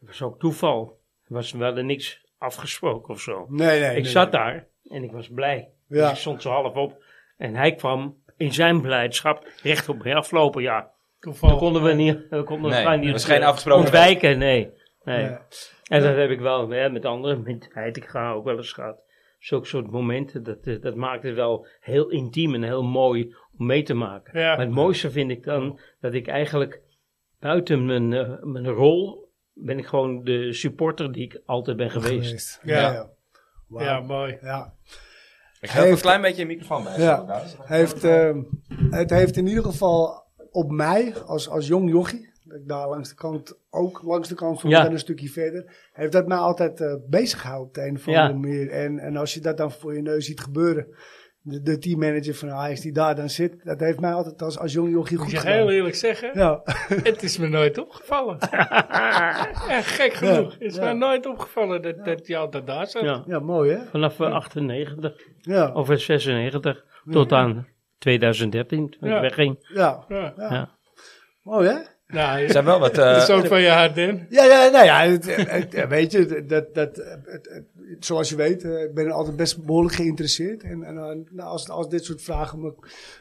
het 0.00 0.08
was 0.08 0.22
ook 0.22 0.38
toeval. 0.38 1.00
Er 1.28 1.34
was 1.34 1.52
wel 1.52 1.76
er 1.76 1.84
niks 1.84 2.20
afgesproken 2.42 3.14
of 3.14 3.20
zo. 3.20 3.46
Nee, 3.48 3.80
nee. 3.80 3.88
ik 3.88 4.02
nee, 4.02 4.04
zat 4.04 4.32
nee. 4.32 4.40
daar 4.40 4.66
en 4.88 5.02
ik 5.02 5.12
was 5.12 5.28
blij. 5.28 5.68
Ja. 5.88 6.00
Dus 6.00 6.10
ik 6.10 6.16
stond 6.16 6.42
zo 6.42 6.50
half 6.50 6.74
op. 6.74 7.02
En 7.36 7.54
hij 7.54 7.74
kwam 7.74 8.16
in 8.36 8.52
zijn 8.52 8.80
blijdschap 8.80 9.46
recht 9.62 9.88
op 9.88 10.02
mij 10.02 10.14
aflopen. 10.14 10.62
Ja, 10.62 10.90
dat 11.20 11.56
konden 11.58 11.82
we 11.82 11.92
niet, 11.92 12.26
we 12.30 12.42
konden 12.42 12.70
Nee, 12.70 12.84
dat 12.84 13.00
niet 13.00 13.12
was 13.12 13.24
geen 13.24 13.42
afgesproken 13.42 13.82
ontwijken. 13.82 14.38
Nee, 14.38 14.70
nee. 15.04 15.22
Ja. 15.22 15.46
En 15.88 16.02
dat 16.02 16.16
heb 16.16 16.30
ik 16.30 16.40
wel 16.40 16.68
hè, 16.68 16.90
met 16.90 17.04
anderen, 17.04 17.42
met 17.42 17.68
Heitinga 17.72 18.32
ook 18.32 18.44
wel 18.44 18.56
eens 18.56 18.72
gehad. 18.72 19.00
Zulke 19.38 19.66
soort 19.66 19.90
momenten, 19.90 20.42
dat, 20.42 20.58
eh, 20.66 20.80
dat 20.80 20.94
maakt 20.94 21.22
het 21.22 21.34
wel 21.34 21.66
heel 21.80 22.08
intiem 22.08 22.54
en 22.54 22.62
heel 22.62 22.84
mooi 22.84 23.34
om 23.58 23.66
mee 23.66 23.82
te 23.82 23.94
maken. 23.94 24.40
Ja. 24.40 24.48
Maar 24.56 24.64
het 24.64 24.74
mooiste 24.74 25.10
vind 25.10 25.30
ik 25.30 25.44
dan 25.44 25.78
dat 26.00 26.14
ik 26.14 26.28
eigenlijk 26.28 26.80
buiten 27.40 27.86
mijn, 27.86 28.12
eh, 28.12 28.42
mijn 28.42 28.68
rol 28.68 29.21
ben 29.54 29.78
ik 29.78 29.86
gewoon 29.86 30.24
de 30.24 30.52
supporter 30.52 31.12
die 31.12 31.22
ik 31.24 31.40
altijd 31.46 31.76
ben 31.76 31.90
geweest. 31.90 32.60
Ja, 32.62 32.80
Ja. 32.80 32.92
ja. 32.92 33.10
Wauw. 33.68 33.84
Ja, 33.86 34.00
mooi. 34.00 34.38
Ja. 34.42 34.74
Ik 35.60 35.70
Heeft- 35.70 35.90
een 35.90 36.00
klein 36.00 36.20
beetje 36.20 36.40
je 36.40 36.46
microfoon 36.46 36.84
bij. 36.84 36.98
Ja. 36.98 37.42
Heeft, 37.62 38.04
eh, 38.04 38.36
het 38.90 39.10
heeft 39.10 39.36
in 39.36 39.46
ieder 39.46 39.64
geval 39.64 40.24
op 40.50 40.70
mij, 40.70 41.14
als, 41.26 41.48
als 41.48 41.66
jong 41.66 41.90
jochie, 41.90 42.30
dat 42.44 42.58
ik 42.58 42.68
daar 42.68 42.88
langs 42.88 43.08
de 43.08 43.14
kant, 43.14 43.58
ook 43.70 44.02
langs 44.02 44.28
de 44.28 44.34
kant 44.34 44.60
van 44.60 44.70
Ja. 44.70 44.90
een 44.90 44.98
stukje 44.98 45.28
verder, 45.28 45.88
heeft 45.92 46.12
dat 46.12 46.26
mij 46.26 46.36
altijd 46.36 46.80
eh 46.80 46.94
bezig 47.08 47.40
gehouden 47.40 47.68
op 47.68 47.74
de 47.74 47.86
een 47.86 47.94
of 47.96 48.06
Ja. 48.06 48.20
andere 48.20 48.38
manier. 48.38 48.70
En, 48.70 48.98
en 48.98 49.16
als 49.16 49.34
je 49.34 49.40
dat 49.40 49.56
dan 49.56 49.72
voor 49.72 49.94
je 49.94 50.02
neus 50.02 50.26
ziet 50.26 50.40
gebeuren, 50.40 50.86
de, 51.42 51.62
de 51.62 51.78
teammanager 51.78 52.34
van 52.34 52.50
Ajax 52.50 52.80
die 52.80 52.92
daar 52.92 53.14
dan 53.14 53.30
zit, 53.30 53.64
dat 53.64 53.80
heeft 53.80 54.00
mij 54.00 54.12
altijd 54.12 54.42
als, 54.42 54.58
als 54.58 54.72
jong 54.72 54.90
jochie 54.92 55.16
Moet 55.16 55.24
goed 55.24 55.34
je 55.34 55.38
gedaan. 55.40 55.56
heel 55.56 55.70
eerlijk 55.70 55.94
zeggen, 55.94 56.30
Ja, 56.34 56.60
het 57.02 57.22
is 57.22 57.38
me 57.38 57.48
nooit 57.48 57.78
opgevallen. 57.78 58.36
ja, 59.68 59.80
gek 59.82 60.12
genoeg. 60.12 60.52
Het 60.52 60.60
is 60.62 60.74
Ja. 60.74 60.82
mij 60.82 60.92
nooit 60.92 61.26
opgevallen 61.26 61.82
dat, 61.82 62.04
dat 62.04 62.26
je 62.26 62.36
altijd 62.36 62.66
daar 62.66 62.86
zat. 62.86 63.02
Ja. 63.02 63.22
ja, 63.26 63.38
mooi 63.38 63.70
hè? 63.72 63.84
Vanaf 63.90 64.20
eh, 64.20 64.32
98 64.32 65.12
Ja, 65.40 65.72
of 65.72 65.90
eh, 65.90 65.96
96 65.96 66.84
tot 67.10 67.32
aan 67.32 67.66
2013, 67.98 68.90
toen 69.00 69.08
Ja. 69.08 69.14
ik 69.14 69.20
wegging. 69.22 69.56
ja, 69.74 70.04
Ja. 70.08 70.32
ja. 70.36 70.52
Ja. 70.54 70.70
mooi 71.42 71.68
hè? 71.68 71.76
Nou, 72.12 72.40
Er 72.40 72.50
zijn 72.50 72.64
wel 72.64 72.78
wat... 72.78 72.98
eh, 72.98 73.04
dat 73.14 73.22
is 73.28 73.30
ook 73.34 73.46
van 73.46 73.60
je 73.60 73.68
hart, 73.68 73.96
in. 73.96 74.26
Ja, 74.28 74.44
ja, 74.44 74.68
nou 74.72 74.84
ja, 74.84 75.00
het, 75.06 75.36
het- 75.36 75.50
het- 75.74 75.88
weet 75.88 76.12
je, 76.12 76.44
dat, 76.46 76.74
dat, 76.74 76.96
het, 76.96 77.22
het- 77.24 77.62
zoals 78.00 78.28
je 78.28 78.36
weet, 78.36 78.64
eh, 78.64 78.82
ik 78.82 78.94
ben 78.94 79.10
altijd 79.10 79.36
best 79.36 79.64
behoorlijk 79.64 79.94
geïnteresseerd. 79.94 80.62
En, 80.62 80.82
en 80.82 80.96
eh, 80.96 81.02
nou, 81.30 81.48
als, 81.48 81.68
als 81.68 81.88
dit 81.88 82.04
soort 82.04 82.22
vragen 82.22 82.60
me 82.60 82.72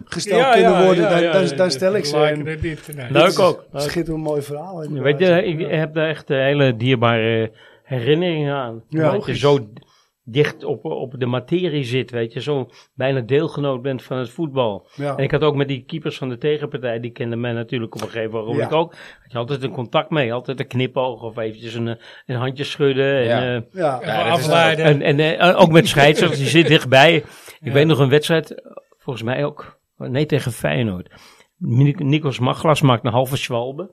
gesteld 0.05 0.53
kunnen 0.53 0.83
worden, 0.85 1.09
dan, 1.09 1.31
dan, 1.47 1.57
dan 1.57 1.71
stel 1.71 1.95
ik 1.95 2.05
ze. 2.05 2.17
Lijken 2.19 2.39
En 2.45 2.51
het 2.51 2.61
niet. 2.61 2.95
Nee. 2.95 3.11
Leuk 3.11 3.39
ook. 3.39 3.65
een 3.93 4.19
mooi 4.19 4.41
verhaal. 4.41 4.87
Weet 4.89 5.19
je, 5.19 5.43
ik 5.43 5.69
heb 5.71 5.93
daar 5.93 6.07
echt 6.09 6.27
hele 6.27 6.75
dierbare 6.75 7.51
herinneringen 7.83 8.53
aan. 8.55 8.83
Ja, 8.89 9.11
dat 9.11 9.25
je 9.25 9.37
zo 9.37 9.67
dicht 10.31 10.63
op, 10.63 10.85
op 10.85 11.13
de 11.17 11.25
materie 11.25 11.83
zit, 11.83 12.11
weet 12.11 12.33
je. 12.33 12.41
Zo 12.41 12.69
bijna 12.93 13.19
deelgenoot 13.21 13.81
bent 13.81 14.03
van 14.03 14.17
het 14.17 14.29
voetbal. 14.29 14.87
Ja. 14.95 15.15
En 15.17 15.23
ik 15.23 15.31
had 15.31 15.41
ook 15.41 15.55
met 15.55 15.67
die 15.67 15.83
keepers 15.85 16.17
van 16.17 16.29
de 16.29 16.37
tegenpartij, 16.37 16.99
die 16.99 17.11
kenden 17.11 17.39
mij 17.39 17.51
natuurlijk 17.53 17.95
op 17.95 18.01
een 18.01 18.07
gegeven 18.07 18.39
moment 18.45 18.69
Ja. 18.69 18.77
ook. 18.77 18.91
Had 19.21 19.31
je 19.31 19.37
altijd 19.37 19.63
een 19.63 19.71
contact 19.71 20.09
mee, 20.09 20.33
altijd 20.33 20.59
een 20.59 20.67
knipoog 20.67 21.21
of 21.21 21.37
eventjes 21.37 21.73
een, 21.73 21.87
eh, 21.87 21.95
een 22.25 22.35
handje 22.35 22.63
schudden. 22.63 23.29
En, 23.29 23.67
Ja. 23.71 24.01
eh, 24.01 24.25
is 24.25 24.31
afleiden. 24.31 24.85
en, 24.85 25.01
en 25.01 25.39
eh, 25.39 25.59
ook 25.61 25.71
met 25.71 25.87
scheidsrechters, 25.87 26.39
die 26.41 26.49
zit 26.49 26.67
dichtbij. 26.67 27.15
Ik 27.15 27.25
Ja. 27.59 27.71
weet 27.71 27.87
nog 27.87 27.99
een 27.99 28.09
wedstrijd, 28.09 28.51
eh, 28.55 28.71
volgens 28.97 29.25
mij 29.25 29.45
ook, 29.45 29.79
nee 29.97 30.25
tegen 30.25 30.51
Feyenoord. 30.51 31.09
Ni- 31.57 31.95
Nikos 31.97 32.39
Maglas 32.39 32.81
maakt 32.81 33.05
een 33.05 33.11
halve 33.11 33.37
zwalbe. 33.37 33.91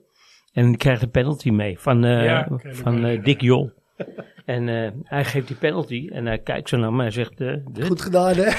En 0.53 0.77
krijgt 0.77 1.03
een 1.03 1.11
penalty 1.11 1.51
mee 1.51 1.79
van, 1.79 2.05
eh, 2.05 2.47
van 2.63 3.05
eh. 3.05 3.23
Dick 3.25 3.41
Jol. 3.41 3.73
En 4.45 4.69
eh, 4.69 4.91
hij 5.05 5.25
geeft 5.25 5.47
die 5.47 5.57
penalty 5.57 6.09
en 6.13 6.27
hij 6.27 6.39
kijkt 6.39 6.69
zo 6.69 6.77
naar 6.77 6.93
me 6.93 7.05
en 7.05 7.13
zegt, 7.13 7.41
eh, 7.41 7.53
dit? 7.71 7.87
Goed 7.87 8.03
gedaan, 8.03 8.35
hè? 8.37 8.45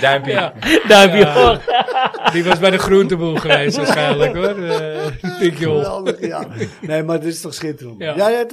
Duimpje. 0.00 0.32
Ja, 0.32 0.52
duimpje 0.88 1.18
Ja. 1.18 1.32
voor. 1.34 1.60
die 2.32 2.44
was 2.44 2.58
bij 2.58 2.70
de 2.70 2.78
groenteboer 2.78 3.38
geweest 3.38 3.76
waarschijnlijk 3.76 4.34
hoor. 4.36 4.58
Uh. 4.58 5.06
Geweldig, 5.38 6.20
ja. 6.20 6.46
Nee, 6.80 7.02
maar 7.02 7.20
dit 7.20 7.28
is 7.32 7.40
toch 7.40 7.54
schitterend. 7.54 7.98
Ja, 7.98 8.16
Ja. 8.16 8.28
ja, 8.28 8.44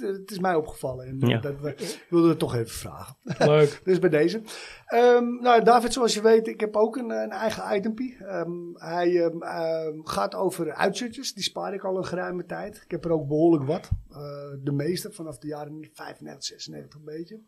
het, 0.00 0.30
is 0.30 0.38
mij 0.38 0.54
opgevallen. 0.54 1.06
En 1.06 1.28
Ja. 1.28 1.38
dat, 1.38 1.66
ik 1.66 2.06
wilde 2.10 2.28
het 2.28 2.38
toch 2.38 2.54
even 2.54 2.70
vragen. 2.70 3.16
Leuk. 3.38 3.80
Dus 3.84 3.98
bij 3.98 4.10
deze. 4.10 4.42
Ehm, 4.86 5.24
nou, 5.40 5.64
David, 5.64 5.92
zoals 5.92 6.14
je 6.14 6.22
weet, 6.22 6.46
ik 6.48 6.60
heb 6.60 6.76
ook 6.76 6.96
een, 6.96 7.10
een 7.10 7.30
eigen 7.30 7.76
itempie. 7.76 8.16
Ehm, 8.16 8.50
hij 8.74 9.24
ehm, 9.24 10.00
gaat 10.02 10.34
over 10.34 10.72
uitzutjes. 10.74 11.32
Die 11.32 11.42
spaar 11.42 11.74
ik 11.74 11.84
al 11.84 11.96
een 11.96 12.04
geruime 12.06 12.44
tijd. 12.46 12.80
Ik 12.84 12.90
heb 12.90 13.04
er 13.04 13.10
ook 13.12 13.28
behoorlijk 13.28 13.64
wat. 13.64 13.88
Eh, 14.10 14.18
de 14.62 14.72
meeste, 14.72 15.12
vanaf 15.12 15.38
de 15.38 15.46
jaren 15.46 15.88
95, 15.92 16.44
96 16.44 16.98
een 16.98 17.04
beetje. 17.04 17.40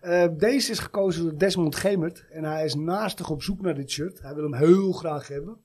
Eh, 0.00 0.24
deze 0.36 0.70
is 0.70 0.78
gekozen 0.78 1.22
door 1.22 1.38
Desmond 1.38 1.76
Gemert. 1.76 2.26
En 2.30 2.44
hij 2.44 2.64
is 2.64 2.74
naastig 2.74 3.30
op 3.30 3.42
zoek 3.42 3.60
naar 3.60 3.74
dit 3.74 3.90
shirt. 3.90 4.20
Hij 4.22 4.34
wil 4.34 4.42
hem 4.42 4.54
heel 4.54 4.92
graag 4.92 5.28
hebben. 5.28 5.56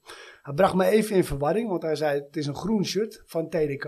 Hij 0.44 0.54
bracht 0.54 0.74
me 0.74 0.86
even 0.86 1.16
in 1.16 1.24
verwarring, 1.24 1.70
want 1.70 1.82
hij 1.82 1.96
zei 1.96 2.20
het 2.20 2.36
is 2.36 2.48
een 2.48 2.56
groen 2.56 2.86
shirt 2.86 3.24
van 3.26 3.50
TDK. 3.50 3.86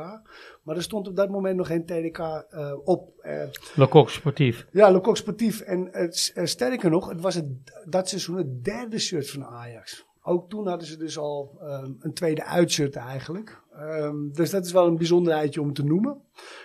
Maar 0.64 0.76
er 0.76 0.82
stond 0.82 1.08
op 1.08 1.16
dat 1.16 1.30
moment 1.30 1.58
nog 1.58 1.68
geen 1.68 1.86
TDK 1.86 2.20
eh, 2.20 2.74
op. 2.84 3.10
Eh, 3.22 3.44
Lecoq 3.76 4.10
sportief. 4.10 4.68
ja, 4.72 5.02
Coq 5.02 5.12
Sportief. 5.12 5.60
En 5.60 5.88
het, 5.92 6.32
eh, 6.36 6.46
sterker 6.46 6.90
nog, 6.90 7.10
het 7.10 7.22
was 7.22 7.36
het, 7.36 7.46
dat 7.86 8.10
seizoen 8.10 8.38
het 8.38 8.64
derde 8.64 9.00
shirt 9.00 9.30
van 9.30 9.46
Ajax. 9.46 10.06
Ook 10.22 10.50
toen 10.50 10.68
hadden 10.68 10.88
ze 10.88 10.98
dus 10.98 11.18
al 11.18 11.58
ehm, 11.62 11.92
een 12.00 12.14
tweede 12.14 12.44
uitshirt 12.46 12.96
eigenlijk. 12.96 13.62
Ehm, 13.74 14.32
dus 14.32 14.50
dat 14.50 14.66
is 14.66 14.72
wel 14.72 14.88
een 14.88 14.98
bijzonderheidje 14.98 15.62
om 15.62 15.74
te 15.74 15.84
noemen. 15.84 16.22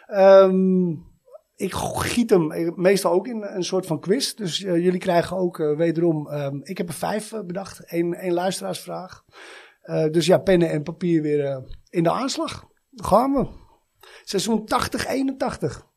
Ehm, 0.07 0.91
ik 1.57 1.75
giet 1.95 2.31
hem 2.31 2.73
meestal 2.77 3.13
ook 3.13 3.27
in 3.27 3.43
een 3.43 3.65
soort 3.65 3.87
van 3.87 4.01
quiz. 4.01 4.35
Dus 4.35 4.59
jullie 4.59 4.99
krijgen 4.99 5.37
ook 5.37 5.57
wederom... 5.57 6.29
ik 6.63 6.79
heb 6.79 6.89
er 6.89 6.95
vijf 6.95 7.33
bedacht. 7.47 7.83
Eén 7.87 8.15
één 8.15 8.33
luisteraarsvraag. 8.33 9.25
Eh, 9.81 10.05
dus 10.11 10.27
ja, 10.27 10.39
pennen 10.39 10.71
en 10.71 10.83
papier 10.83 11.23
weer 11.23 11.45
eh, 11.45 11.57
in 11.91 12.03
de 12.03 12.11
aanslag. 12.11 12.65
Daar 12.91 13.07
gaan 13.07 13.33
we. 13.33 13.47
Seizoen 14.25 14.69
80-81. 14.69 15.89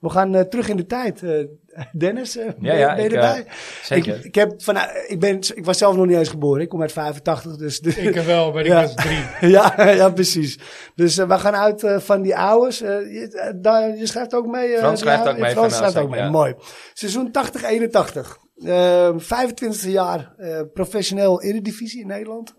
We 0.00 0.10
gaan 0.10 0.34
eh, 0.34 0.40
terug 0.40 0.68
in 0.68 0.76
de 0.76 0.86
tijd. 0.86 1.22
Eh, 1.22 1.44
Dennis, 1.92 2.36
eh, 2.36 2.44
ben, 2.58 2.76
ja, 2.78 2.94
ben 2.94 3.02
je 3.04 3.08
ik, 3.08 3.14
erbij? 3.14 3.46
Zeker. 3.82 4.16
Ik, 4.16 4.24
ik, 4.24 4.34
heb 4.34 4.62
van, 4.62 4.76
ik, 5.06 5.20
ben, 5.20 5.38
ik 5.54 5.64
was 5.64 5.78
zelf 5.78 5.96
nog 5.96 6.06
niet 6.06 6.16
eens 6.16 6.28
geboren. 6.28 6.62
Ik 6.62 6.68
kom 6.68 6.80
uit 6.80 6.92
85. 6.92 7.56
Dus, 7.56 7.80
dus- 7.80 7.96
Ik 7.96 8.14
wel, 8.14 8.52
maar 8.52 8.60
ik 8.60 8.66
Ja. 8.66 8.80
was 8.82 8.94
drie. 8.94 9.24
ja, 9.50 9.90
ja, 9.90 10.10
precies. 10.10 10.58
Dus 10.94 11.16
we 11.16 11.38
gaan 11.38 11.54
uit 11.54 11.82
van 11.96 12.22
die 12.22 12.36
oudes. 12.36 12.80
Eh, 12.80 12.88
je, 12.90 13.54
daar, 13.60 13.96
je 13.96 14.06
schrijft 14.06 14.34
ook 14.34 14.46
mee. 14.46 14.72
eh, 14.72 14.78
Frans 14.78 15.00
schrijft 15.00 15.28
ook 15.28 15.38
mee 15.38 15.50
Frans 15.50 15.76
schrijft 15.76 15.96
ook 15.96 16.10
mee. 16.10 16.20
ja. 16.20 16.30
Mooi. 16.30 16.54
Seizoen 16.92 17.30
80-81. 17.30 18.42
Eh 18.64 19.10
25e 19.18 19.88
jaar 19.90 20.34
eh, 20.36 20.60
professioneel 20.72 21.42
Eredivisie 21.42 22.00
in 22.00 22.06
Nederland. 22.06 22.54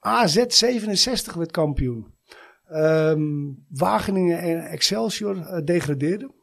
AZ 0.00 0.44
67 0.48 1.34
werd 1.34 1.50
kampioen. 1.50 2.14
Ehm, 2.66 3.22
Wageningen 3.68 4.38
en 4.38 4.60
Excelsior 4.66 5.46
eh, 5.46 5.64
degradeerden. 5.64 6.34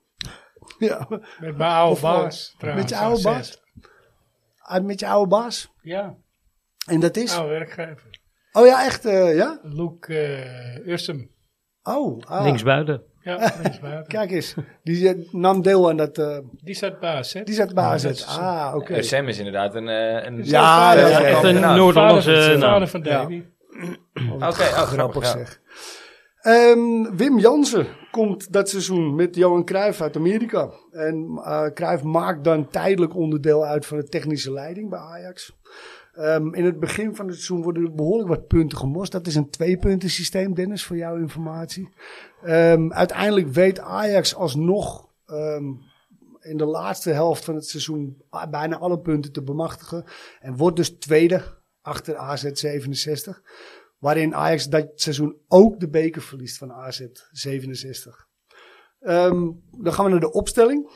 Ja, 0.79 1.05
Met 1.39 1.57
mijn 1.57 1.71
oude 1.71 1.91
Of 1.91 2.01
wel. 2.01 2.11
baas. 2.21 2.55
trouwens, 2.57 2.81
met 2.83 2.99
je 2.99 3.05
oude 3.05 3.21
baas. 3.21 3.61
Ah, 4.57 4.83
met 4.83 4.99
je 4.99 5.07
oude 5.07 5.27
baas. 5.29 5.73
Ja, 5.81 6.15
En 6.87 6.99
dat 6.99 7.17
is. 7.17 7.35
oude 7.35 7.49
werkgever. 7.53 8.19
Oh 8.51 8.65
ja, 8.65 8.85
echt, 8.85 9.05
eh, 9.05 9.35
ja? 9.35 9.59
Luke 9.63 10.17
eh 10.19 10.87
Ursum. 10.87 11.31
Oh, 11.83 12.21
ah, 12.27 12.43
Linksbuiten. 12.43 13.03
Ja, 13.27 13.51
linksbuiten. 13.63 14.07
Kijk 14.07 14.31
eens. 14.31 14.55
Die 14.83 15.27
nam 15.31 15.61
deel 15.61 15.89
aan 15.89 15.97
dat. 15.97 16.17
eh, 16.17 16.37
Die 16.63 16.75
zat 16.75 16.99
baas, 16.99 17.33
hè? 17.33 17.43
die 17.43 17.55
zat 17.55 17.73
is 18.03 18.33
zo. 18.33 18.39
Ah, 18.39 18.75
oké. 18.75 18.93
Eh, 18.93 19.01
Sam 19.01 19.27
is 19.27 19.37
inderdaad 19.37 19.75
een... 19.75 19.87
eh, 19.87 20.25
een 20.25 20.39
Ja, 20.43 20.95
Echt 20.95 21.43
een. 21.43 21.59
Noord-Hollandse 21.59 22.29
Vader 22.31 22.49
van- 22.51 22.59
naam. 22.59 22.69
vader 22.71 22.87
van 22.87 23.03
Ja. 23.03 23.09
Davy. 23.21 23.43
Oké, 24.33 24.45
oh, 24.45 24.81
grappig. 24.81 25.23
ja. 25.23 25.29
zeg. 25.31 25.59
Ehm, 26.41 27.15
Wim 27.15 27.39
Jansen 27.39 27.87
komt 28.11 28.53
dat 28.53 28.69
seizoen 28.69 29.15
met 29.15 29.35
Johan 29.35 29.65
Cruijff 29.65 30.01
uit 30.01 30.15
Amerika. 30.15 30.69
En 30.91 31.41
eh 31.43 31.65
Cruijff 31.73 32.03
maakt 32.03 32.43
dan 32.43 32.67
tijdelijk 32.69 33.15
onderdeel 33.15 33.65
uit 33.65 33.85
van 33.85 33.97
de 33.97 34.03
technische 34.03 34.51
leiding 34.53 34.89
bij 34.89 34.99
Ajax. 34.99 35.56
Ehm, 36.17 36.53
in 36.53 36.65
het 36.65 36.79
begin 36.79 37.15
van 37.15 37.25
het 37.25 37.35
seizoen 37.35 37.61
worden 37.61 37.83
er 37.83 37.93
behoorlijk 37.93 38.29
wat 38.29 38.47
punten 38.47 38.77
gemost. 38.77 39.11
Dat 39.11 39.27
is 39.27 39.35
een 39.35 39.49
tweepunten 39.49 40.09
systeem, 40.09 40.53
Dennis, 40.53 40.83
voor 40.83 40.97
jouw 40.97 41.17
informatie. 41.17 41.89
Ehm, 42.41 42.91
uiteindelijk 42.91 43.47
weet 43.47 43.79
Ajax 43.79 44.35
alsnog 44.35 45.09
ehm, 45.25 45.65
in 46.39 46.57
de 46.57 46.65
laatste 46.65 47.11
helft 47.11 47.45
van 47.45 47.55
het 47.55 47.67
seizoen 47.67 48.23
bijna 48.49 48.77
alle 48.77 48.99
punten 48.99 49.31
te 49.31 49.43
bemachtigen. 49.43 50.03
En 50.39 50.57
wordt 50.57 50.75
dus 50.75 50.89
tweede 50.89 51.43
achter 51.81 52.15
AZ 52.15 52.51
67. 52.51 53.41
Waarin 53.97 54.35
Ajax 54.35 54.69
dat 54.69 54.91
seizoen 54.95 55.37
ook 55.47 55.79
de 55.79 55.89
beker 55.89 56.21
verliest 56.21 56.57
van 56.57 56.71
AZ 56.71 57.05
67. 57.31 58.27
Ehm, 58.99 59.51
dan 59.71 59.93
gaan 59.93 60.05
we 60.05 60.11
naar 60.11 60.19
de 60.19 60.31
opstelling. 60.31 60.89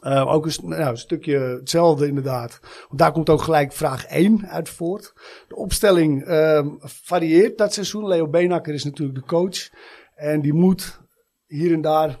Eh, 0.00 0.32
ook 0.32 0.46
een, 0.46 0.52
nou, 0.62 0.82
een 0.90 0.96
stukje 0.96 1.38
hetzelfde 1.38 2.06
inderdaad. 2.06 2.60
Want 2.88 2.98
daar 3.00 3.12
komt 3.12 3.30
ook 3.30 3.42
gelijk 3.42 3.72
vraag 3.72 4.06
1 4.06 4.46
uit 4.48 4.68
voort. 4.68 5.12
De 5.48 5.56
opstelling 5.56 6.24
ehm, 6.24 6.68
varieert 6.80 7.58
dat 7.58 7.72
seizoen. 7.72 8.06
Leo 8.06 8.28
Beenakker 8.28 8.74
is 8.74 8.84
natuurlijk 8.84 9.18
de 9.18 9.24
coach. 9.26 9.68
En 10.14 10.40
die 10.40 10.52
moet 10.54 11.00
hier 11.46 11.72
en 11.72 11.80
daar 11.80 12.20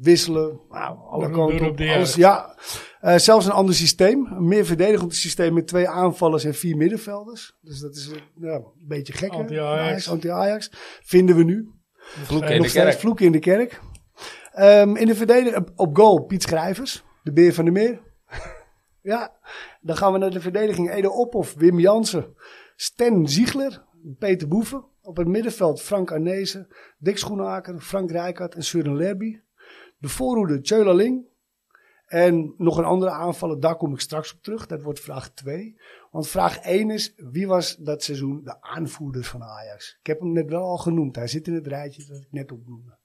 wisselen. 0.00 0.60
Nou, 0.70 0.96
alle 1.10 1.30
kanten 1.30 1.66
op. 1.66 1.80
Alles, 1.80 2.14
ja, 2.14 2.56
Eh, 3.00 3.16
zelfs 3.18 3.46
een 3.46 3.52
ander 3.52 3.74
systeem. 3.74 4.26
Een 4.26 4.48
meer 4.48 4.64
verdedigend 4.66 5.14
systeem 5.14 5.54
met 5.54 5.66
twee 5.66 5.88
aanvallers 5.88 6.44
en 6.44 6.54
vier 6.54 6.76
middenvelders. 6.76 7.56
Dus 7.60 7.78
dat 7.80 7.94
is 7.96 8.10
eh, 8.10 8.18
ja, 8.40 8.54
een 8.54 8.64
beetje 8.88 9.12
gek. 9.12 9.30
hè? 9.32 9.36
Anti-Ajax. 9.38 10.08
Anti-Ajax. 10.10 10.70
Vinden 11.02 11.36
we 11.36 11.42
nu. 11.44 11.68
Vloeken 11.98 12.48
Eh, 12.48 12.54
in 12.54 12.60
Nog 12.60 12.66
de 12.66 12.72
steeds 12.72 12.86
kerk. 12.86 12.98
vloeken 13.00 13.26
in 13.26 13.32
de 13.32 13.38
kerk. 13.38 13.80
Ehm, 14.52 14.96
in 14.96 15.06
de 15.06 15.14
verdediging 15.14 15.70
op- 15.76 15.96
goal 15.96 16.24
Piet 16.24 16.42
Schrijvers, 16.42 17.04
de 17.22 17.32
beer 17.32 17.54
van 17.54 17.64
de 17.64 17.70
meer. 17.70 18.00
ja, 19.12 19.32
dan 19.80 19.96
gaan 19.96 20.12
we 20.12 20.18
naar 20.18 20.30
de 20.30 20.40
verdediging 20.40 20.90
Edo 20.90 21.10
Ophoff, 21.10 21.54
Wim 21.54 21.78
Jansen, 21.78 22.34
Sten 22.76 23.28
Ziegler, 23.28 23.84
Peter 24.18 24.48
Boeven. 24.48 24.84
Op 25.04 25.16
het 25.16 25.26
middenveld 25.26 25.82
Frank 25.82 26.10
Arnezen, 26.12 26.68
Dick 26.98 27.18
Schoenaker, 27.18 27.80
Frank 27.80 28.10
Rijkaard 28.10 28.54
en 28.54 28.62
Søren 28.62 28.96
Lerby. 28.96 29.40
De 29.98 30.08
voorhoede 30.08 30.60
Tjöla 30.60 30.94
Ling. 30.94 31.30
En 32.06 32.54
nog 32.58 32.78
een 32.78 32.84
andere 32.84 33.10
aanvaller, 33.10 33.60
daar 33.60 33.76
kom 33.76 33.92
ik 33.92 34.00
straks 34.00 34.34
op 34.34 34.42
terug. 34.42 34.66
Dat 34.66 34.82
wordt 34.82 35.00
vraag 35.00 35.30
2. 35.30 35.76
Want 36.10 36.28
vraag 36.28 36.58
1 36.58 36.90
is, 36.90 37.14
wie 37.16 37.46
was 37.46 37.76
dat 37.76 38.02
seizoen 38.02 38.40
de 38.44 38.62
aanvoerder 38.62 39.24
van 39.24 39.42
Ajax? 39.42 39.96
Ik 40.00 40.06
heb 40.06 40.20
hem 40.20 40.32
net 40.32 40.50
wel 40.50 40.62
al 40.62 40.76
genoemd. 40.76 41.16
Hij 41.16 41.26
zit 41.26 41.46
in 41.46 41.54
het 41.54 41.66
rijtje 41.66 42.04
dat 42.06 42.20
ik 42.20 42.28
net 42.30 42.52
opnoemde. 42.52 43.00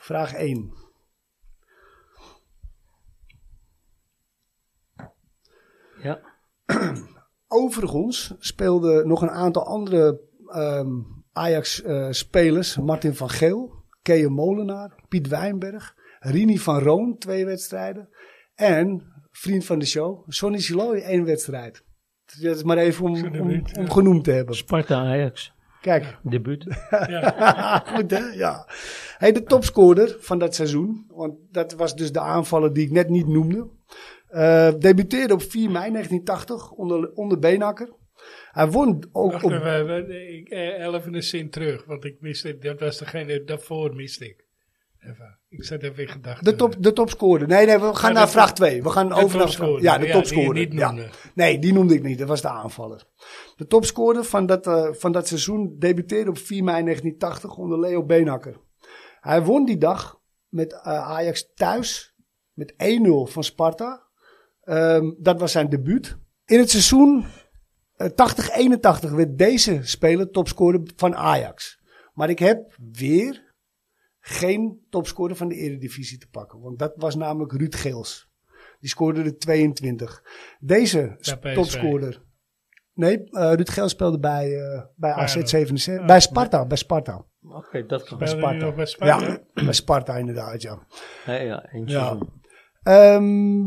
Vraag 0.00 0.32
1. 0.34 0.72
Ja. 6.02 6.20
Overigens 7.48 8.34
speelden 8.38 9.08
nog 9.08 9.22
een 9.22 9.30
aantal 9.30 9.66
andere 9.66 10.20
ehm, 10.46 10.88
Ajax-spelers. 11.32 12.76
Martin 12.76 13.14
van 13.14 13.30
Geel, 13.30 13.84
Kees 14.02 14.28
Molenaar, 14.28 14.94
Piet 15.08 15.28
Wijnberg, 15.28 15.94
Rini 16.18 16.58
van 16.58 16.78
Roon, 16.78 17.18
twee 17.18 17.44
wedstrijden. 17.44 18.08
En 18.54 19.12
vriend 19.30 19.64
van 19.64 19.78
de 19.78 19.86
show, 19.86 20.24
Sonny 20.28 20.58
Siloy, 20.58 20.98
één 20.98 21.24
wedstrijd. 21.24 21.84
Dat 22.40 22.56
is 22.56 22.62
maar 22.62 22.78
even 22.78 23.04
om, 23.04 23.40
om, 23.40 23.90
genoemd 23.90 24.24
te 24.24 24.30
hebben. 24.30 24.56
Sparta 24.56 24.94
Ajax. 24.94 25.52
Kijk, 25.80 26.16
Debuut. 26.22 26.64
Goed 27.94 28.10
hè? 28.10 28.24
Ja. 28.34 28.66
Hey, 29.18 29.32
de 29.32 29.42
topscorer 29.42 30.16
van 30.20 30.38
dat 30.38 30.54
seizoen, 30.54 31.04
want 31.08 31.34
dat 31.50 31.72
was 31.72 31.94
dus 31.96 32.12
de 32.12 32.20
aanvaller 32.20 32.72
die 32.72 32.84
ik 32.84 32.90
net 32.90 33.08
niet 33.08 33.26
noemde. 33.26 33.68
eh, 34.28 34.72
debuteerde 34.78 35.34
op 35.34 35.42
4 35.42 35.70
mei 35.70 35.90
1980 35.92 36.70
onder, 36.70 37.10
onder 37.12 37.38
Beenakker. 37.38 37.92
Hij 38.50 38.68
won 38.68 39.08
ook 39.12 39.32
Wacht 39.32 39.44
op... 39.44 39.50
even, 39.50 39.86
we- 39.86 40.28
ik, 40.28 40.48
eh, 40.48 41.02
een 41.12 41.22
zin 41.22 41.50
terug, 41.50 41.84
want 41.84 42.04
ik 42.04 42.16
miste, 42.20 42.58
dat 42.58 42.80
was 42.80 42.98
degene, 42.98 43.44
daarvoor 43.44 43.94
miste 43.94 44.24
ik. 44.28 44.44
Even, 45.00 45.38
ik 45.48 45.64
zat 45.64 45.82
even 45.82 46.02
in 46.02 46.08
gedachten. 46.08 46.44
De, 46.44 46.54
top, 46.56 46.74
de 46.78 46.92
topscorer. 46.92 47.46
Nee, 47.48 47.66
nee, 47.66 47.78
we 47.78 47.94
gaan 47.94 48.12
Ja, 48.12 48.18
naar 48.18 48.30
vraag 48.30 48.46
top- 48.46 48.56
2. 48.56 48.82
We 48.82 48.90
gaan 48.90 49.12
over 49.12 49.38
naar. 49.38 49.82
Ja, 49.82 49.98
de 49.98 50.06
Ja, 50.06 50.12
topscorer. 50.12 50.74
ja. 50.74 50.94
Nee, 51.34 51.58
die 51.58 51.72
noemde 51.72 51.94
ik 51.94 52.02
niet. 52.02 52.18
Dat 52.18 52.28
was 52.28 52.42
de 52.42 52.48
aanvaller. 52.48 53.04
De 53.56 53.66
topscorer 53.66 54.24
van 54.24 54.46
dat, 54.46 54.66
eh, 54.66 54.88
van 54.92 55.12
dat 55.12 55.26
seizoen 55.28 55.76
debuteerde 55.78 56.30
op 56.30 56.38
4 56.38 56.64
mei 56.64 56.82
1980 56.82 57.56
onder 57.56 57.80
Leo 57.80 58.04
Beenakker. 58.04 58.56
Hij 59.20 59.42
won 59.42 59.64
die 59.64 59.78
dag 59.78 60.20
met 60.48 60.72
eh, 60.72 60.80
Ajax 61.10 61.52
thuis 61.54 62.14
met 62.52 62.74
1-0 62.76 63.26
van 63.26 63.44
Sparta. 63.44 64.08
Ehm, 64.62 65.10
dat 65.18 65.40
was 65.40 65.52
zijn 65.52 65.68
debuut. 65.68 66.16
In 66.44 66.58
het 66.58 66.70
seizoen 66.70 67.24
eh, 67.96 68.08
80-81 68.08 69.10
werd 69.10 69.38
deze 69.38 69.78
speler 69.82 70.30
topscorer 70.30 70.80
van 70.96 71.16
Ajax. 71.16 71.80
Maar 72.14 72.30
ik 72.30 72.38
heb 72.38 72.76
weer 72.92 73.48
geen 74.30 74.86
topscorer 74.90 75.36
van 75.36 75.48
de 75.48 75.54
Eredivisie 75.54 76.18
te 76.18 76.28
pakken. 76.28 76.60
Want 76.60 76.78
dat 76.78 76.92
was 76.96 77.14
namelijk 77.14 77.52
Ruud 77.52 77.74
Geels. 77.74 78.28
Die 78.80 78.88
scoorde 78.88 79.22
er 79.22 79.38
22. 79.38 80.22
Deze 80.60 81.16
topscorer. 81.54 82.22
Nee, 82.94 83.24
eh, 83.24 83.52
Ruud 83.52 83.68
Geels 83.68 83.90
speelde 83.90 84.18
bij, 84.18 84.60
eh 84.60 84.82
bij 84.96 85.10
AZ 85.10 85.24
Feyenoord. 85.24 85.48
77. 85.48 86.00
Ja. 86.00 86.06
Bij 86.06 86.20
Sparta, 86.20 86.66
bij 86.66 86.76
Sparta. 86.76 87.24
Oké, 87.42 87.86
dat 87.86 88.04
kan. 88.04 88.18
Bij 88.18 88.28
Sparta. 88.28 88.64
nog 88.64 88.74
bij 88.74 88.86
Sparta? 88.86 89.26
Ja, 89.26 89.38
bij 89.64 89.72
Sparta 89.72 90.16
inderdaad, 90.16 90.62
ja. 90.62 90.86
Ja, 91.26 91.68
ja. 91.86 92.18
Ehm, 92.82 93.62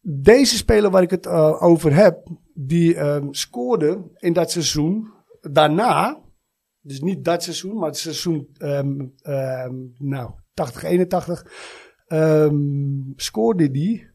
deze 0.00 0.56
speler 0.56 0.90
waar 0.90 1.02
ik 1.02 1.10
het 1.10 1.26
eh, 1.26 1.62
over 1.62 1.94
heb, 1.94 2.28
die 2.54 2.94
ehm, 2.94 3.26
scoorde 3.30 4.10
in 4.16 4.32
dat 4.32 4.50
seizoen 4.50 5.12
daarna, 5.40 6.20
dus 6.88 7.00
niet 7.00 7.24
dat 7.24 7.42
seizoen, 7.42 7.78
maar 7.78 7.88
het 7.88 7.98
seizoen 7.98 8.48
ehm, 8.56 9.08
nou, 9.98 10.30
80, 10.54 10.82
81, 10.82 11.46
ehm, 12.06 12.56
scoorde 13.16 13.70
die 13.70 14.10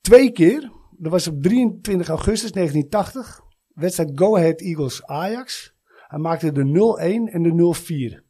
twee 0.00 0.32
keer. 0.32 0.72
Dat 0.98 1.12
was 1.12 1.26
op 1.26 1.42
23 1.42 2.08
augustus 2.08 2.52
1980, 2.52 3.40
wedstrijd 3.74 4.10
Go 4.14 4.36
Ahead 4.36 4.60
Eagles 4.60 5.04
Ajax. 5.04 5.74
Hij 6.06 6.18
maakte 6.18 6.52
de 6.52 6.64
0-1 6.64 7.32
en 7.32 7.42
de 7.42 7.52
0-4. 7.52 8.28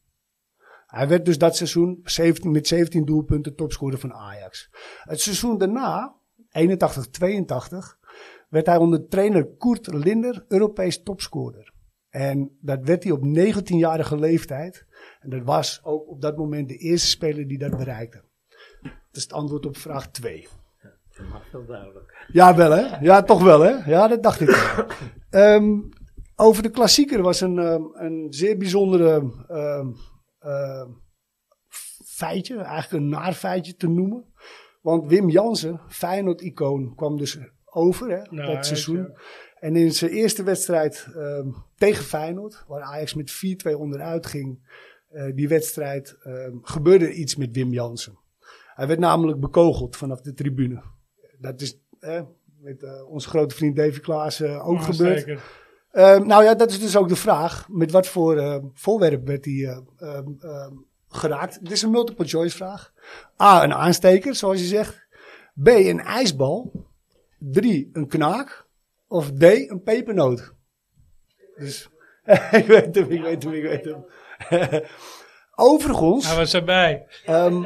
Hij 0.86 1.08
werd 1.08 1.24
dus 1.24 1.38
dat 1.38 1.56
seizoen 1.56 2.00
17, 2.04 2.50
met 2.50 2.66
17 2.66 3.04
doelpunten 3.04 3.56
topscorer 3.56 3.98
van 3.98 4.12
Ajax. 4.12 4.70
Het 5.02 5.20
seizoen 5.20 5.58
daarna, 5.58 6.14
81-82, 6.36 7.98
werd 8.48 8.66
hij 8.66 8.76
onder 8.76 9.08
trainer 9.08 9.46
Koert 9.56 9.92
Linder 9.92 10.44
Europees 10.48 11.02
topscorer. 11.02 11.72
En 12.10 12.56
dat 12.60 12.78
werd 12.82 13.02
hij 13.02 13.12
op 13.12 13.22
19-jarige 13.24 14.16
leeftijd. 14.18 14.86
En 15.20 15.30
dat 15.30 15.42
was 15.44 15.80
ook 15.82 16.08
op 16.08 16.20
dat 16.20 16.36
moment 16.36 16.68
de 16.68 16.76
eerste 16.76 17.08
speler 17.08 17.48
die 17.48 17.58
dat 17.58 17.76
bereikte. 17.76 18.22
Dat 18.82 18.92
is 19.12 19.22
het 19.22 19.32
antwoord 19.32 19.66
op 19.66 19.76
vraag 19.76 20.10
2. 20.10 20.48
Maar 21.30 21.42
veel 21.50 21.66
duidelijk. 21.66 22.26
Ja, 22.32 22.56
wel 22.56 22.70
hè? 22.70 22.98
Ja, 23.00 23.22
toch 23.22 23.42
wel 23.42 23.60
hè? 23.60 23.90
Ja, 23.90 24.08
dat 24.08 24.22
dacht 24.22 24.40
ik. 24.40 24.48
Ehm, 25.30 25.78
over 26.36 26.62
de 26.62 26.70
klassieker 26.70 27.22
was 27.22 27.40
een, 27.40 27.58
ehm, 27.58 27.82
een 27.92 28.26
zeer 28.30 28.56
bijzondere 28.56 29.32
ehm, 29.48 29.86
ehm, 30.40 30.88
feitje, 32.04 32.56
eigenlijk 32.56 33.02
een 33.02 33.08
naar 33.08 33.32
feitje 33.32 33.74
te 33.76 33.88
noemen. 33.88 34.24
Want 34.80 35.06
Wim 35.06 35.28
Jansen, 35.30 35.80
Feyenoord-icoon, 35.88 36.94
kwam 36.94 37.16
dus 37.16 37.38
over 37.64 38.10
hè, 38.10 38.22
Nou, 38.30 38.54
dat 38.54 38.66
seizoen. 38.66 38.96
ja. 38.96 39.20
En 39.60 39.76
in 39.76 39.92
zijn 39.92 40.10
eerste 40.10 40.42
wedstrijd 40.42 41.06
ehm, 41.16 41.48
tegen 41.76 42.04
Feyenoord, 42.04 42.64
waar 42.68 42.82
Ajax 42.82 43.14
met 43.14 43.30
4-2 43.68 43.76
onderuit 43.76 44.26
ging, 44.26 44.58
eh, 45.08 45.24
die 45.34 45.48
wedstrijd, 45.48 46.16
ehm, 46.22 46.56
gebeurde 46.62 47.12
iets 47.12 47.36
met 47.36 47.52
Wim 47.52 47.72
Jansen. 47.72 48.18
Hij 48.74 48.86
werd 48.86 48.98
namelijk 48.98 49.40
bekogeld 49.40 49.96
vanaf 49.96 50.20
de 50.20 50.34
tribune. 50.34 50.82
Dat 51.38 51.60
is 51.60 51.78
eh, 52.00 52.22
met 52.60 52.82
eh, 52.82 53.08
onze 53.08 53.28
grote 53.28 53.54
vriend 53.54 53.76
Davy 53.76 54.00
Klaas 54.00 54.40
eh, 54.40 54.68
ook 54.68 54.82
gebeurd. 54.82 55.18
zeker. 55.18 55.42
Ehm, 55.90 56.26
nou 56.26 56.44
ja, 56.44 56.54
dat 56.54 56.70
is 56.70 56.80
dus 56.80 56.96
ook 56.96 57.08
de 57.08 57.16
vraag. 57.16 57.68
Met 57.68 57.90
wat 57.90 58.06
voor 58.06 58.36
eh, 58.36 58.56
voorwerp 58.74 59.26
werd 59.26 59.44
hij 59.44 59.82
geraakt? 61.08 61.58
Dit 61.62 61.72
is 61.72 61.82
een 61.82 61.90
multiple 61.90 62.26
choice 62.26 62.56
vraag. 62.56 62.92
A, 63.42 63.64
een 63.64 63.74
aansteker, 63.74 64.34
zoals 64.34 64.58
je 64.58 64.66
zegt. 64.66 65.06
B, 65.62 65.66
een 65.66 66.00
ijsbal. 66.00 66.72
Drie, 67.38 67.90
een 67.92 68.08
knaak. 68.08 68.66
Of 69.10 69.30
D, 69.32 69.42
een 69.42 69.82
pepernoot. 69.84 70.54
Dus, 71.56 71.88
ik 72.60 72.66
weet 72.66 72.94
hem, 72.94 73.10
ik 73.10 73.22
weet 73.22 73.42
hem, 73.42 73.52
ik 73.52 73.62
weet 73.62 73.84
hem. 73.84 74.04
Overigens... 75.54 76.26
Hij 76.26 76.36
was 76.36 76.54
erbij. 76.54 77.06
Ehm, 77.24 77.64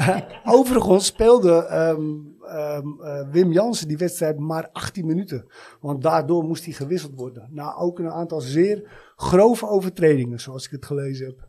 overigens 0.56 1.06
speelde 1.06 1.66
ehm, 1.66 2.02
ehm, 2.42 3.00
eh, 3.00 3.28
Wim 3.30 3.52
Jansen 3.52 3.88
die 3.88 3.96
wedstrijd 3.96 4.38
maar 4.38 4.68
18 4.72 5.06
minuten. 5.06 5.52
Want 5.80 6.02
daardoor 6.02 6.44
moest 6.44 6.64
hij 6.64 6.74
gewisseld 6.74 7.14
worden. 7.14 7.48
Na 7.50 7.74
ook 7.74 7.98
een 7.98 8.10
aantal 8.10 8.40
zeer 8.40 8.90
grove 9.16 9.68
overtredingen, 9.68 10.40
zoals 10.40 10.64
ik 10.64 10.70
het 10.70 10.86
gelezen 10.86 11.26
heb. 11.26 11.48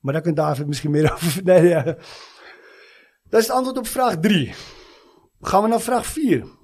Maar 0.00 0.12
daar 0.12 0.22
kan 0.22 0.34
David 0.34 0.66
misschien 0.66 0.90
meer 0.90 1.12
over 1.12 1.30
vertellen. 1.30 1.68
ja. 1.68 1.82
Dat 3.28 3.40
is 3.40 3.46
het 3.46 3.56
antwoord 3.56 3.78
op 3.78 3.86
vraag 3.86 4.16
3. 4.18 4.54
Gaan 5.40 5.62
we 5.62 5.68
naar 5.68 5.80
vraag 5.80 6.06
4. 6.06 6.60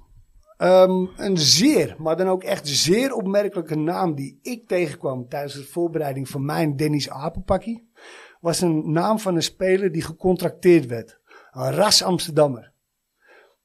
Ehm, 0.59 1.05
een 1.15 1.37
zeer, 1.37 1.95
maar 1.97 2.17
dan 2.17 2.27
ook 2.27 2.43
echt 2.43 2.67
zeer 2.67 3.13
opmerkelijke 3.13 3.75
naam 3.75 4.15
die 4.15 4.39
ik 4.41 4.67
tegenkwam 4.67 5.27
tijdens 5.27 5.53
de 5.53 5.63
voorbereiding 5.63 6.29
van 6.29 6.45
mijn 6.45 6.75
Dennis 6.75 7.09
Apenpakkie 7.09 7.91
was 8.39 8.61
een 8.61 8.91
naam 8.91 9.19
van 9.19 9.35
een 9.35 9.43
speler 9.43 9.91
die 9.91 10.01
gecontracteerd 10.01 10.85
werd. 10.85 11.19
Een 11.51 11.71
ras 11.71 12.03
Amsterdammer. 12.03 12.71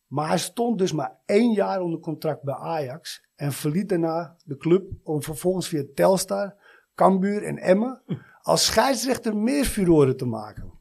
Maar 0.07 0.29
hij 0.29 0.39
stond 0.39 0.79
dus 0.79 0.93
maar 0.93 1.19
één 1.27 1.53
jaar 1.53 1.81
onder 1.81 2.01
contract 2.01 2.43
bij 2.43 2.55
Ajax. 2.55 3.27
En 3.37 3.53
verliet 3.53 3.89
daarna 3.89 4.37
de 4.45 4.57
club 4.57 4.91
om 5.03 5.23
vervolgens 5.23 5.69
via 5.69 5.85
Telstar, 5.95 6.55
Cambuur 6.95 7.43
en 7.43 7.59
Emmen 7.59 8.03
als 8.43 8.65
scheidsrechter 8.65 9.37
meer 9.37 9.65
furoren 9.65 10.17
te 10.17 10.27
maken. 10.27 10.73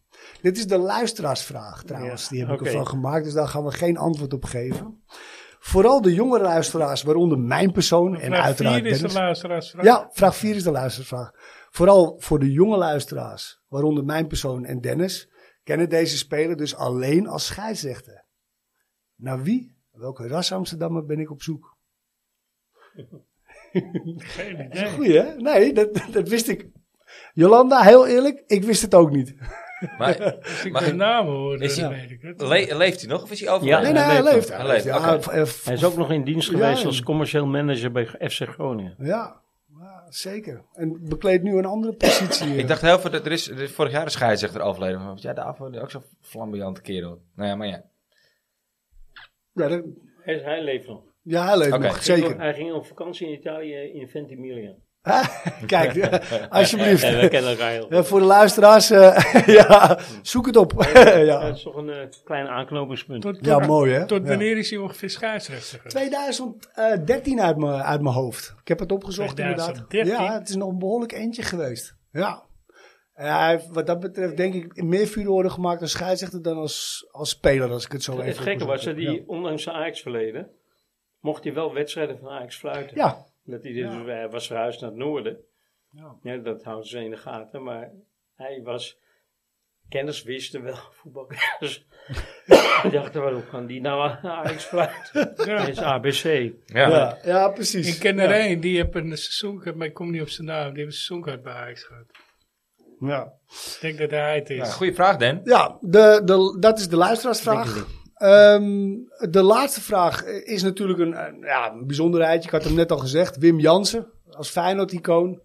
Dit 0.41 0.57
is 0.57 0.68
de 0.68 0.77
luisteraarsvraag 0.77 1.84
trouwens, 1.84 2.27
die 2.27 2.45
heb 2.45 2.60
ik 2.60 2.65
ervan 2.65 2.88
gemaakt, 2.88 3.23
dus 3.23 3.34
daar 3.34 3.48
gaan 3.48 3.64
we 3.64 3.72
geen 3.72 3.98
antwoord 3.98 4.34
op 4.34 4.45
geven. 4.45 5.03
Vooral 5.65 6.02
de 6.02 6.14
jonge 6.14 6.40
luisteraars, 6.40 7.03
waaronder 7.03 7.40
mijn 7.40 7.72
persoon 7.72 8.15
en 8.15 8.31
Vraag 8.31 8.45
uiteraard 8.45 8.81
4 8.81 8.85
is 8.85 8.91
de 8.91 8.98
Dennis. 8.98 9.14
luisteraarsvraag. 9.14 9.85
Ja, 9.85 10.10
vraag 10.11 10.35
4 10.35 10.56
is 10.56 10.64
de 10.64 10.72
luistervraag. 10.72 11.31
Vooral 11.69 12.15
voor 12.19 12.40
de 12.40 12.52
jonge 12.52 12.77
luisteraars, 12.77 13.61
waaronder 13.68 14.03
mijn 14.03 14.27
persoon 14.27 14.65
en 14.65 14.81
Dennis, 14.81 15.30
kennen 15.64 15.90
deze 15.90 16.18
speler 16.18 16.57
dus 16.57 16.76
alleen 16.76 17.27
als 17.27 17.45
scheidsrechter. 17.45 18.26
Naar 19.15 19.41
wie, 19.41 19.76
welke 19.91 20.27
ras 20.27 20.52
Amsterdammer 20.52 21.06
ben 21.06 21.19
ik 21.19 21.31
op 21.31 21.41
zoek? 21.41 21.77
Geen 24.18 24.65
idee. 24.65 24.91
goeie, 24.91 25.18
hè? 25.18 25.35
Nee, 25.35 25.73
dat, 25.73 26.06
dat 26.11 26.27
wist 26.30 26.48
ik. 26.48 26.68
Jolanda, 27.34 27.81
heel 27.81 28.07
eerlijk, 28.07 28.44
ik 28.48 28.64
wist 28.64 28.81
het 28.81 28.94
ook 28.94 29.11
niet. 29.11 29.35
Maar 29.97 30.18
Als 30.43 30.65
ik 30.65 30.72
Mag 30.72 30.84
de 30.84 30.89
ik- 30.89 30.95
namen 30.95 31.34
hoor, 31.34 31.61
Is 31.61 31.77
hij- 31.80 31.89
weet 31.89 32.11
ik 32.11 32.22
het. 32.22 32.41
le- 32.41 32.76
leeft 32.77 32.99
hij 33.01 33.10
nog 33.10 33.23
of 33.23 33.31
is 33.31 33.39
hij 33.39 33.47
Ja, 33.49 33.53
overleden? 33.55 33.84
Nee, 33.84 33.93
nee, 33.93 34.01
hij 34.03 34.23
leeft 34.23 34.34
leeft. 34.35 34.49
nog. 34.49 34.57
Hij 34.57 34.68
leeft, 34.68 34.84
ja, 35.65 35.72
is 35.73 35.84
ook 35.85 35.95
nog 35.95 36.11
in 36.11 36.23
dienst 36.23 36.49
Ja, 36.51 36.57
geweest 36.57 36.85
als 36.85 37.03
commercieel 37.03 37.45
manager 37.45 37.91
bij 37.91 38.05
FC 38.05 38.41
Groningen. 38.47 38.95
Ja, 38.97 39.41
ja, 39.80 40.05
zeker. 40.10 40.61
En 40.73 40.99
bekleedt 41.10 41.43
nu 41.43 41.57
een 41.57 41.65
andere 41.65 41.93
positie. 41.93 42.55
Ik 42.55 42.68
dacht 42.68 42.81
heel 42.81 42.99
veel, 42.99 43.11
dat 43.11 43.26
er 43.26 43.31
is, 43.31 43.49
er 43.49 43.61
is 43.61 43.72
vorig 43.72 43.91
jaar 43.91 44.03
een 44.03 44.11
scheidsrechter 44.11 44.61
overleden. 44.61 45.03
Maar 45.03 45.14
Ja, 45.15 45.34
daarvoor 45.34 45.76
ook 45.81 45.91
zo'n 45.91 46.03
flamboyante 46.22 46.81
kerel. 46.81 47.22
Nou 47.35 47.49
ja, 47.49 47.55
maar 47.55 47.68
ja. 47.68 47.84
ja, 49.53 49.68
dat- 49.68 49.84
Hij, 50.22 50.35
hij 50.43 50.64
leeft 50.64 50.88
nog. 50.88 51.01
ja, 51.22 51.45
hij 51.47 51.57
leeft 51.57 51.77
nog, 51.80 52.03
zeker. 52.03 52.38
Hij 52.39 52.53
ging 52.53 52.73
op 52.73 52.85
vakantie 52.85 53.27
in 53.27 53.34
Italië 53.34 53.73
in 53.76 54.07
Ventimiglia. 54.07 54.73
Kijk, 55.65 56.21
alsjeblieft. 56.49 57.01
We 57.01 57.27
kennen 57.27 57.51
elkaar 57.51 57.71
heel 57.71 57.81
goed. 57.81 57.91
Ja, 57.91 58.03
voor 58.03 58.19
de 58.19 58.25
luisteraars, 58.25 58.89
eh, 58.89 59.47
ja, 59.59 59.99
zoek 60.21 60.45
het 60.45 60.55
op. 60.55 60.89
Ja, 60.93 61.17
ja. 61.17 61.45
het 61.45 61.55
is 61.55 61.63
toch 61.63 61.75
een 61.75 61.89
eh, 61.89 62.07
klein 62.23 62.47
aanknopingspunt. 62.47 63.21
Tot, 63.21 63.35
tot, 63.35 63.45
ja, 63.45 63.59
mooi 63.59 63.93
hè. 63.93 64.05
tot 64.05 64.21
Ja. 64.21 64.27
wanneer 64.27 64.57
is 64.57 64.69
hij 64.69 64.80
ongeveer 64.80 65.09
scheidsrechter? 65.09 65.77
geweest? 65.77 65.95
2013 65.95 67.41
uit 67.41 67.57
mijn 67.57 67.81
uit 67.81 68.01
mijn 68.01 68.15
hoofd. 68.15 68.55
Ik 68.61 68.67
heb 68.67 68.80
het 68.80 68.91
opgezocht 68.91 69.35
2013? 69.35 69.99
inderdaad. 69.99 70.27
Ja, 70.30 70.39
het 70.39 70.49
is 70.49 70.55
nog 70.55 70.69
een 70.69 70.80
behoorlijk 70.80 71.11
eentje 71.11 71.41
geweest. 71.41 71.95
Ja. 72.11 72.43
En 73.13 73.38
hij 73.38 73.49
heeft 73.49 73.67
wat 73.67 73.88
dat 73.88 73.99
betreft 73.99 74.38
denk 74.38 74.53
ik 74.53 74.84
meer 74.84 75.07
furoren 75.07 75.51
gemaakt 75.51 75.81
als 75.81 75.91
scheidsrechter 75.91 76.41
dan 76.41 76.57
als, 76.57 77.07
als 77.11 77.30
speler, 77.30 77.71
als 77.71 77.85
ik 77.85 77.91
het 77.91 78.03
zo 78.03 78.13
even 78.13 78.25
Het 78.25 78.38
gekke 78.38 78.65
was 78.65 78.84
dat 78.84 78.95
hij, 78.95 79.23
ondanks 79.27 79.63
zijn 79.63 79.75
Ajax-verleden, 79.75 80.49
mocht 81.19 81.43
hij 81.43 81.53
wel 81.53 81.73
wedstrijden 81.73 82.17
van 82.19 82.30
Ajax 82.30 82.57
fluiten. 82.57 82.97
Ja, 82.97 83.25
Dat 83.44 83.64
hij 83.64 83.74
dus, 83.74 84.30
was 84.32 84.48
verhuisd 84.48 84.82
naar 84.82 84.90
het 84.90 84.99
noorden. 84.99 85.38
Ja. 86.22 86.38
dat 86.38 86.64
houden 86.64 86.88
ze 86.88 87.03
in 87.03 87.10
de 87.10 87.18
gaten. 87.18 87.64
Maar 87.64 87.91
hij 88.36 88.61
was... 88.64 89.02
Kenners 89.90 90.24
wisten 90.24 90.64
wel, 90.64 90.78
voetbalkenners. 91.02 91.86
Die 92.82 92.91
dachten, 92.99 93.22
waarom 93.22 93.48
kan 93.48 93.65
die 93.65 93.82
nou 93.82 94.10
aan 94.10 94.32
Ajax 94.32 94.64
fluiten? 94.64 95.34
Ja. 95.36 95.57
Dat 95.57 95.68
is 95.68 95.80
ABC. 95.80 96.53
Ja. 96.65 96.90
ja, 96.90 97.18
ja, 97.24 97.49
precies. 97.49 97.94
Ik 97.95 97.99
ken 97.99 98.20
er 98.20 98.30
ja. 98.30 98.36
één, 98.36 98.60
die 98.60 98.76
heeft 98.76 98.95
een 98.95 99.18
seizoenkaart, 99.18 99.76
maar 99.76 99.88
ik 99.88 99.94
kom 99.94 100.11
niet 100.11 100.22
op 100.22 100.30
zijn 100.30 100.48
naam. 100.48 100.74
Die 100.74 100.84
heeft 100.84 100.86
een 100.95 101.02
seizoenkaart 101.02 101.44
bij 101.44 101.53
Ajax 101.53 101.84
gehad. 101.84 102.06
Ja, 102.99 103.34
Ik 103.48 103.78
denk 103.82 103.98
dat 103.98 104.10
hij 104.10 104.36
het 104.36 104.49
is. 104.49 104.57
Ja, 104.57 104.65
goeie 104.65 104.94
vraag, 104.94 105.18
Dan. 105.18 105.41
ja 105.44 105.78
de, 105.82 106.22
de, 106.26 106.57
dat 106.60 106.80
is 106.80 106.88
de 106.88 106.98
luisteraarsvraag. 106.98 107.86
Ehm, 108.23 108.95
de 109.29 109.41
laatste 109.41 109.81
vraag 109.81 110.25
is 110.25 110.63
natuurlijk 110.63 110.99
een, 110.99 111.37
ja, 111.41 111.71
een 111.71 111.87
bijzonderheid. 111.87 112.43
Ik 112.43 112.49
had 112.49 112.63
hem 112.63 112.75
net 112.75 112.91
al 112.91 112.97
gezegd. 112.97 113.37
Wim 113.37 113.59
Jansen, 113.59 114.07
als 114.29 114.49
Feyenoord-icoon. 114.49 115.41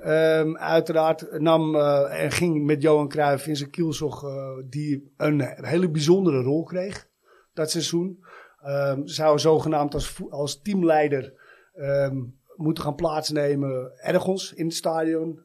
Ehm, 0.00 0.56
uiteraard 0.56 1.38
nam 1.38 1.76
eh, 1.76 2.22
en 2.24 2.30
ging 2.30 2.64
met 2.64 2.82
Johan 2.82 3.08
Cruijff 3.08 3.46
in 3.46 3.56
zijn 3.56 3.70
kielzog, 3.70 4.24
eh, 4.24 4.48
die 4.68 5.12
een 5.16 5.40
hele 5.40 5.90
bijzondere 5.90 6.42
rol 6.42 6.62
kreeg 6.62 7.08
dat 7.54 7.70
seizoen. 7.70 8.24
Ehm 8.62 9.00
zou 9.04 9.38
zogenaamd 9.38 9.94
als, 9.94 10.16
als 10.30 10.60
teamleider 10.62 11.32
moeten 12.56 12.84
gaan 12.84 12.94
plaatsnemen 12.94 13.92
ergens 13.96 14.52
in 14.52 14.66
het 14.66 14.74
stadion. 14.74 15.40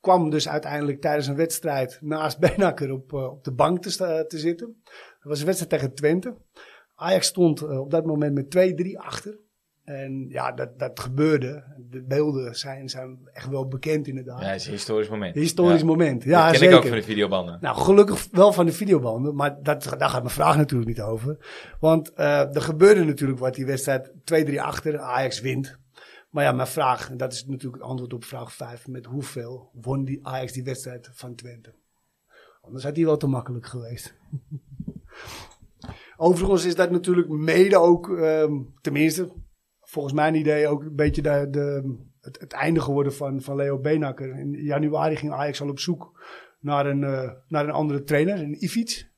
Kwam 0.00 0.30
dus 0.30 0.48
uiteindelijk 0.48 1.00
tijdens 1.00 1.26
een 1.26 1.36
wedstrijd 1.36 1.98
naast 2.00 2.38
Benakker 2.46 2.92
op, 2.92 3.12
eh, 3.12 3.30
op 3.30 3.44
de 3.44 3.52
bank 3.52 3.82
te, 3.82 4.24
te 4.28 4.38
zitten. 4.38 4.82
Dat 5.20 5.28
was 5.28 5.38
een 5.40 5.46
wedstrijd 5.46 5.72
tegen 5.72 5.94
Twente. 5.94 6.34
Ajax 6.94 7.26
stond 7.26 7.62
eh, 7.62 7.80
op 7.80 7.90
dat 7.90 8.04
moment 8.04 8.34
met 8.34 8.74
2-3 8.82 8.96
achter. 8.96 9.38
En 9.84 10.26
ja, 10.28 10.52
dat, 10.52 10.78
dat 10.78 11.00
gebeurde. 11.00 11.64
De 11.90 12.02
beelden 12.02 12.54
zijn, 12.56 12.88
zijn 12.88 13.18
echt 13.32 13.48
wel 13.48 13.68
bekend 13.68 14.06
inderdaad. 14.06 14.40
Ja, 14.40 14.46
het 14.46 14.60
is 14.60 14.66
een 14.66 14.72
historisch 14.72 15.08
moment. 15.08 15.34
Historisch 15.34 15.80
Ja. 15.80 15.86
moment. 15.86 16.22
Ja, 16.22 16.42
dat 16.42 16.50
ken 16.50 16.58
zeker. 16.58 16.74
ik 16.76 16.80
ook 16.82 16.88
van 16.88 16.98
de 16.98 17.02
videobanden. 17.04 17.58
Nou, 17.60 17.76
gelukkig 17.76 18.28
wel 18.30 18.52
van 18.52 18.66
de 18.66 18.72
videobanden, 18.72 19.34
maar 19.34 19.62
dat, 19.62 19.94
daar 19.98 20.08
gaat 20.08 20.22
mijn 20.22 20.34
vraag 20.34 20.56
natuurlijk 20.56 20.90
niet 20.90 21.00
over. 21.00 21.36
Want 21.80 22.12
eh, 22.12 22.54
er 22.54 22.62
gebeurde 22.62 23.04
natuurlijk 23.04 23.38
wat 23.40 23.54
die 23.54 23.66
wedstrijd 23.66 24.12
2-3 24.48 24.54
achter, 24.56 24.98
Ajax 24.98 25.40
wint. 25.40 25.78
Maar 26.30 26.44
ja, 26.44 26.52
mijn 26.52 26.68
vraag, 26.68 27.10
en 27.10 27.16
dat 27.16 27.32
is 27.32 27.46
natuurlijk 27.46 27.82
het 27.82 27.90
antwoord 27.90 28.12
op 28.12 28.24
vraag 28.24 28.52
5, 28.52 28.86
met 28.86 29.06
hoeveel 29.06 29.70
won 29.72 30.04
die 30.04 30.26
Ajax 30.26 30.52
die 30.52 30.64
wedstrijd 30.64 31.10
van 31.12 31.34
Twente? 31.34 31.74
Anders 32.62 32.84
had 32.84 32.94
die 32.94 33.04
wel 33.04 33.16
te 33.16 33.26
makkelijk 33.26 33.66
geweest. 33.66 34.14
Overigens 36.22 36.64
is 36.64 36.74
dat 36.74 36.90
natuurlijk 36.90 37.28
mede 37.28 37.78
ook, 37.78 38.18
ehm, 38.18 38.52
tenminste, 38.80 39.32
volgens 39.80 40.14
mijn 40.14 40.34
idee 40.34 40.68
ook 40.68 40.82
een 40.82 40.94
beetje 40.94 41.22
de, 41.22 41.96
het, 42.20 42.52
einde 42.52 42.80
geworden 42.80 43.14
van, 43.14 43.40
van 43.40 43.56
Leo 43.56 43.78
Benakker. 43.78 44.38
In 44.38 44.52
januari 44.52 45.16
ging 45.16 45.32
Ajax 45.32 45.60
al 45.60 45.68
op 45.68 45.78
zoek 45.78 46.20
naar 46.60 46.86
een, 46.86 47.04
eh, 47.04 47.30
naar 47.48 47.64
een 47.64 47.70
andere 47.70 48.02
trainer, 48.02 48.40
een 48.40 48.64
Ivic. 48.64 49.09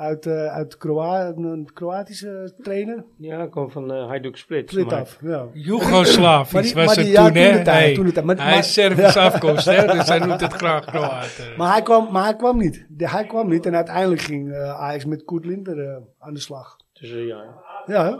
Uit, 0.00 0.26
eh, 0.26 0.46
uit 0.46 0.76
Kroa 0.76 1.26
een, 1.26 1.70
Kroatische 1.74 2.54
trainer. 2.62 3.04
Ja, 3.16 3.42
ik 3.42 3.50
kom 3.50 3.70
van 3.70 3.94
uh, 3.94 4.06
Hajduk 4.06 4.36
Split. 4.36 4.70
Split 4.70 4.92
af, 4.92 5.18
ja. 5.22 5.46
Joegoslavisch 5.52 6.62
die- 6.62 6.74
was 6.74 6.96
het 6.96 7.14
toen, 7.14 7.32
hè? 7.34 7.62
Hey, 7.62 7.94
hij 8.36 8.58
is 8.58 8.72
Servisch 8.72 9.14
ja. 9.14 9.24
afkomst, 9.30 9.64
hè? 9.64 9.86
Dus 9.86 10.08
hij 10.08 10.18
noemt 10.18 10.40
het 10.40 10.52
graag 10.52 10.84
Kroaat. 10.84 11.38
eh. 11.50 11.56
Maar 11.56 11.72
hij 11.72 11.82
kwam, 11.82 12.12
maar 12.12 12.24
hij 12.24 12.36
kwam 12.36 12.58
niet. 12.58 12.86
De- 12.88 13.08
hij 13.08 13.24
kwam 13.26 13.48
niet 13.48 13.66
en 13.66 13.74
uiteindelijk 13.74 14.20
ging 14.20 14.52
eh, 14.52 14.80
Ajax 14.80 15.04
met 15.04 15.24
Koert 15.24 15.44
Linter 15.44 15.88
eh, 15.88 15.96
aan 16.18 16.34
de 16.34 16.40
slag. 16.40 16.76
Dus 16.92 17.10
ja. 17.10 17.44
Ja, 17.86 18.04
hè? 18.10 18.16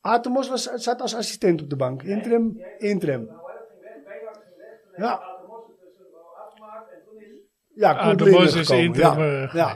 Atemos 0.00 0.48
was, 0.48 0.62
zat 0.62 1.00
als 1.00 1.16
assistent 1.16 1.62
op 1.62 1.70
de 1.70 1.76
bank. 1.76 2.02
Interim, 2.02 2.60
interim. 2.78 3.28
Ja. 4.96 5.22
Ja, 7.74 8.14
Bos 8.14 8.54
is 8.54 8.66
gekomen, 8.68 8.84
interim 8.84 9.48
ja. 9.52 9.74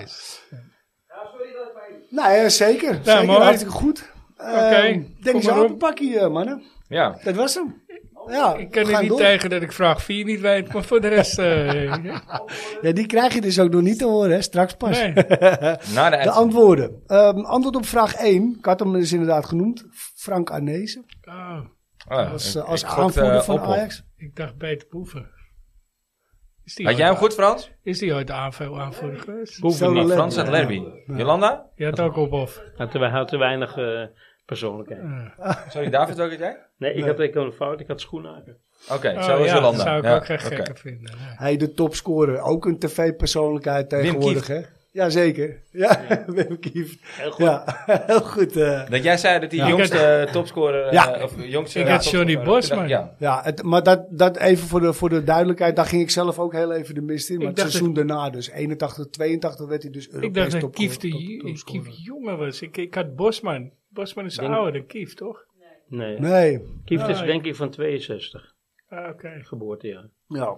Eh, 2.10 2.16
Ja. 2.16 2.22
geweest. 2.24 2.60
Nee, 2.60 2.68
zeker. 2.68 2.98
zeker 3.02 3.26
mooi. 3.26 3.38
hartstikke 3.38 3.72
goed. 3.74 4.12
Oké, 4.38 4.50
Oké, 4.50 5.04
Denk 5.22 5.36
eens 5.36 5.48
aan 5.48 5.64
een 5.64 5.76
pakje, 5.76 6.18
eh, 6.18 6.28
mannen. 6.30 6.62
Ja. 6.88 7.18
Dat 7.24 7.34
was 7.34 7.54
hem. 7.54 7.84
Ja, 8.30 8.54
Ik 8.54 8.70
kan 8.70 8.88
er 8.88 9.00
niet 9.00 9.08
door. 9.08 9.18
tegen 9.18 9.50
dat 9.50 9.62
ik 9.62 9.72
vraag 9.72 10.02
4 10.02 10.24
niet 10.24 10.40
weet, 10.40 10.72
maar 10.72 10.84
voor 10.84 11.00
de 11.00 11.08
rest... 11.08 11.38
eh, 11.38 11.94
Ja, 12.82 12.92
die 12.92 13.06
krijg 13.06 13.34
je 13.34 13.40
dus 13.40 13.58
ook 13.60 13.70
nog 13.70 13.82
niet 13.82 13.98
te 13.98 14.04
horen, 14.04 14.30
hè? 14.30 14.42
straks 14.42 14.74
pas. 14.74 14.98
nee. 14.98 15.12
Na 15.94 16.10
de 16.10 16.30
antwoorden. 16.30 17.02
Ehm, 17.06 17.38
antwoord 17.40 17.76
op 17.76 17.86
vraag 17.86 18.14
1. 18.14 18.54
Ik 18.58 18.64
had 18.64 18.80
hem 18.80 18.92
dus 18.92 19.12
inderdaad 19.12 19.46
genoemd. 19.46 19.84
Frank 20.14 20.50
Arnezen. 20.50 21.04
Oh, 21.28 21.58
Oh, 22.08 22.32
Als, 22.32 22.54
ik- 22.54 22.62
eh, 22.62 22.68
als 22.68 22.82
ik 22.82 22.88
aanvoerder 22.88 23.42
van. 23.44 23.60
Ajax. 23.60 24.02
ik 24.16 24.36
dacht 24.36 24.56
Peter 24.56 24.86
Boeven. 24.90 25.30
Is 26.66 26.74
die 26.74 26.86
Had 26.86 26.96
jij 26.96 27.06
hem 27.06 27.16
goed, 27.16 27.34
Frans? 27.34 27.70
Is 27.82 27.98
die 27.98 28.12
ooit 28.14 28.30
aanvoer 28.30 28.80
aanvoerder 28.80 29.20
geweest? 29.20 29.60
Boeven. 29.60 30.08
Frans 30.08 30.38
uit 30.38 30.48
Lerby. 30.48 30.82
Jolanda? 31.06 31.66
Je 31.74 31.84
had 31.84 32.00
ook 32.00 32.16
op 32.16 32.32
of. 32.32 32.62
Had 32.76 32.90
te, 32.90 32.98
had 32.98 33.28
te 33.28 33.36
weinig 33.36 33.76
eh, 33.76 34.02
persoonlijkheid. 34.46 35.02
Sorry, 35.68 35.90
David, 35.90 36.20
ook 36.20 36.30
het 36.30 36.38
jij? 36.38 36.56
Nee, 36.78 36.92
ik 36.94 37.04
had 37.04 37.20
ik 37.20 37.34
had 37.34 37.44
een 37.44 37.52
fout. 37.52 37.80
Ik 37.80 37.86
had 37.88 38.00
schoenhaken. 38.00 38.56
Oké, 38.92 39.14
Oh, 39.16 39.22
zo 39.22 39.38
is 39.42 39.46
ja, 39.48 39.54
Jolanda. 39.54 39.76
dat 39.76 39.86
zou 39.86 39.98
ik 39.98 40.04
Ja, 40.04 40.14
ook 40.16 40.26
geen 40.26 40.36
oké. 40.38 40.46
gekke 40.54 40.74
vinden. 40.74 41.02
nee. 41.18 41.34
Hij 41.36 41.56
de 41.56 41.72
topscorer. 41.72 42.40
Ook 42.40 42.64
een 42.64 42.78
tv-persoonlijkheid 42.78 43.88
tegenwoordig, 43.88 44.46
hè? 44.46 44.60
Jazeker. 44.96 45.62
Ja, 45.70 46.06
Wim 46.26 46.58
Kieft. 46.58 46.98
Heel 47.02 47.30
goed. 47.30 47.44
Ja, 47.44 47.64
heel 48.06 48.20
goed. 48.20 48.56
eh. 48.56 48.90
Dat 48.90 49.02
jij 49.02 49.16
zei 49.16 49.40
dat 49.40 49.50
die 49.50 49.60
Ja. 49.60 49.68
jongste 49.68 49.98
eh, 49.98 50.32
topscorer... 50.32 50.86
eh, 50.86 50.92
Ja. 50.92 51.22
of 51.22 51.34
jongste 51.46 51.80
Ik 51.80 51.86
had 51.88 52.10
Johnny 52.10 52.42
Bosman. 52.42 52.88
Ja. 52.88 53.14
Ja, 53.18 53.40
het, 53.42 53.62
maar 53.62 53.82
dat, 53.82 54.06
dat 54.10 54.36
even 54.36 54.66
voor 54.68 54.80
de, 54.80 54.92
voor 54.92 55.08
de 55.08 55.24
duidelijkheid. 55.24 55.76
Daar 55.76 55.86
ging 55.86 56.02
ik 56.02 56.10
zelf 56.10 56.38
ook 56.38 56.52
heel 56.52 56.72
even 56.72 56.94
de 56.94 57.00
mist 57.00 57.30
in. 57.30 57.36
Maar 57.38 57.44
Ik 57.50 57.56
het 57.56 57.70
seizoen 57.70 57.92
daarna, 57.94 58.30
dus 58.30 58.50
81, 58.50 59.06
82, 59.10 59.66
werd 59.68 59.82
hij 59.82 59.90
dus 59.92 60.08
Europees 60.10 60.28
Ik 60.28 60.34
dacht 60.34 60.50
dat 60.50 60.60
topscorer- 60.60 60.98
Kief, 60.98 61.10
de, 61.10 61.36
top- 61.38 61.46
topscorer. 61.46 61.82
Kief 61.82 61.96
jonger 62.04 62.36
was. 62.36 62.62
Ik, 62.62 62.76
ik 62.76 62.94
had 62.94 63.16
Bosman. 63.16 63.70
Bosman 63.88 64.24
is 64.24 64.36
Denk- 64.36 64.52
ouder 64.52 64.72
dan 64.72 64.86
Kief, 64.86 65.14
toch? 65.14 65.44
Nee. 65.88 66.18
Nee, 66.18 66.62
Kieft 66.84 67.08
is 67.08 67.18
Ah, 67.20 67.26
denk 67.26 67.44
ik 67.44 67.54
van 67.56 67.70
62. 67.70 68.54
Ah, 68.88 69.08
Oké. 69.10 69.30
Geboortejaar. 69.42 70.08
ja. 70.28 70.56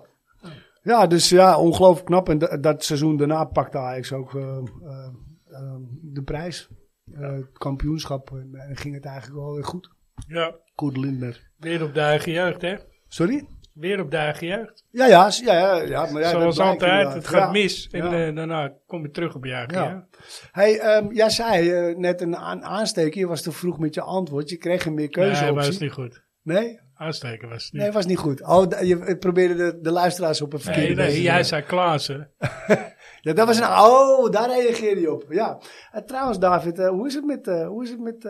Ja, 0.82 1.06
dus 1.06 1.28
ja, 1.28 1.58
ongelooflijk 1.58 2.06
knap. 2.06 2.28
En 2.28 2.38
da- 2.38 2.56
dat 2.56 2.84
seizoen 2.84 3.16
daarna 3.16 3.44
pakte 3.44 3.78
Ajax 3.78 4.12
ook 4.12 4.34
eh, 4.34 4.42
eh, 4.42 5.08
eh, 5.50 5.74
de 6.02 6.22
prijs. 6.22 6.68
het 7.12 7.58
kampioenschap. 7.58 8.30
En, 8.30 8.54
en 8.54 8.76
ging 8.76 8.94
het 8.94 9.04
eigenlijk 9.04 9.40
wel 9.40 9.54
weer 9.54 9.64
goed. 9.64 9.90
Ja, 10.26 10.54
Koert 10.74 10.96
Lindner. 10.96 11.50
weer 11.58 11.82
op 11.82 11.94
de 11.94 12.00
eigen 12.00 12.32
jeugd, 12.32 12.62
hè? 12.62 12.76
Sorry? 13.08 13.46
Weer 13.72 14.00
op 14.00 14.10
de 14.10 14.16
eigen 14.16 14.46
jeugd. 14.46 14.84
Ja, 14.90 15.06
ja, 15.06 15.30
ja, 15.44 15.52
ja, 15.54 15.82
ja, 15.82 16.10
maar 16.12 16.22
ja, 16.22 16.30
Zoals 16.30 16.58
altijd, 16.58 17.12
het 17.14 17.26
gaat 17.28 17.40
Ja. 17.40 17.50
mis. 17.50 17.88
En 17.90 18.10
Ja. 18.10 18.32
daarna 18.32 18.72
kom 18.86 19.02
je 19.02 19.10
terug 19.10 19.34
op 19.34 19.44
je 19.44 19.52
eigen 19.52 19.74
Ja. 19.82 19.90
jeugd. 19.90 20.48
Hey, 20.52 20.78
ehm, 20.78 21.12
jij 21.12 21.30
zei 21.30 21.94
net 21.96 22.20
een 22.20 22.36
aan 22.36 22.64
aansteken. 22.64 23.20
Je 23.20 23.26
was 23.26 23.42
te 23.42 23.52
vroeg 23.52 23.78
met 23.78 23.94
je 23.94 24.00
antwoord. 24.02 24.48
Je 24.50 24.56
kreeg 24.56 24.84
een 24.86 24.94
meer 24.94 25.08
Nee, 25.10 25.52
maar 25.52 25.54
dat 25.54 25.66
is 25.72 25.78
niet 25.78 25.92
goed. 25.92 26.22
Nee? 26.42 26.80
Aansteken 26.98 27.48
was 27.48 27.64
het 27.64 27.72
niet. 27.72 27.82
Nee, 27.82 27.92
was 27.92 28.06
niet 28.06 28.18
goed. 28.18 28.42
Oh, 28.42 28.64
je 28.82 29.16
probeerde 29.18 29.54
de, 29.54 29.78
de 29.80 29.90
luisteraars 29.90 30.40
op 30.40 30.52
een 30.52 30.60
verkeerde 30.60 30.94
Nee, 30.94 31.10
nee, 31.10 31.22
jij 31.22 31.44
zei 31.44 31.62
Klaassen. 31.62 32.30
Ja, 33.20 33.32
dat 33.32 33.46
was 33.46 33.58
een... 33.58 33.64
Oh, 33.64 34.30
daar 34.30 34.48
reageerde 34.48 35.00
je 35.00 35.12
op. 35.12 35.24
Ja. 35.28 35.60
Eh, 35.92 36.02
trouwens, 36.02 36.38
David, 36.38 36.78
eh, 36.78 36.88
hoe 36.88 37.06
is 37.06 37.14
het 37.14 37.24
met, 37.24 37.46
eh, 37.46 37.66
hoe 37.66 37.84
is 37.84 37.90
het 37.90 38.00
met, 38.00 38.28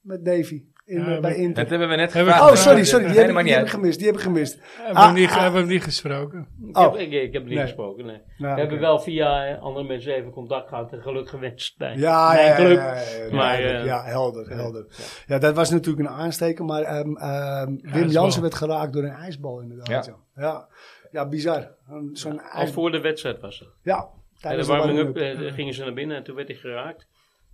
met 0.00 0.24
Davy 0.24 0.64
in, 0.90 0.98
Ja, 0.98 1.04
eh, 1.04 1.06
bij 1.06 1.20
maar- 1.20 1.34
Inter? 1.34 1.62
Dat 1.62 1.70
hebben 1.70 1.88
we 1.88 1.94
net 1.96 2.12
gevraagd. 2.12 2.40
Oh, 2.50 2.54
sorry, 2.56 2.84
sorry. 2.84 3.04
Die, 3.06 3.14
Nee, 3.14 3.20
heb, 3.26 3.30
ik- 3.30 3.34
die 3.36 3.44
niet 3.44 3.54
heb 3.54 3.64
ik 3.64 3.70
gemist. 3.70 3.98
Die 3.98 4.06
heb 4.06 4.16
ik 4.16 4.22
gemist. 4.22 4.58
Hebben, 4.76 4.96
Ah, 5.02 5.12
we 5.12 5.18
niet, 5.18 5.28
ah. 5.28 5.34
hebben 5.34 5.52
we 5.52 5.58
hem 5.58 5.68
niet 5.68 5.82
gesproken. 5.82 6.48
Ik, 6.68 6.76
Oh. 6.76 6.92
heb, 6.92 7.00
ik, 7.00 7.12
ik 7.12 7.32
heb 7.32 7.42
niet 7.44 7.54
Nee. 7.54 7.62
gesproken, 7.62 8.06
nee. 8.06 8.20
Ja, 8.36 8.54
we 8.54 8.60
hebben 8.60 8.80
wel 8.80 8.98
via 9.00 9.46
eh, 9.46 9.62
andere 9.62 9.86
mensen 9.86 10.14
even 10.14 10.30
contact 10.30 10.68
gehad 10.68 10.92
en 10.92 11.02
geluk 11.02 11.28
gewenst 11.28 11.78
bij 11.78 11.96
Ja, 11.96 12.32
mijn 12.32 12.46
ja, 12.46 12.54
club. 12.56 12.76
ja, 12.76 12.94
ja, 12.94 13.00
ja, 13.28 13.34
Maar, 13.34 13.60
ja, 13.62 13.78
eh, 13.78 13.84
ja, 13.84 14.02
helder, 14.04 14.48
helder. 14.48 14.86
Ja, 15.26 15.38
dat 15.38 15.54
was 15.54 15.70
natuurlijk 15.70 16.08
een 16.08 16.14
aansteker, 16.14 16.64
maar 16.64 16.82
ehm, 16.82 17.16
ehm, 17.16 17.76
Wim. 17.82 18.08
Jansen 18.08 18.42
werd 18.42 18.54
geraakt 18.54 18.92
door 18.92 19.02
een 19.02 19.10
ijsbal 19.14 19.60
inderdaad. 19.60 19.88
Ja, 20.06 20.14
Ja. 20.36 20.42
ja. 20.42 20.68
ja. 21.10 21.28
bizar. 21.28 21.70
Zo'n 22.12 22.40
Al 22.50 22.66
voor 22.66 22.90
de 22.90 23.00
wedstrijd 23.00 23.40
was 23.40 23.58
het. 23.58 23.68
Ja, 23.82 23.96
Bij 23.98 24.06
de 24.34 24.40
tijdens 24.40 24.66
de 24.66 24.72
warming-up 24.72 25.52
gingen 25.54 25.74
ze 25.74 25.84
naar 25.84 25.92
binnen 25.94 26.16
en 26.16 26.22
toen 26.22 26.34
werd 26.34 26.48
hij 26.48 26.56
geraakt. 26.56 27.06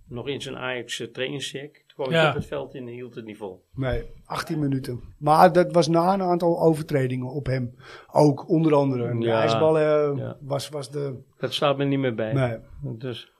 Nog 0.09 0.27
in 0.27 0.41
zijn 0.41 0.57
Ajax 0.57 1.03
trainingscheck. 1.13 1.85
Kwam 1.97 2.11
Ja. 2.11 2.29
op 2.29 2.35
het 2.35 2.45
veld 2.45 2.75
in 2.75 2.87
en 2.87 2.93
hield 2.93 3.15
het 3.15 3.25
niet 3.25 3.37
vol. 3.37 3.63
Nee, 3.75 4.03
18 4.25 4.59
minuten. 4.59 5.01
Maar 5.17 5.51
dat 5.53 5.71
was 5.71 5.87
na 5.87 6.13
een 6.13 6.21
aantal 6.21 6.59
overtredingen 6.61 7.27
op 7.27 7.45
hem. 7.45 7.75
Ook, 8.11 8.49
onder 8.49 8.73
andere. 8.73 9.07
En 9.07 9.19
De 9.19 9.25
Ja, 9.25 9.41
ijsbal 9.41 9.79
eh, 9.79 10.17
ja. 10.17 10.37
was, 10.41 10.69
was 10.69 10.91
de... 10.91 11.19
Dat 11.37 11.53
staat 11.53 11.77
me 11.77 11.83
niet 11.85 11.99
meer 11.99 12.15
bij. 12.15 12.33
Nee. 12.33 12.57
Dus, 12.97 13.31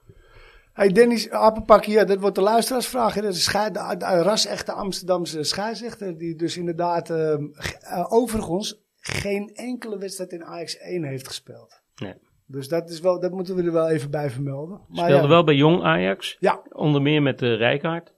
Hey 0.74 0.90
Dennis 0.92 1.30
Apenpakje, 1.30 1.92
ja, 1.92 2.04
dat 2.06 2.20
wordt 2.20 2.36
de 2.36 2.42
luisteraarsvraag. 2.42 3.14
hè. 3.14 3.22
Dat 3.22 3.34
is 3.34 3.46
de, 3.46 3.70
de, 3.72 3.96
de 3.98 4.06
ras-echte 4.22 4.72
Amsterdamse 4.72 5.44
scheidsrechter. 5.44 6.18
Die 6.18 6.36
dus 6.36 6.58
inderdaad 6.58 7.10
ehm, 7.10 7.44
eh, 7.82 8.06
overigens 8.14 8.82
geen 9.00 9.50
enkele 9.54 9.98
wedstrijd 9.98 10.32
in 10.32 10.46
Ajax 10.46 10.78
1 10.78 11.04
heeft 11.04 11.28
gespeeld. 11.28 11.82
Nee. 11.96 12.14
Dus 12.46 12.68
dat, 12.68 12.90
is 12.90 13.00
wel, 13.00 13.20
dat 13.20 13.32
moeten 13.32 13.56
we 13.56 13.64
er 13.64 13.72
wel 13.72 13.90
even 13.90 14.12
bij 14.12 14.30
vermelden. 14.30 14.82
Maar 14.88 15.06
speelde 15.06 15.24
ja, 15.24 15.28
wel 15.28 15.44
bij 15.44 15.56
Jong 15.56 15.84
Ajax. 15.84 16.38
Ja. 16.40 16.62
Onder 16.72 17.02
meer 17.02 17.22
met 17.22 17.40
de 17.40 17.54
Rijkaard. 17.54 18.14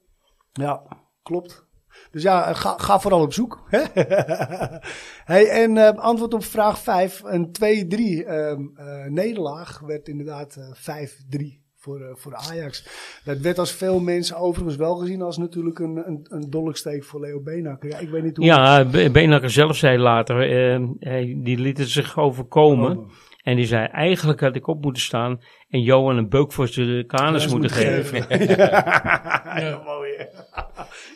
Ja, 0.52 0.82
klopt. 1.24 1.68
Dus 2.12 2.24
ja, 2.24 2.54
ga, 2.54 2.78
ga 2.78 3.00
vooral 3.00 3.22
op 3.22 3.34
zoek. 3.34 3.64
hey, 5.32 5.50
en 5.50 5.78
eh, 5.78 5.98
antwoord 5.98 6.34
op 6.34 6.44
vraag 6.44 6.80
5. 6.80 7.22
Een 7.24 7.48
2-3 7.48 8.28
ehm, 8.28 8.62
eh, 8.76 9.06
nederlaag 9.06 9.80
werd 9.80 10.08
inderdaad 10.08 10.56
eh 10.56 11.08
5-3 11.08 11.62
voor, 11.76 12.02
eh, 12.02 12.16
voor 12.16 12.36
Ajax. 12.36 12.88
Dat 13.24 13.38
werd 13.38 13.60
als 13.60 13.72
veel 13.72 14.00
mensen 14.00 14.38
overigens 14.38 14.76
wel 14.76 14.96
gezien 14.96 15.22
als 15.22 15.38
natuurlijk 15.38 15.80
een, 15.80 16.08
een, 16.08 16.26
een 16.30 16.50
dolksteek 16.50 17.04
voor 17.04 17.20
Leo 17.20 17.42
Beenhakker. 17.42 17.90
Ja, 17.90 17.98
ik 17.98 18.10
weet 18.10 18.24
niet 18.24 18.38
hoe... 18.38 18.46
Ja, 18.46 18.86
Be- 18.86 19.12
Beenhakker 19.12 19.50
zelf 19.50 19.76
zei 19.76 19.98
later, 19.98 20.42
eh, 20.42 20.88
hij, 21.00 21.40
die 21.44 21.58
liet 21.58 21.78
het 21.78 21.90
zich 21.90 22.18
overkomen. 22.18 23.08
En 23.50 23.56
die 23.56 23.66
zei, 23.66 23.86
eigenlijk 23.88 24.40
had 24.40 24.56
ik 24.56 24.68
op 24.68 24.82
moeten 24.84 25.02
staan 25.02 25.42
en 25.70 25.82
Johan 25.82 26.18
een 26.18 26.30
beuk 26.30 26.52
voor 26.54 26.68
zijn 26.68 27.06
kanus 27.08 27.42
Dat 27.42 27.52
moeten 27.52 27.72
moet 27.72 27.80
geven. 27.80 28.26
ja, 28.58 29.60
ja, 29.60 29.82
mooi. 29.86 30.12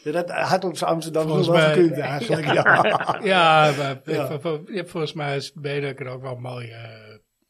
Ja, 0.04 0.12
dat 0.12 0.30
had 0.32 0.78
z'n 0.78 0.84
Amsterdam 0.86 1.24
Volgens 1.28 1.48
wel 1.48 1.58
mij- 1.58 1.74
gekund 1.74 1.98
eigenlijk. 1.98 2.54
Ja. 2.54 3.20
Ja, 3.24 3.72
maar 3.78 4.00
volgens 4.86 5.14
mij 5.14 5.36
is 5.36 5.54
Bedekker 5.54 6.08
ook 6.08 6.22
wel 6.22 6.36
mooi, 6.36 6.68
eh, 6.70 6.80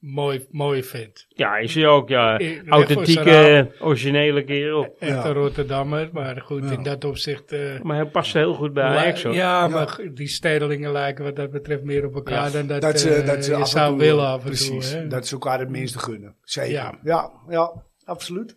mooi, 0.06 0.48
mooi 0.52 0.84
vindt. 0.84 1.26
Ja, 1.30 1.58
is 1.58 1.76
hij 1.76 1.88
ook, 1.88 2.10
ja. 2.10 2.38
Ik- 2.38 2.64
Authentieke, 2.68 3.72
originele 3.80 4.44
kerel. 4.44 4.96
Echt 5.00 5.12
Ja. 5.12 5.26
een 5.26 5.34
Rotterdammer, 5.34 6.10
maar 6.12 6.42
goed, 6.42 6.64
Ja. 6.64 6.72
in 6.72 6.84
dat 6.84 7.06
opzicht... 7.06 7.52
eh, 7.52 7.80
Maar 7.82 7.96
hij 7.96 8.06
past 8.06 8.34
heel 8.34 8.54
goed 8.54 8.74
bij 8.74 8.84
Ajax, 8.84 9.24
hoor. 9.24 9.34
Ja, 9.34 9.68
maar 9.68 10.00
die 10.14 10.28
stedelingen 10.28 10.92
lijken 10.92 11.24
wat 11.24 11.36
dat 11.36 11.52
betreft 11.52 11.84
meer 11.84 12.06
op 12.06 12.16
elkaar 12.16 12.46
Ja. 12.46 12.50
dan 12.52 12.68
dat, 12.68 12.82
dat 12.82 13.00
ze, 13.00 13.14
eh, 13.14 13.28
dat 13.28 13.46
ze 13.46 13.50
je 13.52 13.56
af 13.58 13.62
en 13.64 13.68
zou 13.68 13.90
toe, 13.90 14.00
willen 14.00 14.26
af 14.28 14.40
en 14.42 14.46
precies, 14.46 14.90
toe. 14.92 15.00
hè. 15.00 15.08
dat 15.08 15.28
ze 15.28 15.34
elkaar 15.34 15.60
het 15.60 15.70
minste 15.70 16.00
gunnen. 16.00 16.36
Zeker. 16.42 16.72
Ja, 16.72 17.00
Ja. 17.04 17.32
ja, 17.50 17.74
absoluut. 18.06 18.56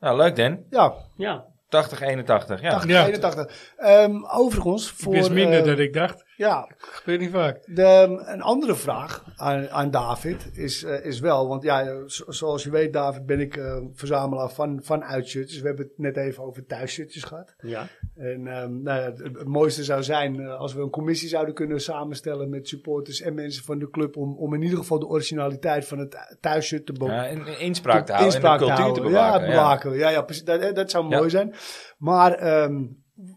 Nou, 0.00 0.16
leuk 0.16 0.36
Dan. 0.36 0.64
Ja, 0.70 0.94
Ja, 1.16 1.44
80, 1.68 2.00
81. 2.00 2.60
Ja. 2.60 2.70
80, 2.70 2.90
Ja. 2.90 3.06
81. 3.06 3.72
Ehm, 3.76 4.24
overigens, 4.24 4.90
voor... 4.90 5.14
Het 5.14 5.22
is 5.24 5.30
minder 5.30 5.58
eh, 5.58 5.64
dan 5.64 5.78
ik 5.78 5.92
dacht. 5.92 6.24
Ja, 6.36 6.68
Gebeurt 6.78 7.20
niet 7.20 7.30
vaak. 7.30 7.60
de, 7.66 8.22
een 8.26 8.42
andere 8.42 8.74
vraag 8.74 9.24
aan, 9.36 9.68
aan 9.70 9.90
David 9.90 10.50
is, 10.52 10.82
eh, 10.84 11.04
is 11.04 11.20
wel... 11.20 11.48
Want 11.48 11.62
ja, 11.62 12.08
zo- 12.08 12.24
zoals 12.30 12.62
je 12.62 12.70
weet, 12.70 12.92
David, 12.92 13.26
ben 13.26 13.40
ik 13.40 13.56
eh, 13.56 13.76
verzamelaar 13.92 14.50
van, 14.50 14.80
van 14.82 15.04
uitshirts. 15.04 15.60
We 15.60 15.66
hebben 15.66 15.84
het 15.86 15.98
net 15.98 16.16
even 16.16 16.42
over 16.44 16.66
thuisshirtjes 16.66 17.22
gehad. 17.24 17.54
ja. 17.60 17.86
En 18.16 18.46
ehm, 18.46 18.82
nou 18.82 19.00
ja, 19.00 19.04
het, 19.04 19.18
het 19.18 19.44
mooiste 19.48 19.84
zou 19.84 20.02
zijn 20.02 20.40
eh, 20.40 20.58
als 20.58 20.74
we 20.74 20.80
een 20.82 20.90
commissie 20.90 21.28
zouden 21.28 21.54
kunnen 21.54 21.80
samenstellen 21.80 22.48
met 22.50 22.68
supporters 22.68 23.20
en 23.20 23.34
mensen 23.34 23.64
van 23.64 23.78
de 23.78 23.90
club. 23.90 24.16
Om, 24.16 24.36
om 24.36 24.54
in 24.54 24.62
ieder 24.62 24.78
geval 24.78 24.98
de 24.98 25.06
originaliteit 25.06 25.86
van 25.86 25.98
het 25.98 26.36
thuisshirt 26.40 26.86
te 26.86 26.92
bewaken. 26.92 27.16
Ja, 27.16 27.26
in, 27.26 27.46
in 27.46 27.60
inspraak 27.60 28.06
te 28.06 28.12
houden 28.12 28.34
inspraak 28.34 28.60
en 28.60 28.66
de 28.66 28.72
cultuur 28.72 28.94
te 28.94 29.00
bewaken. 29.00 29.40
Ja, 29.48 29.52
bewaken. 29.54 29.92
Ja, 29.96 30.08
ja, 30.08 30.22
precies. 30.22 30.44
Dat, 30.44 30.74
dat 30.74 30.90
zou 30.90 31.04
mooi 31.04 31.30
zijn. 31.30 31.54
Maar 31.98 32.32
ehm, 32.32 32.84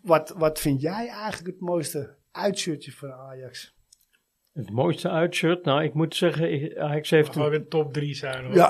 wat, 0.02 0.34
wat 0.38 0.60
vind 0.60 0.82
jij 0.82 1.08
eigenlijk 1.08 1.48
het 1.48 1.60
mooiste 1.60 2.18
uitshirtje 2.32 2.92
van 2.92 3.12
Ajax? 3.12 3.78
Het 4.54 4.70
mooiste 4.72 5.10
uitshirt, 5.10 5.66
nou, 5.66 5.84
ik 5.84 5.94
moet 5.94 6.16
zeggen, 6.16 6.78
Ajax 6.78 7.10
heeft 7.10 7.36
een 7.36 7.42
mag 7.42 7.48
ook 7.50 7.54
een 7.56 7.68
top 7.68 7.94
3 7.94 8.14
zijn. 8.16 8.46
Hoor. 8.46 8.56
Ja. 8.56 8.68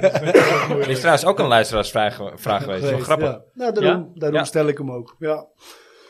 Dat 0.00 0.22
Er 0.70 0.88
is 0.90 0.98
trouwens 0.98 1.24
ook 1.24 1.38
een 1.38 1.46
luisteraarsvraag 1.46 2.20
vraag 2.34 2.62
geweest. 2.62 2.82
Dat 2.82 2.90
wel 2.90 2.98
grappig. 3.00 3.26
Ja. 3.28 3.42
Nou, 3.54 3.72
daarom, 3.74 4.10
daarom 4.14 4.38
Ja. 4.38 4.44
stel 4.44 4.68
ik 4.68 4.78
hem 4.78 4.90
ook. 4.92 5.16
Ja. 5.18 5.46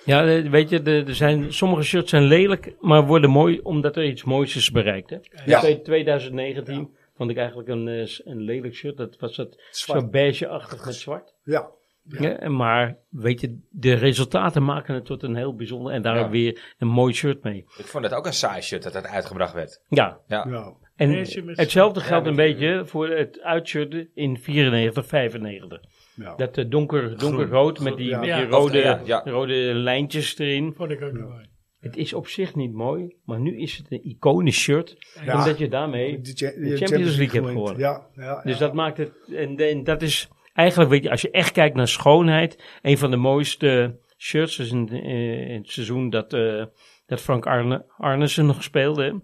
Ja, 0.04 0.24
weet 0.50 0.68
je, 0.70 0.82
er 0.82 1.14
zijn, 1.14 1.52
sommige 1.52 1.82
shirts 1.82 2.10
zijn 2.10 2.22
lelijk, 2.22 2.74
maar 2.80 3.06
worden 3.06 3.30
mooi 3.30 3.60
omdat 3.62 3.96
er 3.96 4.04
iets 4.04 4.24
moois 4.24 4.56
is 4.56 4.70
bereikt. 4.70 5.10
Hè? 5.10 5.16
Ja. 5.44 5.60
Twee- 5.60 5.80
2019 5.82 6.96
vond 7.16 7.30
ik 7.30 7.36
eigenlijk 7.36 7.68
een, 7.68 7.88
eh, 7.88 8.08
een 8.24 8.40
lelijk 8.40 8.74
shirt. 8.74 8.96
Dat 8.96 9.16
was 9.18 9.36
het 9.36 9.62
Zwart. 9.70 10.00
zo 10.00 10.08
beige-achtig 10.08 10.84
met 10.84 10.94
zwart. 10.94 11.34
Ja. 11.44 11.70
Ja. 12.08 12.48
maar 12.48 12.96
weet 13.10 13.40
je, 13.40 13.58
de 13.70 13.94
resultaten 13.94 14.64
maken 14.64 14.94
het 14.94 15.04
tot 15.04 15.22
een 15.22 15.36
heel 15.36 15.54
bijzonder 15.54 15.92
en 15.92 16.02
daar 16.02 16.16
Ja. 16.18 16.28
weer 16.28 16.74
een 16.78 16.88
mooi 16.88 17.12
shirt 17.14 17.42
mee. 17.42 17.64
Ik 17.78 17.86
vond 17.86 18.04
het 18.04 18.14
ook 18.14 18.26
een 18.26 18.32
saai 18.32 18.62
shirt 18.62 18.82
dat 18.82 18.94
het 18.94 19.06
uitgebracht 19.06 19.52
werd. 19.54 19.82
Ja, 19.88 20.18
Ja. 20.26 20.46
ja. 20.48 20.72
en 20.96 21.12
hetzelfde 21.46 22.00
geldt 22.00 22.24
Ja, 22.24 22.30
een 22.30 22.36
beetje 22.36 22.82
voor 22.86 23.08
het 23.08 23.40
uitshirt 23.40 24.06
in 24.14 24.38
94, 24.38 25.06
95. 25.06 25.80
ja. 26.14 26.34
Dat 26.36 26.58
uh, 26.58 26.64
donker, 26.68 27.18
donkerrood 27.18 27.80
met 27.80 27.96
die, 27.96 28.08
ja. 28.08 28.18
met 28.18 28.28
Ja. 28.28 28.36
die 28.36 28.46
rode, 28.46 29.00
rode 29.24 29.54
lijntjes 29.74 30.38
erin. 30.38 30.72
Vond 30.76 30.90
ik 30.90 31.02
ook 31.02 31.12
mooi. 31.12 31.46
Het 31.80 31.96
is 31.96 32.12
op 32.12 32.28
zich 32.28 32.54
niet 32.54 32.72
mooi, 32.72 33.16
maar 33.24 33.40
nu 33.40 33.58
is 33.58 33.76
het 33.76 33.86
een 33.92 34.04
iconisch 34.08 34.60
shirt. 34.60 34.96
Ja. 35.24 35.38
Omdat 35.38 35.58
je 35.58 35.68
daarmee 35.68 36.20
De, 36.20 36.32
cha- 36.34 36.60
de 36.60 36.76
Champions 36.76 37.16
League 37.16 37.40
hebt 37.40 37.52
gewonnen. 37.52 37.78
Ja, 37.78 38.06
ja, 38.14 38.40
Dus 38.42 38.52
ja. 38.52 38.58
dat 38.58 38.72
maakt 38.74 38.96
het, 38.96 39.12
en, 39.34 39.56
en 39.56 39.84
dat 39.84 40.02
is 40.02 40.28
eigenlijk, 40.54 40.90
weet 40.90 41.02
je, 41.02 41.10
als 41.10 41.20
je 41.22 41.30
echt 41.30 41.52
kijkt 41.52 41.76
naar 41.76 41.88
schoonheid, 41.88 42.78
een 42.82 42.98
van 42.98 43.10
de 43.10 43.16
mooiste 43.16 43.98
shirts 44.18 44.58
is 44.58 44.70
in, 44.70 44.88
eh, 44.88 45.50
in 45.50 45.56
het 45.60 45.70
seizoen 45.70 46.10
dat, 46.10 46.32
eh, 46.32 46.64
dat 47.06 47.20
Frank 47.20 47.46
Arne, 47.46 47.84
Arnesen 47.96 48.46
nog 48.46 48.62
speelde. 48.62 49.22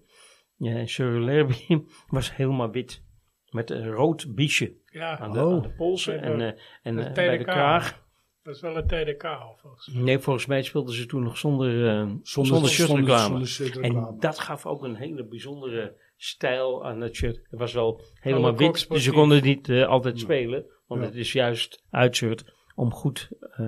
Ja, 0.56 0.86
Sir 0.86 1.20
Lerby 1.20 1.54
was 2.08 2.36
helemaal 2.36 2.70
wit. 2.70 3.02
Met 3.50 3.70
een 3.70 3.90
rood 3.90 4.34
biesje 4.34 4.76
Ja, 4.86 5.18
aan 5.18 5.32
de, 5.32 5.44
Oh. 5.44 5.52
aan 5.52 5.62
de 5.62 5.70
polsen 5.74 6.22
en, 6.22 6.40
eh, 6.40 6.60
en 6.82 7.12
bij 7.14 7.38
de 7.38 7.44
kraag. 7.44 8.08
dat 8.42 8.54
is 8.54 8.60
wel 8.60 8.76
een 8.76 8.86
TDK 8.86 9.24
al 9.24 9.58
volgens 9.60 9.86
mij. 9.94 10.02
Nee, 10.02 10.18
volgens 10.18 10.46
mij 10.46 10.62
speelden 10.62 10.94
ze 10.94 11.06
toen 11.06 11.22
nog 11.22 11.38
zonder, 11.38 11.88
eh, 11.88 11.94
zonder, 12.22 12.52
Zonder, 12.52 12.70
shirtreclame. 12.70 13.44
zonder. 13.44 13.80
En 13.82 14.16
dat 14.18 14.38
gaf 14.38 14.66
ook 14.66 14.82
een 14.84 14.94
hele 14.96 15.26
bijzondere 15.26 15.96
stijl 16.16 16.84
aan 16.84 17.00
het 17.00 17.14
shirt. 17.14 17.36
Het 17.50 17.58
was 17.60 17.72
wel 17.72 18.00
helemaal 18.14 18.56
wit, 18.56 18.88
dus 18.88 19.04
ze 19.04 19.12
konden 19.12 19.42
niet 19.42 19.68
eh, 19.68 19.86
altijd 19.86 20.18
spelen. 20.18 20.64
Want 20.90 21.02
Ja. 21.02 21.08
het 21.08 21.16
is 21.16 21.32
juist 21.32 21.82
uitshirt 21.90 22.44
om 22.74 22.92
goed 22.92 23.28
eh, 23.40 23.58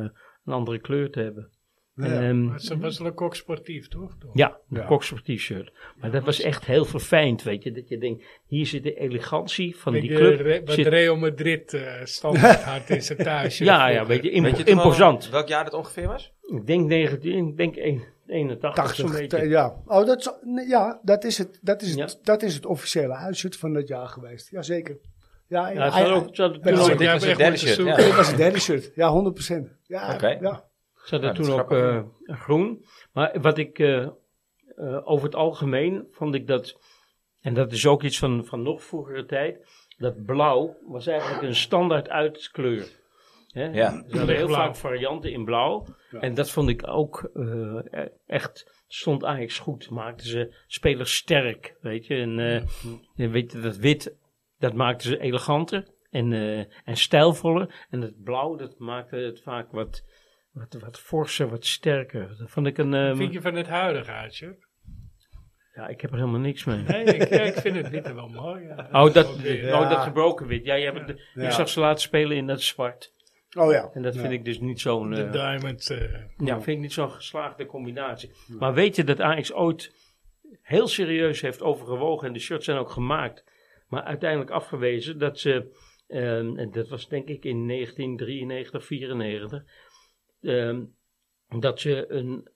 een 0.44 0.52
andere 0.52 0.78
kleur 0.80 1.10
te 1.10 1.20
hebben. 1.20 1.50
Ja. 1.94 2.04
Ehm, 2.04 2.44
Maar 2.44 2.54
het 2.56 2.80
was 2.80 2.98
Le 2.98 3.12
Coq 3.12 3.36
sportief, 3.36 3.88
toch? 3.88 4.14
Toch? 4.18 4.30
ja, 4.34 4.58
een 4.70 4.76
Ja. 4.78 4.84
koksportief 4.86 5.40
shirt. 5.42 5.72
Maar 6.00 6.10
dat 6.10 6.24
was 6.24 6.40
echt 6.40 6.64
heel 6.64 6.84
verfijnd, 6.84 7.42
weet 7.42 7.62
je. 7.62 7.72
Dat 7.72 7.88
je 7.88 7.98
denkt, 7.98 8.24
hier 8.46 8.66
zit 8.66 8.82
de 8.82 8.94
elegantie 8.94 9.76
van 9.76 9.92
die 9.92 10.10
eh, 10.10 10.16
club. 10.16 10.40
Re- 10.40 10.62
wat 10.64 10.74
zit- 10.74 10.86
Real 10.86 11.16
Madrid 11.16 11.74
eh 11.74 12.04
standaard 12.04 12.62
had 12.62 12.88
in 12.90 13.02
zijn 13.02 13.18
thuis. 13.18 13.58
ja, 13.58 13.88
ja, 13.88 14.06
weet 14.06 14.22
je, 14.22 14.30
impo- 14.30 14.48
Weet 14.48 14.58
je 14.58 14.64
toen 14.64 14.78
al 14.78 14.82
imposant. 14.84 15.30
welk 15.30 15.48
jaar 15.48 15.64
dat 15.64 15.72
ongeveer 15.74 16.06
was? 16.08 16.32
Ik 16.42 16.66
denk 16.66 16.86
19, 16.88 17.48
ik 17.48 17.56
denk 17.56 17.76
1 17.76 18.02
81 18.26 18.94
zo'n 18.94 19.06
80, 19.06 19.28
beetje. 19.30 19.48
ja. 19.48 19.82
Oh, 19.86 20.06
dat, 20.06 20.40
ja, 20.68 21.00
dat 21.02 21.24
is 21.24 21.38
het, 21.38 21.58
dat 21.62 21.82
is 21.82 21.94
het, 21.94 22.18
dat 22.22 22.42
is 22.42 22.54
het 22.54 22.66
officiële 22.66 23.14
uitshirt 23.14 23.56
van 23.56 23.72
dat 23.72 23.88
jaar 23.88 24.06
geweest. 24.08 24.50
Jazeker. 24.50 24.98
Ja, 25.52 25.68
Ja, 25.68 25.88
hadden 25.88 26.14
ook, 26.14 26.26
dit 26.26 26.62
ja, 26.64 27.12
was 27.12 27.24
het 27.26 27.38
derde 27.38 27.56
shirt. 27.56 27.76
Ja. 27.76 27.96
dit 27.96 28.14
was 28.14 28.26
het 28.28 28.36
derde 28.36 28.60
shirt. 28.60 28.92
Ja, 28.94 29.10
100%. 29.10 29.76
Ja, 29.86 30.14
Oké. 30.14 30.28
ja. 30.28 30.64
ze 31.04 31.10
hadden 31.10 31.30
Ja, 31.30 31.36
dat 31.36 31.44
toen 31.44 31.60
ook 31.60 31.72
eh, 31.72 32.02
groen. 32.26 32.84
Maar 33.12 33.40
wat 33.40 33.58
ik 33.58 33.78
eh, 33.78 34.02
eh, 34.02 34.10
over 35.04 35.24
het 35.24 35.34
algemeen 35.34 36.06
vond 36.10 36.34
ik 36.34 36.46
dat, 36.46 36.78
en 37.40 37.54
dat 37.54 37.72
is 37.72 37.86
ook 37.86 38.02
iets 38.02 38.18
van, 38.18 38.44
van 38.44 38.62
nog 38.62 38.82
vroegere 38.82 39.24
tijd, 39.24 39.58
dat 39.98 40.24
blauw 40.24 40.76
was 40.86 41.06
eigenlijk 41.06 41.42
een 41.42 41.54
standaard 41.54 42.08
uitkleur. 42.08 43.00
Hè? 43.52 43.64
Ja. 43.64 43.92
Er 44.08 44.18
hadden 44.18 44.36
heel 44.36 44.46
Blauw. 44.46 44.60
vaak 44.64 44.76
varianten 44.76 45.32
in 45.32 45.44
blauw. 45.44 45.86
En 46.20 46.34
dat 46.34 46.50
vond 46.50 46.68
ik 46.68 46.88
ook 46.88 47.30
eh, 47.34 48.04
echt, 48.26 48.84
stond 48.88 49.24
Ajax 49.24 49.58
goed. 49.58 49.90
Maakten 49.90 50.26
ze 50.26 50.54
spelers 50.66 51.16
sterk, 51.16 51.76
weet 51.80 52.06
je. 52.06 52.14
En 52.14 52.38
eh, 52.38 52.54
en 53.16 53.30
weet 53.30 53.52
je, 53.52 53.60
dat 53.60 53.76
wit, 53.76 54.14
dat 54.62 54.74
maakte 54.74 55.08
ze 55.08 55.18
eleganter 55.20 55.84
en, 56.10 56.32
eh, 56.32 56.58
en 56.58 56.96
stijlvoller. 56.96 57.86
En 57.90 58.00
het 58.00 58.22
blauw, 58.22 58.56
dat 58.56 58.78
maakte 58.78 59.16
het 59.16 59.42
vaak 59.42 59.72
wat, 59.72 60.04
wat, 60.52 60.76
wat 60.80 60.98
forser, 60.98 61.48
wat 61.48 61.64
sterker. 61.66 62.34
Dat 62.38 62.50
vond 62.50 62.66
ik 62.66 62.78
een... 62.78 62.94
eh, 62.94 63.08
Wat 63.08 63.16
vind 63.16 63.32
je 63.32 63.40
van 63.40 63.54
het 63.54 63.68
huidige 63.68 64.10
uitshirt? 64.10 64.66
ja, 65.74 65.88
ik 65.88 66.00
heb 66.00 66.10
er 66.10 66.16
helemaal 66.18 66.40
niks 66.40 66.64
mee. 66.64 66.82
Nee, 66.82 67.04
ik, 67.04 67.28
ik 67.28 67.54
vind 67.54 67.76
het 67.76 67.88
witte 67.90 68.14
wel 68.14 68.28
mooi. 68.28 68.64
Ja. 68.64 68.88
Oh, 68.92 69.12
dat, 69.12 69.40
Ja. 69.42 69.80
oh, 69.82 69.90
dat 69.90 69.98
gebroken 70.02 70.46
wit. 70.46 70.64
Ja, 70.64 70.78
jij 70.78 70.92
hebt 70.92 71.20
Ja. 71.34 71.44
ik 71.46 71.50
zag 71.52 71.68
ze 71.68 71.80
laten 71.80 72.00
spelen 72.02 72.36
in 72.36 72.46
dat 72.46 72.60
zwart. 72.62 73.12
Oh 73.58 73.72
ja. 73.72 73.90
En 73.94 74.02
dat 74.02 74.14
Ja. 74.14 74.20
vind 74.20 74.32
ik 74.32 74.44
dus 74.44 74.60
niet 74.60 74.80
zo'n... 74.80 75.10
De 75.10 75.22
eh, 75.24 75.32
diamond. 75.32 75.90
eh, 75.90 75.98
Ja, 76.36 76.54
vind 76.54 76.66
ik 76.76 76.78
niet 76.78 76.92
zo'n 76.92 77.10
geslaagde 77.10 77.66
combinatie. 77.66 78.30
Maar 78.58 78.74
weet 78.74 78.96
je 78.96 79.04
dat 79.04 79.20
Ajax 79.20 79.52
ooit 79.52 79.92
heel 80.62 80.88
serieus 80.88 81.40
heeft 81.40 81.62
overgewogen 81.62 82.26
en 82.26 82.32
de 82.32 82.38
shirts 82.38 82.64
zijn 82.64 82.78
ook 82.78 82.90
gemaakt, 82.90 83.44
maar 83.92 84.02
uiteindelijk 84.02 84.50
afgewezen 84.50 85.18
dat 85.18 85.38
ze, 85.38 85.74
ehm, 86.06 86.56
en 86.56 86.70
dat 86.70 86.88
was 86.88 87.08
denk 87.08 87.28
ik 87.28 87.44
in 87.44 87.66
1993, 87.66 88.84
94, 88.84 89.62
ehm, 90.42 90.84
dat 91.48 91.80
ze 91.80 92.04
een, 92.08 92.50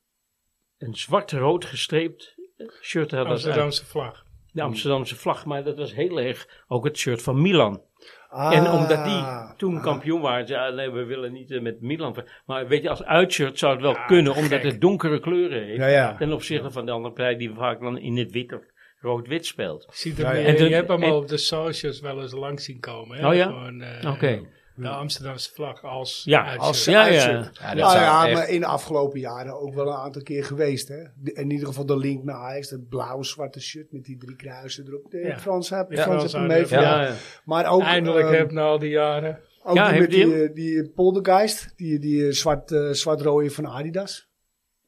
een 0.78 0.94
zwart-rood 0.94 1.64
gestreept 1.64 2.34
shirt 2.82 3.10
hadden. 3.10 3.18
uit 3.18 3.44
Amsterdamse 3.44 3.86
vlag. 3.86 4.24
De 4.52 4.62
Amsterdamse 4.62 5.16
vlag, 5.16 5.44
maar 5.44 5.64
dat 5.64 5.76
was 5.76 5.94
heel 5.94 6.20
erg 6.20 6.64
ook 6.68 6.84
het 6.84 6.98
shirt 6.98 7.22
van 7.22 7.42
Milan. 7.42 7.82
Ah, 8.28 8.56
En 8.56 8.70
omdat 8.70 9.04
die 9.04 9.56
toen 9.56 9.80
kampioen 9.80 10.20
waren, 10.20 10.46
ja, 10.46 10.68
nee, 10.68 10.90
we 10.90 11.04
willen 11.04 11.32
niet 11.32 11.50
eh, 11.50 11.60
met 11.60 11.80
Milan. 11.80 12.24
Maar 12.46 12.68
weet 12.68 12.82
je, 12.82 12.88
als 12.88 13.04
uitshirt 13.04 13.58
zou 13.58 13.72
het 13.72 13.82
wel 13.82 13.92
Ja, 13.92 14.04
kunnen, 14.06 14.34
omdat 14.34 14.62
het 14.62 14.80
donkere 14.80 15.20
kleuren 15.20 15.62
heeft. 15.62 15.78
Ja, 15.78 15.86
ja. 15.86 16.16
Ten 16.16 16.32
opzichte 16.32 16.70
van 16.70 16.86
de 16.86 16.92
andere 16.92 17.14
partij 17.14 17.36
die 17.36 17.54
vaak 17.54 17.80
dan 17.80 17.98
in 17.98 18.16
het 18.16 18.32
wit 18.32 18.52
of 18.52 18.74
rood-wit 19.00 19.46
speelt. 19.46 19.86
Ziet 19.90 20.18
er 20.18 20.24
Ja, 20.24 20.44
En 20.44 20.68
je 20.68 20.74
hebt 20.74 20.88
hem 20.88 21.02
en- 21.02 21.10
al 21.10 21.16
op 21.16 21.28
de 21.28 21.36
socials 21.36 22.00
wel 22.00 22.22
eens 22.22 22.32
langs 22.32 22.64
zien 22.64 22.80
komen. 22.80 23.18
Hè? 23.18 23.28
Oh 23.28 23.34
ja? 23.34 23.46
Gewoon, 23.46 23.80
eh, 23.80 24.10
Oké. 24.12 24.54
De 24.78 24.88
Amsterdamse 24.88 25.52
vlag 25.52 25.82
als 25.84 26.22
Ja. 26.24 26.56
Als 26.56 26.84
Ja, 26.84 27.06
ja. 27.06 27.28
Ja, 27.28 27.74
Nou 27.74 27.76
ja, 27.98 28.26
echt- 28.26 28.34
maar 28.34 28.48
in 28.48 28.60
de 28.60 28.66
afgelopen 28.66 29.20
jaren 29.20 29.60
ook 29.60 29.74
wel 29.74 29.86
een 29.86 29.94
aantal 29.96 30.22
keer 30.22 30.44
geweest. 30.44 30.88
Hè? 30.88 31.02
De- 31.16 31.32
in 31.32 31.50
ieder 31.50 31.66
geval 31.66 31.86
de 31.86 31.96
link 31.98 32.24
naar 32.24 32.36
Ajax, 32.36 32.68
dat 32.68 32.88
blauw-zwarte 32.88 33.60
shirt 33.60 33.92
met 33.92 34.04
die 34.04 34.16
drie 34.18 34.36
kruisen 34.36 34.86
erop. 34.86 35.10
De 35.10 35.18
Ja. 35.18 35.38
Frans 35.38 35.70
heb 35.70 35.92
Ja. 35.92 36.02
Frans 36.02 36.32
Ja. 36.32 36.40
mee 36.40 36.68
Ja. 36.68 37.14
Maar 37.44 37.66
ook, 37.70 37.82
Eindelijk 37.82 38.26
ehm, 38.26 38.34
heb 38.36 38.50
na 38.50 38.62
al 38.62 38.78
die 38.78 38.90
jaren. 38.90 39.40
ook 39.62 39.74
Ja, 39.76 39.90
die 39.90 40.00
met 40.00 40.14
hij 40.14 40.24
die, 40.24 40.42
eh, 40.44 40.54
die 40.54 40.90
poldergeist, 40.90 41.72
die, 41.76 41.98
die 41.98 42.26
eh, 42.26 42.32
zwart, 42.32 42.70
eh, 42.72 42.90
zwart-rode 42.90 43.50
van 43.50 43.66
Adidas. 43.66 44.28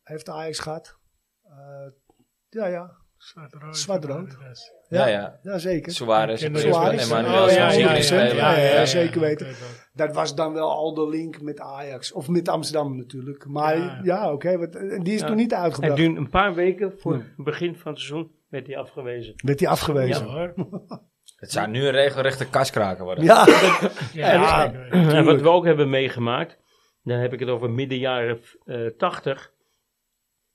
Heeft 0.02 0.28
Ajax 0.28 0.58
gehad. 0.58 0.98
Eh, 1.44 1.90
ja, 2.48 2.66
ja. 2.66 2.96
Zwart-rood. 3.32 3.76
Zwart-rood. 3.76 4.36
Ja, 4.88 5.06
ja. 5.06 5.38
Ja, 5.42 5.58
zeker. 5.58 5.92
Suarez, 5.92 6.40
Suarez. 6.40 7.02
Emmanuel, 7.10 7.44
Oh, 7.44 7.50
ja, 7.50 7.72
ja, 7.72 7.94
ja, 7.94 8.00
speler. 8.02 8.34
ja, 8.36 8.56
ja, 8.58 8.72
Ja, 8.72 8.86
zeker 8.86 9.20
weten. 9.20 9.46
Dat 9.92 10.14
was 10.14 10.34
dan 10.34 10.52
wel 10.52 10.70
al 10.70 10.94
de 10.94 11.08
link 11.08 11.40
met 11.40 11.60
Ajax. 11.60 12.12
Of 12.12 12.28
met 12.28 12.48
Amsterdam 12.48 12.96
natuurlijk. 12.96 13.46
Maar 13.46 13.76
Ja. 13.78 14.00
ja, 14.02 14.32
oké. 14.32 14.58
wat 14.58 14.74
en 14.74 15.02
die 15.02 15.14
is 15.14 15.20
Ja. 15.20 15.26
toen 15.26 15.36
niet 15.36 15.52
En 15.52 15.58
uitgebracht. 15.58 15.96
toen 15.96 16.16
een 16.16 16.30
paar 16.30 16.54
weken 16.54 16.92
voor 16.98 17.12
het 17.12 17.34
begin 17.36 17.76
van 17.76 17.92
het 17.92 18.00
seizoen 18.00 18.30
werd 18.48 18.66
hij 18.66 18.76
afgewezen. 18.76 19.32
Werd 19.36 19.58
hij 19.60 19.68
Ja 19.68 19.74
afgewezen. 19.74 20.24
hoor. 20.26 20.54
Het 21.36 21.52
zou 21.52 21.68
nu 21.68 21.84
een 21.84 21.90
regelrechte 21.90 22.48
kaskraken 22.48 23.04
worden. 23.04 23.24
Ja. 23.24 23.46
Ja. 24.12 24.72
En 24.92 25.24
wat 25.24 25.40
we 25.40 25.48
ook 25.48 25.64
hebben 25.64 25.90
meegemaakt, 25.90 26.58
dan 27.02 27.18
heb 27.18 27.32
ik 27.32 27.40
het 27.40 27.48
over 27.48 27.70
midden 27.70 27.98
jaren 27.98 28.40
eh 28.64 28.86
80. 28.96 29.52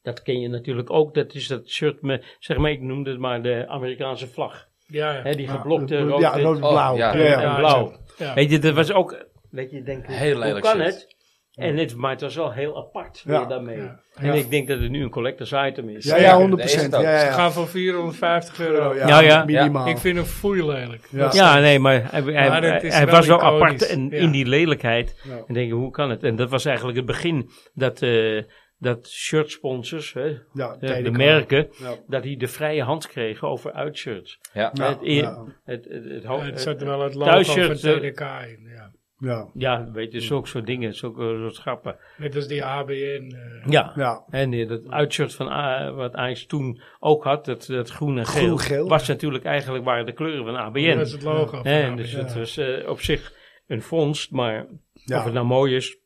Dat 0.03 0.21
ken 0.21 0.39
je 0.39 0.47
natuurlijk 0.47 0.89
ook. 0.89 1.13
Dat 1.13 1.33
is 1.33 1.47
dat 1.47 1.69
shirt 1.69 2.01
met, 2.01 2.37
zeg 2.39 2.57
maar, 2.57 2.71
ik 2.71 2.81
noemde 2.81 3.09
het 3.09 3.19
maar 3.19 3.41
de 3.41 3.65
Amerikaanse 3.67 4.27
vlag. 4.27 4.67
Ja, 4.87 5.13
ja. 5.13 5.21
Hè, 5.21 5.35
die 5.35 5.47
geblokte 5.47 5.97
rood 5.99 6.21
ja. 6.21 6.49
Oh, 6.51 6.97
ja. 6.97 7.15
ja, 7.15 7.15
ja. 7.15 7.41
en 7.41 7.55
blauw. 7.55 7.91
Ja. 8.17 8.33
Weet 8.33 8.51
je, 8.51 8.59
dat 8.59 8.73
was 8.73 8.91
ook, 8.91 9.25
weet 9.49 9.71
je, 9.71 9.83
denkt, 9.83 10.07
Heel 10.07 10.43
hoe 10.51 10.59
kan 10.59 10.75
shit. 10.75 10.85
het? 10.85 11.11
En 11.53 11.77
het, 11.77 11.95
maar 11.95 12.11
het 12.11 12.21
was 12.21 12.35
wel 12.35 12.51
heel 12.51 12.77
apart 12.77 13.23
Ja. 13.25 13.37
weer 13.39 13.47
daarmee. 13.47 13.77
Ja. 13.77 13.99
En 14.15 14.25
Ja. 14.25 14.33
ik 14.33 14.49
denk 14.49 14.67
dat 14.67 14.79
het 14.79 14.89
nu 14.89 15.03
een 15.03 15.09
collectors 15.09 15.51
item 15.67 15.89
is. 15.89 16.05
Ja, 16.05 16.17
ja, 16.17 16.37
100%. 16.37 16.49
dat 16.49 16.59
is 16.75 16.81
het 16.81 16.95
ook. 16.95 17.01
Ja, 17.01 17.11
ja, 17.11 17.19
Ze 17.19 17.25
ja. 17.25 17.31
gaan 17.31 17.51
voor 17.51 17.67
450 17.67 18.59
euro. 18.59 18.95
Ja, 18.95 19.07
Ja, 19.07 19.19
ja. 19.21 19.45
minimaal. 19.45 19.87
Ik 19.87 19.97
vind 19.97 20.15
hem 20.15 20.25
foei 20.25 20.65
lelijk. 20.65 21.07
Ja. 21.11 21.29
Ja, 21.33 21.59
nee, 21.59 21.79
maar 21.79 21.93
hij, 22.11 22.21
hij, 22.21 22.47
Maar 22.49 22.63
het 22.63 22.71
hij- 22.71 22.81
is 22.81 22.93
hij 22.95 23.05
wel 23.05 23.15
was 23.15 23.27
wel 23.27 23.41
apart 23.41 23.87
en 23.87 24.07
Ja. 24.09 24.17
in 24.17 24.31
die 24.31 24.45
lelijkheid. 24.45 25.15
Ja. 25.23 25.43
En 25.47 25.53
denk 25.53 25.67
je, 25.67 25.73
hoe 25.73 25.91
kan 25.91 26.09
het? 26.09 26.23
En 26.23 26.35
dat 26.35 26.49
was 26.49 26.65
eigenlijk 26.65 26.97
het 26.97 27.05
begin 27.05 27.49
dat, 27.73 28.01
eh 28.01 28.41
dat 28.83 29.09
shirtsponsors, 29.09 30.13
hè, 30.13 30.37
Ja, 30.53 30.75
de, 30.79 31.11
merken, 31.11 31.67
Ja. 31.79 31.95
dat 32.07 32.23
die 32.23 32.37
de 32.37 32.47
vrije 32.47 32.83
hand 32.83 33.07
kregen 33.07 33.47
over 33.47 33.71
uitshirts. 33.71 34.39
Ja. 34.53 34.69
Ja, 34.73 34.89
het, 34.89 34.97
ja. 35.01 35.43
het, 35.63 35.85
het, 35.89 36.03
het, 36.09 36.23
ho- 36.23 36.39
Het 36.41 36.61
zat 36.61 36.81
er 36.81 36.87
wel 36.87 37.01
het 37.01 37.13
thuisshirt, 37.19 37.83
logo 37.83 37.99
van 37.99 38.03
eh, 38.03 38.09
TDK 38.11 38.19
in. 38.59 38.69
Ja. 38.75 38.91
Ja, 39.17 39.47
ja, 39.53 39.91
weet 39.91 40.11
je, 40.11 40.19
zulke 40.19 40.47
soort 40.47 40.65
dingen, 40.65 40.93
zulke 40.95 41.37
soort 41.41 41.57
grappen. 41.57 41.95
Net 42.17 42.35
als 42.35 42.47
die 42.47 42.63
ABN. 42.65 42.91
eh, 43.35 43.71
Ja, 43.71 43.91
ja. 43.95 44.23
en 44.29 44.53
eh, 44.53 44.67
dat 44.67 44.89
uitshirt 44.89 45.35
van 45.35 45.47
A- 45.47 45.91
wat 45.91 46.13
Ajax 46.15 46.45
toen 46.45 46.81
ook 46.99 47.23
had, 47.23 47.45
dat, 47.45 47.65
dat 47.65 47.89
groen 47.89 48.17
en 48.17 48.25
geel, 48.25 48.45
Groen-geel. 48.45 48.87
was 48.87 49.07
natuurlijk 49.07 49.43
eigenlijk 49.45 49.83
waren 49.85 50.05
de 50.05 50.11
kleuren 50.13 50.45
van 50.45 50.55
ABN. 50.55 50.85
Dat 50.87 50.97
was 50.97 51.11
het 51.11 51.23
logo 51.23 51.45
van 51.57 51.67
Hè, 51.67 51.85
ABN. 51.85 51.95
dus 51.95 52.11
het 52.11 52.33
was 52.35 52.57
eh, 52.57 52.89
op 52.89 53.01
zich 53.01 53.33
een 53.67 53.81
vondst, 53.81 54.31
maar 54.31 54.65
Ja. 54.93 55.17
of 55.17 55.23
het 55.23 55.33
nou 55.33 55.45
mooi 55.45 55.75
is, 55.75 55.97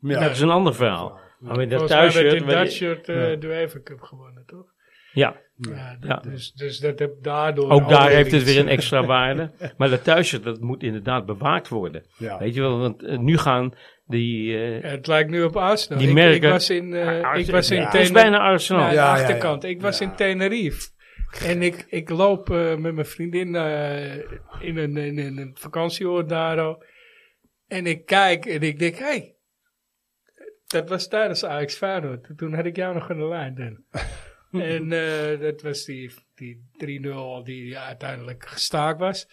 Ja. 0.00 0.20
dat 0.20 0.30
is 0.30 0.40
een 0.40 0.50
ander 0.50 0.74
verhaal. 0.74 1.20
Maar 1.38 1.56
met 1.56 1.70
dat 1.70 1.86
thuisshirt... 1.88 2.32
in 2.34 2.44
weet 2.44 2.54
dat 2.56 2.70
shirt 2.72 3.08
eh, 3.08 3.14
de 3.16 3.38
UEFA 3.46 3.80
Cup 3.84 4.00
gewonnen, 4.00 4.42
toch? 4.46 4.66
Ja, 5.12 5.36
Ja, 5.56 5.96
dat, 6.00 6.08
Ja. 6.24 6.30
Dus, 6.30 6.52
dus 6.52 6.78
dat 6.78 6.98
heb 6.98 7.12
daardoor... 7.22 7.70
ook 7.70 7.88
daar 7.88 8.10
heeft 8.10 8.32
het 8.32 8.44
weer 8.44 8.58
een 8.58 8.68
extra 8.68 9.04
waarde. 9.06 9.50
Maar 9.78 9.88
dat 9.90 10.04
thuisshirt, 10.04 10.42
dat 10.44 10.60
moet 10.60 10.82
inderdaad 10.82 11.26
bewaakt 11.26 11.68
worden. 11.68 12.06
Ja. 12.18 12.38
Weet 12.38 12.54
je 12.54 12.60
wel, 12.60 12.78
want 12.78 13.02
eh, 13.02 13.18
nu 13.18 13.38
gaan 13.38 13.74
die... 14.06 14.58
eh, 14.58 14.90
Het 14.90 15.06
lijkt 15.06 15.30
nu 15.30 15.42
op 15.42 15.56
Arsenal. 15.56 15.98
Die 15.98 16.08
ik, 16.08 16.14
merken- 16.14 16.34
ik 16.48 16.52
was 16.52 16.70
in, 16.70 16.94
eh, 16.94 17.38
ik 17.38 17.50
was 17.50 17.70
in 17.70 17.76
ja. 17.76 17.84
is 17.86 17.90
Tenerife. 17.90 18.12
bijna 18.12 18.38
Arsenal. 18.38 18.82
Ja, 18.82 18.92
Ja, 18.92 19.14
de 19.14 19.20
achterkant. 19.20 19.64
Ik 19.64 19.80
was 19.80 19.98
Ja. 19.98 20.04
in 20.06 20.14
Tenerife. 20.14 20.88
En 21.44 21.62
ik, 21.62 21.86
ik 21.88 22.10
loop 22.10 22.50
eh, 22.50 22.74
met 22.76 22.94
mijn 22.94 23.06
vriendin 23.06 23.54
eh, 23.54 24.14
in, 24.60 24.76
een, 24.76 24.96
in, 24.96 25.18
een- 25.18 25.56
vakantieoord 25.58 26.28
daar. 26.28 26.76
En 27.68 27.86
ik 27.86 28.06
kijk 28.06 28.46
en 28.46 28.60
ik 28.60 28.78
denk, 28.78 28.96
hé, 28.96 29.04
hey, 29.04 29.34
dat 30.66 30.88
was 30.88 31.08
tijdens 31.08 31.44
Ajax 31.44 31.74
Feyenoord. 31.74 32.26
Toen 32.36 32.54
had 32.54 32.64
ik 32.64 32.76
jou 32.76 32.94
nog 32.94 33.10
aan 33.10 33.18
de 33.18 33.28
lijn. 33.28 33.54
Dan. 33.54 34.02
en 34.62 34.92
eh, 34.92 35.40
dat 35.40 35.62
was 35.62 35.84
die, 35.84 36.14
die 36.34 37.00
3-0 37.02 37.44
die 37.44 37.78
uiteindelijk 37.78 38.46
gestaakt 38.46 39.00
was. 39.00 39.28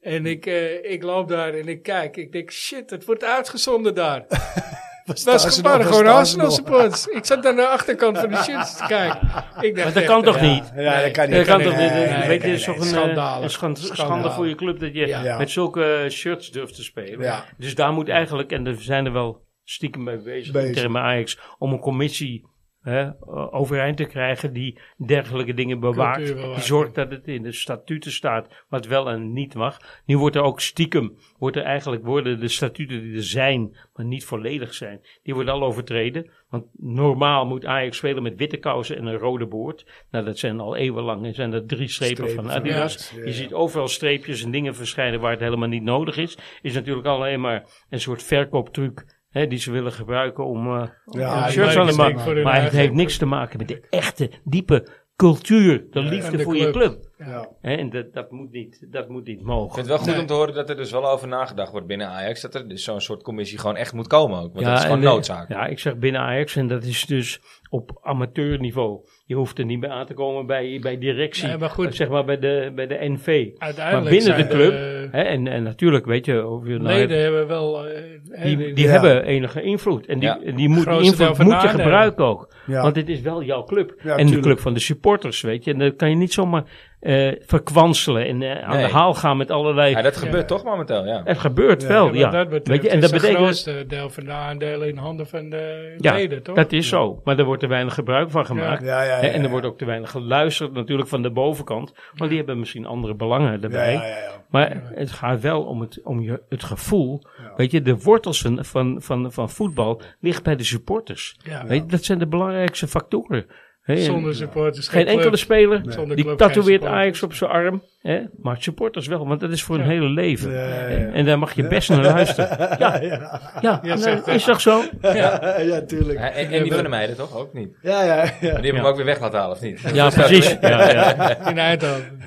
En 0.00 0.26
ik, 0.26 0.46
eh, 0.46 0.90
ik 0.92 1.02
loop 1.02 1.28
daar 1.28 1.54
en 1.54 1.68
ik 1.68 1.82
kijk. 1.82 2.16
Ik 2.16 2.32
denk, 2.32 2.50
shit, 2.50 2.90
het 2.90 3.04
wordt 3.04 3.24
uitgezonden 3.24 3.94
daar. 3.94 4.24
Was 5.04 5.24
Dat 5.24 5.40
gewoon 5.40 5.78
was 5.78 5.86
gewoon 5.86 6.06
Arsenal. 6.06 6.16
Arsenal 6.16 6.50
supporters. 6.50 7.06
Ik 7.06 7.24
zat 7.24 7.46
aan 7.46 7.56
de 7.56 7.66
achterkant 7.66 8.18
van 8.18 8.28
de 8.30 8.36
shirts 8.36 8.76
te 8.76 8.84
kijken. 8.86 9.20
Ik 9.68 9.74
dacht 9.74 9.84
Maar 9.84 9.92
dat 9.94 10.04
kan 10.04 10.22
toch 10.22 10.40
ja. 10.40 10.54
niet? 10.54 10.72
Ja, 10.74 11.02
dat 11.02 11.10
kan 11.10 11.28
niet. 11.28 11.36
Dat 11.36 11.46
kan 11.46 11.58
Nee, 11.58 11.66
toch 11.66 11.76
niet? 11.78 11.90
nee, 11.92 12.28
weet 12.28 12.42
je, 12.42 12.48
het 12.48 12.58
is 12.58 12.64
toch 12.64 12.92
een, 12.92 13.16
eh, 13.16 13.38
een 13.42 13.50
schand- 13.50 13.78
schande 13.78 14.30
voor 14.30 14.48
je 14.48 14.54
club 14.54 14.78
dat 14.80 14.94
je 14.94 15.06
Ja. 15.06 15.38
met 15.38 15.50
zulke 15.50 16.06
shirts 16.10 16.50
durft 16.50 16.74
te 16.74 16.82
spelen. 16.82 17.20
Ja. 17.20 17.44
Dus 17.58 17.74
daar 17.74 17.92
moet 17.92 18.08
eigenlijk, 18.08 18.52
en 18.52 18.66
er 18.66 18.82
zijn 18.82 19.06
er 19.06 19.12
wel 19.12 19.44
stiekem 19.64 20.02
mee 20.02 20.22
bezig, 20.22 20.52
Bezig. 20.52 20.74
tegen 20.74 20.96
Ajax, 20.96 21.38
om 21.58 21.72
een 21.72 21.80
commissie 21.80 22.50
hè, 22.82 23.10
overeind 23.50 23.96
te 23.96 24.04
krijgen 24.04 24.52
die 24.52 24.80
dergelijke 25.06 25.54
dingen 25.54 25.80
bewaakt. 25.80 26.26
Die 26.36 26.60
zorgt 26.60 26.94
dat 26.94 27.10
het 27.10 27.28
in 27.28 27.42
de 27.42 27.52
statuten 27.52 28.12
staat 28.12 28.64
wat 28.68 28.86
wel 28.86 29.10
en 29.10 29.32
niet 29.32 29.54
mag. 29.54 30.02
Nu 30.04 30.18
wordt 30.18 30.36
er 30.36 30.42
ook 30.42 30.60
stiekem, 30.60 31.16
wordt 31.38 31.56
er 31.56 31.62
eigenlijk 31.62 32.04
worden 32.04 32.40
de 32.40 32.48
statuten 32.48 33.02
die 33.02 33.16
er 33.16 33.22
zijn, 33.22 33.76
maar 33.94 34.06
niet 34.06 34.24
volledig 34.24 34.74
zijn, 34.74 35.00
die 35.22 35.34
worden 35.34 35.54
al 35.54 35.62
overtreden. 35.62 36.30
Want 36.48 36.64
normaal 36.72 37.46
moet 37.46 37.64
Ajax 37.64 37.96
spelen 37.96 38.22
met 38.22 38.36
witte 38.36 38.56
kousen 38.56 38.96
en 38.96 39.06
een 39.06 39.16
rode 39.18 39.46
boord. 39.46 40.04
Nou, 40.10 40.24
dat 40.24 40.38
zijn 40.38 40.60
al 40.60 40.76
eeuwenlang 40.76 41.24
en 41.24 41.34
zijn 41.34 41.52
er 41.52 41.66
drie 41.66 41.88
strepen, 41.88 42.16
Strepen 42.16 42.44
van 42.44 42.52
Adidas. 42.52 43.12
Ja, 43.16 43.24
Je 43.24 43.32
ziet 43.32 43.52
overal 43.52 43.88
streepjes 43.88 44.44
en 44.44 44.50
dingen 44.50 44.74
verschijnen 44.74 45.20
waar 45.20 45.30
het 45.30 45.40
helemaal 45.40 45.68
niet 45.68 45.82
nodig 45.82 46.16
is. 46.16 46.38
Is 46.62 46.74
natuurlijk 46.74 47.06
alleen 47.06 47.40
maar 47.40 47.64
een 47.90 48.00
soort 48.00 48.22
verkooptruc 48.22 49.11
hè, 49.32 49.46
die 49.46 49.58
ze 49.58 49.70
willen 49.70 49.92
gebruiken 49.92 50.46
om, 50.46 50.66
eh 50.66 50.88
om 51.04 51.48
shirts 51.50 51.76
aan 51.76 51.88
te 51.88 51.96
maken. 51.96 52.42
Maar 52.42 52.62
het 52.62 52.72
heeft 52.72 52.92
niks 52.92 53.16
te 53.16 53.26
maken 53.26 53.58
met 53.58 53.68
de 53.68 53.82
echte, 53.90 54.30
diepe 54.44 54.86
cultuur, 55.16 55.84
de 55.90 56.00
liefde 56.00 56.36
de 56.36 56.42
voor 56.42 56.56
je 56.56 56.70
club. 56.70 57.10
Ja. 57.18 57.48
Hè, 57.60 57.74
en 57.74 57.90
dat, 57.90 58.12
dat, 58.12 58.30
moet 58.30 58.50
niet, 58.52 58.86
dat 58.90 59.08
moet 59.08 59.24
niet 59.26 59.38
Ik 59.40 59.44
mogen. 59.46 59.74
vind 59.74 59.76
het 59.76 59.86
wel 59.86 59.98
goed 59.98 60.06
Nee. 60.06 60.20
om 60.20 60.26
te 60.26 60.32
horen 60.32 60.54
dat 60.54 60.70
er 60.70 60.76
dus 60.76 60.90
wel 60.90 61.08
over 61.10 61.28
nagedacht 61.28 61.70
wordt 61.72 61.86
binnen 61.86 62.06
Ajax. 62.08 62.40
Dat 62.40 62.54
er 62.54 62.68
dus 62.68 62.84
zo'n 62.84 63.00
soort 63.00 63.22
commissie 63.22 63.58
gewoon 63.58 63.76
echt 63.76 63.92
moet 63.92 64.06
komen 64.06 64.38
ook. 64.40 64.52
Want 64.52 64.64
dat 64.66 64.76
is 64.78 64.82
gewoon 64.82 64.98
en, 64.98 65.04
noodzaak. 65.04 65.48
Ja, 65.48 65.66
ik 65.66 65.78
zeg 65.78 65.96
binnen 65.96 66.20
Ajax 66.20 66.56
en 66.56 66.66
dat 66.68 66.84
is 66.84 67.06
dus 67.06 67.40
op 67.70 67.98
amateurniveau. 68.02 69.00
Je 69.26 69.34
hoeft 69.34 69.58
er 69.58 69.64
niet 69.64 69.80
bij 69.80 69.90
aan 69.90 70.06
te 70.06 70.14
komen 70.14 70.46
bij, 70.46 70.78
bij 70.82 70.98
directie, 70.98 71.46
Nee, 71.46 71.56
maar 71.58 71.70
goed. 71.70 71.94
zeg 71.94 72.08
maar 72.08 72.24
bij 72.24 72.38
de, 72.38 72.72
bij 72.74 72.86
de 72.86 72.96
NV. 73.00 73.26
Uiteindelijk 73.58 74.04
Maar 74.04 74.12
binnen 74.18 74.36
de 74.36 74.54
club, 74.54 74.72
Hè, 75.12 75.22
en, 75.22 75.46
en 75.46 75.62
natuurlijk, 75.62 76.04
weet 76.06 76.26
je, 76.26 76.46
of 76.46 76.66
je 76.66 76.72
nou 76.78 76.82
leden 76.82 77.20
hebben 77.22 77.46
wel... 77.46 77.86
eh, 77.86 78.42
die, 78.42 78.72
die 78.72 78.84
Ja. 78.84 78.90
hebben 78.90 79.24
enige 79.24 79.62
invloed. 79.62 80.06
En 80.06 80.18
die, 80.18 80.28
Ja. 80.28 80.38
die, 80.56 80.68
moet, 80.68 80.84
die 80.84 81.00
invloed 81.02 81.38
moet 81.38 81.62
je 81.62 81.68
gebruiken 81.68 82.24
ook. 82.24 82.54
Ja. 82.66 82.82
Want 82.82 82.94
dit 82.94 83.08
is 83.08 83.20
wel 83.20 83.42
jouw 83.42 83.64
club. 83.64 83.94
Ja, 84.02 84.16
en 84.16 84.26
de 84.26 84.38
club 84.40 84.58
van 84.58 84.72
de 84.74 84.80
supporters, 84.80 85.40
weet 85.40 85.64
je. 85.64 85.72
En 85.72 85.78
dat 85.78 85.96
kan 85.96 86.10
je 86.10 86.16
niet 86.16 86.32
zomaar 86.32 86.64
eh, 87.02 87.32
verkwanselen 87.46 88.26
en 88.26 88.42
eh, 88.42 88.62
aan 88.68 88.76
Nee. 88.76 88.86
de 88.86 88.92
haal 88.92 89.14
gaan 89.14 89.36
met 89.36 89.50
allerlei... 89.50 89.90
Ja, 89.90 90.02
dat 90.02 90.14
Ja. 90.14 90.20
gebeurt 90.20 90.48
toch 90.48 90.64
momenteel, 90.64 91.06
ja. 91.06 91.20
Het 91.24 91.38
gebeurt 91.38 91.82
Ja, 91.82 91.88
wel, 91.88 92.14
Ja, 92.14 92.30
dat 92.30 92.48
betreft 92.48 92.68
weet 92.68 92.82
je, 92.82 92.88
en 92.88 93.00
dat 93.00 93.10
het 93.10 93.20
betekent... 93.20 93.42
grootste 93.44 93.84
deel 93.88 94.10
van 94.10 94.24
de 94.24 94.30
aandelen 94.30 94.88
in 94.88 94.96
handen 94.96 95.26
van 95.26 95.50
de 95.50 95.94
Ja, 95.98 96.12
leden, 96.14 96.42
toch? 96.42 96.56
Dat 96.56 96.72
is 96.72 96.88
zo. 96.88 97.20
Maar 97.24 97.38
er 97.38 97.44
wordt 97.44 97.62
er 97.62 97.68
weinig 97.68 97.94
gebruik 97.94 98.30
van 98.30 98.46
gemaakt. 98.46 98.82
Ja, 98.84 99.02
ja, 99.02 99.14
ja, 99.14 99.20
Hè, 99.20 99.26
en 99.26 99.38
ja. 99.38 99.44
er 99.44 99.50
wordt 99.50 99.66
ook 99.66 99.78
te 99.78 99.84
weinig 99.84 100.10
geluisterd 100.10 100.72
natuurlijk 100.72 101.08
van 101.08 101.22
de 101.22 101.30
bovenkant. 101.30 101.92
Want 102.14 102.28
die 102.30 102.38
hebben 102.38 102.58
misschien 102.58 102.86
andere 102.86 103.14
belangen 103.14 103.62
erbij. 103.62 103.92
Ja, 103.92 104.00
ja, 104.02 104.08
ja, 104.08 104.16
ja. 104.16 104.30
Maar 104.48 104.82
het 104.94 105.10
gaat 105.12 105.40
wel 105.40 105.62
om 105.62 105.80
het, 105.80 106.00
om 106.04 106.20
je, 106.20 106.42
het 106.48 106.64
gevoel. 106.64 107.22
Ja. 107.38 107.52
Weet 107.56 107.70
je, 107.70 107.82
de 107.82 107.96
wortels 107.98 108.40
van, 108.40 108.64
van, 108.64 108.96
van, 109.02 109.32
van 109.32 109.50
voetbal 109.50 110.00
ligt 110.20 110.42
bij 110.42 110.56
de 110.56 110.64
supporters. 110.64 111.36
Ja. 111.42 111.66
Weet 111.66 111.82
je, 111.82 111.88
dat 111.88 112.04
zijn 112.04 112.18
de 112.18 112.26
belangrijkste 112.26 112.88
factoren. 112.88 113.46
Zonder 113.86 114.34
supporters 114.34 114.88
geen 114.88 115.04
club. 115.04 115.16
enkele 115.16 115.36
speler 115.36 115.82
die 116.14 116.34
tatoeëert. 116.34 116.84
Ajax 116.84 117.22
op 117.22 117.34
zijn 117.34 117.50
arm. 117.50 117.82
Hè, 118.02 118.20
maar 118.42 118.56
supporters 118.58 119.06
wel, 119.06 119.26
want 119.26 119.40
dat 119.40 119.50
is 119.50 119.62
voor 119.62 119.76
hun 119.76 119.84
Ja. 119.84 119.90
hele 119.90 120.08
leven. 120.08 120.52
Ja, 120.52 120.58
ja, 120.68 120.74
ja. 120.74 120.86
En, 120.86 121.12
en 121.12 121.24
daar 121.24 121.38
mag 121.38 121.52
je 121.54 121.68
best 121.68 121.88
naar 121.88 122.02
luisteren. 122.02 122.48
Ja, 122.78 123.00
ja, 123.00 123.40
Ja, 123.60 123.80
nou, 123.82 123.98
zegt 123.98 124.26
is 124.26 124.44
toch 124.44 124.60
zo? 124.60 124.82
Ja, 125.02 125.58
ja, 125.60 125.80
tuurlijk. 125.84 126.18
Ja, 126.18 126.30
En, 126.30 126.50
en 126.50 126.62
die 126.62 126.72
van 126.72 126.82
de 126.82 126.88
meiden 126.88 127.16
toch 127.16 127.36
ook 127.36 127.52
niet? 127.52 127.68
Ja, 127.82 128.02
ja, 128.04 128.14
ja. 128.14 128.22
Maar 128.22 128.30
die 128.40 128.48
hebben 128.50 128.74
hem 128.74 128.84
ook 128.84 128.96
weer 128.96 129.04
weg 129.04 129.20
laten 129.20 129.38
halen, 129.38 129.56
of 129.56 129.62
niet? 129.62 129.80
Ja, 129.92 130.08
precies. 130.10 130.56
Ja, 130.60 130.90
ja. 130.92 131.36
In 131.50 131.58
Eindhoven. 131.58 132.18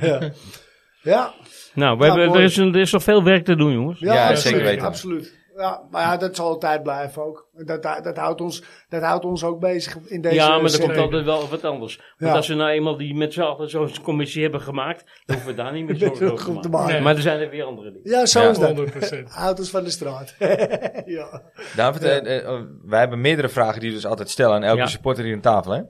Ja, 1.01 1.33
Nou, 1.73 1.97
we 1.97 2.05
Ja, 2.05 2.15
hebben, 2.15 2.35
er, 2.37 2.43
is 2.43 2.57
een, 2.57 2.73
er 2.75 2.81
is 2.81 2.91
nog 2.91 3.03
veel 3.03 3.23
werk 3.23 3.45
te 3.45 3.55
doen, 3.55 3.73
jongens. 3.73 3.99
ja, 3.99 4.35
zeker 4.35 4.63
weten. 4.63 4.85
Absoluut. 4.85 5.33
Ja, 5.57 5.81
maar 5.91 6.01
ja, 6.01 6.17
dat 6.17 6.35
zal 6.35 6.47
altijd 6.47 6.83
blijven 6.83 7.23
ook. 7.25 7.47
Dat, 7.53 7.83
dat, 7.83 8.03
dat, 8.03 8.17
houdt, 8.17 8.41
ons, 8.41 8.63
dat 8.89 9.01
houdt 9.01 9.25
ons 9.25 9.43
ook 9.43 9.59
bezig 9.59 9.97
in 10.07 10.21
deze 10.21 10.35
Ja, 10.35 10.47
maar 10.55 10.63
er 10.63 10.69
serie. 10.69 10.85
komt 10.87 10.97
altijd 10.99 11.23
wel 11.25 11.49
wat 11.49 11.63
anders. 11.63 11.95
Want 12.17 12.31
Ja. 12.31 12.37
als 12.37 12.47
we 12.47 12.53
nou 12.53 12.69
eenmaal 12.69 12.97
die 12.97 13.15
met 13.15 13.33
z'n 13.33 13.41
allen 13.41 13.69
zo'n 13.69 14.01
commissie 14.03 14.41
hebben 14.41 14.61
gemaakt, 14.61 15.03
dan 15.25 15.35
hoeven 15.35 15.55
we 15.55 15.61
daar 15.61 15.73
niet 15.73 15.85
meer 15.85 15.95
zorgen 16.07 16.25
over 16.31 16.37
te 16.37 16.43
Goed 16.51 16.61
te 16.61 16.69
maken. 16.69 16.87
maken. 16.87 17.03
Maar 17.03 17.15
er 17.15 17.21
zijn 17.21 17.39
er 17.39 17.49
weer 17.49 17.63
andere 17.63 17.91
dingen. 17.91 18.09
Ja, 18.19 18.25
zo 18.25 18.41
Ja. 18.41 18.49
is 18.49 18.57
dat. 18.57 18.75
100%. 18.77 19.27
Auto's 19.35 19.69
van 19.75 19.83
de 19.83 19.89
straat. 19.89 20.35
ja. 21.05 21.41
David, 21.75 22.03
eh, 22.03 22.45
eh, 22.45 22.61
wij 22.85 22.99
hebben 22.99 23.21
meerdere 23.21 23.49
vragen 23.49 23.79
die 23.79 23.89
we 23.89 23.95
dus 23.95 24.05
altijd 24.05 24.29
stellen 24.29 24.55
aan 24.55 24.63
elke 24.63 24.79
Ja. 24.79 24.87
supporter 24.87 25.23
hier 25.23 25.33
aan 25.35 25.41
tafel. 25.41 25.71
Hè? 25.71 25.81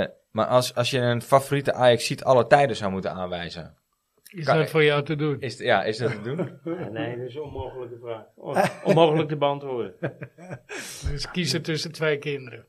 Eh, 0.00 0.06
maar 0.30 0.46
als, 0.46 0.74
als 0.74 0.90
je 0.90 0.98
een 0.98 1.22
favoriete 1.22 1.72
Ajax 1.72 2.06
ziet 2.06 2.24
alle 2.24 2.46
tijden 2.46 2.76
zou 2.76 2.90
moeten 2.90 3.12
aanwijzen. 3.12 3.74
Is 4.30 4.44
Kan- 4.44 4.56
dat 4.58 4.70
voor 4.70 4.84
jou 4.84 5.02
te 5.04 5.16
doen? 5.16 5.40
Is, 5.40 5.58
ja, 5.58 5.84
is 5.84 5.96
dat 5.98 6.10
te 6.12 6.20
doen? 6.20 6.58
Nee, 6.92 7.16
dat 7.16 7.26
is 7.26 7.34
een 7.34 7.42
onmogelijke 7.42 7.98
vraag. 8.02 8.22
On- 8.34 8.56
onmogelijk 8.90 9.28
te 9.28 9.36
beantwoorden. 9.36 9.94
Dus 11.10 11.30
kiezen 11.32 11.62
tussen 11.62 11.92
twee 11.92 12.18
kinderen. 12.18 12.66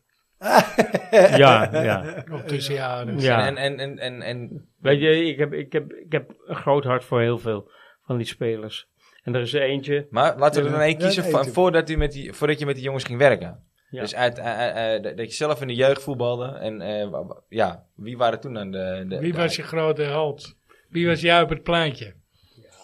Ja, 1.12 1.70
ja. 1.84 2.24
Of 2.32 2.44
tussen 2.44 2.74
je 2.74 2.84
ouders. 2.86 3.24
ja. 3.24 3.48
En, 3.48 3.58
en, 3.58 3.80
en, 3.80 4.00
en, 4.00 4.22
en 4.22 4.68
Weet 4.80 5.00
je, 5.02 5.26
ik 5.26 5.38
heb, 5.38 5.54
ik, 5.54 5.74
heb, 5.74 5.94
ik 5.94 6.12
heb 6.12 6.34
een 6.46 6.56
groot 6.56 6.84
hart 6.84 7.04
voor 7.04 7.22
heel 7.22 7.38
veel 7.38 7.72
van 8.06 8.18
die 8.18 8.26
spelers. 8.26 8.88
En 9.24 9.36
er 9.36 9.42
is 9.42 9.54
er 9.54 9.62
eentje. 9.62 10.08
maar 10.10 10.38
laten 10.38 10.62
we 10.62 10.68
er 10.68 10.74
dan 10.74 10.84
één 10.84 10.98
kiezen 10.98 11.24
van, 11.24 11.46
voordat, 11.46 11.90
u 11.90 11.96
met 11.98 12.12
die, 12.12 12.34
voordat 12.34 12.60
je 12.60 12.66
met 12.66 12.76
die 12.76 12.84
jongens 12.84 13.04
ging 13.04 13.20
werken. 13.20 13.64
Ja. 13.90 14.02
Dus 14.02 14.16
uit, 14.16 14.38
eh, 14.38 14.46
eh, 14.68 14.96
eh, 14.96 15.04
dat 15.18 15.30
je 15.30 15.34
zelf 15.36 15.62
in 15.62 15.68
de 15.68 15.76
jeugd 15.76 16.04
voetbalde. 16.04 16.46
En 16.46 16.82
eh, 16.82 17.08
ja, 17.50 17.86
wie 17.96 18.18
waren 18.18 18.40
toen 18.40 18.54
dan 18.54 18.72
de... 18.72 19.06
de 19.08 19.20
Wie 19.20 19.32
de- 19.32 19.38
was 19.38 19.56
je 19.56 19.64
grote 19.64 20.02
held? 20.02 20.56
Wie 20.92 21.08
was 21.08 21.22
jij 21.22 21.42
op 21.42 21.50
het 21.50 21.64
pleintje? 21.64 22.14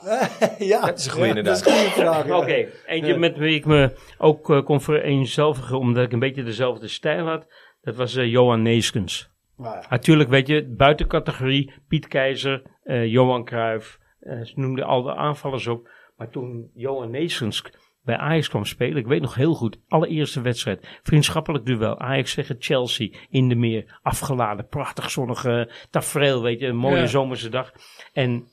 ja. 0.57 0.85
Dat 0.85 0.99
is 0.99 1.07
een 1.07 1.19
Ja, 1.19 1.25
inderdaad. 1.25 1.63
Dat 1.63 1.73
is 1.73 1.81
een 1.81 1.91
goede 1.91 2.01
vraag. 2.01 2.31
Oké, 2.31 2.67
eentje 2.85 3.17
met 3.17 3.37
wie 3.37 3.55
ik 3.55 3.65
me 3.65 3.97
ook 4.17 4.49
eh, 4.49 4.63
kon 4.63 4.81
vereenzelvigen, 4.81 5.79
omdat 5.79 6.03
ik 6.03 6.11
een 6.11 6.19
beetje 6.19 6.43
dezelfde 6.43 6.87
stijl 6.87 7.25
had. 7.25 7.47
Dat 7.81 7.95
was 7.95 8.15
eh, 8.15 8.31
Johan 8.31 8.61
Neeskens. 8.61 9.29
Nou 9.57 9.75
ja. 9.75 9.85
Natuurlijk, 9.89 10.29
weet 10.29 10.47
je, 10.47 10.65
buitencategorie, 10.65 11.73
Piet 11.87 12.07
Keizer, 12.07 12.61
eh, 12.83 13.05
Johan 13.05 13.45
Cruijff, 13.45 13.99
eh, 14.19 14.41
ze 14.41 14.53
noemden 14.55 14.85
al 14.85 15.01
de 15.01 15.15
aanvallers 15.15 15.67
op. 15.67 15.89
Maar 16.15 16.29
toen 16.29 16.71
Johan 16.73 17.11
Neeskens 17.11 17.63
bij 18.07 18.17
Ajax 18.17 18.49
kwam 18.49 18.65
spelen, 18.65 18.97
ik 18.97 19.07
weet 19.07 19.21
nog 19.21 19.35
heel 19.35 19.53
goed, 19.53 19.79
allereerste 19.87 20.41
wedstrijd, 20.41 20.99
vriendschappelijk 21.03 21.65
duel, 21.65 21.99
Ajax 21.99 22.33
tegen 22.33 22.55
Chelsea 22.59 23.09
in 23.29 23.49
de 23.49 23.55
meer, 23.55 23.99
afgeladen, 24.01 24.67
prachtig 24.67 25.11
zonnige 25.11 25.71
tafereel, 25.89 26.41
weet 26.41 26.59
je, 26.59 26.67
een 26.67 26.75
mooie 26.75 26.97
Ja. 26.97 27.05
zomerse 27.05 27.49
dag. 27.49 27.71
En 28.13 28.47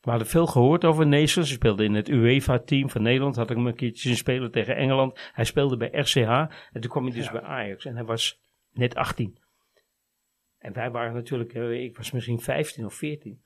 we 0.00 0.10
hadden 0.10 0.28
veel 0.28 0.46
gehoord 0.46 0.84
over 0.84 1.06
Neeskens, 1.06 1.46
hij 1.48 1.56
speelde 1.56 1.84
in 1.84 1.94
het 1.94 2.08
UEFA-team 2.08 2.90
van 2.90 3.02
Nederland, 3.02 3.36
had 3.36 3.50
ik 3.50 3.56
hem 3.56 3.66
een 3.66 3.74
keertje 3.74 4.08
zien 4.08 4.16
spelen 4.16 4.50
tegen 4.50 4.76
Engeland. 4.76 5.30
Hij 5.32 5.44
speelde 5.44 5.76
bij 5.76 5.88
RCH 5.92 6.16
en 6.72 6.80
toen 6.80 6.90
kwam 6.90 7.04
hij 7.04 7.14
dus 7.14 7.30
bij 7.30 7.42
Ajax 7.42 7.84
en 7.84 7.94
hij 7.94 8.04
was 8.04 8.40
net 8.72 8.94
18. 8.94 9.38
En 10.58 10.72
wij 10.72 10.90
waren 10.90 11.14
natuurlijk, 11.14 11.52
eh, 11.54 11.82
ik 11.84 11.96
was 11.96 12.10
misschien 12.10 12.40
15 12.40 12.84
of 12.84 12.94
14. 12.94 13.40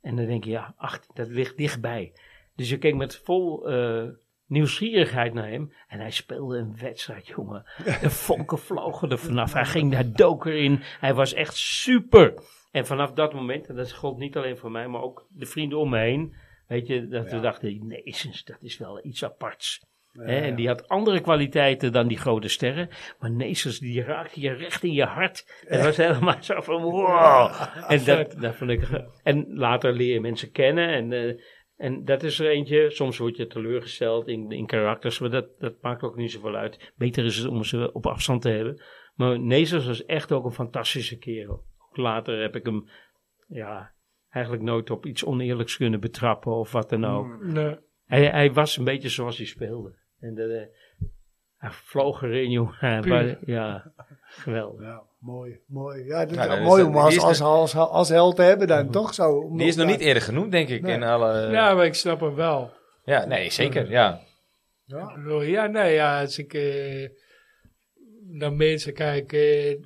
En 0.00 0.16
dan 0.16 0.26
denk 0.26 0.44
je, 0.44 0.50
ja, 0.50 0.74
18, 0.76 1.10
dat 1.14 1.28
ligt 1.28 1.56
dichtbij. 1.56 2.12
Dus 2.56 2.68
je 2.70 2.78
keek 2.78 2.94
met 2.94 3.16
vol 3.24 3.68
eh, 3.68 4.08
nieuwsgierigheid 4.46 5.34
naar 5.34 5.48
hem. 5.48 5.72
En 5.88 5.98
hij 5.98 6.10
speelde 6.10 6.58
een 6.58 6.76
wedstrijd, 6.80 7.26
jongen. 7.26 7.64
De 8.02 8.10
vonken 8.10 8.58
vlogen 8.58 9.10
er 9.10 9.18
vanaf. 9.18 9.52
Hij 9.52 9.64
ging 9.64 9.92
daar 9.92 10.12
dook 10.12 10.46
erin. 10.46 10.80
Hij 10.82 11.14
was 11.14 11.32
echt 11.32 11.56
super. 11.56 12.34
En 12.70 12.86
vanaf 12.86 13.12
dat 13.12 13.34
moment, 13.34 13.66
en 13.66 13.74
dat 13.74 13.92
gold 13.92 14.18
niet 14.18 14.36
alleen 14.36 14.56
voor 14.56 14.70
mij, 14.70 14.88
maar 14.88 15.02
ook 15.02 15.26
de 15.30 15.46
vrienden 15.46 15.78
om 15.78 15.90
me 15.90 15.98
heen. 15.98 16.34
Weet 16.66 16.86
je, 16.86 17.08
dat 17.08 17.30
we 17.30 17.40
dachten, 17.40 17.86
nee, 17.86 18.16
dat 18.44 18.62
is 18.62 18.78
wel 18.78 19.04
iets 19.04 19.24
aparts. 19.24 19.80
En 20.22 20.54
die 20.54 20.66
had 20.66 20.88
andere 20.88 21.20
kwaliteiten 21.20 21.92
dan 21.92 22.08
die 22.08 22.18
grote 22.18 22.48
sterren. 22.48 22.88
Maar 23.18 23.30
Neesers, 23.30 23.78
die 23.78 24.02
raakte 24.02 24.40
je 24.40 24.52
recht 24.52 24.82
in 24.82 24.92
je 24.92 25.04
hart. 25.04 25.62
En 25.66 25.76
dat 25.76 25.86
was 25.86 25.96
helemaal 25.96 26.36
zo 26.40 26.60
van, 26.60 26.82
wow. 26.82 27.52
En, 27.88 28.04
dat, 28.04 28.36
dat 28.40 28.54
vond 28.54 28.70
ik, 28.70 28.88
en 29.22 29.46
later 29.48 29.92
leer 29.92 30.12
je 30.12 30.20
mensen 30.20 30.50
kennen. 30.50 30.88
En, 30.88 31.12
eh, 31.12 31.34
en 31.76 32.04
dat 32.04 32.22
is 32.22 32.38
er 32.38 32.50
eentje. 32.50 32.90
Soms 32.90 33.18
word 33.18 33.36
je 33.36 33.46
teleurgesteld 33.46 34.28
in, 34.28 34.50
in 34.52 34.66
karakters. 34.66 35.18
Maar 35.18 35.30
dat, 35.30 35.46
dat 35.58 35.74
maakt 35.82 36.02
ook 36.02 36.16
niet 36.16 36.30
zoveel 36.32 36.54
uit. 36.54 36.92
Beter 36.96 37.24
is 37.24 37.36
het 37.36 37.46
om 37.46 37.64
ze 37.64 37.92
op 37.92 38.06
afstand 38.06 38.42
te 38.42 38.48
hebben. 38.48 38.82
Maar 39.14 39.40
Neesers 39.40 39.86
was 39.86 40.04
echt 40.04 40.32
ook 40.32 40.44
een 40.44 40.52
fantastische 40.52 41.18
kerel. 41.18 41.64
Ook 41.88 41.96
later 41.96 42.40
heb 42.40 42.56
ik 42.56 42.64
hem, 42.64 42.88
ja, 43.48 43.92
eigenlijk 44.30 44.64
nooit 44.64 44.90
op 44.90 45.06
iets 45.06 45.24
oneerlijks 45.24 45.76
kunnen 45.76 46.00
betrappen 46.00 46.52
of 46.52 46.72
wat 46.72 46.90
dan 46.90 47.04
ook. 47.04 47.42
Nee. 47.44 47.76
Hij, 48.04 48.26
hij 48.26 48.52
was 48.52 48.76
een 48.76 48.84
beetje 48.84 49.08
zoals 49.08 49.36
hij 49.36 49.46
speelde. 49.46 49.94
En 50.20 50.34
de, 50.34 50.46
de- 50.46 50.82
hij 51.56 51.70
vloog 51.70 52.22
erin, 52.22 52.50
jongen. 52.50 52.74
Ja, 53.46 53.92
geweldig. 54.38 54.80
Ja, 54.86 55.02
mooi, 55.20 55.60
mooi. 55.66 56.04
Ja, 56.04 56.24
dat 56.24 56.34
Ja, 56.34 56.42
is 56.42 56.48
dat 56.48 56.58
is 56.58 56.64
mooi 56.64 56.82
om 56.82 56.96
als, 56.96 57.18
als, 57.20 57.40
als, 57.40 57.74
als, 57.76 58.08
held 58.08 58.36
te 58.36 58.42
hebben 58.42 58.66
dan, 58.66 58.90
toch 58.90 59.14
zo? 59.14 59.30
Om 59.30 59.56
Die 59.58 59.66
is 59.66 59.76
nog 59.76 59.86
ja. 59.86 59.90
niet 59.92 60.00
eerder 60.00 60.22
genoemd, 60.22 60.52
denk 60.52 60.68
ik, 60.68 60.82
Nee. 60.82 60.94
in 60.94 61.02
alle... 61.02 61.48
Ja, 61.50 61.74
maar 61.74 61.84
ik 61.84 61.94
snap 61.94 62.20
hem 62.20 62.34
wel. 62.34 62.70
Ja, 63.04 63.24
nee, 63.26 63.50
zeker, 63.50 63.90
ja. 63.90 64.20
Ja. 64.84 65.16
Nee, 65.66 65.92
ja, 65.94 66.20
als 66.20 66.38
ik 66.38 66.54
eh, 66.54 67.08
naar 68.30 68.52
mensen 68.52 68.92
kijk 68.94 69.32
eh, 69.32 69.76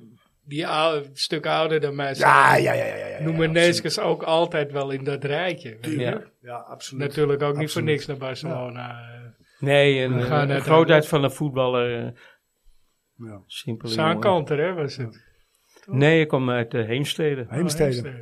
die 0.45 0.67
ou- 0.67 0.97
een 0.97 1.09
stuk 1.13 1.45
ouder 1.45 1.79
dan 1.79 1.95
mij 1.95 2.13
zijn, 2.13 2.29
Ja, 2.31 2.55
ja, 2.55 2.73
ja, 2.73 2.85
ja, 2.85 2.95
ja, 2.95 3.07
ja. 3.07 3.23
noemen 3.23 3.45
ja, 3.47 3.51
Neeskens 3.51 3.99
ook 3.99 4.23
altijd 4.23 4.71
wel 4.71 4.89
in 4.89 5.03
dat 5.03 5.23
rijtje. 5.23 5.77
Ja. 5.81 6.21
Ja, 6.41 6.55
absoluut. 6.55 7.07
Natuurlijk 7.07 7.41
ook 7.43 7.57
niet 7.57 7.71
voor 7.71 7.83
niks 7.83 8.05
naar 8.05 8.17
Barcelona. 8.17 8.89
eh. 8.89 9.17
Nee, 9.59 10.03
en 10.03 10.15
We 10.15 10.21
eh, 10.21 10.27
gaan 10.27 10.47
de 10.47 10.53
het 10.53 10.63
grootheid 10.63 11.07
van 11.07 11.23
een 11.23 11.31
voetballer. 11.31 12.13
Eh 13.19 13.25
Ja. 13.27 13.41
simpele. 13.47 13.91
Zaankanter, 13.91 14.57
hè, 14.59 14.73
was 14.73 14.95
het. 14.97 15.27
Nee, 15.85 16.21
ik 16.21 16.27
kom 16.27 16.49
uit 16.49 16.73
uh, 16.73 16.85
Heemstede. 16.85 17.45
Heemstede. 17.49 18.13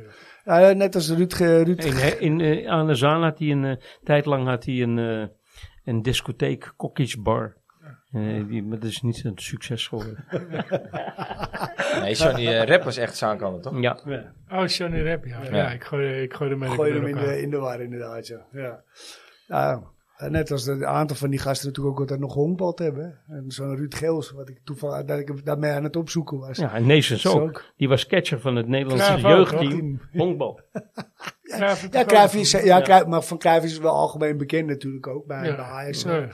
Ja, 0.44 0.72
net 0.72 0.94
als 0.94 1.10
Ruud, 1.10 1.32
Ruud 1.32 1.84
In, 1.84 2.20
in, 2.20 2.40
eh, 2.40 2.68
aan 2.70 2.86
de 2.86 2.94
Zaan 2.94 3.22
had 3.22 3.38
hij 3.38 3.48
een 3.50 3.64
eh, 3.64 3.76
tijd 4.04 4.24
lang 4.26 4.46
had 4.46 4.64
hij 4.64 4.82
een, 4.82 4.98
eh, 4.98 5.26
een 5.84 6.02
discotheek, 6.02 6.72
Cockies 6.76 7.22
Bar. 7.22 7.56
Eh, 8.12 8.46
die, 8.48 8.62
maar 8.62 8.78
dat 8.78 8.88
is 8.90 9.00
niet 9.02 9.24
een 9.24 9.32
succes 9.38 9.86
geworden. 9.86 10.24
Nee, 12.00 12.14
Johnny 12.14 12.46
eh, 12.46 12.64
Rap 12.64 12.82
was 12.82 12.96
echt 12.96 13.16
zaankanter, 13.16 13.60
toch? 13.62 13.80
Ja. 13.80 13.98
Oh, 14.50 14.66
Johnny 14.66 15.00
Rep, 15.00 15.24
ja. 15.24 15.42
Ja, 15.42 15.56
Ja. 15.56 15.70
ik 15.70 15.84
gooi, 15.84 16.22
ik 16.22 16.34
gooi 16.34 16.50
hem 16.50 16.62
Gooi 16.62 16.92
hem 16.92 17.06
in 17.06 17.16
de, 17.16 17.40
in 17.42 17.50
de 17.50 17.56
war, 17.58 17.80
inderdaad. 17.80 18.26
Ja. 18.26 18.46
Ja. 18.52 18.82
Ja, 19.46 19.72
Eh, 19.72 19.78
net 20.26 20.50
als 20.50 20.66
een 20.66 20.86
aantal 20.86 21.16
van 21.16 21.30
die 21.30 21.38
gasten 21.38 21.66
natuurlijk 21.68 21.94
ook 21.94 22.00
altijd 22.00 22.20
nog 22.20 22.34
honkbald 22.34 22.78
hebben. 22.78 23.18
En 23.28 23.44
zo'n 23.46 23.76
Ruud 23.76 23.94
Geels, 23.94 24.30
wat 24.30 24.48
ik 24.48 24.60
toevallig 24.64 25.04
dat 25.04 25.18
ik 25.18 25.44
daarmee 25.44 25.70
aan 25.70 25.84
het 25.84 25.96
opzoeken 25.96 26.38
was. 26.38 26.58
Ja, 26.58 26.74
en 26.74 26.86
Neesens 26.86 27.26
ook. 27.26 27.64
Die 27.76 27.88
was 27.88 28.06
catcher 28.06 28.40
van 28.40 28.56
het 28.56 28.68
Nederlandse 28.68 29.16
jeugdteam. 29.16 30.00
Honkbal. 30.12 30.60
Ja, 31.42 31.76
is, 32.32 32.50
ja, 32.50 33.04
maar 33.06 33.22
van 33.22 33.38
Cruijff 33.38 33.64
is 33.64 33.78
wel 33.78 33.92
algemeen 33.92 34.36
bekend 34.36 34.66
natuurlijk 34.66 35.06
ook 35.06 35.26
bij, 35.26 35.40
bij 35.40 35.56
Ajax. 35.64 36.02
Ja. 36.02 36.28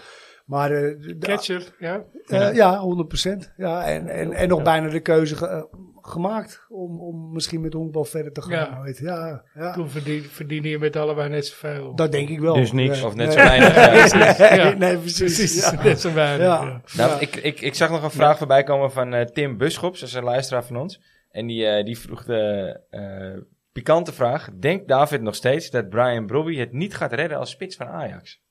Maar 0.44 0.70
eh, 0.70 0.80
de- 1.00 1.16
de- 1.18 1.26
Catcher, 1.26 1.74
ja. 1.78 2.04
eh, 2.26 2.54
ja, 2.54 2.80
100%. 2.80 3.54
Ja, 3.56 3.84
en, 3.84 4.08
en, 4.08 4.32
en 4.32 4.48
nog 4.48 4.62
bijna 4.62 4.88
de 4.88 5.00
keuze 5.00 5.46
eh, 5.48 5.62
gemaakt 6.06 6.66
om, 6.68 7.00
om 7.00 7.32
misschien 7.32 7.60
met 7.60 7.72
honkbal 7.72 8.04
verder 8.04 8.32
te 8.32 8.42
gaan. 8.42 8.70
Ja. 8.70 8.82
weet. 8.82 8.98
Ja, 8.98 9.44
ja. 9.54 9.72
Toen 9.72 9.90
verdien, 9.90 10.22
verdienen 10.22 10.70
je 10.70 10.78
met 10.78 10.96
allebei 10.96 11.28
net 11.28 11.46
zoveel. 11.46 11.94
Dat 11.94 12.12
denk 12.12 12.28
ik 12.28 12.40
wel. 12.40 12.54
Dus 12.54 12.72
niks. 12.72 13.02
Of 13.02 13.14
net 13.14 13.32
zo 13.32 13.38
weinig. 13.38 13.74
ja. 14.56 14.74
Nee, 14.78 14.98
precies. 14.98 15.18
Precies, 15.18 15.70
Ja. 15.70 15.82
net 15.82 16.00
zo 16.00 16.12
weinig. 16.12 16.46
Ja. 16.46 16.62
ja. 16.64 16.80
Nou, 16.96 17.20
ik, 17.20 17.36
ik, 17.36 17.60
ik 17.60 17.74
zag 17.74 17.90
nog 17.90 18.02
een 18.02 18.10
vraag 18.10 18.38
voorbij 18.38 18.62
komen 18.62 18.92
van 18.92 19.14
eh, 19.14 19.24
Tim 19.24 19.56
Buschops, 19.56 20.00
dat 20.00 20.08
is 20.08 20.14
een 20.14 20.24
luisteraar 20.24 20.64
van 20.64 20.76
ons. 20.76 21.00
En 21.30 21.46
die, 21.46 21.66
eh, 21.66 21.84
die 21.84 21.98
vroeg 21.98 22.24
de 22.24 22.80
eh, 22.90 23.42
pikante 23.72 24.12
vraag. 24.12 24.48
Denkt 24.58 24.88
David 24.88 25.22
nog 25.22 25.34
steeds 25.34 25.70
dat 25.70 25.88
Brian 25.88 26.26
Brobby 26.26 26.56
het 26.56 26.72
niet 26.72 26.94
gaat 26.96 27.12
redden 27.12 27.38
als 27.38 27.50
spits 27.50 27.76
van 27.76 27.86
Ajax? 27.86 28.42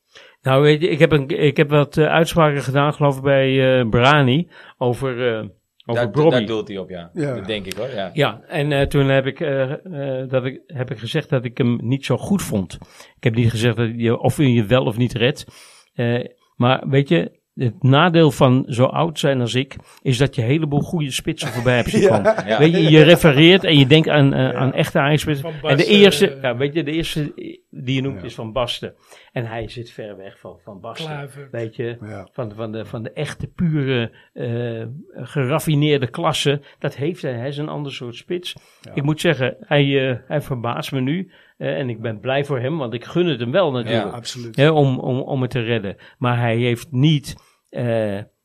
Nou, 0.41 0.61
weet 0.61 0.81
je, 0.81 0.89
ik 0.89 0.99
heb, 0.99 1.11
een, 1.11 1.27
ik 1.27 1.57
heb 1.57 1.69
wat 1.69 1.97
uitspraken 1.97 2.61
gedaan, 2.63 2.93
geloof 2.93 3.17
ik, 3.17 3.23
bij 3.23 3.79
eh 3.79 3.89
Brani 3.89 4.51
over, 4.77 5.37
eh 5.37 5.47
over 5.85 6.11
Daar, 6.11 6.29
daar 6.29 6.45
doelt 6.45 6.67
hij 6.67 6.77
op, 6.77 6.89
ja. 6.89 7.09
Ja. 7.13 7.35
Dat 7.35 7.45
denk 7.45 7.65
ik 7.65 7.73
hoor, 7.73 7.89
ja. 7.89 8.09
Ja, 8.13 8.41
en 8.47 8.71
eh, 8.71 8.87
toen 8.87 9.09
heb 9.09 9.25
ik, 9.25 9.39
eh, 9.39 9.71
eh, 9.71 10.29
dat 10.29 10.45
ik, 10.45 10.61
heb 10.65 10.91
ik 10.91 10.97
gezegd 10.97 11.29
dat 11.29 11.45
ik 11.45 11.57
hem 11.57 11.79
niet 11.81 12.05
zo 12.05 12.17
goed 12.17 12.41
vond. 12.41 12.73
Ik 13.15 13.23
heb 13.23 13.35
niet 13.35 13.49
gezegd 13.49 13.75
dat 13.75 13.89
je, 13.95 14.19
of 14.19 14.37
je 14.37 14.53
je 14.53 14.65
wel 14.65 14.83
of 14.83 14.97
niet 14.97 15.13
redt. 15.13 15.45
Eh, 15.93 16.25
maar 16.55 16.89
weet 16.89 17.09
je, 17.09 17.41
het 17.55 17.83
nadeel 17.83 18.31
van 18.31 18.65
zo 18.67 18.85
oud 18.85 19.19
zijn 19.19 19.41
als 19.41 19.53
ik, 19.55 19.75
is 20.01 20.17
dat 20.17 20.35
je 20.35 20.41
een 20.41 20.47
heleboel 20.47 20.79
goede 20.81 21.11
spitsen 21.11 21.49
voorbij 21.49 21.75
hebt 21.75 21.89
zien 21.93 22.09
komen. 22.09 22.47
Ja. 22.47 22.59
Weet 22.59 22.71
je, 22.71 22.81
je 22.91 23.01
refereert 23.01 23.63
en 23.63 23.77
je 23.77 23.87
denkt 23.87 24.09
aan, 24.09 24.33
eh, 24.33 24.49
aan 24.49 24.73
echte 24.73 24.99
Ajax-spitsen. 24.99 25.53
Van 25.53 25.69
En 25.69 25.77
de 25.77 25.85
eerste, 25.85 26.29
eh, 26.33 26.41
ja, 26.41 26.57
weet 26.57 26.73
je, 26.73 26.83
de 26.83 26.91
eerste 26.91 27.33
die 27.69 27.95
je 27.95 28.01
noemt 28.01 28.23
is 28.23 28.35
Van 28.35 28.51
Basten. 28.51 28.93
En 29.31 29.45
hij 29.45 29.67
zit 29.69 29.91
ver 29.91 30.17
weg 30.17 30.39
van 30.39 30.59
Van 30.63 30.79
Basten. 30.79 31.05
Kluivert. 31.11 31.51
Weet 31.51 31.75
je, 31.75 31.97
Ja. 32.01 32.27
van, 32.31 32.51
van, 32.55 32.71
de, 32.71 32.85
van 32.85 33.03
de 33.03 33.11
echte, 33.13 33.47
pure, 33.47 34.11
eh, 34.33 34.85
geraffineerde 35.25 36.07
klasse. 36.07 36.61
Dat 36.79 36.95
heeft 36.95 37.21
hij. 37.21 37.33
Hij 37.33 37.47
is 37.47 37.57
een 37.57 37.69
ander 37.69 37.91
soort 37.93 38.15
spits. 38.15 38.55
Ik 38.93 39.03
moet 39.03 39.21
zeggen, 39.21 39.55
hij, 39.59 40.09
eh, 40.09 40.17
hij 40.27 40.41
verbaast 40.41 40.91
me 40.91 41.01
nu. 41.01 41.31
Eh, 41.63 41.77
en 41.79 41.89
ik 41.89 42.01
ben 42.01 42.19
blij 42.19 42.45
voor 42.45 42.59
hem, 42.59 42.77
want 42.77 42.93
ik 42.93 43.03
gun 43.03 43.25
het 43.25 43.39
hem 43.39 43.51
wel 43.51 43.71
natuurlijk. 43.71 44.05
Ja, 44.05 44.09
Absoluut. 44.11 44.55
hè, 44.55 44.69
om, 44.69 44.99
om, 44.99 45.19
om 45.21 45.41
het 45.41 45.51
te 45.51 45.59
redden. 45.61 45.95
Maar 46.17 46.39
hij 46.39 46.57
heeft 46.57 46.91
niet 46.91 47.35
eh, 47.69 47.85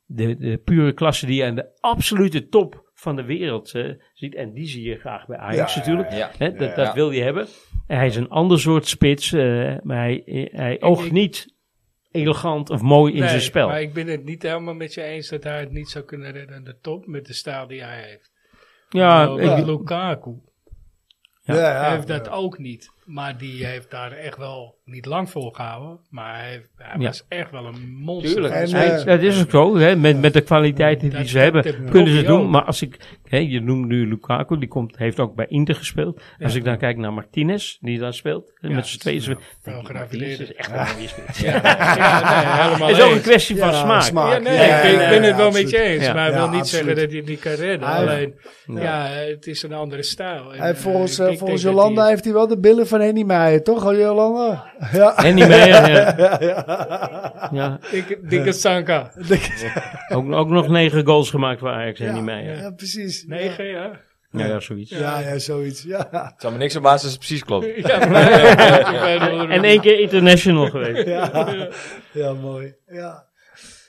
de, 0.06 0.36
de 0.36 0.60
pure 0.64 0.92
klasse 0.92 1.26
die 1.26 1.36
je 1.36 1.44
aan 1.44 1.54
de 1.54 1.68
absolute 1.80 2.48
top 2.48 2.90
van 2.94 3.16
de 3.16 3.24
wereld 3.24 3.74
eh, 3.74 3.90
ziet. 4.14 4.34
En 4.34 4.52
die 4.52 4.66
zie 4.66 4.88
je 4.88 4.96
graag 4.96 5.26
bij 5.26 5.36
Ajax 5.38 5.72
Ja, 5.74 5.78
natuurlijk. 5.78 6.12
Ja. 6.12 6.30
Hè, 6.38 6.52
dat, 6.52 6.68
Ja. 6.68 6.74
dat 6.84 6.94
wil 6.94 7.10
je 7.10 7.22
hebben. 7.22 7.46
En 7.86 7.96
hij 7.96 8.06
is 8.06 8.16
een 8.16 8.28
ander 8.28 8.60
soort 8.60 8.86
spits, 8.86 9.32
eh, 9.32 9.76
maar 9.82 9.96
hij, 9.98 10.22
hij 10.52 10.80
oogt 10.82 11.06
ik- 11.06 11.12
niet 11.12 11.54
elegant 12.10 12.70
of 12.70 12.80
mooi 12.82 13.12
in 13.12 13.20
Nee, 13.20 13.28
zijn 13.28 13.40
spel. 13.40 13.68
Maar 13.68 13.80
ik 13.82 13.92
ben 13.92 14.06
het 14.06 14.24
niet 14.24 14.42
helemaal 14.42 14.74
met 14.74 14.94
je 14.94 15.02
eens 15.02 15.28
dat 15.28 15.44
hij 15.44 15.60
het 15.60 15.72
niet 15.72 15.88
zou 15.88 16.04
kunnen 16.04 16.32
redden 16.32 16.56
aan 16.56 16.64
de 16.64 16.78
top 16.80 17.06
met 17.06 17.26
de 17.26 17.32
stijl 17.34 17.66
die 17.66 17.82
hij 17.82 18.02
heeft. 18.02 18.30
ja, 18.88 19.24
Nou, 19.24 19.42
ik- 19.42 19.66
Lukaku 19.66 20.30
Ja, 21.42 21.54
ja, 21.54 21.90
heeft 21.94 22.06
dat 22.06 22.26
ja. 22.26 22.32
ook 22.32 22.58
niet. 22.58 22.90
Maar 23.08 23.38
die 23.38 23.66
heeft 23.66 23.90
daar 23.90 24.12
echt 24.12 24.36
wel 24.36 24.76
niet 24.84 25.06
lang 25.06 25.30
voor 25.30 25.54
gehouden. 25.54 25.98
Maar 26.10 26.34
hij, 26.38 26.62
hij 26.76 26.94
Ja. 27.00 27.06
was 27.06 27.24
echt 27.28 27.50
wel 27.50 27.66
een 27.66 27.88
monster. 27.98 28.32
Tuurlijk, 28.32 28.54
En, 28.54 28.70
Hij- 28.70 28.98
eh, 28.98 29.04
dat 29.04 29.22
is 29.22 29.40
ook 29.42 29.50
zo. 29.50 29.76
Hè? 29.76 29.96
Met, 29.96 30.20
met 30.20 30.32
de 30.32 30.40
kwaliteiten 30.40 31.10
die 31.10 31.28
ze 31.28 31.38
hebben, 31.38 31.62
kunnen 31.62 31.80
ze 31.92 31.92
Bobby 31.92 32.22
doen. 32.26 32.50
Maar 32.50 32.62
als 32.64 32.82
ik, 32.82 32.96
hè, 33.24 33.36
je 33.38 33.60
noemt 33.60 33.86
nu 33.86 34.08
Lukaku, 34.08 34.58
die 34.58 34.68
komt, 34.68 34.96
heeft 34.98 35.18
ook 35.20 35.34
bij 35.34 35.46
Inter 35.48 35.74
gespeeld. 35.74 36.20
Als 36.42 36.54
ik 36.54 36.64
dan 36.64 36.78
kijk 36.78 36.96
naar 36.96 37.12
Martinez, 37.12 37.76
die 37.80 37.98
daar 37.98 38.14
speelt, 38.14 38.52
Ja, 38.60 38.70
met 38.74 38.86
z'n 38.86 38.98
tweeën. 38.98 39.22
wel 39.62 39.80
ik, 39.80 39.86
geraffineerd. 39.86 40.38
Martinez 40.38 40.38
is 40.40 40.54
echt 40.54 40.70
een 40.70 40.76
nee, 40.76 41.52
helemaal 41.52 42.88
Het 42.88 42.96
is 42.96 43.02
ook 43.02 43.12
een 43.12 43.20
kwestie 43.20 43.56
van 43.56 43.68
Ja, 43.68 43.74
smaak. 43.80 44.02
smaak. 44.02 44.32
Ja, 44.32 44.38
nee, 44.38 44.54
Ja, 44.56 44.80
ik, 44.80 44.92
ik 44.92 44.98
ben 44.98 45.08
ja, 45.22 45.26
het 45.28 45.36
wel 45.36 45.46
absoluut. 45.46 45.70
met 45.70 45.70
je 45.70 45.82
eens. 45.82 46.04
Ja. 46.04 46.12
Maar 46.12 46.30
hij 46.30 46.38
wil 46.40 46.48
niet 46.48 46.66
zeggen 46.66 46.96
dat 46.96 47.08
hij 47.08 47.16
het 47.16 47.28
niet 47.28 47.40
kan 47.40 47.52
redden. 47.52 47.88
Alleen, 47.88 48.34
Ja. 48.66 49.06
het 49.06 49.46
is 49.46 49.62
een 49.62 49.72
andere 49.72 50.02
stijl. 50.02 50.54
En, 50.54 50.60
eh, 50.68 50.74
volgens, 50.74 51.18
ik 51.18 51.58
Jolanda 51.58 52.06
heeft 52.06 52.24
hij 52.24 52.32
wel 52.32 52.46
de 52.48 52.58
billen 52.58 52.86
van 52.86 52.97
Henny 53.00 53.22
Meijer, 53.22 53.62
toch? 53.62 53.92
Jolanda? 53.94 54.64
Ja. 54.92 55.16
En 55.16 55.34
niet 55.34 55.48
meer. 55.48 55.66
Ja. 55.68 55.88
ja, 56.18 56.36
ja. 56.40 57.48
Ja, 57.52 57.78
Dikke, 57.90 58.18
dikke 58.22 58.52
Sanka. 58.52 59.12
ook, 60.14 60.32
ook 60.32 60.48
nog 60.48 60.68
negen 60.68 61.06
goals 61.06 61.30
gemaakt 61.30 61.58
voor 61.60 61.70
Ajax 61.70 62.00
en 62.00 62.14
niet 62.14 62.22
mee. 62.22 62.44
Ja, 62.44 62.52
Ja. 62.52 62.70
precies. 62.70 63.24
Negen, 63.26 63.64
ja. 63.64 63.90
Ja, 64.30 64.46
ja, 64.46 64.60
zoiets. 64.60 64.90
Ja, 64.90 65.18
ja, 65.18 65.38
zoiets. 65.38 65.82
Ja. 65.82 66.08
Het 66.10 66.34
zal 66.36 66.50
me 66.50 66.56
niks 66.58 66.76
op 66.76 66.82
basis 66.82 67.02
als 67.02 67.10
het 67.10 67.18
precies 67.18 67.44
klopt. 67.44 67.66
ja 67.86 68.00
En 69.48 69.64
één 69.64 69.80
keer 69.80 70.00
international 70.00 70.70
geweest. 70.70 71.06
Ja. 71.06 71.48
ja, 72.12 72.32
mooi. 72.32 72.74
Ja. 72.86 73.24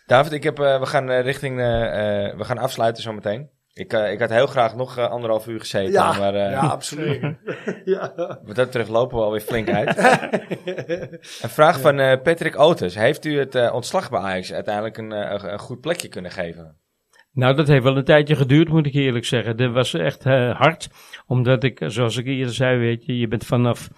David, 0.06 0.32
ik 0.32 0.44
heb, 0.44 0.60
eh, 0.60 0.80
we 0.80 0.86
gaan 0.86 1.10
eh, 1.10 1.22
richting, 1.24 1.60
eh, 1.60 2.26
eh, 2.28 2.38
we 2.38 2.44
gaan 2.44 2.58
afsluiten 2.58 3.04
zometeen. 3.04 3.50
Ik, 3.80 3.94
eh, 3.94 4.12
ik 4.12 4.20
had 4.20 4.30
heel 4.30 4.48
graag 4.48 4.76
nog 4.76 4.98
eh, 4.98 5.10
anderhalf 5.10 5.48
uur 5.48 5.60
gezeten, 5.60 5.92
Ja, 5.92 6.18
maar 6.18 6.34
eh, 6.36 6.52
ja, 6.52 6.60
absoluut. 6.60 7.22
ja. 7.86 8.14
wat 8.16 8.56
dat 8.56 8.66
betreft 8.66 8.90
lopen 8.90 9.18
we 9.18 9.24
alweer 9.24 9.42
flink 9.42 9.70
uit. 9.70 9.98
een 11.44 11.50
vraag 11.50 11.80
van 11.80 11.96
Patrick 12.22 12.60
Otis. 12.60 12.96
Heeft 12.96 13.26
u 13.26 13.40
het 13.40 13.72
ontslag 13.72 14.10
bij 14.10 14.20
Ajax 14.20 14.54
uiteindelijk 14.54 14.98
een, 14.98 15.12
een- 15.12 15.60
goed 15.60 15.82
plekje 15.82 16.08
kunnen 16.08 16.32
geven? 16.32 16.78
Nou, 17.32 17.56
dat 17.56 17.68
heeft 17.68 17.84
wel 17.84 17.98
een 17.98 18.04
tijdje 18.04 18.36
geduurd, 18.36 18.70
moet 18.70 18.86
ik 18.86 18.94
eerlijk 18.94 19.26
zeggen. 19.26 19.58
Dat 19.58 19.72
was 19.72 19.94
echt 19.94 20.24
hard, 20.24 20.90
omdat 21.26 21.64
ik, 21.64 21.82
zoals 21.86 22.18
ik 22.18 22.26
eerder 22.26 22.54
zei, 22.54 22.78
weet 22.78 23.06
je, 23.06 23.18
je 23.18 23.28
bent 23.28 23.46
vanaf 23.46 23.90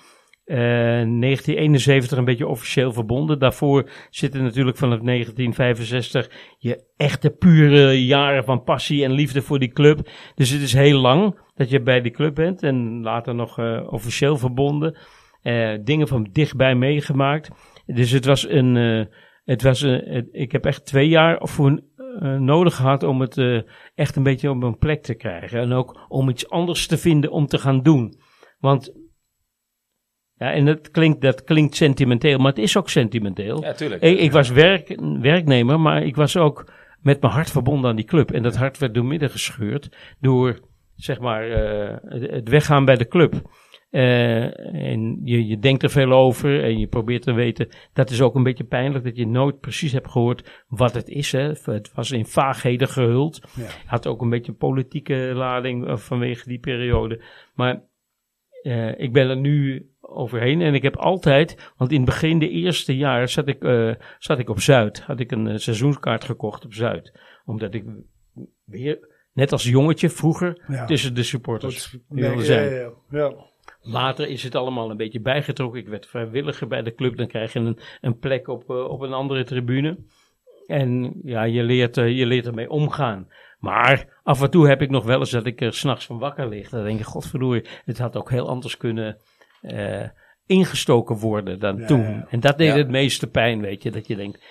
eh, 0.45 0.57
1971 0.57 2.18
een 2.18 2.26
beetje 2.26 2.47
officieel 2.47 2.93
verbonden. 2.93 3.39
Daarvoor 3.39 3.89
zitten 4.09 4.43
natuurlijk 4.43 4.77
vanaf 4.77 4.99
1965 4.99 6.30
je 6.57 6.84
echte 6.97 7.30
pure 7.30 8.05
jaren 8.05 8.43
van 8.43 8.63
passie 8.63 9.03
en 9.03 9.11
liefde 9.11 9.41
voor 9.41 9.59
die 9.59 9.72
club. 9.72 10.09
Dus 10.35 10.49
het 10.49 10.61
is 10.61 10.73
heel 10.73 10.99
lang 10.99 11.39
dat 11.55 11.69
je 11.69 11.81
bij 11.81 12.01
die 12.01 12.11
club 12.11 12.35
bent 12.35 12.63
en 12.63 13.01
later 13.01 13.35
nog 13.35 13.59
eh, 13.59 13.88
officieel 13.89 14.38
verbonden. 14.38 14.97
Eh, 15.41 15.77
dingen 15.84 16.07
van 16.07 16.30
dichtbij 16.31 16.76
meegemaakt. 16.76 17.49
Dus 17.85 18.11
het 18.11 18.26
was 18.26 18.49
een, 18.49 18.77
eh, 18.77 19.05
het 19.43 19.61
was 19.61 19.81
een, 19.81 20.27
ik 20.31 20.51
heb 20.51 20.65
echt 20.65 20.85
twee 20.85 21.07
jaar 21.07 21.39
voor, 21.41 21.81
eh, 22.19 22.38
nodig 22.38 22.76
gehad 22.76 23.03
om 23.03 23.22
het 23.22 23.38
eh, 23.38 23.61
echt 23.95 24.15
een 24.15 24.23
beetje 24.23 24.49
op 24.49 24.63
een 24.63 24.77
plek 24.77 25.03
te 25.03 25.15
krijgen. 25.15 25.59
En 25.59 25.72
ook 25.72 26.05
om 26.07 26.30
iets 26.30 26.49
anders 26.49 26.88
te 26.88 26.97
vinden 26.97 27.31
om 27.31 27.45
te 27.45 27.57
gaan 27.57 27.81
doen. 27.81 28.19
Want, 28.59 28.93
ja, 30.41 30.51
en 30.51 30.65
dat 30.65 30.91
klinkt, 30.91 31.22
dat 31.22 31.43
klinkt 31.43 31.76
sentimenteel, 31.76 32.38
maar 32.38 32.51
het 32.51 32.61
is 32.61 32.77
ook 32.77 32.89
sentimenteel. 32.89 33.63
Ja, 33.63 33.73
tuurlijk. 33.73 34.01
Ik, 34.01 34.19
ik 34.19 34.31
was 34.31 34.49
werk, 34.49 34.99
werknemer, 35.19 35.80
maar 35.80 36.03
ik 36.03 36.15
was 36.15 36.38
ook 36.38 36.72
met 37.01 37.22
mijn 37.22 37.34
hart 37.34 37.51
verbonden 37.51 37.89
aan 37.89 37.95
die 37.95 38.05
club. 38.05 38.31
En 38.31 38.43
dat 38.43 38.55
hart 38.55 38.77
werd 38.77 38.93
doormidden 38.93 39.30
gescheurd 39.30 40.15
door, 40.19 40.59
zeg 40.95 41.19
maar, 41.19 41.51
eh, 41.51 41.97
het, 42.31 42.49
weggaan 42.49 42.85
bij 42.85 42.95
de 42.95 43.07
club. 43.07 43.41
Eh, 43.89 44.59
en 44.91 45.22
je, 45.23 45.47
je 45.47 45.59
denkt 45.59 45.84
er 45.84 45.89
veel 45.89 46.11
over 46.11 46.63
en 46.63 46.80
je 46.80 46.88
probeert 46.88 47.22
te 47.22 47.34
weten. 47.34 47.69
Dat 47.93 48.09
is 48.09 48.22
ook 48.22 48.35
een 48.35 48.43
beetje 48.43 48.63
pijnlijk 48.63 49.03
dat 49.03 49.18
je 49.18 49.27
nooit 49.27 49.59
precies 49.59 49.91
hebt 49.91 50.11
gehoord 50.11 50.63
wat 50.68 50.93
het 50.93 51.09
is. 51.09 51.31
Hè. 51.31 51.51
Het 51.63 51.91
was 51.93 52.11
in 52.11 52.26
vaagheden 52.26 52.88
gehuld. 52.88 53.41
Ja. 53.55 53.68
Had 53.85 54.07
ook 54.07 54.22
een 54.22 54.30
beetje 54.30 54.51
een 54.51 54.57
politieke 54.57 55.31
lading 55.34 55.88
eh, 55.88 55.97
vanwege 55.97 56.47
die 56.47 56.59
periode. 56.59 57.23
Maar 57.53 57.89
eh, 58.61 58.99
ik 58.99 59.13
ben 59.13 59.30
er 59.30 59.38
nu 59.38 59.89
overheen 60.11 60.61
en 60.61 60.73
ik 60.73 60.81
heb 60.81 60.95
altijd, 60.97 61.71
want 61.77 61.91
in 61.91 61.97
het 62.01 62.05
begin, 62.05 62.39
de 62.39 62.49
eerste 62.49 62.97
jaar, 62.97 63.29
zat 63.29 63.47
ik, 63.47 63.63
eh, 63.63 63.91
zat 64.19 64.39
ik 64.39 64.49
op 64.49 64.59
Zuid. 64.59 65.01
Had 65.01 65.19
ik 65.19 65.31
een 65.31 65.47
eh, 65.47 65.57
seizoenskaart 65.57 66.23
gekocht 66.23 66.65
op 66.65 66.73
Zuid. 66.73 67.19
Omdat 67.45 67.73
ik 67.73 67.83
weer, 68.65 69.07
net 69.33 69.51
als 69.51 69.63
jongetje 69.63 70.09
vroeger, 70.09 70.63
Ja. 70.67 70.85
tussen 70.85 71.15
de 71.15 71.23
supporters 71.23 71.97
wilde 72.09 72.35
Nee, 72.35 72.45
zijn. 72.45 72.73
ja, 72.73 72.91
ja. 73.11 73.33
Later 73.81 74.27
is 74.27 74.43
het 74.43 74.55
allemaal 74.55 74.89
een 74.89 74.97
beetje 74.97 75.21
bijgetrokken. 75.21 75.79
Ik 75.79 75.88
werd 75.88 76.07
vrijwilliger 76.07 76.67
bij 76.67 76.81
de 76.81 76.95
club. 76.95 77.17
Dan 77.17 77.27
krijg 77.27 77.53
je 77.53 77.59
een, 77.59 77.79
een 78.01 78.17
plek 78.19 78.47
op, 78.47 78.69
eh, 78.69 78.89
op 78.89 79.01
een 79.01 79.13
andere 79.13 79.43
tribune. 79.43 79.97
En 80.67 81.19
ja, 81.23 81.43
je 81.43 81.63
leert, 81.63 81.95
je 81.95 82.25
leert 82.25 82.45
ermee 82.45 82.69
omgaan. 82.69 83.27
Maar 83.59 84.19
af 84.23 84.41
en 84.41 84.49
toe 84.51 84.67
heb 84.67 84.81
ik 84.81 84.89
nog 84.89 85.03
wel 85.05 85.19
eens 85.19 85.29
dat 85.31 85.45
ik 85.45 85.61
er 85.61 85.73
s'nachts 85.73 86.05
van 86.05 86.19
wakker 86.19 86.49
lig. 86.49 86.69
Dan 86.69 86.83
denk 86.83 86.99
ik, 86.99 87.05
godverdorie, 87.05 87.65
het 87.85 87.97
had 87.97 88.17
ook 88.17 88.29
heel 88.29 88.47
anders 88.47 88.77
kunnen 88.77 89.17
eh, 89.61 90.07
ingestoken 90.45 91.15
worden 91.17 91.59
dan 91.59 91.77
Ja, 91.77 91.85
toen. 91.85 92.01
ja. 92.01 92.27
En 92.29 92.39
dat 92.39 92.57
deed 92.57 92.67
Ja. 92.71 92.77
het 92.77 92.89
meeste 92.89 93.27
pijn, 93.29 93.61
weet 93.61 93.83
je. 93.83 93.91
Dat 93.91 94.07
je 94.07 94.15
denkt, 94.15 94.43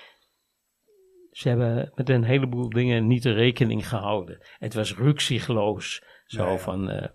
ze 1.31 1.49
hebben 1.49 1.93
met 1.95 2.09
een 2.09 2.25
heleboel 2.25 2.69
dingen 2.69 3.07
niet 3.07 3.23
de 3.23 3.33
rekening 3.33 3.89
gehouden. 3.89 4.39
Het 4.59 4.75
was 4.75 4.97
ruksigloos. 4.97 6.03
Zo 6.27 6.45
Ja, 6.45 6.51
ja. 6.51 6.59
van... 6.59 6.91
eh, 6.91 7.09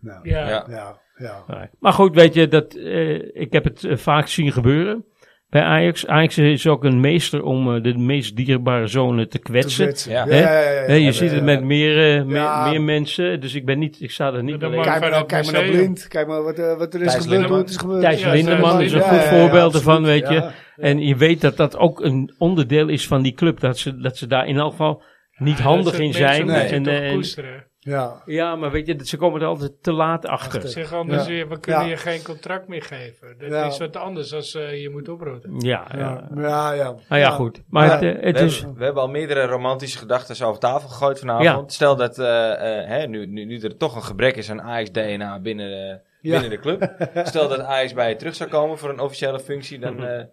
Nou, 0.00 0.28
Ja. 0.28 0.48
Ja. 0.48 0.66
ja, 0.68 1.00
ja. 1.16 1.44
maar- 1.46 1.70
Maar 1.78 1.92
goed, 1.92 2.14
weet 2.14 2.34
je, 2.34 2.48
dat, 2.48 2.74
eh, 2.74 3.34
ik 3.36 3.52
heb 3.52 3.64
het 3.64 3.86
vaak 4.00 4.26
zien 4.26 4.52
gebeuren. 4.52 5.04
Bij 5.48 5.62
Ajax. 5.62 6.06
Ajax 6.06 6.38
is 6.38 6.66
ook 6.66 6.84
een 6.84 7.00
meester 7.00 7.42
om 7.42 7.74
eh, 7.74 7.82
de 7.82 7.98
meest 7.98 8.36
dierbare 8.36 8.86
zone 8.86 9.26
te 9.26 9.38
kwetsen. 9.38 10.12
Ja. 10.12 10.26
Ja, 10.28 10.60
ja, 10.86 10.94
je 10.94 11.12
ziet 11.12 11.30
het 11.30 11.42
met 11.42 11.62
meer, 11.64 12.16
eh, 12.18 12.24
meer, 12.24 12.36
Ja. 12.36 12.68
meer 12.70 12.82
mensen. 12.82 13.40
Dus 13.40 13.54
ik 13.54 13.64
ben 13.64 13.78
niet, 13.78 14.00
ik 14.00 14.10
sta 14.10 14.32
er 14.32 14.42
niet 14.42 14.62
alleen. 14.62 14.82
Kijk 14.82 15.00
maar, 15.00 15.26
kijk 15.26 15.50
naar. 15.50 15.64
Blind. 15.64 16.08
Kijk 16.08 16.26
maar 16.26 16.42
wat, 16.42 16.56
wat 16.56 16.94
er 16.94 17.02
is 17.02 17.12
Thijs 17.12 17.26
gebeurd. 17.26 17.68
Is 17.68 17.76
gebeurd. 17.76 18.00
Thijs 18.00 18.20
Ja, 18.20 18.30
Lindeman 18.32 18.80
is 18.80 18.92
een 18.92 19.00
goed 19.00 19.22
voorbeeld 19.22 19.74
ervan, 19.74 20.02
weet 20.02 20.28
je. 20.28 20.50
En 20.76 20.98
je 20.98 21.16
weet 21.16 21.40
dat 21.40 21.56
dat 21.56 21.76
ook 21.76 22.00
een 22.00 22.34
onderdeel 22.38 22.88
is 22.88 23.06
van 23.06 23.22
die 23.22 23.32
club. 23.32 23.60
Dat 23.60 23.78
ze, 23.78 23.98
dat 23.98 24.16
ze 24.16 24.26
daar 24.26 24.46
in 24.46 24.56
elk 24.56 24.70
geval 24.70 25.02
niet 25.38 25.58
handig 25.58 25.98
in 25.98 26.12
zijn. 26.12 26.50
En, 26.50 26.82
toch 26.82 26.92
eh, 26.94 27.08
en- 27.08 27.14
koesteren. 27.14 27.66
Ja. 27.86 28.22
ja, 28.24 28.56
maar 28.56 28.70
weet 28.70 28.86
je, 28.86 28.96
ze 29.02 29.16
komen 29.16 29.40
er 29.40 29.46
altijd 29.46 29.82
te 29.82 29.92
laat 29.92 30.26
achter. 30.26 30.54
Achter. 30.54 30.68
Zeg 30.70 30.92
anders, 30.92 31.22
Ja. 31.22 31.28
weer, 31.28 31.48
we 31.48 31.60
kunnen 31.60 31.82
Ja. 31.82 31.88
je 31.88 31.96
geen 31.96 32.22
contract 32.22 32.68
meer 32.68 32.82
geven. 32.82 33.34
Dat 33.38 33.50
Ja. 33.50 33.64
is 33.66 33.78
wat 33.78 33.96
anders 33.96 34.34
als 34.34 34.54
eh, 34.54 34.82
je 34.82 34.90
moet 34.90 35.08
oprotten. 35.08 35.54
Ja, 35.60 35.86
ja. 35.96 35.98
Ja, 36.34 36.40
ja, 36.42 36.72
ja. 36.72 36.94
Nou 37.08 37.20
ja, 37.20 37.30
goed. 37.30 37.62
Maar 37.68 37.86
Ja. 37.86 37.92
het, 37.92 38.02
eh, 38.16 38.24
het 38.24 38.38
we, 38.38 38.44
is... 38.44 38.58
hebben, 38.58 38.78
we 38.78 38.84
hebben 38.84 39.02
al 39.02 39.08
meerdere 39.08 39.46
romantische 39.46 39.98
gedachten 39.98 40.46
over 40.46 40.60
tafel 40.60 40.88
gegooid 40.88 41.18
vanavond. 41.18 41.72
Stel 41.72 41.96
dat 41.96 42.18
eh, 42.18 42.52
eh, 42.80 42.88
hè, 42.88 43.06
nu, 43.06 43.26
nu, 43.26 43.44
nu 43.44 43.58
er 43.60 43.76
toch 43.76 43.96
een 43.96 44.02
gebrek 44.04 44.36
is 44.36 44.50
aan 44.50 44.62
Ajax-DNA 44.62 45.40
binnen, 45.40 45.68
de- 45.70 46.00
Ja. 46.20 46.30
binnen 46.32 46.50
de 46.50 46.58
club. 46.58 46.96
Stel 47.28 47.48
dat 47.48 47.60
Ajax 47.60 47.92
bij 47.92 48.08
je 48.08 48.16
terug 48.16 48.34
zou 48.34 48.50
komen 48.50 48.78
voor 48.78 48.88
een 48.90 49.00
officiële 49.00 49.40
functie, 49.40 49.78
dan 49.78 50.04
eh, 50.06 50.24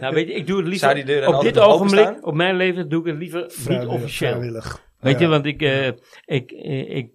Nou, 0.00 0.14
weet 0.14 0.26
je, 0.28 0.34
ik 0.34 0.46
doe 0.46 0.56
het 0.64 0.78
Zou 0.78 0.94
liever... 0.94 0.94
die 0.94 1.04
deur 1.04 1.20
dan 1.20 1.28
op 1.28 1.34
altijd 1.34 1.54
dit 1.54 1.62
ogenblik, 1.62 2.26
op 2.26 2.34
mijn 2.34 2.56
leven, 2.56 2.88
doe 2.88 3.00
ik 3.00 3.06
het 3.06 3.16
liever 3.16 3.40
niet 3.42 3.52
Vrijwillig, 3.52 3.92
officieel. 3.94 4.30
vrijwillig. 4.30 4.86
Weet 5.00 5.18
je, 5.18 5.24
Ja. 5.24 5.30
want 5.30 5.46
ik, 5.46 5.62
eh, 5.62 5.86
ik, 6.24 6.50
eh, 6.50 6.96
ik, 6.96 7.12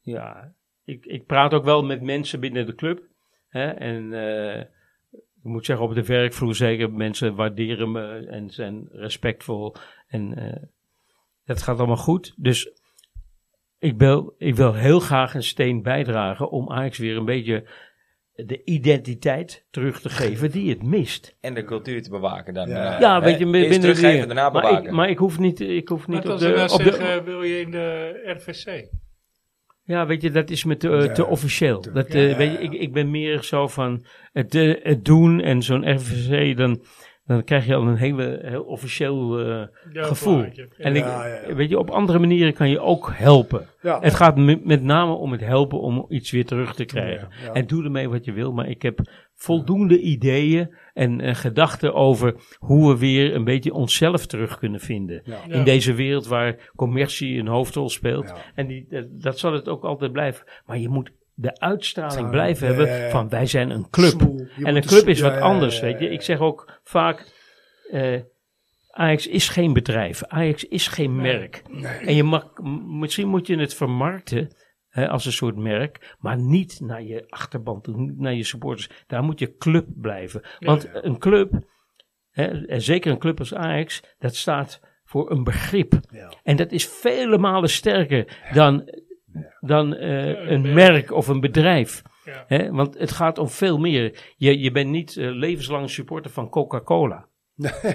ja, 0.00 0.52
ik, 0.84 1.06
ik 1.06 1.26
praat 1.26 1.54
ook 1.54 1.64
wel 1.64 1.84
met 1.84 2.02
mensen 2.02 2.40
binnen 2.40 2.66
de 2.66 2.74
club. 2.74 3.02
Hè, 3.48 3.70
en 3.70 4.12
eh, 4.12 4.60
ik 5.12 5.52
moet 5.52 5.64
zeggen, 5.66 5.86
op 5.86 5.94
de 5.94 6.04
werkvloer 6.04 6.54
zeker, 6.54 6.92
mensen 6.92 7.34
waarderen 7.34 7.92
me 7.92 8.26
en 8.26 8.50
zijn 8.50 8.88
respectvol. 8.92 9.74
En 10.06 10.34
dat 11.44 11.62
gaat 11.62 11.78
allemaal 11.78 11.96
goed. 11.96 12.34
Dus 12.36 12.72
ik 13.78 13.98
wil, 13.98 14.34
ik 14.38 14.54
wil 14.54 14.74
heel 14.74 15.00
graag 15.00 15.34
een 15.34 15.42
steen 15.42 15.82
bijdragen 15.82 16.50
om 16.50 16.70
Ajax 16.70 16.98
weer 16.98 17.16
een 17.16 17.24
beetje 17.24 17.68
de 18.36 18.64
identiteit 18.64 19.64
terug 19.70 20.00
te 20.00 20.08
geven 20.08 20.50
die 20.50 20.70
het 20.70 20.82
mist. 20.82 21.36
en 21.40 21.54
de 21.54 21.64
cultuur 21.64 22.02
te 22.02 22.10
bewaken. 22.10 22.54
Dan, 22.54 22.68
Ja. 22.68 22.94
eh, 22.94 23.00
Ja, 23.00 23.18
hè, 23.18 23.24
weet 23.24 23.38
je, 23.38 23.50
binnen 23.50 23.80
teruggeven, 23.80 24.26
daarna 24.26 24.50
maar, 24.50 24.62
bewaken. 24.62 24.84
ik, 24.84 24.90
maar 24.90 25.08
ik 25.10 25.18
hoef 25.18 25.38
niet, 25.38 25.60
ik 25.60 25.88
hoef 25.88 26.06
niet 26.08 26.24
Wat 26.24 26.32
op 26.32 26.38
de, 26.38 26.48
nou 26.48 26.68
zeggen, 26.68 27.24
wil 27.24 27.42
je 27.42 27.60
in 27.60 27.70
de 27.70 28.20
RVC? 28.24 28.88
Ja, 29.84 30.06
weet 30.06 30.22
je, 30.22 30.30
dat 30.30 30.50
is 30.50 30.64
me 30.64 30.76
te, 30.76 30.90
eh, 30.96 31.12
te 31.12 31.26
officieel. 31.26 31.80
Dat, 31.92 32.12
ja, 32.12 32.18
eh, 32.18 32.30
ja, 32.30 32.36
weet 32.36 32.52
je, 32.52 32.58
ik, 32.58 32.72
ik 32.72 32.92
ben 32.92 33.10
meer 33.10 33.42
zo 33.42 33.68
van 33.68 34.04
het, 34.32 34.54
eh, 34.54 34.74
het 34.82 35.04
doen 35.04 35.40
en 35.40 35.62
zo'n 35.62 35.94
RVC, 35.94 36.56
dan, 36.56 36.82
dan 37.26 37.44
krijg 37.44 37.66
je 37.66 37.74
al 37.74 37.86
een 37.86 37.96
hele, 37.96 38.38
heel 38.42 38.62
officieel 38.62 39.38
eh, 39.38 39.62
Ja, 39.92 40.02
gevoel. 40.04 40.44
En 40.78 40.94
Ja, 40.94 40.98
ik, 41.00 41.04
ja, 41.04 41.26
ja. 41.26 41.54
weet 41.54 41.68
je, 41.68 41.78
op 41.78 41.90
andere 41.90 42.18
manieren 42.18 42.52
kan 42.54 42.70
je 42.70 42.80
ook 42.80 43.10
helpen. 43.14 43.66
Ja. 43.82 44.00
Het 44.00 44.14
gaat 44.14 44.36
me- 44.36 44.60
met 44.64 44.82
name 44.82 45.12
om 45.12 45.32
het 45.32 45.40
helpen 45.40 45.80
om 45.80 46.06
iets 46.08 46.30
weer 46.30 46.44
terug 46.44 46.74
te 46.74 46.84
krijgen. 46.84 47.28
Ja, 47.30 47.46
ja. 47.46 47.52
En 47.52 47.66
doe 47.66 47.84
ermee 47.84 48.08
wat 48.08 48.24
je 48.24 48.32
wil, 48.32 48.52
maar 48.52 48.68
ik 48.68 48.82
heb 48.82 48.98
voldoende 49.34 50.00
ideeën 50.00 50.74
en 50.94 51.20
eh, 51.20 51.34
gedachten 51.34 51.94
over 51.94 52.34
hoe 52.58 52.92
we 52.92 52.98
weer 52.98 53.34
een 53.34 53.44
beetje 53.44 53.72
onszelf 53.74 54.26
terug 54.26 54.58
kunnen 54.58 54.80
vinden. 54.80 55.20
Ja. 55.24 55.38
Ja. 55.48 55.54
In 55.54 55.64
deze 55.64 55.94
wereld 55.94 56.26
waar 56.26 56.70
commercie 56.76 57.38
een 57.38 57.46
hoofdrol 57.48 57.88
speelt. 57.88 58.28
Ja. 58.28 58.36
En 58.54 58.66
die, 58.66 58.86
dat, 58.90 59.04
dat 59.10 59.38
zal 59.38 59.52
het 59.52 59.68
ook 59.68 59.84
altijd 59.84 60.12
blijven. 60.12 60.44
Maar 60.66 60.78
je 60.78 60.88
moet 60.88 61.10
de 61.38 61.60
uitstraling 61.60 62.30
blijven 62.30 62.66
hebben 62.66 63.10
van 63.10 63.28
wij 63.28 63.46
zijn 63.46 63.70
een 63.70 63.90
club. 63.90 64.20
Smoel. 64.20 64.46
En 64.62 64.76
een 64.76 64.86
club 64.86 65.08
is 65.08 65.20
wat 65.20 65.40
anders, 65.40 65.80
weet 65.80 65.98
je. 65.98 66.08
Ik 66.08 66.22
zeg 66.22 66.38
ook 66.38 66.80
vaak, 66.82 67.32
eh, 67.90 68.20
Ajax 68.90 69.26
is 69.26 69.48
geen 69.48 69.72
bedrijf. 69.72 70.24
Ajax 70.24 70.64
is 70.64 70.88
geen 70.88 71.16
merk. 71.16 71.62
En 72.00 72.14
je 72.14 72.22
mag, 72.22 72.52
misschien 72.86 73.28
moet 73.28 73.46
je 73.46 73.58
het 73.58 73.74
vermarkten 73.74 74.56
hè, 74.88 75.08
als 75.08 75.26
een 75.26 75.32
soort 75.32 75.56
merk, 75.56 76.14
maar 76.18 76.38
niet 76.38 76.80
naar 76.80 77.02
je 77.02 77.24
achterban 77.28 77.80
toe, 77.80 77.96
niet 77.96 78.18
naar 78.18 78.34
je 78.34 78.44
supporters. 78.44 78.90
Daar 79.06 79.22
moet 79.22 79.38
je 79.38 79.56
club 79.56 79.86
blijven. 79.94 80.42
Want 80.58 80.88
een 80.92 81.18
club, 81.18 81.66
hè, 82.30 82.66
en 82.66 82.82
zeker 82.82 83.12
een 83.12 83.18
club 83.18 83.38
als 83.38 83.54
Ajax, 83.54 84.02
dat 84.18 84.36
staat 84.36 84.80
voor 85.04 85.30
een 85.30 85.44
begrip. 85.44 86.00
Ja. 86.10 86.32
En 86.42 86.56
dat 86.56 86.72
is 86.72 86.86
vele 86.86 87.38
malen 87.38 87.70
sterker 87.70 88.50
dan, 88.52 88.90
dan 89.60 89.94
eh, 89.94 90.50
een 90.50 90.74
merk. 90.74 91.12
of 91.12 91.28
een 91.28 91.40
bedrijf. 91.40 92.02
Ja. 92.24 92.44
Hè? 92.46 92.70
Want 92.70 92.98
het 92.98 93.12
gaat 93.12 93.38
om 93.38 93.48
veel 93.48 93.78
meer. 93.78 94.34
Je, 94.36 94.58
je 94.58 94.70
bent 94.70 94.90
niet 94.90 95.16
eh, 95.16 95.30
levenslang 95.30 95.90
supporter 95.90 96.30
van 96.30 96.48
Coca-Cola. 96.48 97.26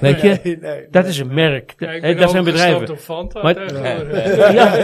Weet 0.01 0.21
je? 0.21 0.39
Nee, 0.43 0.57
nee, 0.57 0.87
Dat 0.89 1.05
is 1.05 1.19
een 1.19 1.33
merk. 1.33 1.73
Ja, 1.77 1.91
ik 1.91 2.01
ben 2.01 2.17
dat 2.17 2.29
zijn 2.29 2.43
bedrijven. 2.43 2.97
Fanta 2.97 3.41
Maar-. 3.41 3.73
Ja, 4.53 4.75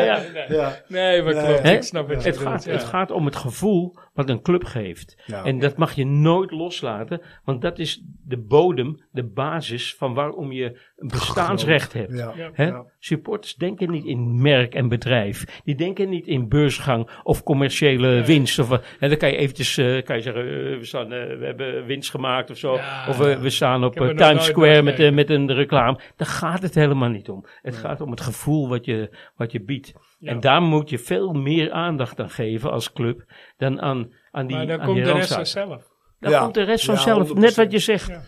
ja, 0.00 0.22
Ja. 0.48 0.76
Nee, 0.88 1.22
maar 1.22 1.44
klopt. 1.44 1.64
Ik 1.64 1.82
snap 1.82 2.08
het, 2.08 2.38
gaat, 2.38 2.64
het 2.64 2.84
gaat 2.84 3.10
om 3.10 3.24
het 3.24 3.36
gevoel 3.36 3.96
wat 4.16 4.28
een 4.28 4.42
club 4.42 4.64
geeft. 4.64 5.22
Ja. 5.26 5.44
En 5.44 5.58
dat 5.58 5.76
mag 5.76 5.92
je 5.92 6.06
nooit 6.06 6.50
loslaten, 6.50 7.20
want 7.44 7.62
dat 7.62 7.78
is 7.78 8.02
de 8.24 8.38
bodem, 8.38 9.04
de 9.10 9.24
basis 9.24 9.94
van 9.94 10.14
waarom 10.14 10.52
je 10.52 10.80
een 10.96 11.08
bestaansrecht 11.08 11.92
hebt. 11.92 12.12
Ja. 12.12 12.32
Ja. 12.36 12.50
Hè? 12.52 12.66
Ja. 12.66 12.84
Supporters 12.98 13.54
denken 13.54 13.90
niet 13.90 14.04
in 14.04 14.42
merk 14.42 14.74
en 14.74 14.88
bedrijf. 14.88 15.60
Die 15.64 15.74
denken 15.74 16.08
niet 16.08 16.26
in 16.26 16.48
beursgang 16.48 17.10
of 17.22 17.42
commerciële 17.42 18.24
winst. 18.24 18.58
Of, 18.58 18.70
en 19.00 19.08
dan 19.08 19.18
kan 19.18 19.30
je 19.30 19.36
eventjes 19.36 19.76
eh, 19.76 20.02
kan 20.02 20.16
je 20.16 20.22
zeggen, 20.22 20.42
eh, 20.42 20.78
we, 20.78 20.84
staan, 20.84 21.12
eh, 21.12 21.38
we 21.38 21.44
hebben 21.44 21.86
winst 21.86 22.10
gemaakt 22.10 22.50
of 22.50 22.56
zo. 22.56 22.74
Ja. 22.74 23.08
of 23.08 23.18
we, 23.18 23.38
we 23.38 23.50
staan 23.50 23.84
op 23.84 23.94
Times 23.94 24.44
Square 24.44 24.82
met, 24.82 25.14
met 25.14 25.30
een 25.30 25.52
reclame. 25.52 25.98
Daar 26.16 26.28
gaat 26.28 26.62
het 26.62 26.74
helemaal 26.74 27.08
niet 27.08 27.28
om. 27.28 27.44
Het 27.62 27.76
gaat 27.76 28.00
om 28.00 28.10
het 28.10 28.20
gevoel 28.20 28.68
wat 28.68 28.84
je, 28.84 29.10
wat 29.36 29.52
je 29.52 29.62
biedt. 29.62 29.94
Ja. 30.26 30.32
En 30.32 30.40
daar 30.40 30.62
moet 30.62 30.90
je 30.90 30.98
veel 30.98 31.32
meer 31.32 31.72
aandacht 31.72 32.20
aan 32.20 32.30
geven 32.30 32.70
als 32.70 32.92
club 32.92 33.24
dan 33.56 33.80
aan, 33.80 34.12
aan 34.30 34.46
die 34.46 34.56
Maar 34.56 34.66
dan 34.66 34.78
aan 34.80 34.84
komt 34.86 34.96
die 34.96 35.04
de 35.06 35.12
rest 35.12 35.32
vanzelf. 35.34 35.82
Dan 36.20 36.30
Ja. 36.30 36.40
komt 36.40 36.54
de 36.54 36.62
rest 36.62 36.84
vanzelf. 36.84 37.28
100%. 37.28 37.38
Net 37.38 37.54
wat 37.54 37.72
je 37.72 37.78
zegt. 37.78 38.06
Ja. 38.08 38.20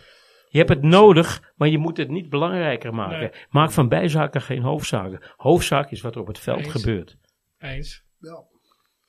Je 0.49 0.57
hebt 0.57 0.69
het 0.69 0.81
nodig, 0.81 1.51
maar 1.55 1.67
je 1.67 1.77
moet 1.77 1.97
het 1.97 2.09
niet 2.09 2.29
belangrijker 2.29 2.93
maken. 2.93 3.19
Nee. 3.19 3.31
Maak 3.49 3.71
van 3.71 3.87
bijzaken 3.89 4.41
geen 4.41 4.61
hoofdzaken. 4.61 5.19
Hoofdzaak 5.37 5.91
is 5.91 6.01
wat 6.01 6.15
er 6.15 6.21
op 6.21 6.27
het 6.27 6.39
veld 6.39 6.59
Eens. 6.59 6.71
gebeurt. 6.71 7.15
Eens. 7.59 8.03
Ja. 8.19 8.43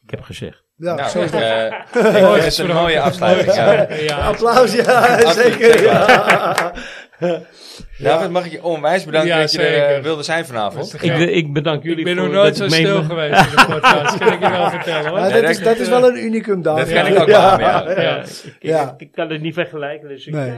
Ik 0.05 0.11
heb 0.11 0.21
gezegd. 0.23 0.62
Ja, 0.77 0.95
nou, 0.95 1.09
zo 1.09 1.21
is 1.23 1.31
dat. 1.31 1.41
eh, 1.41 1.65
ik 2.37 2.43
vind 2.43 2.57
het 2.57 2.59
een 2.59 2.75
mooie 2.75 3.01
afsluiting. 3.01 3.55
Ja. 3.55 3.93
Ja. 3.95 4.17
Applaus, 4.27 4.75
ja, 4.75 5.33
zeker. 5.33 5.83
Ja. 5.83 6.73
David, 7.99 8.31
mag 8.31 8.45
ik 8.45 8.53
je 8.53 8.63
onwijs 8.63 9.05
bedanken 9.05 9.31
Ja, 9.31 9.41
dat 9.41 9.53
je 9.53 9.63
er 9.63 9.97
eh, 9.97 10.03
wilde 10.03 10.23
zijn 10.23 10.47
vanavond. 10.47 11.03
Ik, 11.03 11.17
ik 11.19 11.53
bedank 11.53 11.83
jullie 11.83 11.99
Ik 11.99 12.05
ben 12.05 12.17
voor 12.17 12.25
nog 12.25 12.35
nooit 12.35 12.57
zo 12.57 12.65
ik 12.65 12.71
stil 12.71 13.03
geweest 13.03 13.41
in 13.41 13.57
de 13.57 13.65
podcast, 13.69 14.19
kan 14.19 14.33
ik 14.33 14.41
je 14.43 14.51
wel 14.51 14.71
vertellen. 14.81 15.13
Ja, 15.13 15.41
dat, 15.41 15.51
is, 15.51 15.63
dat 15.63 15.79
is 15.79 15.89
wel 15.89 16.09
een 16.09 16.25
unicum, 16.25 16.63
David. 16.63 16.95
Dat 16.95 16.95
kan 17.05 17.13
ik 17.13 17.21
ook 17.21 17.29
ja. 17.29 17.57
wel, 17.57 17.69
ja. 17.91 18.03
Ja, 18.03 18.23
ik, 18.23 18.57
Ja. 18.61 18.91
ik, 18.91 19.01
ik 19.01 19.13
kan 19.13 19.31
het 19.31 19.41
niet 19.41 19.55
vergelijken. 19.55 20.09
Dus 20.09 20.27
ik, 20.27 20.35
Nee. 20.35 20.53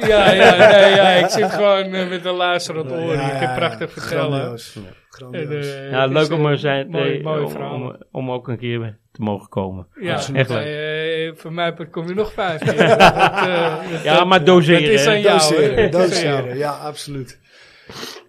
Ja, 0.00 0.32
ja, 0.32 0.56
nee, 0.56 0.94
ja, 0.94 1.08
ik 1.08 1.28
zit 1.28 1.50
gewoon 1.52 1.92
eh, 1.94 2.08
met 2.08 2.24
een 2.24 2.34
luisterend 2.34 2.90
oor. 2.92 3.14
Ja, 3.14 3.20
ja, 3.20 3.28
kunt 3.28 3.40
ja. 3.40 3.54
prachtig 3.54 3.92
vertellen. 3.92 4.32
Grandioos. 4.32 4.74
En, 4.76 4.84
Grandioos. 5.08 5.66
eh, 5.74 5.90
ja, 5.90 6.02
het 6.02 6.12
leuk 6.12 6.30
om 6.32 6.46
er 6.46 6.58
zijn, 6.58 6.90
mooi, 6.90 7.04
nee, 7.10 7.22
mooie 7.22 7.44
om, 7.44 7.82
om, 7.82 7.96
om 8.12 8.30
ook 8.30 8.48
een 8.48 8.58
keer 8.58 8.98
te 9.14 9.22
mogen 9.22 9.48
komen. 9.48 9.86
Ja, 10.00 10.14
Echt 10.14 10.50
eh, 10.50 10.56
leuk. 10.56 11.32
eh, 11.34 11.40
voor 11.40 11.52
mij 11.52 11.74
kom 11.90 12.08
je 12.08 12.14
nog 12.14 12.32
vijf 12.32 12.60
keer. 12.64 12.76
Dat, 12.76 12.98
eh, 13.00 13.76
dat- 13.90 14.02
Ja, 14.02 14.24
maar 14.24 14.44
doseren. 14.44 14.92
Is 14.92 15.06
aan 15.06 15.20
jou. 15.20 15.38
Doseren, 15.38 15.90
doseren. 15.90 16.56
Ja, 16.56 16.70
absoluut. 16.70 17.38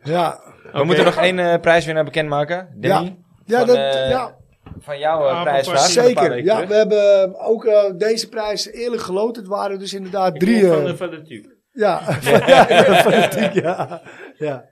Ja, 0.03 0.39
We 0.71 0.83
moeten 0.83 1.05
nog 1.05 1.15
één 1.15 1.39
eh, 1.39 1.59
prijswinnaar 1.59 2.03
bekendmaken. 2.03 2.69
Danny, 2.75 3.17
ja, 3.45 3.57
Van, 3.57 3.67
dat, 3.67 3.75
eh, 3.77 4.09
ja 4.09 4.35
van 4.79 4.99
jouw 4.99 5.27
eh, 5.27 5.35
Ah, 5.35 5.41
prijsvraag. 5.43 5.79
van 5.79 5.89
zeker. 6.03 6.43
Ja, 6.43 6.53
terug. 6.55 6.69
we 6.69 6.75
hebben 6.75 7.35
ook 7.39 7.65
eh, 7.65 7.83
deze 7.97 8.29
prijs 8.29 8.71
eerlijk 8.71 9.01
geloot. 9.01 9.35
Het 9.35 9.47
waren 9.47 9.79
dus 9.79 9.93
inderdaad 9.93 10.39
drie... 10.39 10.55
Ik 10.57 10.63
eh, 10.63 10.71
van 10.75 10.83
de, 10.85 10.97
van 10.97 11.09
de 11.09 11.21
tube. 11.21 11.53
Ja, 11.71 12.01
ja, 12.21 12.65
fanatiek, 12.95 13.53
ja. 13.53 14.01
ja. 14.37 14.65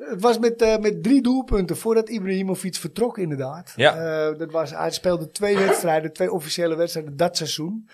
Het 0.00 0.20
was 0.20 0.38
met, 0.38 0.62
eh, 0.62 0.78
met 0.78 1.02
drie 1.02 1.22
doelpunten 1.22 1.76
voordat 1.76 2.08
Ibrahimovic 2.08 2.74
vertrok, 2.74 3.18
inderdaad. 3.18 3.72
Ja. 3.76 3.94
Eh, 4.28 4.38
dat 4.38 4.50
was, 4.52 4.70
hij 4.70 4.90
speelde 4.90 5.30
twee 5.30 5.56
wedstrijden, 5.58 6.12
twee 6.12 6.32
officiële 6.32 6.76
wedstrijden 6.76 7.16
dat 7.16 7.36
seizoen. 7.36 7.88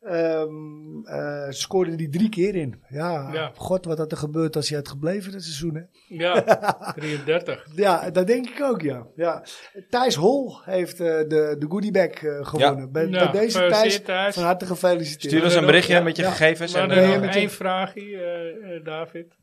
Ehm 0.00 1.04
eh, 1.04 1.46
scoorde 1.48 1.94
die 1.94 2.08
drie 2.08 2.28
keer 2.28 2.54
in. 2.54 2.82
Ja, 2.88 3.30
Ja. 3.32 3.50
god, 3.54 3.84
wat 3.84 3.98
had 3.98 4.10
er 4.12 4.16
gebeurd 4.18 4.56
als 4.56 4.68
hij 4.68 4.78
had 4.78 4.88
gebleven 4.88 5.32
dat 5.32 5.42
seizoen, 5.42 5.74
hè? 5.74 5.82
Ja, 6.08 6.42
33. 6.96 7.66
Ja, 7.74 8.10
dat 8.10 8.26
denk 8.26 8.48
ik 8.48 8.62
ook, 8.62 8.82
ja. 8.82 9.06
ja. 9.16 9.42
Thijs 9.90 10.14
Hol 10.14 10.60
heeft 10.64 11.00
eh, 11.00 11.06
de, 11.06 11.56
de 11.58 11.66
goodiebag 11.68 12.10
eh 12.10 12.46
gewonnen. 12.46 12.92
Bij, 12.92 13.06
Ja, 13.06 13.30
bij 13.30 13.40
deze 13.40 13.58
gefeliciteerd, 13.58 14.04
Thijs, 14.04 14.04
Thijs. 14.04 14.34
van 14.34 14.44
harte 14.44 14.66
gefeliciteerd. 14.66 15.32
Stuur 15.32 15.44
ons 15.44 15.54
een 15.54 15.66
berichtje 15.66 15.94
ja, 15.94 16.02
met 16.02 16.16
je 16.16 16.22
ja. 16.22 16.30
gegevens. 16.30 16.72
Maar 16.72 16.90
En, 16.90 17.20
nog 17.20 17.34
één 17.34 17.50
vraagje, 17.50 18.80
David. 18.84 19.34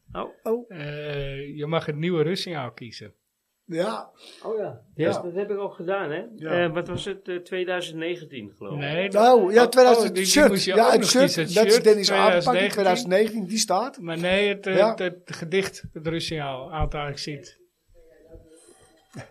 Oh, 0.44 0.72
Eh, 0.72 1.58
je 1.58 1.66
mag 1.66 1.86
het 1.86 1.96
nieuwe 1.96 2.24
Russinghout 2.24 2.74
kiezen. 2.74 3.14
Ja, 3.66 4.10
Oh 4.44 4.58
ja. 4.58 4.82
Ja. 4.96 5.22
dat 5.22 5.34
heb 5.34 5.50
ik 5.52 5.58
ook 5.58 5.74
gedaan, 5.74 6.12
hè? 6.12 6.24
Ja. 6.36 6.64
Eh, 6.64 6.74
wat 6.74 6.88
was 6.88 7.06
het? 7.06 7.28
eh, 7.28 7.36
2019, 7.36 8.52
geloof 8.58 8.74
ik. 8.74 8.80
Nee, 8.80 9.10
dat- 9.10 9.22
nou, 9.24 9.54
ja, 9.54 9.64
oh, 9.64 9.70
2000, 9.70 10.06
die- 10.16 10.24
die 10.24 10.32
shirt. 10.32 10.50
moest 10.50 10.66
je 10.66 10.76
ja, 10.76 10.92
het 10.92 11.06
shirt, 11.06 11.34
kiezen. 11.34 11.54
dat 11.56 11.66
is 11.66 11.84
Dennis 11.84 12.12
Apenpak 12.12 12.54
in 12.54 12.70
2019. 12.70 12.72
2019, 12.72 13.48
die 13.48 13.58
staat. 13.58 14.00
Maar 14.02 14.18
nee, 14.18 14.48
het, 14.48 14.68
eh, 14.68 14.78
Ja. 14.78 14.90
het, 14.90 15.00
het 15.00 15.36
gedicht, 15.36 15.84
het 15.94 16.08
Russiaal, 16.08 16.72
aantal 16.74 17.08
ik 17.08 17.18
ziet. 17.18 17.62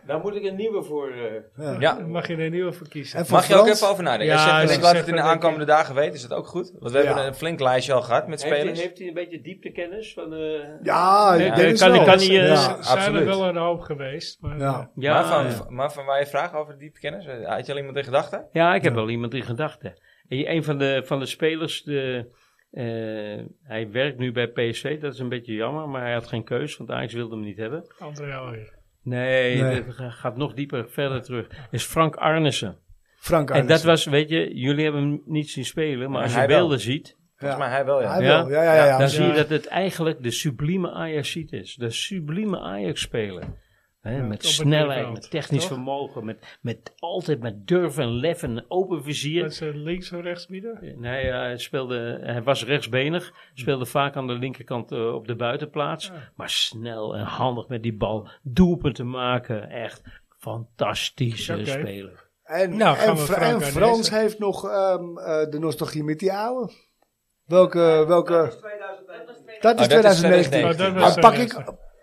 Daar 0.06 0.20
moet 0.20 0.34
ik 0.34 0.44
een 0.44 0.56
nieuwe 0.56 0.82
voor. 0.82 1.10
eh, 1.10 1.78
Ja. 1.80 1.94
Daar 1.94 2.08
mag 2.08 2.26
je 2.26 2.34
er 2.34 2.40
een 2.44 2.50
nieuwe 2.50 2.72
voor 2.72 2.88
kiezen. 2.88 3.18
En 3.18 3.26
voor 3.26 3.36
Mag 3.36 3.46
je 3.48 3.54
ook 3.54 3.66
even 3.66 3.88
over 3.88 4.02
nadenken? 4.02 4.36
Ja, 4.36 4.60
ik 4.60 4.80
laat 4.80 4.96
het 4.96 5.08
in 5.08 5.14
de 5.14 5.20
aankomende 5.20 5.64
dagen 5.64 5.94
weten, 5.94 6.14
is 6.14 6.22
dat 6.22 6.38
ook 6.38 6.46
goed? 6.46 6.72
Want 6.78 6.92
we 6.92 6.98
Ja. 6.98 7.04
hebben 7.04 7.26
een 7.26 7.34
flink 7.34 7.60
lijstje 7.60 7.92
al 7.92 8.02
gehad 8.02 8.28
met 8.28 8.42
heeft, 8.42 8.52
hij, 8.54 8.60
spelers. 8.62 8.82
heeft 8.82 8.98
hij 8.98 9.08
een 9.08 9.14
beetje 9.14 9.40
dieptekennis 9.40 10.12
van 10.12 10.30
de... 10.30 10.76
Ja, 10.82 11.36
kan- 11.36 11.90
wel. 11.92 12.04
kan 12.04 12.18
hij, 12.18 12.26
eh, 12.26 12.28
ja. 12.34 12.50
er 12.50 12.56
zijn 12.56 12.98
absoluut. 12.98 13.20
er 13.20 13.26
wel 13.26 13.44
een 13.48 13.56
hoop 13.56 13.80
geweest. 13.80 14.40
Maar, 14.40 14.58
Ja. 14.58 14.78
eh, 14.80 14.86
Ja, 15.02 15.12
maar, 15.42 15.50
van, 15.52 15.74
maar 15.74 15.92
van 15.92 16.04
waar 16.04 16.18
je 16.20 16.26
vraagt 16.26 16.54
over 16.54 16.78
dieptekennis? 16.78 17.26
Had 17.44 17.66
je 17.66 17.72
al 17.72 17.78
iemand 17.78 17.96
in 17.96 18.04
gedachten? 18.04 18.48
Ja, 18.52 18.74
ik 18.74 18.82
heb 18.82 18.94
wel 18.94 19.08
iemand 19.10 19.34
in 19.34 19.42
gedachten. 19.42 20.00
En 20.28 20.50
Een 20.50 20.64
van 20.64 20.78
de, 20.78 21.02
van 21.04 21.18
de 21.18 21.26
spelers, 21.26 21.82
de, 21.82 22.28
eh, 22.70 23.44
hij 23.62 23.90
werkt 23.90 24.18
nu 24.18 24.32
bij 24.32 24.48
PSV, 24.48 25.00
dat 25.00 25.12
is 25.12 25.18
een 25.18 25.28
beetje 25.28 25.54
jammer, 25.54 25.88
maar 25.88 26.02
hij 26.02 26.12
had 26.12 26.26
geen 26.26 26.44
keus, 26.44 26.76
want 26.76 26.90
Ajax 26.90 27.12
wilde 27.14 27.34
hem 27.34 27.44
niet 27.44 27.56
hebben. 27.58 27.84
André 27.98 28.34
alweer. 28.34 28.80
Nee, 29.02 29.62
Nee. 29.62 29.84
dat 29.84 29.94
gaat 30.12 30.36
nog 30.36 30.54
dieper 30.54 30.88
verder 30.88 31.22
terug. 31.22 31.46
Is 31.70 31.84
Frank 31.84 32.16
Arnissen. 32.16 32.76
Frank 33.16 33.50
En 33.50 33.54
dat 33.56 33.62
Arnissen. 33.64 33.88
was, 33.88 34.04
weet 34.04 34.28
je, 34.28 34.54
jullie 34.54 34.84
hebben 34.84 35.02
hem 35.02 35.22
niet 35.26 35.50
zien 35.50 35.64
spelen, 35.64 36.10
maar 36.10 36.18
Ja, 36.18 36.22
als 36.24 36.32
je 36.32 36.38
wel. 36.38 36.46
beelden 36.58 36.80
ziet, 36.80 37.16
Volgens 37.36 37.60
mij 37.60 37.70
hij 37.70 37.84
wel, 37.84 38.02
ja. 38.02 38.12
Hij 38.12 38.22
Ja? 38.22 38.28
wel, 38.46 38.50
ja, 38.50 38.62
ja, 38.62 38.74
ja. 38.74 38.84
ja. 38.84 38.98
dan 38.98 39.08
zie 39.08 39.22
je 39.22 39.28
Ja. 39.28 39.34
dat 39.36 39.48
het 39.48 39.66
eigenlijk 39.66 40.22
de 40.22 40.30
sublieme 40.30 40.90
Ajax 40.92 41.36
is. 41.36 41.74
De 41.74 41.90
sublieme 41.90 42.60
Ajax 42.60 43.00
spelen. 43.00 43.56
Hè, 44.02 44.16
Ja, 44.16 44.22
met 44.22 44.44
snelheid, 44.44 45.12
met 45.12 45.30
technisch 45.30 45.60
toch? 45.60 45.68
vermogen, 45.72 46.24
met, 46.24 46.58
met 46.60 46.92
altijd 46.98 47.40
met 47.40 47.66
durf 47.66 47.98
en 47.98 48.08
lef 48.08 48.42
en 48.42 48.64
open 48.68 49.02
vizier. 49.02 49.42
Was 49.42 49.58
het 49.58 49.74
links 49.74 50.12
of 50.12 50.20
rechts 50.22 50.46
midden? 50.46 50.94
Nee, 51.00 51.22
eh, 51.26 51.38
hij, 51.38 51.58
speelde, 51.58 52.18
hij 52.22 52.42
was 52.42 52.64
rechtsbenig, 52.64 53.32
speelde 53.54 53.86
vaak 53.86 54.16
aan 54.16 54.26
de 54.26 54.32
linkerkant 54.32 54.92
eh, 54.92 55.14
op 55.14 55.26
de 55.26 55.36
buitenplaats. 55.36 56.06
Ja. 56.06 56.32
Maar 56.36 56.50
snel 56.50 57.16
en 57.16 57.24
handig 57.24 57.68
met 57.68 57.82
die 57.82 57.94
bal, 57.96 58.28
doelpunten 58.42 59.10
maken, 59.10 59.70
echt 59.70 60.02
fantastische 60.38 61.60
speler. 61.64 62.30
En, 62.44 62.76
Nou, 62.76 62.98
en, 62.98 63.18
Fra- 63.18 63.60
Frans 63.60 64.04
deze. 64.08 64.14
heeft 64.20 64.38
nog 64.38 64.68
ehm, 64.68 65.18
eh, 65.18 65.50
de 65.50 65.58
nostalgie 65.58 66.04
met 66.04 66.18
die 66.18 66.32
oude. 66.32 66.72
Welke, 67.44 68.04
welke? 68.08 68.52
Dat 69.60 69.80
is 69.80 69.88
dat 69.88 70.04
is 70.04 70.18
2019. 70.18 70.64
Oh, 70.64 70.76
dat 70.78 70.80
Ah, 70.80 71.00
was 71.00 71.14
pak 71.14 71.34
ik. 71.34 71.62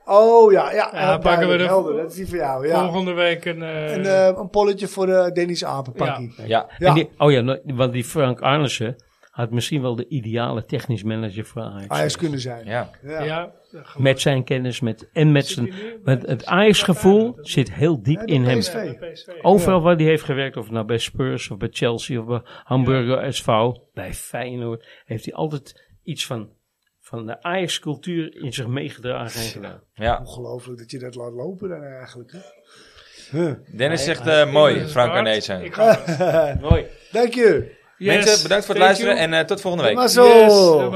Oh 0.09 0.51
ja, 0.51 0.71
ja. 0.71 0.89
Ja, 0.93 1.13
eh, 1.13 1.19
pakken 1.19 1.47
we 1.47 1.57
de- 1.57 1.63
helder. 1.63 1.95
Dat 1.97 2.09
is 2.11 2.15
die 2.15 2.27
voor 2.27 2.37
jou. 2.37 2.67
Ja. 2.67 2.83
Volgende 2.83 3.13
week 3.13 3.45
een... 3.45 3.61
eh, 3.63 4.27
eh, 4.27 4.37
een 4.37 4.49
polletje 4.49 4.87
voor 4.87 5.05
de 5.05 5.31
Dennis 5.33 5.65
Apenpakkie. 5.65 6.33
Ja, 6.37 6.67
Ja. 6.77 6.87
En 6.87 6.93
die, 6.93 7.09
oh 7.17 7.31
ja, 7.31 7.59
want 7.65 7.93
die 7.93 8.03
Frank 8.03 8.41
Arnissen 8.41 8.95
had 9.29 9.51
misschien 9.51 9.81
wel 9.81 9.95
de 9.95 10.07
ideale 10.07 10.65
technisch 10.65 11.03
manager 11.03 11.45
voor 11.45 11.61
Ajax. 11.61 11.87
Ajax 11.87 12.17
kunnen 12.17 12.39
zijn. 12.39 12.65
ja. 12.65 12.89
Ja. 13.03 13.23
ja, 13.23 13.51
Met 13.97 14.21
zijn 14.21 14.43
kennis 14.43 14.79
met, 14.79 15.09
en 15.13 15.31
met 15.31 15.47
zijn... 15.47 15.73
Want 16.03 16.25
het 16.27 16.45
Ajax-gevoel 16.45 17.37
zit 17.41 17.73
heel 17.73 18.01
diep 18.03 18.19
Ja, 18.19 18.25
in 18.25 18.43
hem. 18.43 18.61
Overal 19.41 19.81
waar 19.81 19.95
hij 19.95 20.05
heeft 20.05 20.23
gewerkt, 20.23 20.57
of 20.57 20.71
nou 20.71 20.85
bij 20.85 20.97
Spurs 20.97 21.49
of 21.51 21.57
bij 21.57 21.69
Chelsea 21.71 22.19
of 22.19 22.25
bij 22.25 22.41
Hamburger 22.63 23.33
SV, 23.33 23.47
bij 23.93 24.13
Feyenoord, 24.13 24.87
heeft 25.05 25.25
hij 25.25 25.33
altijd 25.33 25.89
iets 26.03 26.25
van, 26.25 26.49
van 27.09 27.25
de 27.25 27.43
Ajax-cultuur 27.43 28.35
in 28.43 28.53
zich 28.53 28.67
meegedragen 28.67 29.41
en 29.41 29.47
gedaan. 29.47 29.81
ja. 29.93 30.19
Ongelooflijk 30.19 30.79
dat 30.79 30.91
je 30.91 30.99
dat 30.99 31.15
laat 31.15 31.33
lopen 31.33 31.69
dan 31.69 31.83
eigenlijk. 31.83 32.31
Hè? 33.31 33.53
Dennis 33.77 34.03
zegt 34.03 34.27
eh, 34.27 34.51
mooi, 34.51 34.87
Frank 34.87 35.11
Arnezen. 35.11 35.63
Ik 35.63 35.73
ga 35.73 35.99
het. 36.05 36.61
Mooi. 36.69 36.85
Dank 37.11 37.33
je. 37.33 37.77
Yes, 37.97 38.15
Mensen, 38.15 38.43
bedankt 38.43 38.65
voor 38.65 38.75
het 38.75 38.83
thank 38.83 38.99
luisteren 38.99 39.13
you. 39.15 39.27
en 39.27 39.33
eh, 39.33 39.45
tot 39.45 39.61
volgende 39.61 39.85
week. 39.85 39.95
Maar 39.95 40.09
zo. 40.09 40.27
Yes, 40.27 40.89